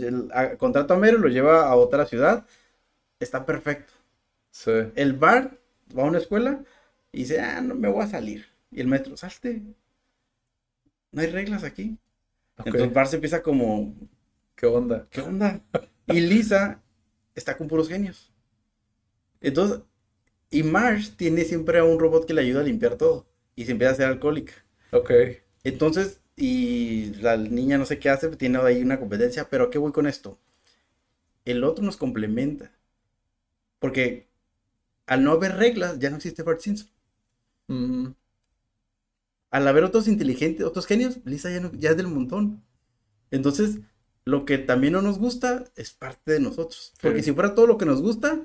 contrata 0.57 0.93
a 0.93 0.97
Homero 0.97 1.17
y 1.17 1.21
lo 1.21 1.27
lleva 1.27 1.67
a 1.67 1.75
otra 1.75 2.05
ciudad. 2.05 2.45
Está 3.19 3.45
perfecto. 3.45 3.93
Sí. 4.49 4.71
El 4.95 5.13
bar 5.13 5.57
va 5.97 6.03
a 6.03 6.05
una 6.05 6.17
escuela 6.17 6.63
y 7.11 7.19
dice, 7.19 7.39
ah, 7.39 7.61
no 7.61 7.75
me 7.75 7.89
voy 7.89 8.03
a 8.03 8.07
salir. 8.07 8.45
Y 8.71 8.81
el 8.81 8.87
maestro, 8.87 9.15
salte. 9.17 9.61
No 11.18 11.23
hay 11.23 11.30
reglas 11.30 11.64
aquí. 11.64 11.98
Entonces 12.64 12.94
Bar 12.94 13.07
se 13.07 13.15
empieza 13.15 13.41
como, 13.41 13.95
¿Qué 14.56 14.68
onda? 14.68 15.07
¿qué 15.10 15.22
onda? 15.22 15.64
Y 16.06 16.19
Lisa 16.19 16.84
está 17.34 17.57
con 17.57 17.68
puros 17.68 17.89
genios. 17.89 18.31
Entonces, 19.41 19.80
y 20.52 20.61
Marge 20.61 21.10
tiene 21.18 21.44
siempre 21.44 21.80
a 21.80 21.84
un 21.85 21.99
robot 21.99 22.27
que 22.27 22.35
le 22.35 22.41
ayuda 22.41 22.61
a 22.61 22.65
limpiar 22.65 22.98
todo. 22.98 23.26
Y 23.56 23.65
se 23.65 23.72
empieza 23.72 23.89
a 23.89 23.94
hacer 23.94 24.06
alcohólica. 24.06 24.53
Ok. 24.91 25.11
Entonces, 25.64 26.22
y 26.35 27.15
la 27.15 27.35
niña 27.35 27.80
no 27.80 27.88
sé 27.88 27.98
qué 27.98 28.11
hace, 28.11 28.30
tiene 28.35 28.60
ahí 28.60 28.84
una 28.84 28.99
competencia, 28.99 29.49
pero 29.49 29.64
¿a 29.64 29.69
qué 29.72 29.80
voy 29.80 29.91
con 29.91 30.06
esto? 30.06 30.38
El 31.45 31.64
otro 31.64 31.84
nos 31.84 31.98
complementa. 31.98 32.72
Porque 33.80 34.27
al 35.07 35.23
no 35.23 35.31
haber 35.31 35.56
reglas, 35.56 35.98
ya 35.98 36.11
no 36.11 36.18
existe 36.18 36.44
Bart 36.44 36.60
Simpson. 36.60 36.91
Mm, 37.69 38.10
Al 39.51 39.67
haber 39.67 39.83
otros 39.83 40.07
inteligentes, 40.07 40.65
otros 40.65 40.85
genios, 40.85 41.19
Lisa 41.25 41.49
ya, 41.49 41.59
no- 41.59 41.71
ya 41.73 41.91
es 41.91 41.97
del 41.97 42.07
montón. 42.07 42.63
Entonces, 43.31 43.79
lo 44.25 44.45
que 44.45 44.57
también 44.57 44.93
no 44.93 45.01
nos 45.01 45.19
gusta 45.19 45.63
es 45.75 45.91
parte 45.93 46.33
de 46.33 46.39
nosotros. 46.39 46.93
Porque 47.01 47.19
Sí. 47.19 47.25
si 47.25 47.31
fuera 47.33 47.55
todo 47.55 47.67
lo 47.67 47.77
que 47.77 47.85
nos 47.85 48.01
gusta, 48.01 48.41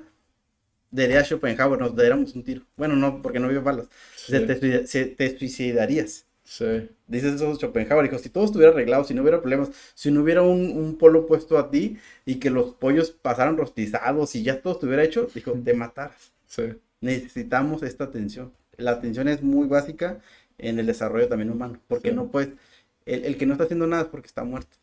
diría 0.91 1.23
Schopenhauer, 1.23 1.79
nos 1.79 1.95
daríamos 1.95 2.35
un 2.35 2.43
tiro. 2.43 2.61
Bueno, 2.77 2.95
no, 2.95 3.21
porque 3.21 3.39
no 3.39 3.47
había 3.47 3.59
balas. 3.59 3.87
Se 4.15 4.39
Sí. 4.39 4.45
te, 4.45 4.87
se- 4.87 5.05
te 5.07 5.37
suicidarías. 5.37 6.25
sí. 6.45 6.89
Dices 7.07 7.35
eso 7.35 7.55
Schopenhauer, 7.55 8.03
dijo, 8.09 8.17
si 8.21 8.29
todo 8.29 8.43
estuviera 8.45 8.71
arreglado, 8.73 9.03
si 9.05 9.13
no 9.13 9.21
hubiera 9.21 9.39
problemas, 9.39 9.69
si 9.93 10.09
no 10.11 10.21
hubiera 10.23 10.41
un, 10.41 10.71
un 10.77 10.97
polo 10.97 11.25
puesto 11.27 11.57
a 11.57 11.69
ti 11.71 11.97
y 12.25 12.35
que 12.35 12.49
los 12.49 12.73
pollos 12.75 13.11
pasaran 13.11 13.55
rostizados 13.57 14.35
y 14.35 14.43
ya 14.43 14.61
todo 14.61 14.73
estuviera 14.73 15.03
hecho, 15.03 15.27
dijo, 15.33 15.51
te 15.53 15.73
mataras. 15.73 16.33
Sí. 16.47 16.63
Necesitamos 17.01 17.81
esta 17.83 18.05
atención. 18.05 18.51
La 18.77 18.91
atención 18.91 19.27
es 19.27 19.41
muy 19.43 19.67
básica 19.67 20.19
en 20.57 20.79
el 20.79 20.85
desarrollo 20.85 21.27
también 21.27 21.49
humano, 21.51 21.79
porque 21.87 22.09
Sí. 22.09 22.15
no 22.15 22.27
puedes, 22.29 22.49
el, 23.05 23.25
el 23.25 23.37
que 23.37 23.45
no 23.45 23.53
está 23.53 23.65
haciendo 23.65 23.87
nada 23.87 24.03
es 24.03 24.09
porque 24.09 24.27
está 24.27 24.43
muerto. 24.43 24.77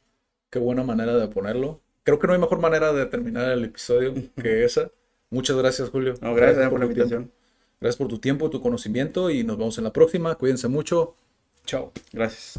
Qué 0.50 0.58
buena 0.58 0.82
manera 0.82 1.16
de 1.16 1.28
ponerlo. 1.28 1.80
Creo 2.02 2.18
que 2.18 2.26
no 2.26 2.32
hay 2.32 2.38
mejor 2.40 2.58
manera 2.60 2.92
de 2.92 3.06
terminar 3.06 3.50
el 3.50 3.64
episodio 3.64 4.14
que 4.42 4.64
esa. 4.64 4.90
Muchas 5.30 5.56
gracias, 5.56 5.90
Julio. 5.90 6.14
No, 6.20 6.34
gracias, 6.34 6.68
por 6.70 6.78
la 6.80 6.86
invitación. 6.86 7.24
tiempo. 7.24 7.36
Gracias 7.80 7.96
por 7.96 8.08
tu 8.08 8.18
tiempo, 8.18 8.50
tu 8.50 8.60
conocimiento 8.60 9.30
y 9.30 9.44
nos 9.44 9.56
vemos 9.58 9.78
en 9.78 9.84
la 9.84 9.92
próxima. 9.92 10.34
Cuídense 10.34 10.68
mucho. 10.68 11.14
Chao. 11.64 11.92
Gracias. 12.12 12.58